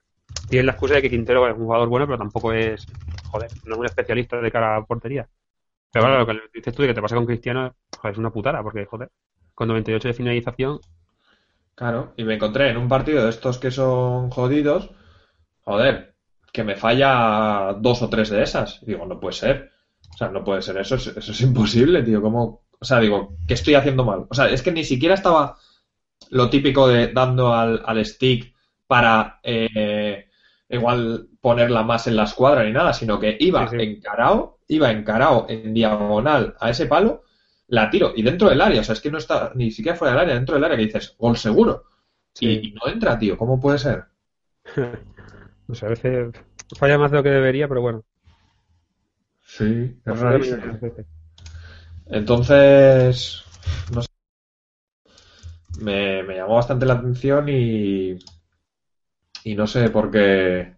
tiene 0.49 0.65
la 0.65 0.71
excusa 0.73 0.95
de 0.95 1.01
que 1.01 1.09
Quintero 1.09 1.47
es 1.47 1.55
un 1.55 1.65
jugador 1.65 1.89
bueno, 1.89 2.05
pero 2.05 2.17
tampoco 2.17 2.53
es, 2.53 2.85
joder, 3.25 3.49
no 3.65 3.73
es 3.73 3.79
un 3.79 3.85
especialista 3.85 4.39
de 4.39 4.51
cara 4.51 4.77
a 4.77 4.85
portería. 4.85 5.27
Pero 5.91 6.05
bueno, 6.05 6.19
lo 6.19 6.25
que 6.25 6.41
dices 6.53 6.73
tú 6.73 6.81
de 6.81 6.87
que 6.89 6.93
te 6.93 7.01
pasa 7.01 7.15
con 7.15 7.25
Cristiano, 7.25 7.75
joder, 7.97 8.13
es 8.13 8.17
una 8.17 8.31
putada, 8.31 8.63
porque, 8.63 8.85
joder, 8.85 9.09
con 9.53 9.67
98 9.67 10.07
de 10.07 10.13
finalización. 10.13 10.79
Claro, 11.75 12.13
y 12.17 12.23
me 12.23 12.35
encontré 12.35 12.69
en 12.69 12.77
un 12.77 12.87
partido 12.87 13.23
de 13.23 13.29
estos 13.29 13.57
que 13.57 13.71
son 13.71 14.29
jodidos, 14.29 14.91
joder, 15.61 16.12
que 16.53 16.63
me 16.63 16.77
falla 16.77 17.75
dos 17.79 18.01
o 18.01 18.09
tres 18.09 18.29
de 18.29 18.43
esas. 18.43 18.79
digo, 18.85 19.05
no 19.05 19.19
puede 19.19 19.33
ser. 19.33 19.71
O 20.13 20.17
sea, 20.17 20.29
no 20.29 20.43
puede 20.43 20.61
ser 20.61 20.77
eso, 20.77 20.95
eso 20.95 21.11
es 21.19 21.41
imposible, 21.41 22.03
tío. 22.03 22.21
¿Cómo? 22.21 22.63
O 22.79 22.85
sea, 22.85 22.99
digo, 22.99 23.35
¿qué 23.47 23.55
estoy 23.55 23.75
haciendo 23.75 24.05
mal? 24.05 24.27
O 24.29 24.35
sea, 24.35 24.49
es 24.49 24.61
que 24.61 24.71
ni 24.71 24.83
siquiera 24.83 25.15
estaba 25.15 25.57
lo 26.29 26.49
típico 26.49 26.87
de 26.87 27.07
dando 27.07 27.53
al, 27.53 27.81
al 27.85 28.05
stick 28.05 28.53
para 28.87 29.39
eh, 29.43 30.27
igual 30.69 31.27
ponerla 31.41 31.83
más 31.83 32.07
en 32.07 32.15
la 32.15 32.23
escuadra 32.23 32.63
ni 32.63 32.71
nada, 32.71 32.93
sino 32.93 33.19
que 33.19 33.35
iba 33.39 33.67
encarado, 33.71 34.59
iba 34.67 34.91
encarado 34.91 35.45
en 35.49 35.73
diagonal 35.73 36.55
a 36.59 36.69
ese 36.69 36.85
palo, 36.85 37.23
la 37.67 37.89
tiro 37.89 38.13
y 38.15 38.21
dentro 38.21 38.49
del 38.49 38.61
área, 38.61 38.81
o 38.81 38.83
sea, 38.83 38.93
es 38.93 39.01
que 39.01 39.11
no 39.11 39.17
está 39.17 39.51
ni 39.55 39.71
siquiera 39.71 39.97
fuera 39.97 40.13
del 40.13 40.21
área, 40.21 40.35
dentro 40.35 40.55
del 40.55 40.63
área 40.63 40.77
que 40.77 40.85
dices, 40.85 41.15
gol 41.17 41.37
seguro. 41.37 41.85
Y, 42.39 42.71
no 42.71 42.91
entra, 42.91 43.17
tío, 43.19 43.37
¿cómo 43.37 43.59
puede 43.59 43.77
ser? 43.77 44.05
no 45.67 45.75
sé, 45.75 45.85
a 45.85 45.89
veces 45.89 46.33
falla 46.77 46.97
más 46.97 47.11
de 47.11 47.17
lo 47.17 47.23
que 47.23 47.29
debería, 47.29 47.67
pero 47.67 47.81
bueno. 47.81 48.03
Sí, 49.45 50.01
es 50.05 50.19
rarísimo. 50.19 50.79
Entonces, 52.07 53.43
no 53.93 54.01
sé. 54.01 54.07
Me, 55.79 56.23
me 56.23 56.35
llamó 56.35 56.55
bastante 56.55 56.85
la 56.85 56.93
atención 56.95 57.47
y, 57.49 58.17
y 59.43 59.55
no 59.55 59.67
sé 59.67 59.89
por 59.89 60.11
qué. 60.11 60.75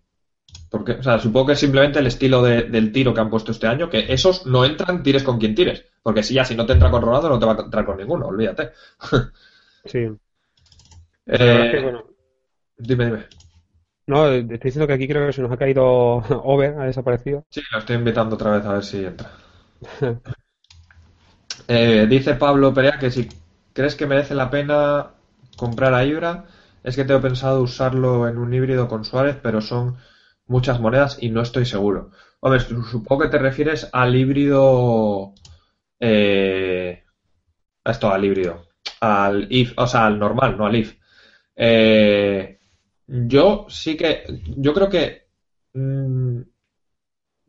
Porque, 0.69 0.93
o 0.93 1.03
sea, 1.03 1.19
supongo 1.19 1.47
que 1.47 1.53
es 1.53 1.59
simplemente 1.59 1.99
el 1.99 2.07
estilo 2.07 2.43
del 2.43 2.91
tiro 2.91 3.13
que 3.13 3.21
han 3.21 3.29
puesto 3.29 3.51
este 3.51 3.67
año, 3.67 3.89
que 3.89 4.13
esos 4.13 4.45
no 4.47 4.65
entran, 4.65 5.03
tires 5.03 5.23
con 5.23 5.39
quien 5.39 5.55
tires. 5.55 5.85
Porque 6.03 6.23
si 6.23 6.33
ya, 6.35 6.45
si 6.45 6.55
no 6.55 6.65
te 6.65 6.73
entra 6.73 6.91
con 6.91 7.01
Ronaldo, 7.01 7.29
no 7.29 7.39
te 7.39 7.45
va 7.47 7.53
a 7.53 7.61
entrar 7.65 7.85
con 7.85 7.97
ninguno, 7.97 8.27
olvídate. 8.27 8.71
sí. 9.85 10.19
Eh, 11.27 11.91
dime, 12.77 13.05
dime. 13.05 13.25
No, 14.07 14.27
estoy 14.31 14.57
diciendo 14.57 14.87
que 14.87 14.93
aquí 14.93 15.07
creo 15.07 15.25
que 15.25 15.33
se 15.33 15.41
nos 15.41 15.51
ha 15.51 15.57
caído 15.57 15.83
Over, 16.43 16.77
ha 16.79 16.85
desaparecido. 16.85 17.45
Sí, 17.49 17.61
lo 17.71 17.79
estoy 17.79 17.95
invitando 17.95 18.35
otra 18.35 18.51
vez 18.57 18.65
a 18.65 18.73
ver 18.73 18.83
si 18.83 19.05
entra. 19.05 19.31
Eh, 21.67 22.05
dice 22.09 22.35
Pablo 22.35 22.73
Perea 22.73 22.99
que 22.99 23.11
si 23.11 23.27
crees 23.73 23.95
que 23.95 24.05
merece 24.05 24.35
la 24.35 24.49
pena 24.49 25.11
comprar 25.57 25.93
a 25.93 26.05
Ibra, 26.05 26.45
es 26.83 26.95
que 26.95 27.05
tengo 27.05 27.21
pensado 27.21 27.61
usarlo 27.61 28.27
en 28.27 28.37
un 28.37 28.53
híbrido 28.53 28.87
con 28.87 29.05
Suárez, 29.05 29.37
pero 29.41 29.61
son 29.61 29.97
muchas 30.47 30.79
monedas 30.79 31.17
y 31.21 31.29
no 31.29 31.41
estoy 31.41 31.65
seguro. 31.65 32.11
Hombre, 32.39 32.59
supongo 32.59 33.23
que 33.23 33.29
te 33.29 33.39
refieres 33.39 33.89
al 33.91 34.15
híbrido. 34.15 35.33
Eh, 35.99 37.03
esto, 37.85 38.11
al 38.11 38.25
híbrido. 38.25 38.67
Al 39.01 39.47
IF, 39.51 39.73
o 39.77 39.87
sea, 39.87 40.05
al 40.07 40.19
normal, 40.19 40.57
no 40.57 40.65
al 40.65 40.75
IF. 40.75 40.97
Eh, 41.55 42.54
yo 43.07 43.65
sí 43.69 43.95
que. 43.97 44.23
Yo 44.57 44.73
creo 44.73 44.89
que. 44.89 45.27
Mm, 45.73 46.41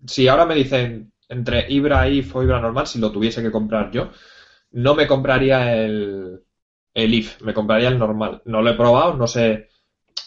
si 0.07 0.29
ahora 0.29 0.47
me 0.47 0.55
dicen 0.55 1.13
entre 1.29 1.71
Ibra 1.73 2.09
IF 2.09 2.37
o 2.37 2.43
Ibra 2.43 2.61
normal, 2.61 2.87
si 2.87 2.99
lo 2.99 3.11
tuviese 3.11 3.43
que 3.43 3.51
comprar 3.51 3.91
yo, 3.91 4.11
no 4.73 4.95
me 4.95 5.07
compraría 5.07 5.75
el, 5.75 6.43
el 6.95 7.15
IF, 7.15 7.43
me 7.43 7.55
compraría 7.55 7.89
el 7.89 7.99
normal. 7.99 8.43
No 8.45 8.63
lo 8.63 8.71
he 8.71 8.75
probado, 8.75 9.15
no 9.15 9.27
sé, 9.27 9.69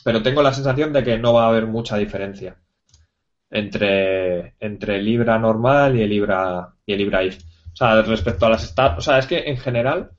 pero 0.03 0.21
tengo 0.21 0.41
la 0.41 0.53
sensación 0.53 0.93
de 0.93 1.03
que 1.03 1.17
no 1.17 1.33
va 1.33 1.45
a 1.45 1.49
haber 1.49 1.67
mucha 1.67 1.97
diferencia 1.97 2.57
entre, 3.49 4.55
entre 4.59 4.97
el 4.97 5.05
Libra 5.05 5.39
normal 5.39 5.97
y 5.97 6.01
el 6.01 6.09
Libra, 6.09 6.73
y 6.85 6.93
el 6.93 6.99
Libra 6.99 7.23
IF. 7.23 7.37
O 7.73 7.75
sea, 7.75 8.01
respecto 8.01 8.45
a 8.45 8.49
las 8.49 8.67
stats, 8.67 8.97
o 8.97 9.01
sea, 9.01 9.19
es 9.19 9.27
que 9.27 9.39
en 9.49 9.57
general 9.57 10.11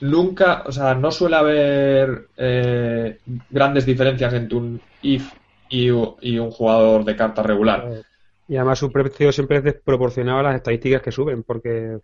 nunca, 0.00 0.62
o 0.66 0.72
sea, 0.72 0.94
no 0.94 1.10
suele 1.10 1.36
haber 1.36 2.28
eh, 2.36 3.18
grandes 3.50 3.86
diferencias 3.86 4.32
entre 4.34 4.56
un 4.56 4.80
if 5.02 5.32
y, 5.68 5.90
un 5.90 6.50
jugador 6.50 7.04
de 7.04 7.16
carta 7.16 7.42
regular. 7.42 8.02
Y 8.48 8.56
además 8.56 8.78
su 8.78 8.90
precio 8.90 9.30
siempre 9.32 9.58
es 9.58 9.64
desproporcionado 9.64 10.38
a 10.38 10.42
las 10.42 10.56
estadísticas 10.56 11.02
que 11.02 11.12
suben, 11.12 11.42
porque 11.42 11.98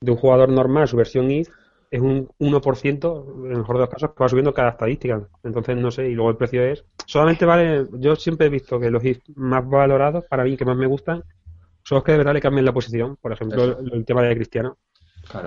de 0.00 0.10
un 0.10 0.16
jugador 0.16 0.48
normal 0.48 0.88
su 0.88 0.96
versión 0.96 1.30
if 1.30 1.48
es 1.90 2.00
un 2.00 2.28
1%, 2.40 3.44
en 3.44 3.52
el 3.52 3.58
mejor 3.58 3.76
de 3.76 3.80
los 3.80 3.88
casos, 3.88 4.10
que 4.10 4.22
va 4.22 4.28
subiendo 4.28 4.52
cada 4.52 4.70
estadística. 4.70 5.28
Entonces, 5.44 5.76
no 5.76 5.90
sé, 5.90 6.08
y 6.08 6.14
luego 6.14 6.30
el 6.30 6.36
precio 6.36 6.62
es... 6.64 6.84
Solamente 7.06 7.44
vale, 7.44 7.86
yo 7.92 8.16
siempre 8.16 8.46
he 8.46 8.50
visto 8.50 8.80
que 8.80 8.90
los 8.90 9.04
if 9.04 9.20
más 9.36 9.68
valorados, 9.68 10.24
para 10.28 10.44
mí, 10.44 10.56
que 10.56 10.64
más 10.64 10.76
me 10.76 10.86
gustan, 10.86 11.22
son 11.84 11.96
los 11.96 12.04
que 12.04 12.12
de 12.12 12.18
verdad 12.18 12.34
le 12.34 12.40
cambian 12.40 12.64
la 12.64 12.72
posición. 12.72 13.16
Por 13.16 13.32
ejemplo, 13.32 13.78
el, 13.78 14.04
tema 14.04 14.22
de 14.22 14.34
Cristiano. 14.34 14.76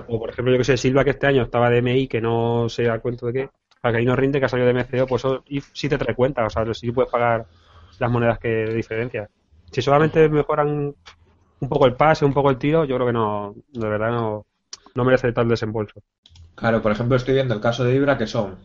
O 0.07 0.19
por 0.19 0.29
ejemplo, 0.29 0.51
yo 0.51 0.57
que 0.57 0.63
sé, 0.63 0.77
Silva 0.77 1.03
que 1.03 1.11
este 1.11 1.27
año 1.27 1.43
estaba 1.43 1.69
de 1.69 1.81
MI, 1.81 2.07
que 2.07 2.21
no 2.21 2.67
se 2.69 2.83
da 2.83 2.99
cuenta 2.99 3.25
de 3.27 3.33
qué, 3.33 3.49
para 3.81 3.93
que 3.93 3.99
ahí 3.99 4.05
no 4.05 4.15
rinde, 4.15 4.39
que 4.39 4.45
ha 4.45 4.49
salido 4.49 4.67
de 4.67 4.73
MCO, 4.73 5.07
pues 5.07 5.23
eso 5.23 5.43
sí 5.73 5.89
te 5.89 5.97
trae 5.97 6.15
cuenta, 6.15 6.45
o 6.45 6.49
sea, 6.49 6.71
sí 6.73 6.91
puedes 6.91 7.11
pagar 7.11 7.45
las 7.97 8.11
monedas 8.11 8.39
que 8.39 8.49
de 8.49 8.73
diferencia. 8.73 9.29
Si 9.71 9.81
solamente 9.81 10.27
mejoran 10.29 10.93
un 11.61 11.69
poco 11.69 11.85
el 11.85 11.93
pase, 11.93 12.25
un 12.25 12.33
poco 12.33 12.49
el 12.49 12.57
tiro, 12.57 12.85
yo 12.85 12.95
creo 12.95 13.07
que 13.07 13.13
no, 13.13 13.55
de 13.71 13.89
verdad 13.89 14.11
no, 14.11 14.45
no 14.95 15.03
merece 15.03 15.31
tal 15.31 15.47
desembolso. 15.47 16.01
Claro, 16.55 16.81
por 16.81 16.91
ejemplo, 16.91 17.15
estoy 17.15 17.35
viendo 17.35 17.53
el 17.53 17.61
caso 17.61 17.83
de 17.83 17.95
Ibra 17.95 18.17
que 18.17 18.27
son 18.27 18.57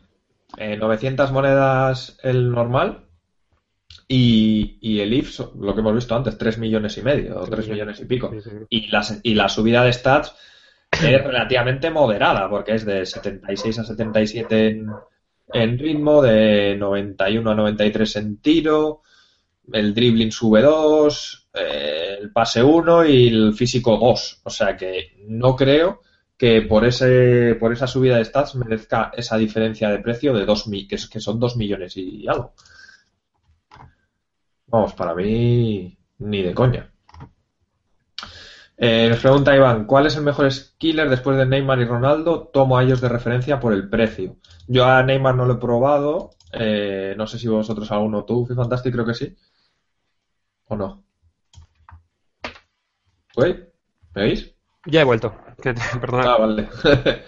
900 0.57 1.31
eh, 1.31 1.33
monedas 1.33 2.19
el 2.23 2.51
normal 2.51 3.05
y, 4.09 5.01
el 5.01 5.13
IF, 5.13 5.41
lo 5.59 5.75
que 5.75 5.81
hemos 5.81 5.95
visto 5.95 6.15
antes, 6.15 6.37
3 6.37 6.59
millones 6.59 6.99
y 6.99 7.03
medio 7.03 7.41
o 7.41 7.47
3 7.47 7.69
millones 7.69 8.01
y 8.01 8.05
pico. 8.05 8.33
Y, 8.69 8.89
la, 8.89 9.05
y 9.23 9.35
la 9.35 9.49
subida 9.49 9.85
de 9.85 9.93
stats 9.93 10.35
es 11.03 11.25
relativamente 11.25 11.91
moderada, 11.91 12.49
porque 12.49 12.75
es 12.75 12.85
de 12.85 13.05
76 13.05 13.79
a 13.79 13.85
77 13.85 14.83
en, 15.53 15.79
ritmo, 15.79 16.23
de 16.23 16.77
91 16.77 17.51
a 17.51 17.55
93 17.55 18.17
en 18.17 18.39
tiro, 18.39 19.03
el 19.73 19.95
dribbling 19.95 20.33
sube 20.33 20.63
2, 20.63 21.49
eh, 21.55 22.19
el 22.21 22.33
pase 22.33 22.63
1 22.63 23.07
y 23.07 23.29
el 23.29 23.55
físico 23.55 23.97
2. 23.97 24.41
O 24.45 24.51
sea 24.51 24.77
que 24.77 25.17
no 25.27 25.57
creo 25.57 26.01
que 26.37 26.63
por 26.63 26.85
ese 26.85 27.57
por 27.61 27.73
esa 27.73 27.87
subida 27.87 28.17
de 28.17 28.25
stats 28.25 28.57
merezca 28.57 29.13
esa 29.17 29.37
diferencia 29.37 29.89
de 29.89 30.01
precio 30.01 30.35
de 30.35 30.45
2 30.45 30.65
que, 30.89 30.97
que 31.11 31.21
son 31.21 31.39
2 31.39 31.57
millones 31.57 31.97
y 31.97 32.27
algo. 32.29 32.55
Vamos, 34.67 34.95
para 34.95 35.15
mí 35.15 35.97
ni 36.19 36.43
de 36.43 36.55
coña. 36.55 36.94
Eh, 38.77 39.07
nos 39.09 39.21
pregunta 39.21 39.55
Iván, 39.55 39.87
¿cuál 39.87 40.07
es 40.07 40.17
el 40.17 40.25
mejor 40.25 40.51
skiller 40.53 41.09
después 41.09 41.37
de 41.37 41.47
Neymar 41.47 41.79
y 41.79 41.85
Ronaldo? 41.85 42.49
Tomo 42.53 42.77
a 42.77 42.83
ellos 42.83 43.01
de 43.01 43.09
referencia 43.09 43.61
por 43.61 43.73
el 43.73 43.89
precio. 43.89 44.37
Yo 44.67 44.85
a 44.85 45.03
Neymar 45.03 45.35
no 45.37 45.47
lo 45.47 45.55
he 45.55 45.59
probado. 45.59 46.31
Eh, 46.53 47.15
no 47.17 47.27
sé 47.27 47.39
si 47.39 47.49
vosotros 47.49 47.91
alguno, 47.91 48.25
tú, 48.25 48.47
Fantastic, 48.47 48.93
creo 48.93 49.07
que 49.07 49.15
sí. 49.15 49.37
¿O 50.69 50.77
no? 50.77 51.05
¿Me 54.15 54.23
veis? 54.23 54.55
Ya 54.87 55.01
he 55.01 55.05
vuelto. 55.05 55.35
Ah, 56.13 56.37
vale. 56.39 56.69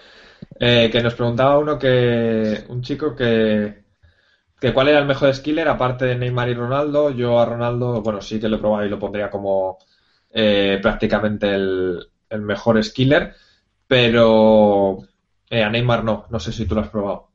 Eh, 0.58 0.88
que 0.90 1.02
nos 1.02 1.14
preguntaba 1.14 1.58
uno 1.58 1.78
que. 1.78 2.64
Un 2.68 2.82
chico 2.82 3.14
que. 3.14 3.84
Que 4.58 4.72
cuál 4.72 4.88
era 4.88 4.98
el 4.98 5.06
mejor 5.06 5.34
skiller 5.34 5.68
aparte 5.68 6.06
de 6.06 6.16
Neymar 6.16 6.48
y 6.48 6.54
Ronaldo. 6.54 7.10
Yo 7.10 7.38
a 7.38 7.44
Ronaldo, 7.44 8.00
bueno, 8.02 8.20
sí 8.22 8.40
que 8.40 8.48
lo 8.48 8.56
he 8.56 8.58
probado 8.58 8.86
y 8.86 8.88
lo 8.88 8.98
pondría 8.98 9.30
como 9.30 9.78
eh, 10.30 10.78
prácticamente 10.82 11.54
el, 11.54 12.08
mejor 12.40 12.82
skiller. 12.82 13.34
Pero 13.86 14.98
eh, 15.50 15.62
a 15.62 15.70
Neymar 15.70 16.04
no. 16.04 16.26
No 16.30 16.40
sé 16.40 16.52
si 16.52 16.66
tú 16.66 16.74
lo 16.74 16.80
has 16.80 16.88
probado. 16.88 17.28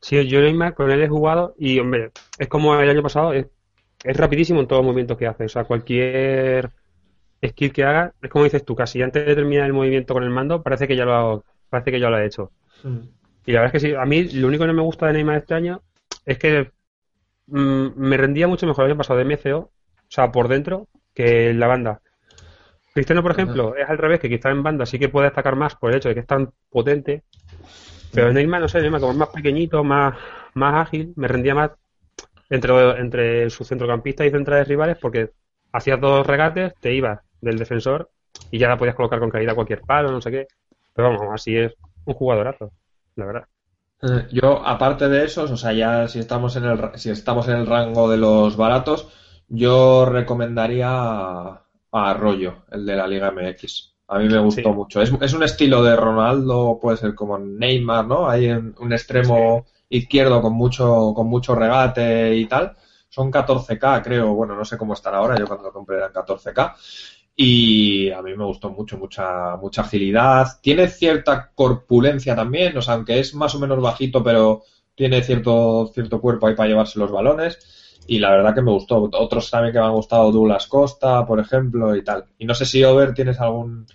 Sí, 0.00 0.26
yo 0.26 0.40
Neymar 0.40 0.74
con 0.74 0.90
él 0.90 1.02
he 1.02 1.08
jugado 1.08 1.54
y, 1.58 1.78
hombre, 1.78 2.10
es 2.38 2.48
como 2.48 2.78
el 2.78 2.90
año 2.90 3.02
pasado, 3.02 3.32
es, 3.32 3.46
es 4.02 4.16
rapidísimo 4.16 4.60
en 4.60 4.66
todos 4.66 4.80
los 4.80 4.86
movimientos 4.86 5.16
que 5.16 5.26
hace. 5.26 5.44
O 5.44 5.48
sea, 5.48 5.64
cualquier 5.64 6.70
skill 7.46 7.72
que 7.72 7.84
haga, 7.84 8.12
es 8.22 8.30
como 8.30 8.44
dices 8.44 8.64
tú, 8.64 8.74
casi 8.74 9.02
antes 9.02 9.26
de 9.26 9.34
terminar 9.34 9.66
el 9.66 9.72
movimiento 9.72 10.14
con 10.14 10.22
el 10.22 10.30
mando, 10.30 10.62
parece 10.62 10.88
que 10.88 10.96
ya 10.96 11.04
lo, 11.04 11.44
parece 11.68 11.90
que 11.90 12.00
ya 12.00 12.10
lo 12.10 12.16
ha 12.16 12.24
hecho. 12.24 12.50
Hmm. 12.82 13.00
Y 13.46 13.52
la 13.52 13.60
verdad 13.60 13.76
es 13.76 13.82
que 13.82 13.88
sí, 13.88 13.94
a 13.94 14.04
mí 14.04 14.24
lo 14.24 14.48
único 14.48 14.62
que 14.62 14.68
no 14.68 14.74
me 14.74 14.82
gusta 14.82 15.06
de 15.06 15.14
Neymar 15.14 15.38
este 15.38 15.54
año 15.54 15.82
es 16.24 16.38
que 16.38 16.70
mm, 17.46 17.88
me 17.96 18.16
rendía 18.16 18.48
mucho 18.48 18.66
mejor 18.66 18.84
el 18.84 18.92
año 18.92 18.98
pasado 18.98 19.18
de 19.18 19.24
MCO, 19.24 19.58
o 19.58 19.70
sea, 20.08 20.32
por 20.32 20.48
dentro, 20.48 20.88
que 21.14 21.50
en 21.50 21.60
la 21.60 21.66
banda. 21.66 22.00
Cristiano, 22.94 23.22
por 23.22 23.32
ejemplo, 23.32 23.74
es 23.76 23.88
al 23.88 23.98
revés, 23.98 24.20
que 24.20 24.28
quizá 24.28 24.50
en 24.50 24.62
banda 24.62 24.86
sí 24.86 25.00
que 25.00 25.08
puede 25.08 25.26
destacar 25.26 25.56
más 25.56 25.74
por 25.74 25.90
el 25.90 25.96
hecho 25.96 26.08
de 26.08 26.14
que 26.14 26.20
es 26.20 26.26
tan 26.26 26.52
potente, 26.70 27.24
pero 28.12 28.32
Neymar, 28.32 28.60
no 28.60 28.68
sé, 28.68 28.80
Neymar 28.80 29.00
como 29.00 29.12
es 29.12 29.18
más 29.18 29.30
pequeñito, 29.30 29.82
más, 29.82 30.16
más 30.54 30.86
ágil, 30.86 31.12
me 31.16 31.26
rendía 31.26 31.56
más 31.56 31.72
entre, 32.48 33.00
entre 33.00 33.50
su 33.50 33.64
centrocampista 33.64 34.24
y 34.24 34.30
centrales 34.30 34.68
rivales 34.68 34.96
porque 35.00 35.32
hacías 35.72 36.00
dos 36.00 36.24
regates, 36.24 36.72
te 36.80 36.94
ibas 36.94 37.18
del 37.40 37.58
defensor 37.58 38.10
y 38.52 38.58
ya 38.58 38.68
la 38.68 38.78
podías 38.78 38.94
colocar 38.94 39.18
con 39.18 39.30
caída 39.30 39.52
a 39.52 39.56
cualquier 39.56 39.80
palo, 39.80 40.12
no 40.12 40.20
sé 40.20 40.30
qué. 40.30 40.46
Pero 40.94 41.10
vamos, 41.10 41.26
así 41.34 41.56
es 41.56 41.74
un 42.04 42.14
jugadorazo, 42.14 42.70
la 43.16 43.26
verdad. 43.26 43.44
Eh, 44.02 44.28
yo, 44.30 44.64
aparte 44.64 45.08
de 45.08 45.24
esos, 45.24 45.50
o 45.50 45.56
sea, 45.56 45.72
ya 45.72 46.06
si 46.06 46.20
estamos 46.20 46.54
en 46.54 46.64
el, 46.64 46.90
si 46.94 47.10
estamos 47.10 47.48
en 47.48 47.56
el 47.56 47.66
rango 47.66 48.08
de 48.08 48.18
los 48.18 48.56
baratos, 48.56 49.08
yo 49.48 50.06
recomendaría 50.06 51.63
a, 51.94 52.10
Arroyo, 52.10 52.64
el 52.70 52.84
de 52.84 52.96
la 52.96 53.06
Liga 53.06 53.30
MX. 53.30 53.94
A 54.08 54.18
mí 54.18 54.28
me 54.28 54.38
gustó 54.38 54.72
mucho. 54.72 55.00
Es, 55.00 55.10
es, 55.20 55.32
un 55.32 55.42
estilo 55.42 55.82
de 55.82 55.96
Ronaldo, 55.96 56.78
puede 56.80 56.98
ser 56.98 57.14
como 57.14 57.38
Neymar, 57.38 58.06
¿no? 58.06 58.28
Hay 58.28 58.50
un 58.50 58.92
extremo 58.92 59.64
izquierdo 59.88 60.42
con 60.42 60.52
mucho, 60.52 61.12
con 61.14 61.28
mucho 61.28 61.54
regate 61.54 62.36
y 62.36 62.46
tal. 62.46 62.76
Son 63.08 63.30
14K, 63.30 64.02
creo. 64.02 64.34
Bueno, 64.34 64.56
no 64.56 64.64
sé 64.64 64.76
cómo 64.76 64.94
están 64.94 65.14
ahora. 65.14 65.38
Yo 65.38 65.46
cuando 65.46 65.66
lo 65.66 65.72
compré 65.72 65.96
eran 65.96 66.12
14K. 66.12 66.74
Y 67.36 68.10
a 68.10 68.22
mí 68.22 68.34
me 68.36 68.44
gustó 68.44 68.70
mucho, 68.70 68.98
mucha, 68.98 69.56
mucha 69.56 69.82
agilidad. 69.82 70.60
Tiene 70.60 70.88
cierta 70.88 71.50
corpulencia 71.54 72.36
también, 72.36 72.76
o 72.76 72.82
sea, 72.82 72.94
aunque 72.94 73.18
es 73.18 73.34
más 73.34 73.54
o 73.54 73.58
menos 73.58 73.80
bajito, 73.80 74.22
pero 74.22 74.62
tiene 74.94 75.22
cierto, 75.22 75.90
cierto 75.92 76.20
cuerpo 76.20 76.46
ahí 76.46 76.54
para 76.54 76.68
llevarse 76.68 76.98
los 76.98 77.10
balones. 77.10 77.83
Y 78.06 78.18
la 78.18 78.30
verdad 78.30 78.54
que 78.54 78.62
me 78.62 78.70
gustó. 78.70 79.10
Otros 79.12 79.50
también 79.50 79.72
que 79.72 79.80
me 79.80 79.86
han 79.86 79.92
gustado, 79.92 80.30
Douglas 80.30 80.66
Costa, 80.66 81.26
por 81.26 81.40
ejemplo, 81.40 81.96
y 81.96 82.04
tal. 82.04 82.24
Y 82.38 82.44
no 82.44 82.54
sé 82.54 82.66
si, 82.66 82.84
Over, 82.84 83.14
tienes 83.14 83.40
algún. 83.40 83.86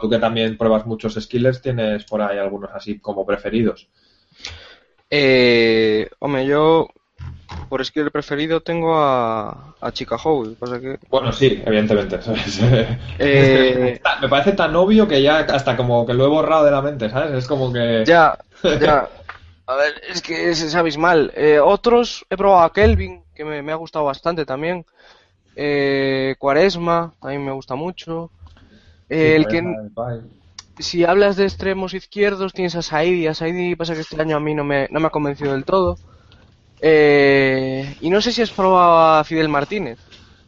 tú 0.00 0.08
que 0.08 0.18
también 0.18 0.56
pruebas 0.56 0.86
muchos 0.86 1.14
skillers, 1.14 1.60
tienes 1.60 2.04
por 2.04 2.22
ahí 2.22 2.38
algunos 2.38 2.70
así 2.72 2.98
como 2.98 3.26
preferidos. 3.26 3.88
Eh, 5.10 6.08
hombre, 6.20 6.46
yo 6.46 6.88
por 7.68 7.84
skill 7.84 8.10
preferido 8.10 8.60
tengo 8.60 8.96
a, 8.96 9.74
a 9.80 9.92
Chica 9.92 10.16
Howe. 10.16 10.56
Bueno, 11.08 11.32
sí, 11.32 11.62
evidentemente. 11.64 12.18
Eh, 13.18 14.00
me 14.22 14.28
parece 14.28 14.52
tan 14.52 14.74
obvio 14.76 15.06
que 15.06 15.20
ya 15.22 15.40
hasta 15.40 15.76
como 15.76 16.06
que 16.06 16.14
lo 16.14 16.24
he 16.24 16.28
borrado 16.28 16.64
de 16.64 16.70
la 16.70 16.80
mente, 16.80 17.10
¿sabes? 17.10 17.32
Es 17.32 17.46
como 17.46 17.72
que... 17.72 18.04
Ya, 18.06 18.38
ya. 18.80 19.08
A 19.66 19.76
ver, 19.76 20.00
es 20.08 20.20
que 20.20 20.50
es, 20.50 20.74
abismal. 20.74 21.32
Eh, 21.36 21.60
otros, 21.60 22.26
he 22.28 22.36
probado 22.36 22.64
a 22.64 22.72
Kelvin, 22.72 23.22
que 23.44 23.62
me, 23.62 23.72
ha 23.72 23.76
gustado 23.76 24.04
bastante 24.04 24.44
también. 24.44 24.84
Eh, 25.56 26.34
Cuaresma, 26.38 27.14
también 27.20 27.44
me 27.44 27.52
gusta 27.52 27.74
mucho. 27.74 28.30
el 29.08 29.46
que... 29.46 29.62
Si 30.78 31.04
hablas 31.04 31.36
de 31.36 31.44
extremos 31.44 31.92
izquierdos, 31.92 32.54
tienes 32.54 32.74
a 32.74 32.80
Saidi. 32.80 33.26
A 33.26 33.34
Saidi 33.34 33.76
pasa 33.76 33.94
que 33.94 34.00
este 34.00 34.20
año 34.20 34.36
a 34.36 34.40
mí 34.40 34.54
no 34.54 34.64
me, 34.64 34.88
no 34.90 34.98
me 34.98 35.08
ha 35.08 35.10
convencido 35.10 35.52
del 35.52 35.64
todo. 35.64 35.98
Eh, 36.80 37.96
y 38.00 38.08
no 38.08 38.22
sé 38.22 38.32
si 38.32 38.40
has 38.40 38.50
probado 38.50 39.18
a 39.18 39.24
Fidel 39.24 39.50
Martínez. 39.50 39.98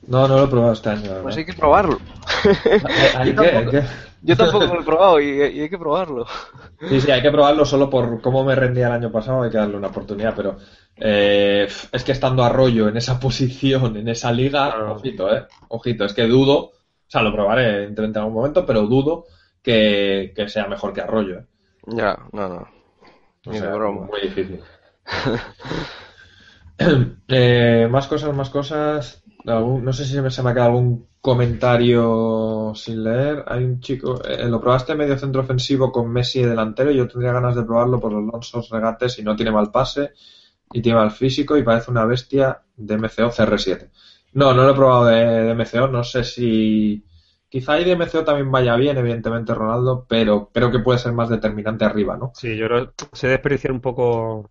No, 0.06 0.27
no 0.27 0.39
lo 0.39 0.44
he 0.44 0.48
probado 0.48 0.73
este 0.73 0.89
año. 0.89 1.10
Pues 1.23 1.36
hay 1.36 1.44
que 1.44 1.52
probarlo. 1.52 1.98
¿Hay 3.14 3.35
yo, 3.35 3.43
tampoco, 3.43 3.86
yo, 4.23 4.36
tampoco, 4.36 4.66
lo 4.66 4.81
he 4.81 4.85
probado 4.85 5.20
y, 5.20 5.40
hay 5.40 5.69
que 5.69 5.78
probarlo. 5.78 6.27
Sí, 6.89 7.01
sí, 7.01 7.11
hay 7.11 7.23
que 7.23 7.31
probarlo 7.31 7.65
solo 7.65 7.90
por 7.90 8.20
cómo 8.20 8.44
me 8.44 8.55
rendía 8.55 8.86
el 8.86 8.93
año 8.93 9.11
pasado, 9.11 9.43
hay 9.43 9.51
que 9.51 9.59
darle 9.59 9.77
una 9.77 9.89
oportunidad, 9.89 10.35
pero 10.36 10.59
eh, 10.97 11.66
es 11.90 12.05
que 12.05 12.12
estando 12.12 12.44
Arroyo 12.44 12.89
en 12.89 12.97
esa 12.97 13.19
posición, 13.20 13.97
en 13.97 14.09
esa 14.09 14.31
liga, 14.31 14.93
ojito, 14.93 15.35
eh, 15.35 15.47
ojito, 15.69 16.05
es 16.05 16.15
que 16.15 16.27
dudo, 16.27 16.59
o 16.59 16.73
sea, 17.07 17.23
lo 17.23 17.32
probaré 17.32 17.85
en 17.85 18.16
algún 18.16 18.35
momento, 18.35 18.65
pero 18.65 18.86
dudo 18.86 19.24
que, 19.62 20.32
sea 20.47 20.66
mejor 20.66 20.93
que 20.93 21.01
Arroyo. 21.01 21.40
Eh. 21.40 21.47
Ya, 21.86 22.16
no, 22.32 22.49
no. 22.49 22.69
Ni 23.47 23.59
de 23.59 23.73
broma. 23.73 24.07
Muy 24.07 24.20
difícil. 24.23 24.61
Eh, 27.28 27.86
más 27.89 28.09
cosas, 28.09 28.35
más 28.35 28.51
cosas. 28.51 29.23
no 29.44 29.93
sé 29.93 30.05
si 30.05 30.15
se 30.15 30.23
me, 30.23 30.31
se 30.31 30.43
me 30.43 30.51
ha 30.51 30.53
quedado 30.53 30.70
algún 30.70 31.07
comentario 31.23 32.73
sin 32.74 33.05
leer. 33.05 33.44
Hay 33.47 33.65
un 33.65 33.81
chico. 33.81 34.23
Eh, 34.24 34.47
lo 34.49 34.61
probaste 34.61 34.94
medio 34.94 35.16
centro 35.16 35.40
ofensivo 35.40 35.90
con 35.90 36.12
Messi 36.12 36.43
delantero. 36.43 36.90
Yo 36.90 37.09
tendría 37.09 37.32
ganas 37.32 37.55
de 37.57 37.62
probarlo 37.62 37.99
por 38.01 38.12
los 38.12 38.24
lonsos 38.24 38.69
regates 38.69 39.19
y 39.19 39.23
no 39.23 39.36
tiene 39.36 39.53
mal 39.53 39.70
pase 39.70 40.12
y 40.73 40.82
tiene 40.82 40.99
mal 40.99 41.12
físico 41.12 41.57
y 41.57 41.62
parece 41.62 41.90
una 41.90 42.05
bestia 42.05 42.62
de 42.77 42.94
MCO 42.99 43.31
CR7. 43.31 43.89
No, 44.35 44.53
no 44.53 44.65
lo 44.65 44.70
he 44.70 44.74
probado 44.74 45.07
de, 45.07 45.55
MCO. 45.55 45.86
No 45.86 46.03
sé 46.03 46.24
si, 46.24 47.07
quizá 47.49 47.74
ahí 47.74 47.85
de 47.85 47.97
MCO 47.97 48.24
también 48.24 48.51
vaya 48.51 48.74
bien, 48.74 48.99
evidentemente 48.99 49.55
Ronaldo, 49.55 50.05
pero 50.09 50.51
creo 50.53 50.73
que 50.73 50.81
puede 50.81 50.99
ser 50.99 51.12
más 51.12 51.28
determinante 51.28 51.85
arriba, 51.85 52.16
¿no? 52.16 52.32
Sí, 52.35 52.57
yo 52.57 52.66
creo 52.66 52.93
se 53.12 53.28
desperdiciar 53.28 53.73
un 53.73 53.81
poco 53.81 54.51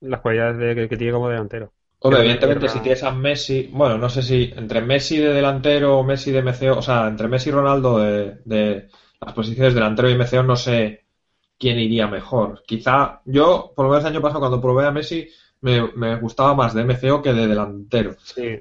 las 0.00 0.20
cualidades 0.20 0.56
de, 0.56 0.88
que, 0.88 0.96
tiene 0.96 1.12
como 1.12 1.28
delantero. 1.28 1.72
Hombre, 2.02 2.20
evidentemente, 2.20 2.68
si 2.68 2.80
tienes 2.80 3.02
a 3.04 3.12
Messi, 3.12 3.70
bueno, 3.72 3.96
no 3.96 4.08
sé 4.08 4.22
si 4.22 4.52
entre 4.56 4.80
Messi 4.80 5.18
de 5.18 5.32
delantero 5.32 5.98
o 5.98 6.04
Messi 6.04 6.32
de 6.32 6.42
MCO, 6.42 6.78
o 6.78 6.82
sea, 6.82 7.06
entre 7.06 7.28
Messi 7.28 7.50
y 7.50 7.52
Ronaldo 7.52 7.98
de, 7.98 8.38
de 8.44 8.88
las 9.20 9.32
posiciones 9.32 9.74
delantero 9.74 10.10
y 10.10 10.14
MCO, 10.14 10.42
no 10.42 10.56
sé 10.56 11.04
quién 11.58 11.78
iría 11.78 12.08
mejor. 12.08 12.64
Quizá 12.66 13.20
yo, 13.24 13.72
por 13.76 13.84
lo 13.84 13.92
menos 13.92 14.04
el 14.04 14.12
año 14.12 14.20
pasado, 14.20 14.40
cuando 14.40 14.60
probé 14.60 14.84
a 14.84 14.90
Messi, 14.90 15.28
me, 15.60 16.16
gustaba 16.16 16.54
más 16.54 16.74
de 16.74 16.82
MCO 16.82 17.22
que 17.22 17.32
de 17.32 17.46
delantero. 17.46 18.14
Sí, 18.20 18.60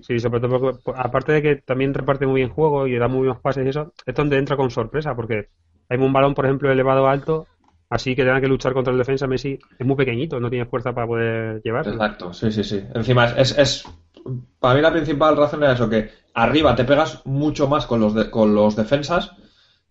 sí, 0.00 0.20
sobre 0.20 0.40
todo 0.40 0.60
porque, 0.60 0.92
aparte 0.94 1.32
de 1.32 1.42
que 1.42 1.56
también 1.56 1.94
reparte 1.94 2.26
muy 2.26 2.42
bien 2.42 2.50
juego 2.50 2.86
y 2.86 2.96
da 2.96 3.08
muy 3.08 3.26
buenos 3.26 3.40
pases 3.40 3.66
y 3.66 3.70
eso, 3.70 3.92
es 4.06 4.14
donde 4.14 4.38
entra 4.38 4.56
con 4.56 4.70
sorpresa, 4.70 5.16
porque 5.16 5.48
hay 5.88 5.98
un 5.98 6.12
balón, 6.12 6.34
por 6.34 6.44
ejemplo, 6.44 6.70
elevado 6.70 7.08
alto, 7.08 7.48
así 7.90 8.14
que 8.14 8.24
tenga 8.24 8.40
que 8.40 8.48
luchar 8.48 8.72
contra 8.72 8.92
el 8.92 8.98
defensa, 8.98 9.26
Messi 9.26 9.58
es 9.78 9.86
muy 9.86 9.96
pequeñito, 9.96 10.40
no 10.40 10.50
tiene 10.50 10.66
fuerza 10.66 10.94
para 10.94 11.06
poder 11.06 11.62
llevarlo. 11.62 11.92
Exacto, 11.92 12.32
sí, 12.32 12.52
sí, 12.52 12.64
sí. 12.64 12.82
Encima, 12.94 13.26
es, 13.26 13.56
es 13.56 13.84
para 14.58 14.74
mí 14.74 14.80
la 14.80 14.92
principal 14.92 15.36
razón 15.36 15.62
era 15.62 15.72
eso, 15.72 15.88
que 15.88 16.10
arriba 16.34 16.74
te 16.74 16.84
pegas 16.84 17.24
mucho 17.26 17.68
más 17.68 17.86
con 17.86 18.00
los, 18.00 18.12
con 18.26 18.54
los 18.54 18.76
defensas 18.76 19.32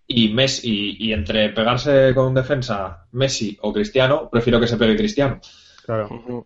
y 0.06 0.30
Messi 0.30 0.96
y, 1.00 1.12
entre 1.12 1.50
pegarse 1.50 2.14
con 2.16 2.28
un 2.28 2.34
defensa 2.34 3.08
Messi 3.12 3.58
o 3.62 3.74
Cristiano, 3.74 4.30
prefiero 4.30 4.60
que 4.60 4.68
se 4.68 4.78
pegue 4.78 4.96
Cristiano. 4.96 5.40
Claro. 5.86 6.46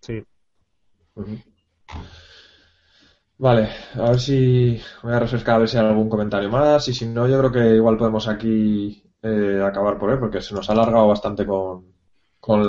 Sí. 0.00 0.22
Vale, 3.38 3.68
a 3.94 4.10
ver 4.10 4.20
si 4.20 4.80
voy 5.02 5.12
a 5.12 5.18
refrescar 5.18 5.56
a 5.56 5.58
ver 5.58 5.68
si 5.68 5.76
hay 5.76 5.84
algún 5.84 6.08
comentario 6.08 6.48
más 6.48 6.86
y 6.88 6.94
si 6.94 7.06
no 7.06 7.26
yo 7.26 7.38
creo 7.38 7.50
que 7.50 7.74
igual 7.74 7.96
podemos 7.96 8.28
aquí 8.28 9.01
eh, 9.22 9.62
acabar 9.64 9.98
por 9.98 10.10
él 10.10 10.18
porque 10.18 10.40
se 10.40 10.54
nos 10.54 10.68
ha 10.68 10.72
alargado 10.72 11.08
bastante 11.08 11.46
con, 11.46 11.86
con 12.40 12.62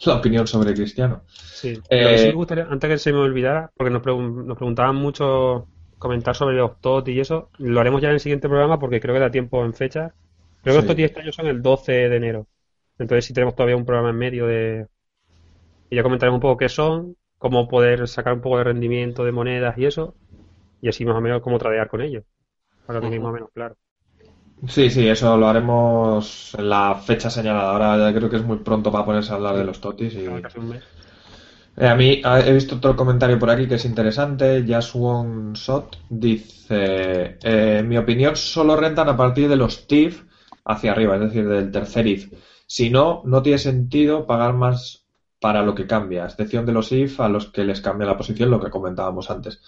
la 0.00 0.14
opinión 0.14 0.46
sobre 0.46 0.74
Cristiano. 0.74 1.22
Sí, 1.26 1.80
eh, 1.90 2.34
antes 2.68 2.90
que 2.90 2.98
se 2.98 3.12
me 3.12 3.18
olvidara, 3.18 3.70
porque 3.76 3.90
nos, 3.90 4.04
nos 4.04 4.56
preguntaban 4.56 4.96
mucho 4.96 5.66
comentar 5.98 6.34
sobre 6.36 6.56
los 6.56 6.78
TOT 6.80 7.08
y 7.08 7.20
eso, 7.20 7.50
lo 7.58 7.80
haremos 7.80 8.02
ya 8.02 8.08
en 8.08 8.14
el 8.14 8.20
siguiente 8.20 8.48
programa 8.48 8.78
porque 8.78 9.00
creo 9.00 9.14
que 9.14 9.20
da 9.20 9.30
tiempo 9.30 9.64
en 9.64 9.72
fecha. 9.72 10.12
Creo 10.62 10.74
que 10.74 10.80
los 10.80 10.86
TOT 10.86 10.98
este 10.98 11.20
año 11.20 11.32
son 11.32 11.46
el 11.46 11.62
12 11.62 11.92
de 11.92 12.16
enero. 12.16 12.46
Entonces 12.98 13.24
sí 13.24 13.32
tenemos 13.32 13.54
todavía 13.54 13.76
un 13.76 13.84
programa 13.84 14.10
en 14.10 14.16
medio 14.16 14.46
de... 14.46 14.86
Y 15.90 15.96
ya 15.96 16.02
comentaremos 16.02 16.38
un 16.38 16.42
poco 16.42 16.56
qué 16.56 16.68
son, 16.68 17.16
cómo 17.38 17.68
poder 17.68 18.08
sacar 18.08 18.34
un 18.34 18.40
poco 18.40 18.58
de 18.58 18.64
rendimiento 18.64 19.24
de 19.24 19.32
monedas 19.32 19.76
y 19.78 19.86
eso, 19.86 20.14
y 20.80 20.88
así 20.88 21.04
más 21.04 21.16
o 21.16 21.20
menos 21.20 21.42
cómo 21.42 21.58
tradear 21.58 21.88
con 21.88 22.00
ellos, 22.00 22.24
para 22.86 23.00
que 23.00 23.04
tengáis 23.06 23.22
más 23.22 23.30
o 23.30 23.34
menos 23.34 23.50
claro. 23.52 23.76
Sí, 24.68 24.88
sí, 24.88 25.06
eso 25.06 25.36
lo 25.36 25.48
haremos 25.48 26.54
en 26.58 26.68
la 26.70 26.94
fecha 26.94 27.28
señalada. 27.28 27.72
Ahora 27.72 27.98
ya 27.98 28.16
creo 28.16 28.30
que 28.30 28.36
es 28.36 28.44
muy 28.44 28.58
pronto 28.58 28.90
para 28.90 29.04
ponerse 29.04 29.32
a 29.32 29.36
hablar 29.36 29.56
de 29.56 29.64
los 29.64 29.80
totis. 29.80 30.14
Y... 30.14 30.24
Eh, 31.76 31.88
a 31.88 31.94
mí 31.96 32.22
he 32.24 32.52
visto 32.52 32.76
otro 32.76 32.96
comentario 32.96 33.38
por 33.38 33.50
aquí 33.50 33.66
que 33.66 33.74
es 33.74 33.84
interesante. 33.84 34.64
Sot 35.54 35.98
dice: 36.08 37.38
eh, 37.42 37.78
En 37.80 37.88
mi 37.88 37.98
opinión, 37.98 38.36
solo 38.36 38.76
rentan 38.76 39.08
a 39.08 39.16
partir 39.16 39.48
de 39.48 39.56
los 39.56 39.86
TIF 39.86 40.22
hacia 40.64 40.92
arriba, 40.92 41.16
es 41.16 41.20
decir, 41.22 41.48
del 41.48 41.70
tercer 41.70 42.06
IF. 42.06 42.32
Si 42.66 42.90
no, 42.90 43.22
no 43.26 43.42
tiene 43.42 43.58
sentido 43.58 44.26
pagar 44.26 44.54
más 44.54 45.03
para 45.44 45.62
lo 45.62 45.74
que 45.74 45.86
cambia, 45.86 46.22
a 46.22 46.28
excepción 46.28 46.64
de 46.64 46.72
los 46.72 46.90
IF 46.90 47.20
a 47.20 47.28
los 47.28 47.52
que 47.52 47.64
les 47.64 47.82
cambia 47.82 48.06
la 48.06 48.16
posición, 48.16 48.50
lo 48.50 48.58
que 48.58 48.70
comentábamos 48.70 49.30
antes. 49.30 49.60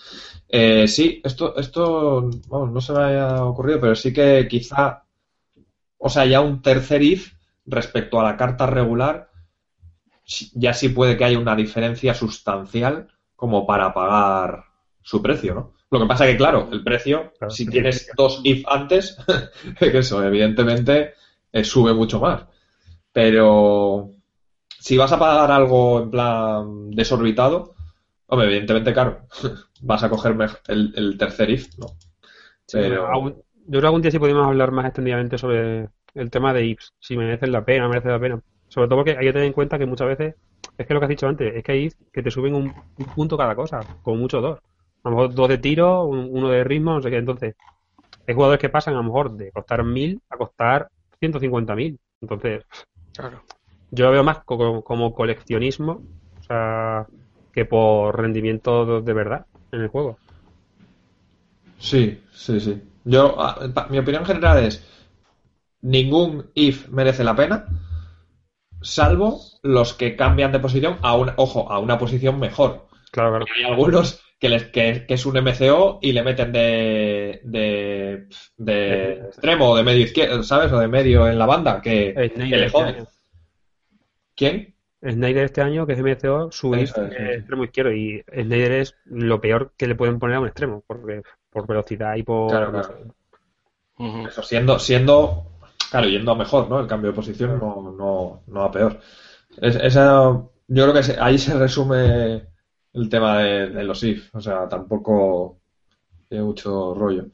Eh, 0.49 0.89
sí, 0.89 1.21
esto, 1.23 1.55
esto 1.59 2.31
no 2.51 2.81
se 2.81 2.95
me 2.95 3.05
haya 3.05 3.45
ocurrido, 3.45 3.79
pero 3.79 3.95
sí 3.95 4.11
que 4.11 4.49
quizá, 4.49 5.05
o 5.99 6.09
sea, 6.09 6.25
ya 6.25 6.41
un 6.41 6.63
tercer 6.63 7.03
IF 7.03 7.35
respecto 7.67 8.19
a 8.19 8.25
la 8.25 8.39
carta 8.39 8.65
regular 8.65 9.29
ya 10.55 10.73
sí 10.73 10.89
puede 10.89 11.19
que 11.19 11.27
haya 11.27 11.39
una 11.39 11.55
diferencia 11.55 12.15
sustancial 12.15 13.09
como 13.35 13.67
para 13.67 13.93
pagar 13.93 14.65
su 15.03 15.21
precio, 15.21 15.55
¿no? 15.55 15.75
Lo 15.91 16.01
que 16.01 16.07
pasa 16.07 16.25
que, 16.25 16.39
claro, 16.39 16.71
el 16.73 16.83
precio, 16.83 17.35
si 17.51 17.67
tienes 17.67 18.11
dos 18.17 18.41
if 18.45 18.65
antes, 18.67 19.19
que 19.79 19.99
eso, 19.99 20.25
evidentemente, 20.25 21.13
eh, 21.53 21.65
sube 21.65 21.93
mucho 21.93 22.19
más. 22.19 22.47
Pero 23.13 24.16
si 24.87 24.97
vas 24.97 25.11
a 25.11 25.19
pagar 25.19 25.51
algo 25.51 26.01
en 26.01 26.11
plan 26.13 26.91
desorbitado, 26.93 27.75
hombre, 28.29 28.47
evidentemente, 28.47 28.93
claro, 28.93 29.23
vas 29.83 30.05
a 30.05 30.09
coger 30.09 30.37
el, 30.69 31.19
tercer 31.19 31.51
if, 31.51 31.77
¿no? 31.77 31.87
Pero... 32.71 33.11
yo 33.25 33.35
creo 33.67 33.81
que 33.81 33.87
algún 33.87 34.03
día 34.03 34.13
sí 34.13 34.21
podemos 34.21 34.47
hablar 34.47 34.71
más 34.71 34.87
extendidamente 34.87 35.39
sobre 35.39 35.89
el 36.15 36.31
tema 36.31 36.55
de 36.55 36.67
ifs, 36.67 36.93
si 37.01 37.17
merece 37.17 37.49
la 37.49 37.65
pena, 37.65 37.89
merece 37.89 38.11
la 38.11 38.21
pena. 38.21 38.41
Sobre 38.69 38.87
todo 38.87 38.99
porque 38.99 39.17
hay 39.19 39.27
que 39.27 39.33
tener 39.33 39.49
en 39.49 39.55
cuenta 39.55 39.77
que 39.77 39.87
muchas 39.87 40.07
veces, 40.07 40.37
es 40.79 40.87
que 40.87 40.95
lo 40.95 41.01
que 41.01 41.07
has 41.07 41.11
dicho 41.11 41.27
antes, 41.27 41.57
es 41.57 41.65
que 41.65 41.73
hay 41.73 41.91
que 42.13 42.23
te 42.23 42.31
suben 42.31 42.55
un, 42.55 42.73
punto 43.13 43.37
cada 43.37 43.57
cosa, 43.57 43.81
como 44.03 44.19
mucho 44.19 44.41
dos. 44.41 44.61
A 45.03 45.11
lo 45.11 45.17
mejor 45.17 45.35
dos 45.35 45.49
de 45.49 45.59
tiro, 45.59 46.05
uno 46.05 46.49
de 46.49 46.63
ritmo, 46.63 46.93
no 46.93 47.03
sé 47.03 47.11
qué. 47.11 47.17
Entonces, 47.17 47.57
hay 48.25 48.35
jugadores 48.35 48.61
que 48.61 48.69
pasan 48.69 48.95
a 48.95 48.99
lo 48.99 49.03
mejor 49.03 49.33
de 49.33 49.51
costar 49.51 49.83
mil 49.83 50.23
a 50.31 50.37
costar 50.37 50.89
150.000. 51.21 51.99
Entonces, 52.21 52.65
claro. 53.17 53.43
Yo 53.91 54.05
lo 54.07 54.11
veo 54.11 54.25
más 54.25 54.39
como, 54.45 55.15
coleccionismo, 55.15 56.03
o 56.39 56.43
sea, 56.43 57.07
que 57.53 57.65
por 57.65 58.21
rendimiento 58.21 59.03
de 59.03 59.13
verdad 59.13 59.47
en 59.73 59.83
el 59.83 59.89
juego. 59.89 60.19
Sí, 61.79 62.21
sí, 62.33 62.61
sí. 62.61 62.83
Yo, 63.05 63.37
mi 63.91 63.99
opinión 63.99 64.25
general 64.25 64.65
es, 64.65 64.85
ningún 65.83 66.51
if 66.55 66.89
merece 66.89 67.23
la 67.23 67.37
pena 67.37 67.67
salvo 68.83 69.41
los 69.63 69.95
que 69.95 70.17
cambian 70.17 70.53
de 70.53 70.61
posición 70.61 70.99
a 71.03 71.17
una, 71.17 71.35
ojo, 71.37 71.71
a 71.71 71.79
una 71.79 71.99
posición 71.99 72.39
mejor. 72.39 72.87
Claro, 73.11 73.31
claro. 73.31 73.47
Hay 73.57 73.65
algunos 73.65 74.23
que, 74.39 74.49
les, 74.49 74.65
que, 74.65 75.07
es 75.09 75.27
un 75.27 75.39
MCO 75.39 75.99
y 76.03 76.13
le 76.13 76.23
meten 76.23 76.53
de, 76.53 77.41
de, 77.45 78.27
de 78.57 79.13
extremo 79.27 79.71
o 79.71 79.77
de 79.77 79.83
medio 79.83 80.05
izquierdo, 80.05 80.43
¿sabes? 80.43 80.73
O 80.73 80.79
de 80.79 80.89
medio 80.89 81.29
en 81.29 81.39
la 81.39 81.47
banda, 81.47 81.81
que, 81.81 82.33
le 82.37 82.69
jode. 82.69 83.07
¿Quién? 84.37 84.75
Snyder 85.03 85.45
este 85.45 85.63
año, 85.63 85.87
que 85.87 85.95
es 85.95 86.01
MCO, 86.01 86.51
su 86.53 86.75
extremo 86.75 87.65
izquierdo. 87.65 87.93
Y 87.93 88.25
Snyder 88.33 88.73
es 88.73 88.95
lo 89.05 89.41
peor 89.41 89.73
que 89.77 89.87
le 89.87 89.95
pueden 89.95 90.19
poner 90.19 90.37
a 90.37 90.41
un 90.41 90.47
extremo, 90.47 90.85
porque 90.87 91.23
por 91.51 91.67
velocidad 91.67 92.15
y 92.17 92.23
por. 92.23 92.51
Claro, 92.51 92.71
claro. 92.71 94.29
Eso 94.29 94.43
siendo, 94.43 94.79
siendo 94.79 95.57
Claro, 95.91 96.09
yendo 96.09 96.33
a 96.33 96.35
mejor, 96.35 96.69
¿no? 96.69 96.81
El 96.81 96.87
cambio 96.87 97.11
de 97.11 97.17
posición 97.17 97.59
no, 97.59 97.95
no, 97.97 98.43
no 98.47 98.63
a 98.63 98.71
peor. 98.71 99.01
esa, 99.61 100.33
yo 100.69 100.91
creo 100.91 100.93
que 100.93 101.17
ahí 101.21 101.39
se 101.39 101.55
resume 101.55 102.43
el 102.93 103.09
tema 103.09 103.39
de, 103.39 103.85
los 103.85 104.03
if. 104.03 104.35
O 104.35 104.41
sea, 104.41 104.69
tampoco 104.69 105.59
tiene 106.29 106.45
mucho 106.45 106.95
rollo. 106.95 107.27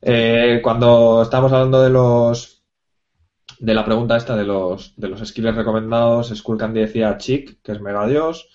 Eh, 0.00 0.60
cuando 0.62 1.22
estábamos 1.22 1.52
hablando 1.52 1.82
de 1.82 1.90
los 1.90 2.61
de 3.62 3.74
la 3.74 3.84
pregunta 3.84 4.16
esta 4.16 4.34
de 4.34 4.44
los 4.44 4.92
de 4.96 5.08
los 5.08 5.20
skills 5.20 5.54
recomendados, 5.54 6.30
Skullcandy 6.34 6.80
decía 6.80 7.16
Chick, 7.16 7.62
que 7.62 7.70
es 7.70 7.80
mega 7.80 8.08
dios. 8.08 8.48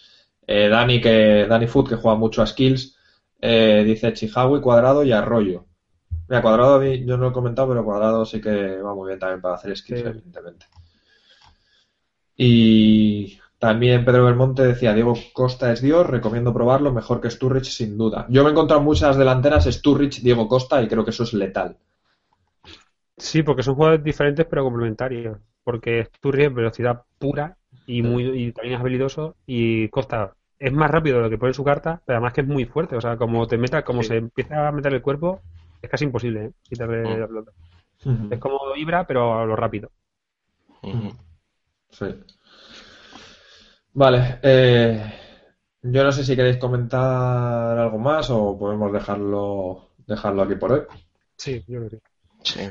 Eh, 0.45 0.67
Dani 0.67 0.99
que 0.99 1.45
Dani 1.47 1.65
Food 1.65 1.89
que 1.89 1.95
juega 1.95 2.17
mucho 2.17 2.41
a 2.41 2.47
skills 2.47 2.97
eh, 3.39 3.83
dice 3.85 4.11
Chihawi, 4.11 4.59
cuadrado 4.59 5.03
y 5.03 5.13
arroyo. 5.13 5.65
Mira, 6.27 6.41
cuadrado 6.41 6.83
yo 6.83 7.15
no 7.15 7.23
lo 7.23 7.29
he 7.29 7.33
comentado, 7.33 7.69
pero 7.69 7.85
cuadrado 7.85 8.25
sí 8.25 8.41
que 8.41 8.81
va 8.81 8.93
muy 8.93 9.07
bien 9.07 9.19
también 9.19 9.39
para 9.39 9.55
hacer 9.55 9.77
skills, 9.77 10.07
evidentemente. 10.07 10.65
Y 12.35 13.39
también 13.59 14.03
Pedro 14.03 14.25
Belmonte 14.25 14.63
decía, 14.63 14.93
Diego 14.93 15.13
Costa 15.31 15.71
es 15.71 15.81
Dios, 15.81 16.05
recomiendo 16.05 16.53
probarlo, 16.53 16.91
mejor 16.91 17.21
que 17.21 17.31
Sturridge 17.31 17.69
sin 17.71 17.97
duda. 17.97 18.25
Yo 18.29 18.43
me 18.43 18.49
he 18.49 18.51
encontrado 18.51 18.81
muchas 18.81 19.15
delanteras 19.15 19.65
Sturridge, 19.65 20.21
Diego 20.21 20.49
Costa 20.49 20.81
y 20.81 20.89
creo 20.89 21.05
que 21.05 21.11
eso 21.11 21.23
es 21.23 21.33
letal. 21.33 21.77
Sí, 23.17 23.43
porque 23.43 23.63
son 23.63 23.75
jugadores 23.75 24.03
diferentes 24.03 24.45
pero 24.49 24.63
complementarios. 24.63 25.37
Porque 25.63 26.05
Sturridge 26.05 26.47
es 26.47 26.53
velocidad 26.53 27.03
pura 27.19 27.57
y, 27.85 28.01
muy, 28.01 28.51
también 28.53 28.75
es 28.75 28.79
habilidoso 28.79 29.35
y 29.45 29.89
Costa 29.89 30.33
es 30.59 30.71
más 30.71 30.89
rápido 30.89 31.17
de 31.17 31.23
lo 31.23 31.29
que 31.29 31.37
pone 31.37 31.53
su 31.53 31.63
carta, 31.63 32.01
pero 32.05 32.17
además 32.17 32.33
que 32.33 32.41
es 32.41 32.47
muy 32.47 32.65
fuerte. 32.65 32.95
O 32.95 33.01
sea, 33.01 33.17
como 33.17 33.47
te 33.47 33.57
meta, 33.57 33.83
como 33.83 34.03
se 34.03 34.17
empieza 34.17 34.67
a 34.67 34.71
meter 34.71 34.93
el 34.93 35.01
cuerpo, 35.01 35.41
es 35.81 35.89
casi 35.89 36.05
imposible 36.05 36.45
¿eh? 36.45 36.51
quitarle 36.63 37.03
mm. 37.03 37.19
la 37.19 37.27
pelota. 37.27 37.51
Es 38.31 38.39
como 38.39 38.75
Ibra, 38.75 39.05
pero 39.05 39.39
a 39.39 39.45
lo 39.45 39.55
rápido. 39.55 39.91
Sí. 41.89 42.05
Vale. 43.93 44.39
Eh, 44.41 45.13
yo 45.81 46.03
no 46.03 46.11
sé 46.11 46.23
si 46.23 46.35
queréis 46.35 46.57
comentar 46.57 47.77
algo 47.77 47.97
más 47.97 48.29
o 48.29 48.57
podemos 48.57 48.91
dejarlo 48.93 49.89
dejarlo 50.05 50.43
aquí 50.43 50.55
por 50.55 50.71
hoy. 50.71 50.81
Sí, 51.35 51.63
yo 51.67 51.79
creo 51.79 51.89
que 51.89 52.01
sí. 52.43 52.61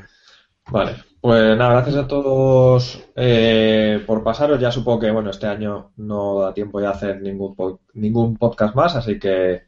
Vale, 0.69 0.95
pues 1.21 1.57
nada, 1.57 1.73
gracias 1.75 1.95
a 1.95 2.07
todos 2.07 3.01
eh, 3.15 4.03
por 4.05 4.23
pasaros. 4.23 4.59
Ya 4.59 4.71
supongo 4.71 4.99
que 4.99 5.11
bueno, 5.11 5.29
este 5.29 5.47
año 5.47 5.91
no 5.97 6.39
da 6.41 6.53
tiempo 6.53 6.81
ya 6.81 6.89
hacer 6.91 7.21
ningún 7.21 7.55
ningún 7.93 8.37
podcast 8.37 8.75
más, 8.75 8.95
así 8.95 9.17
que 9.19 9.65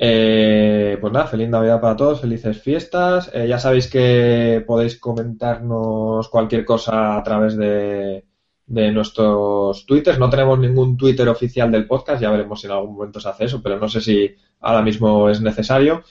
Eh, 0.00 0.98
pues 1.00 1.12
nada, 1.12 1.26
feliz 1.26 1.48
Navidad 1.48 1.80
para 1.80 1.96
todos, 1.96 2.20
felices 2.20 2.60
fiestas. 2.62 3.30
Eh, 3.34 3.48
ya 3.48 3.58
sabéis 3.58 3.88
que 3.90 4.64
podéis 4.66 4.98
comentarnos 4.98 6.28
cualquier 6.28 6.64
cosa 6.64 7.16
a 7.18 7.22
través 7.24 7.56
de, 7.56 8.24
de 8.66 8.92
nuestros 8.92 9.86
twitters. 9.86 10.18
No 10.18 10.30
tenemos 10.30 10.58
ningún 10.58 10.96
Twitter 10.96 11.28
oficial 11.28 11.70
del 11.72 11.86
podcast, 11.86 12.22
ya 12.22 12.30
veremos 12.30 12.60
si 12.60 12.66
en 12.66 12.72
algún 12.74 12.94
momento 12.96 13.20
se 13.20 13.28
hace 13.28 13.44
eso, 13.46 13.62
pero 13.62 13.78
no 13.78 13.88
sé 13.88 14.00
si 14.00 14.34
ahora 14.60 14.82
mismo 14.82 15.28
es 15.30 15.40
necesario. 15.40 16.02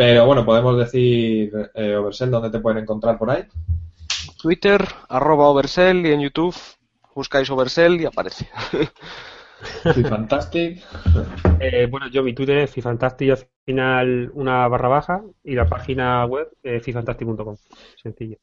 Pero 0.00 0.24
bueno, 0.24 0.46
podemos 0.46 0.78
decir, 0.78 1.52
eh, 1.74 1.94
Oversell, 1.94 2.30
¿dónde 2.30 2.48
te 2.48 2.58
pueden 2.58 2.84
encontrar 2.84 3.18
por 3.18 3.30
ahí? 3.30 3.44
Twitter, 4.40 4.82
arroba 5.10 5.50
Oversell 5.50 6.06
y 6.06 6.12
en 6.12 6.22
YouTube 6.22 6.56
buscáis 7.14 7.50
Oversell 7.50 8.00
y 8.00 8.06
aparece. 8.06 8.48
Fantastic. 10.08 10.82
Eh, 11.58 11.86
bueno, 11.90 12.08
yo 12.08 12.22
mi 12.22 12.32
Twitter 12.32 12.56
es 12.56 12.70
Fifantastic 12.70 13.28
y 13.28 13.30
al 13.30 13.46
final 13.66 14.30
una 14.32 14.66
barra 14.68 14.88
baja 14.88 15.22
y 15.44 15.54
la 15.54 15.66
página 15.66 16.24
web 16.24 16.48
es 16.62 16.82
fifantastic.com. 16.82 17.56
Sencillo. 18.02 18.38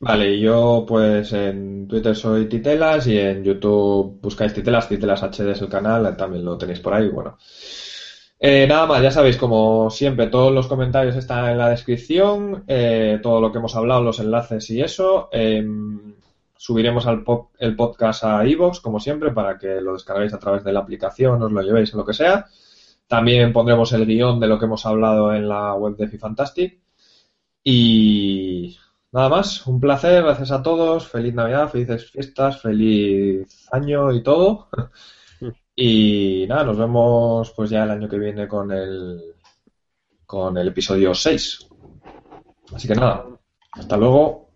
Vale, 0.00 0.40
yo 0.40 0.86
pues 0.88 1.30
en 1.34 1.88
Twitter 1.88 2.16
soy 2.16 2.46
Titelas 2.46 3.06
y 3.06 3.18
en 3.18 3.44
YouTube 3.44 4.18
buscáis 4.22 4.54
Titelas, 4.54 4.88
Titelas 4.88 5.22
HD 5.22 5.50
es 5.50 5.60
el 5.60 5.68
canal, 5.68 6.16
también 6.16 6.42
lo 6.42 6.56
tenéis 6.56 6.80
por 6.80 6.94
ahí, 6.94 7.10
bueno. 7.10 7.36
Eh, 8.44 8.66
nada 8.66 8.86
más, 8.86 9.00
ya 9.00 9.12
sabéis, 9.12 9.36
como 9.36 9.88
siempre, 9.88 10.26
todos 10.26 10.52
los 10.52 10.66
comentarios 10.66 11.14
están 11.14 11.48
en 11.48 11.58
la 11.58 11.68
descripción, 11.68 12.64
eh, 12.66 13.20
todo 13.22 13.40
lo 13.40 13.52
que 13.52 13.58
hemos 13.58 13.76
hablado, 13.76 14.02
los 14.02 14.18
enlaces 14.18 14.68
y 14.70 14.80
eso. 14.80 15.28
Em, 15.30 16.14
subiremos 16.56 17.06
al 17.06 17.24
el 17.60 17.76
podcast 17.76 18.24
a 18.24 18.44
iVoox, 18.44 18.80
como 18.80 18.98
siempre, 18.98 19.30
para 19.30 19.58
que 19.58 19.80
lo 19.80 19.92
descarguéis 19.92 20.34
a 20.34 20.40
través 20.40 20.64
de 20.64 20.72
la 20.72 20.80
aplicación, 20.80 21.40
os 21.40 21.52
lo 21.52 21.62
llevéis 21.62 21.94
o 21.94 21.98
lo 21.98 22.04
que 22.04 22.14
sea. 22.14 22.46
También 23.06 23.52
pondremos 23.52 23.92
el 23.92 24.06
guion 24.06 24.40
de 24.40 24.48
lo 24.48 24.58
que 24.58 24.64
hemos 24.66 24.86
hablado 24.86 25.32
en 25.34 25.48
la 25.48 25.74
web 25.74 25.96
de 25.96 26.08
Fifantastic. 26.08 26.80
Y 27.64 28.76
nada 29.12 29.28
más, 29.28 29.66
un 29.68 29.80
placer, 29.80 30.22
gracias 30.24 30.50
a 30.50 30.62
todos, 30.64 31.06
feliz 31.08 31.34
Navidad, 31.34 31.68
felices 31.70 32.10
fiestas, 32.10 32.60
feliz 32.60 33.68
año 33.70 34.12
y 34.12 34.22
todo. 34.22 34.68
Y 35.74 36.46
nada, 36.48 36.64
nos 36.64 36.78
vemos 36.78 37.52
pues 37.52 37.70
ya 37.70 37.84
el 37.84 37.90
año 37.90 38.08
que 38.08 38.18
viene 38.18 38.46
con 38.46 38.70
el 38.72 39.34
con 40.26 40.56
el 40.56 40.68
episodio 40.68 41.14
6. 41.14 41.68
Así 42.74 42.88
que 42.88 42.94
nada, 42.94 43.26
hasta 43.72 43.96
luego. 43.96 44.48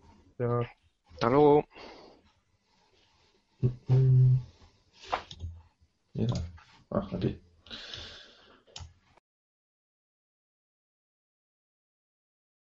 Hasta 1.12 1.30
luego. 1.30 1.64
Mira, 6.14 6.34
ah, 6.90 7.08
aquí. 7.14 7.38